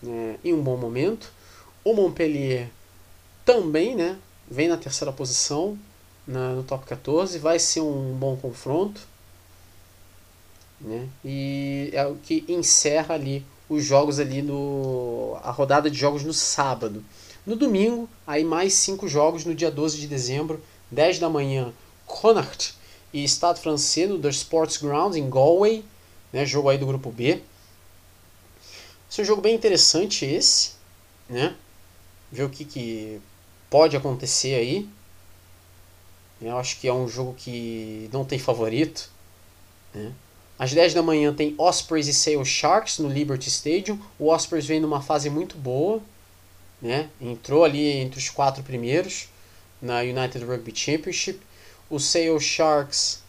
né, 0.03 0.39
em 0.44 0.53
um 0.53 0.62
bom 0.62 0.77
momento. 0.77 1.32
O 1.85 1.94
Montpellier 1.94 2.69
também 3.44 3.94
né, 3.94 4.19
vem 4.51 4.69
na 4.69 4.77
terceira 4.77 5.12
posição 5.12 5.78
na, 6.27 6.53
no 6.53 6.62
top 6.62 6.85
14, 6.86 7.39
vai 7.39 7.59
ser 7.59 7.81
um 7.81 8.15
bom 8.15 8.36
confronto. 8.36 9.01
Né? 10.81 11.09
E 11.24 11.90
é 11.93 12.07
o 12.07 12.16
que 12.16 12.44
encerra 12.48 13.15
ali 13.15 13.44
os 13.69 13.85
jogos 13.85 14.20
ali 14.20 14.43
no 14.43 15.36
a 15.43 15.51
rodada 15.51 15.90
de 15.90 15.98
jogos 15.98 16.24
no 16.24 16.32
sábado. 16.32 17.05
No 17.47 17.57
domingo, 17.57 18.09
aí 18.27 18.44
mais 18.44 18.74
cinco 18.74 19.09
jogos 19.09 19.44
no 19.44 19.55
dia 19.55 19.70
12 19.70 19.98
de 19.98 20.07
dezembro, 20.09 20.61
10 20.90 21.20
da 21.20 21.28
manhã, 21.28 21.73
Connacht 22.05 22.74
e 23.12 23.23
Estado 23.24 23.59
francês 23.61 24.09
no 24.09 24.19
The 24.19 24.28
Sports 24.31 24.77
Ground 24.78 25.15
em 25.15 25.31
Galway, 25.31 25.85
né, 26.32 26.44
jogo 26.44 26.69
aí 26.69 26.78
do 26.78 26.86
grupo 26.86 27.11
B. 27.11 27.43
Esse 29.11 29.20
é 29.20 29.24
um 29.24 29.27
jogo 29.27 29.43
bem 29.43 29.55
interessante 29.55 30.24
esse, 30.24 30.73
né? 31.28 31.55
Ver 32.31 32.44
o 32.44 32.51
que, 32.51 32.65
que 32.65 33.20
pode 33.70 33.97
acontecer 33.97 34.55
aí. 34.55 34.89
Eu 36.40 36.59
acho 36.59 36.78
que 36.78 36.89
é 36.89 36.93
um 36.93 37.09
jogo 37.09 37.35
que 37.35 38.11
não 38.12 38.24
tem 38.24 38.39
favorito, 38.39 39.11
né? 39.94 40.12
Às 40.59 40.73
10 40.73 40.94
da 40.94 41.03
manhã 41.03 41.35
tem 41.35 41.55
Ospreys 41.59 42.09
e 42.09 42.15
Sale 42.15 42.44
Sharks 42.44 42.98
no 42.98 43.09
Liberty 43.09 43.48
Stadium. 43.48 43.98
O 44.19 44.28
Ospreys 44.28 44.66
vem 44.66 44.81
numa 44.81 45.03
fase 45.03 45.28
muito 45.28 45.57
boa, 45.57 46.01
né? 46.81 47.11
Entrou 47.20 47.65
ali 47.65 47.86
entre 47.86 48.19
os 48.19 48.31
quatro 48.31 48.62
primeiros 48.62 49.28
na 49.81 50.01
United 50.01 50.43
Rugby 50.44 50.73
Championship. 50.74 51.40
O 51.90 51.98
Sale 51.98 52.40
Sharks 52.40 53.23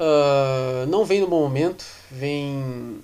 uh, 0.00 0.86
não 0.86 1.04
vem 1.04 1.20
no 1.20 1.28
bom 1.28 1.42
momento, 1.42 1.84
vem 2.10 3.00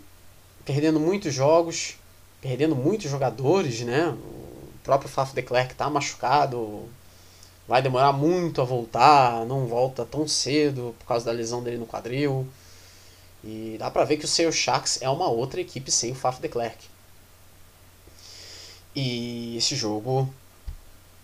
perdendo 0.65 0.99
muitos 0.99 1.33
jogos, 1.33 1.97
perdendo 2.41 2.75
muitos 2.75 3.11
jogadores, 3.11 3.83
né? 3.83 4.09
O 4.09 4.79
próprio 4.83 5.09
Faf 5.09 5.35
de 5.35 5.43
Klerk 5.43 5.73
está 5.73 5.91
machucado, 5.91 6.89
vai 7.69 7.83
demorar 7.83 8.13
muito 8.13 8.61
a 8.61 8.65
voltar, 8.65 9.45
não 9.45 9.67
volta 9.67 10.05
tão 10.05 10.27
cedo 10.27 10.95
por 10.99 11.07
causa 11.07 11.27
da 11.27 11.33
lesão 11.33 11.63
dele 11.63 11.79
no 11.79 11.87
quadril. 11.87 12.47
E 13.45 13.77
dá 13.79 13.91
pra 13.91 14.05
ver 14.05 14.17
que 14.17 14.25
o 14.25 14.29
Sale 14.29 14.53
Sharks 14.53 15.01
é 15.03 15.09
uma 15.09 15.29
outra 15.29 15.61
equipe 15.61 15.91
sem 15.91 16.13
o 16.13 16.15
Faf 16.15 16.41
de 16.41 16.49
Klerk. 16.49 16.79
E 18.95 19.57
esse 19.57 19.77
jogo 19.77 20.29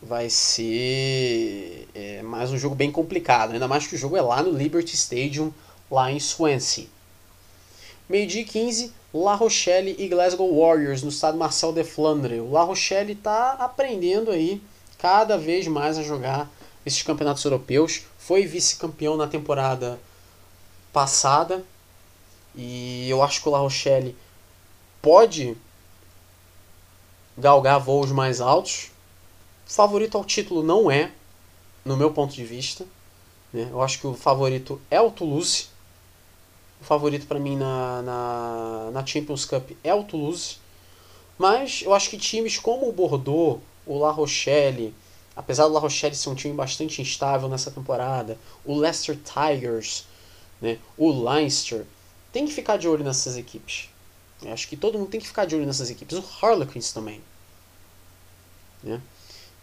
vai 0.03 0.29
ser 0.29 1.89
é, 1.95 2.23
mais 2.23 2.51
um 2.51 2.59
jogo 2.59 2.75
bem 2.75 2.91
complicado, 2.91 3.53
ainda 3.53 3.69
mais 3.69 3.87
que 3.87 3.95
o 3.95 3.99
jogo 3.99 4.17
é 4.17 4.21
lá 4.21 4.43
no 4.43 4.51
Liberty 4.51 4.97
Stadium, 4.97 5.53
lá 5.89 6.11
em 6.11 6.19
Swansea. 6.19 6.87
Meio-dia 8.09 8.45
15, 8.45 8.93
La 9.15 9.35
Rochelle 9.35 9.95
e 9.97 10.09
Glasgow 10.09 10.59
Warriors 10.59 11.03
no 11.03 11.09
estado 11.09 11.39
Marcel 11.39 11.73
de 11.73 11.85
Flandre. 11.85 12.41
O 12.41 12.51
La 12.51 12.63
Rochelle 12.63 13.13
está 13.13 13.53
aprendendo 13.53 14.33
aí 14.33 14.61
cada 14.99 15.39
vez 15.39 15.69
mais 15.69 15.97
a 15.97 16.03
jogar 16.03 16.51
esses 16.85 17.03
campeonatos 17.03 17.45
europeus. 17.45 18.03
Foi 18.19 18.45
vice-campeão 18.45 19.17
na 19.17 19.29
temporada 19.29 20.01
passada 20.93 21.65
e 22.55 23.09
eu 23.09 23.23
acho 23.23 23.41
que 23.41 23.49
o 23.49 23.53
La 23.53 23.59
Rochelle 23.59 24.17
pode 25.01 25.57
galgar 27.39 27.79
voos 27.79 28.11
mais 28.11 28.41
altos. 28.41 28.92
Favorito 29.67 30.19
ao 30.19 30.25
título 30.25 30.63
não 30.63 30.91
é, 30.91 31.13
no 31.85 31.97
meu 31.97 32.13
ponto 32.13 32.35
de 32.35 32.45
vista. 32.45 32.87
Né? 33.53 33.69
Eu 33.71 33.83
acho 33.83 33.99
que 33.99 34.07
o 34.07 34.15
favorito 34.15 34.81
é 34.91 35.01
o 35.01 35.11
Toulouse. 35.11 35.67
O 36.81 36.85
favorito 36.85 37.27
para 37.27 37.39
mim 37.39 37.57
na, 37.57 38.03
na, 38.03 38.91
na 38.93 39.07
Champions 39.07 39.45
Cup 39.45 39.71
é 39.85 39.95
o 39.95 40.05
Toulouse. 40.05 40.57
Mas 41.39 41.83
eu 41.83 41.95
acho 41.95 42.11
que 42.11 42.19
times 42.19 42.59
como 42.59 42.89
o 42.89 42.93
Bordeaux, 42.93 43.61
o 43.87 43.99
La 43.99 44.11
Rochelle, 44.11 44.95
apesar 45.35 45.67
do 45.67 45.73
La 45.73 45.81
Rochelle 45.81 46.15
ser 46.15 46.29
um 46.29 46.35
time 46.35 46.55
bastante 46.55 47.01
instável 47.01 47.49
nessa 47.49 47.71
temporada, 47.71 48.39
o 48.65 48.77
Leicester 48.77 49.17
Tigers, 49.17 50.05
né, 50.61 50.79
o 50.97 51.11
Leinster, 51.11 51.85
tem 52.33 52.47
que 52.47 52.53
ficar 52.53 52.77
de 52.77 52.89
olho 52.89 53.05
nessas 53.05 53.37
equipes. 53.37 53.89
Eu 54.43 54.53
acho 54.53 54.69
que 54.69 54.77
todo 54.77 54.99
mundo 54.99 55.11
tem 55.11 55.21
que 55.21 55.27
ficar 55.27 55.45
de 55.45 55.55
olho 55.55 55.67
nessas 55.67 55.91
equipes. 55.91 56.19
O 56.19 56.25
Harlequins 56.41 56.93
também. 56.93 57.21
Né? 58.83 59.01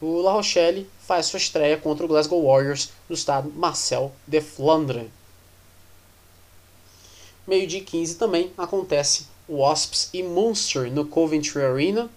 O 0.01 0.21
La 0.21 0.31
Rochelle 0.31 0.89
faz 0.99 1.25
sua 1.25 1.37
estreia 1.37 1.77
contra 1.77 2.05
o 2.05 2.07
Glasgow 2.07 2.45
Warriors 2.45 2.91
no 3.09 3.15
estado 3.15 3.51
Marcel 3.51 4.13
de 4.25 4.39
Flandre. 4.39 5.11
Meio 7.45 7.67
dia 7.67 7.83
15 7.83 8.15
também 8.15 8.51
acontece 8.57 9.27
Wasps 9.49 10.09
e 10.13 10.23
Munster 10.23 10.91
no 10.91 11.05
Coventry 11.05 11.61
Arena. 11.61 12.09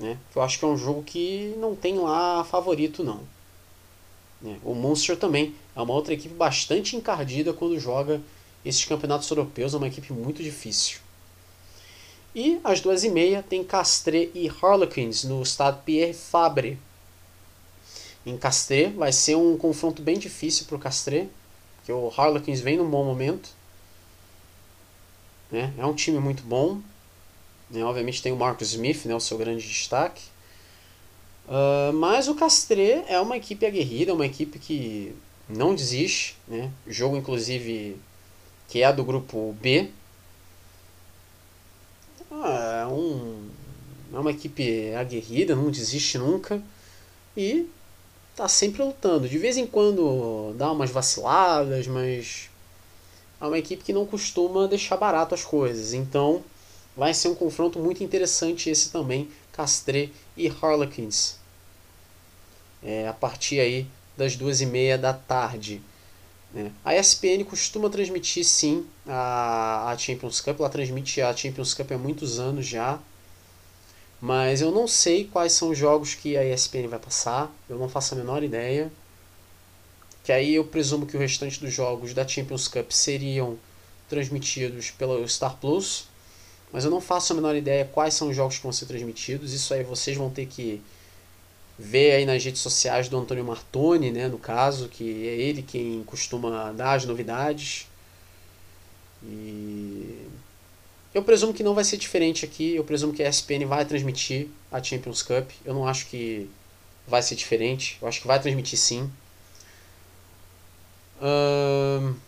Né? 0.00 0.18
Eu 0.34 0.42
acho 0.42 0.58
que 0.58 0.64
é 0.64 0.68
um 0.68 0.76
jogo 0.76 1.02
que 1.02 1.54
não 1.58 1.76
tem 1.76 1.98
lá 1.98 2.42
favorito 2.42 3.04
não. 3.04 3.20
Né? 4.40 4.58
O 4.64 4.74
Munster 4.74 5.16
também 5.16 5.54
é 5.76 5.80
uma 5.80 5.94
outra 5.94 6.14
equipe 6.14 6.34
bastante 6.34 6.96
encardida 6.96 7.52
quando 7.52 7.78
joga 7.78 8.20
esses 8.64 8.84
campeonatos 8.84 9.30
europeus 9.30 9.74
é 9.74 9.76
uma 9.76 9.88
equipe 9.88 10.12
muito 10.12 10.42
difícil. 10.42 10.98
E 12.34 12.58
às 12.64 12.80
duas 12.80 13.04
e 13.04 13.10
meia 13.10 13.42
tem 13.42 13.62
Castres 13.62 14.30
e 14.34 14.48
Harlequins 14.48 15.24
no 15.24 15.42
estado 15.42 15.82
Pierre 15.84 16.14
Fabre. 16.14 16.78
Em 18.24 18.38
Castres 18.38 18.94
vai 18.94 19.12
ser 19.12 19.36
um 19.36 19.56
confronto 19.58 20.00
bem 20.00 20.18
difícil 20.18 20.64
para 20.66 20.76
o 20.76 20.78
Castres, 20.78 21.28
porque 21.76 21.92
o 21.92 22.12
Harlequins 22.16 22.60
vem 22.60 22.76
num 22.76 22.88
bom 22.88 23.04
momento. 23.04 23.50
Né? 25.50 25.74
É 25.76 25.84
um 25.84 25.94
time 25.94 26.18
muito 26.18 26.42
bom. 26.42 26.80
Né? 27.68 27.84
Obviamente 27.84 28.22
tem 28.22 28.32
o 28.32 28.36
Marcus 28.36 28.72
Smith, 28.72 29.04
né? 29.04 29.14
o 29.14 29.20
seu 29.20 29.36
grande 29.36 29.66
destaque. 29.66 30.22
Uh, 31.46 31.92
mas 31.92 32.28
o 32.28 32.34
Castres 32.34 33.02
é 33.08 33.20
uma 33.20 33.36
equipe 33.36 33.66
aguerrida, 33.66 34.12
é 34.12 34.14
uma 34.14 34.24
equipe 34.24 34.58
que 34.58 35.14
não 35.48 35.74
desiste. 35.74 36.36
Né? 36.48 36.70
Jogo, 36.86 37.16
inclusive, 37.16 37.98
que 38.68 38.82
é 38.82 38.90
do 38.90 39.04
grupo 39.04 39.54
B. 39.60 39.90
Ah, 42.34 42.82
é, 42.82 42.86
um, 42.86 43.48
é 44.12 44.18
uma 44.18 44.30
equipe 44.30 44.94
aguerrida, 44.94 45.54
não 45.54 45.70
desiste 45.70 46.16
nunca. 46.16 46.62
E 47.36 47.68
tá 48.34 48.48
sempre 48.48 48.82
lutando. 48.82 49.28
De 49.28 49.38
vez 49.38 49.56
em 49.56 49.66
quando 49.66 50.54
dá 50.56 50.72
umas 50.72 50.90
vaciladas, 50.90 51.86
mas 51.86 52.48
é 53.40 53.44
uma 53.44 53.58
equipe 53.58 53.84
que 53.84 53.92
não 53.92 54.06
costuma 54.06 54.66
deixar 54.66 54.96
barato 54.96 55.34
as 55.34 55.44
coisas. 55.44 55.92
Então 55.92 56.42
vai 56.96 57.12
ser 57.12 57.28
um 57.28 57.34
confronto 57.34 57.78
muito 57.78 58.02
interessante 58.02 58.70
esse 58.70 58.90
também, 58.90 59.28
Castre 59.52 60.12
e 60.36 60.48
Harlequins. 60.48 61.36
É, 62.82 63.06
a 63.08 63.12
partir 63.12 63.60
aí 63.60 63.86
das 64.16 64.36
duas 64.36 64.60
e 64.60 64.66
meia 64.66 64.96
da 64.96 65.12
tarde. 65.12 65.82
Né? 66.52 66.70
A 66.84 66.94
ESPN 66.94 67.44
costuma 67.44 67.88
transmitir 67.88 68.44
sim 68.44 68.86
a, 69.06 69.90
a 69.90 69.98
Champions 69.98 70.40
Cup, 70.40 70.60
ela 70.60 70.68
transmite 70.68 71.20
a 71.20 71.34
Champions 71.34 71.72
Cup 71.72 71.92
há 71.92 71.98
muitos 71.98 72.38
anos 72.38 72.66
já, 72.66 72.98
mas 74.20 74.60
eu 74.60 74.70
não 74.70 74.86
sei 74.86 75.24
quais 75.24 75.52
são 75.52 75.70
os 75.70 75.78
jogos 75.78 76.14
que 76.14 76.36
a 76.36 76.44
ESPN 76.44 76.88
vai 76.88 76.98
passar, 76.98 77.50
eu 77.68 77.78
não 77.78 77.88
faço 77.88 78.14
a 78.14 78.18
menor 78.18 78.42
ideia. 78.42 78.92
Que 80.22 80.30
aí 80.30 80.54
eu 80.54 80.64
presumo 80.64 81.06
que 81.06 81.16
o 81.16 81.18
restante 81.18 81.58
dos 81.58 81.72
jogos 81.72 82.14
da 82.14 82.26
Champions 82.26 82.68
Cup 82.68 82.92
seriam 82.92 83.58
transmitidos 84.08 84.92
pelo 84.92 85.28
Star 85.28 85.56
Plus, 85.56 86.04
mas 86.72 86.84
eu 86.84 86.90
não 86.90 87.00
faço 87.00 87.32
a 87.32 87.36
menor 87.36 87.56
ideia 87.56 87.84
quais 87.92 88.14
são 88.14 88.28
os 88.28 88.36
jogos 88.36 88.58
que 88.58 88.62
vão 88.62 88.72
ser 88.72 88.86
transmitidos, 88.86 89.52
isso 89.52 89.74
aí 89.74 89.82
vocês 89.82 90.16
vão 90.16 90.30
ter 90.30 90.46
que 90.46 90.80
vê 91.78 92.12
aí 92.12 92.26
nas 92.26 92.44
redes 92.44 92.60
sociais 92.60 93.08
do 93.08 93.18
Antônio 93.18 93.44
Martoni, 93.44 94.10
né, 94.10 94.28
no 94.28 94.38
caso, 94.38 94.88
que 94.88 95.04
é 95.28 95.34
ele 95.34 95.62
quem 95.62 96.02
costuma 96.04 96.72
dar 96.72 96.94
as 96.94 97.04
novidades. 97.04 97.86
E 99.22 100.26
eu 101.14 101.22
presumo 101.22 101.52
que 101.52 101.62
não 101.62 101.74
vai 101.74 101.84
ser 101.84 101.96
diferente 101.96 102.44
aqui. 102.44 102.74
Eu 102.74 102.84
presumo 102.84 103.12
que 103.12 103.22
a 103.22 103.28
ESPN 103.28 103.66
vai 103.66 103.84
transmitir 103.84 104.48
a 104.70 104.82
Champions 104.82 105.22
Cup. 105.22 105.50
Eu 105.64 105.74
não 105.74 105.86
acho 105.86 106.06
que 106.06 106.48
vai 107.06 107.22
ser 107.22 107.34
diferente. 107.34 107.98
Eu 108.00 108.08
acho 108.08 108.20
que 108.20 108.26
vai 108.26 108.40
transmitir 108.40 108.78
sim. 108.78 109.10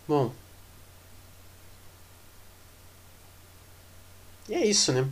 bom. 0.07 0.31
E 4.47 4.53
é 4.53 4.65
isso, 4.65 4.91
né? 4.91 5.07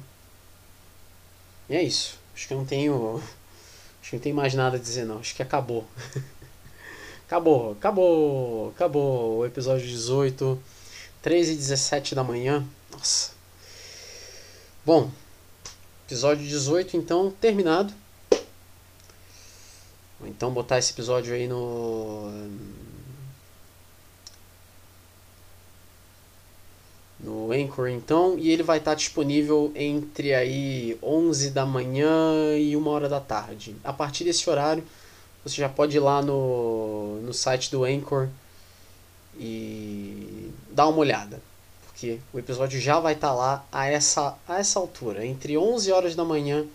E 1.70 1.76
é 1.76 1.82
isso. 1.84 2.20
Acho 2.36 2.48
que 2.48 2.54
eu 2.54 2.58
não 2.58 2.66
tenho. 2.66 3.22
Não 4.14 4.20
tem 4.20 4.32
mais 4.32 4.54
nada 4.54 4.78
a 4.78 4.80
dizer, 4.80 5.06
não. 5.06 5.18
Acho 5.18 5.34
que 5.34 5.42
acabou. 5.42 5.88
acabou, 7.26 7.72
acabou, 7.72 8.70
acabou 8.70 9.40
o 9.40 9.46
episódio 9.46 9.88
18, 9.88 10.62
3 11.20 11.50
e 11.50 11.56
17 11.56 12.14
da 12.14 12.24
manhã. 12.24 12.64
Nossa. 12.92 13.32
Bom, 14.86 15.10
episódio 16.06 16.46
18 16.46 16.96
então 16.96 17.32
terminado. 17.42 17.92
Vou 20.20 20.30
então 20.30 20.54
botar 20.54 20.78
esse 20.78 20.92
episódio 20.92 21.34
aí 21.34 21.48
no 21.48 22.32
no 27.24 27.52
Anchor 27.54 27.88
então, 27.88 28.38
e 28.38 28.52
ele 28.52 28.62
vai 28.62 28.78
estar 28.78 28.94
disponível 28.96 29.72
entre 29.76 30.34
aí 30.34 30.98
11 31.02 31.52
da 31.52 31.66
manhã 31.66 32.58
e 32.58 32.76
1 32.76 32.88
hora 32.88 33.08
da 33.08 33.22
tarde. 33.22 33.76
A 33.84 33.94
partir 33.94 34.26
desse 34.26 34.50
horário, 34.50 34.84
você 35.44 35.56
já 35.56 35.70
pode 35.70 35.96
ir 35.96 36.02
lá 36.02 36.22
no, 36.22 37.22
no 37.22 37.34
site 37.34 37.72
do 37.72 37.86
Anchor 37.86 38.28
e 39.40 40.52
dar 40.70 40.88
uma 40.88 40.98
olhada, 40.98 41.42
porque 41.86 42.20
o 42.34 42.40
episódio 42.40 42.80
já 42.80 43.00
vai 43.00 43.14
estar 43.14 43.34
lá 43.34 43.66
a 43.72 43.88
essa, 43.88 44.38
a 44.46 44.60
essa 44.60 44.78
altura, 44.78 45.26
entre 45.26 45.58
11 45.58 45.92
horas 45.92 46.16
da 46.16 46.26
manhã 46.26 46.66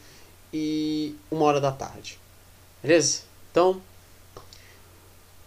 e 0.53 1.15
1 1.31 1.41
hora 1.41 1.61
da 1.61 1.70
tarde. 1.70 2.19
Beleza? 2.83 3.23
Então, 3.51 3.83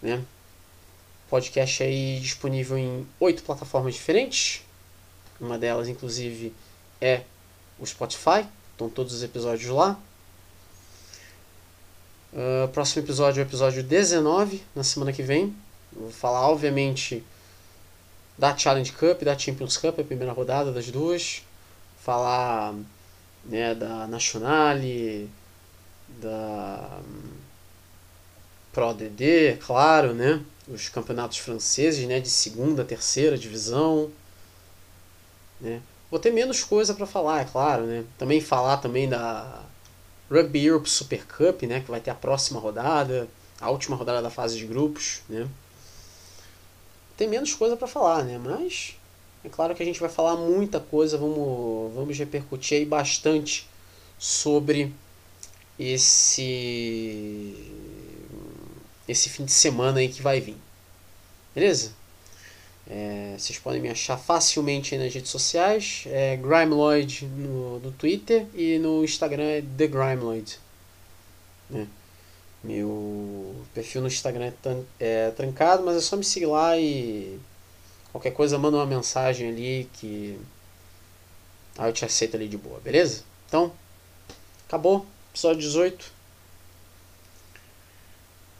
né? 0.00 0.22
Podcast 1.28 1.82
aí 1.82 2.20
disponível 2.20 2.78
em 2.78 3.06
oito 3.18 3.42
plataformas 3.42 3.94
diferentes 3.94 4.62
uma 5.42 5.58
delas, 5.58 5.88
inclusive, 5.88 6.54
é 7.00 7.22
o 7.78 7.86
Spotify. 7.86 8.46
Estão 8.72 8.88
todos 8.88 9.12
os 9.12 9.22
episódios 9.22 9.70
lá. 9.70 9.98
Uh, 12.32 12.68
próximo 12.68 13.04
episódio 13.04 13.40
é 13.40 13.44
o 13.44 13.46
episódio 13.46 13.82
19, 13.82 14.62
na 14.74 14.84
semana 14.84 15.12
que 15.12 15.22
vem. 15.22 15.54
Vou 15.92 16.10
falar, 16.10 16.48
obviamente, 16.48 17.22
da 18.38 18.56
Challenge 18.56 18.90
Cup, 18.92 19.22
da 19.22 19.36
Champions 19.36 19.76
Cup, 19.76 19.98
a 19.98 20.04
primeira 20.04 20.32
rodada 20.32 20.72
das 20.72 20.90
duas. 20.90 21.42
Falar 21.98 22.74
né, 23.44 23.74
da 23.74 24.06
Nationale, 24.06 25.28
da 26.20 27.00
Pro 28.72 28.94
DD, 28.94 29.58
claro, 29.60 30.14
né? 30.14 30.40
Os 30.66 30.88
campeonatos 30.88 31.38
franceses, 31.38 32.06
né? 32.08 32.20
De 32.20 32.30
segunda, 32.30 32.84
terceira 32.84 33.36
divisão. 33.36 34.10
Né? 35.62 35.80
Vou 36.10 36.18
ter 36.20 36.30
menos 36.30 36.62
coisa 36.62 36.92
para 36.92 37.06
falar, 37.06 37.40
é 37.40 37.44
claro, 37.44 37.84
né? 37.84 38.04
Também 38.18 38.40
falar 38.40 38.76
também 38.78 39.08
da 39.08 39.62
Rugby 40.30 40.66
Europe 40.66 40.90
Super 40.90 41.24
Cup, 41.24 41.62
né? 41.62 41.80
Que 41.80 41.90
vai 41.90 42.00
ter 42.00 42.10
a 42.10 42.14
próxima 42.14 42.60
rodada, 42.60 43.28
a 43.60 43.70
última 43.70 43.96
rodada 43.96 44.20
da 44.20 44.28
fase 44.28 44.58
de 44.58 44.66
grupos, 44.66 45.22
né? 45.28 45.48
Tem 47.16 47.28
menos 47.28 47.54
coisa 47.54 47.76
para 47.76 47.86
falar, 47.86 48.24
né? 48.24 48.38
Mas 48.38 48.96
é 49.44 49.48
claro 49.48 49.74
que 49.74 49.82
a 49.82 49.86
gente 49.86 50.00
vai 50.00 50.10
falar 50.10 50.36
muita 50.36 50.80
coisa, 50.80 51.16
vamos, 51.16 51.94
vamos 51.94 52.18
repercutir 52.18 52.78
aí 52.78 52.84
bastante 52.84 53.68
sobre 54.18 54.92
esse 55.78 57.54
esse 59.08 59.28
fim 59.28 59.44
de 59.44 59.52
semana 59.52 60.00
aí 60.00 60.08
que 60.08 60.22
vai 60.22 60.40
vir. 60.40 60.56
Beleza? 61.54 61.92
É, 62.88 63.36
vocês 63.38 63.58
podem 63.58 63.80
me 63.80 63.88
achar 63.88 64.16
facilmente 64.16 64.96
nas 64.98 65.14
redes 65.14 65.30
sociais. 65.30 66.04
É 66.06 66.36
Grimeloid 66.36 67.26
no, 67.26 67.78
no 67.78 67.92
Twitter 67.92 68.46
e 68.54 68.78
no 68.78 69.04
Instagram 69.04 69.44
é 69.44 69.62
The 69.62 69.86
Grimeloid. 69.86 70.58
Né? 71.70 71.86
Meu 72.62 73.54
perfil 73.74 74.02
no 74.02 74.06
Instagram 74.08 74.52
é, 75.00 75.26
é 75.26 75.30
trancado, 75.30 75.82
mas 75.84 75.96
é 75.96 76.00
só 76.00 76.16
me 76.16 76.24
seguir 76.24 76.46
lá 76.46 76.78
e 76.78 77.40
qualquer 78.12 78.32
coisa 78.32 78.58
manda 78.58 78.76
uma 78.76 78.86
mensagem 78.86 79.48
ali 79.48 79.90
que 79.94 80.38
aí 81.78 81.88
eu 81.88 81.92
te 81.92 82.04
aceito 82.04 82.36
ali 82.36 82.46
de 82.46 82.56
boa, 82.56 82.78
beleza? 82.80 83.24
Então, 83.48 83.72
acabou, 84.68 85.06
episódio 85.30 85.60
18. 85.60 86.12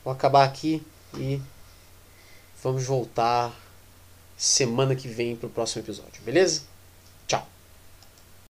Vou 0.04 0.12
acabar 0.12 0.44
aqui 0.44 0.82
e 1.16 1.40
vamos 2.60 2.84
voltar 2.84 3.54
semana 4.42 4.96
que 4.96 5.06
vem 5.06 5.36
para 5.36 5.46
o 5.46 5.50
próximo 5.50 5.84
episódio, 5.84 6.20
beleza? 6.24 6.62